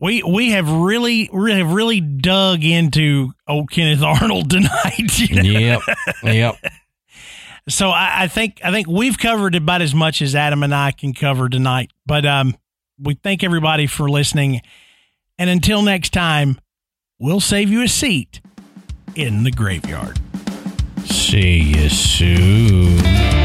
we 0.03 0.21
we 0.21 0.51
have 0.51 0.69
really 0.69 1.29
really 1.31 1.59
have 1.59 1.71
really 1.71 2.01
dug 2.01 2.63
into 2.63 3.31
old 3.47 3.71
Kenneth 3.71 4.03
Arnold 4.21 4.49
tonight. 4.49 5.17
You 5.17 5.41
know? 5.41 5.59
Yep, 5.59 5.81
yep. 6.23 6.55
so 7.69 7.89
I, 7.89 8.23
I, 8.23 8.27
think 8.27 8.59
I 8.63 8.71
think 8.71 8.87
we've 8.87 9.17
covered 9.17 9.55
about 9.55 9.81
as 9.81 9.95
much 9.95 10.21
as 10.21 10.35
Adam 10.35 10.61
and 10.61 10.75
I 10.75 10.91
can 10.91 11.13
cover 11.13 11.47
tonight. 11.47 11.91
But 12.05 12.25
um, 12.25 12.55
we 12.99 13.13
thank 13.15 13.45
everybody 13.45 13.87
for 13.87 14.09
listening, 14.09 14.61
and 15.39 15.49
until 15.49 15.81
next 15.81 16.11
time, 16.11 16.59
we'll 17.17 17.39
save 17.39 17.69
you 17.69 17.81
a 17.81 17.87
seat 17.87 18.41
in 19.15 19.43
the 19.43 19.51
graveyard. 19.51 20.19
See 21.05 21.59
you 21.59 21.87
soon. 21.87 23.42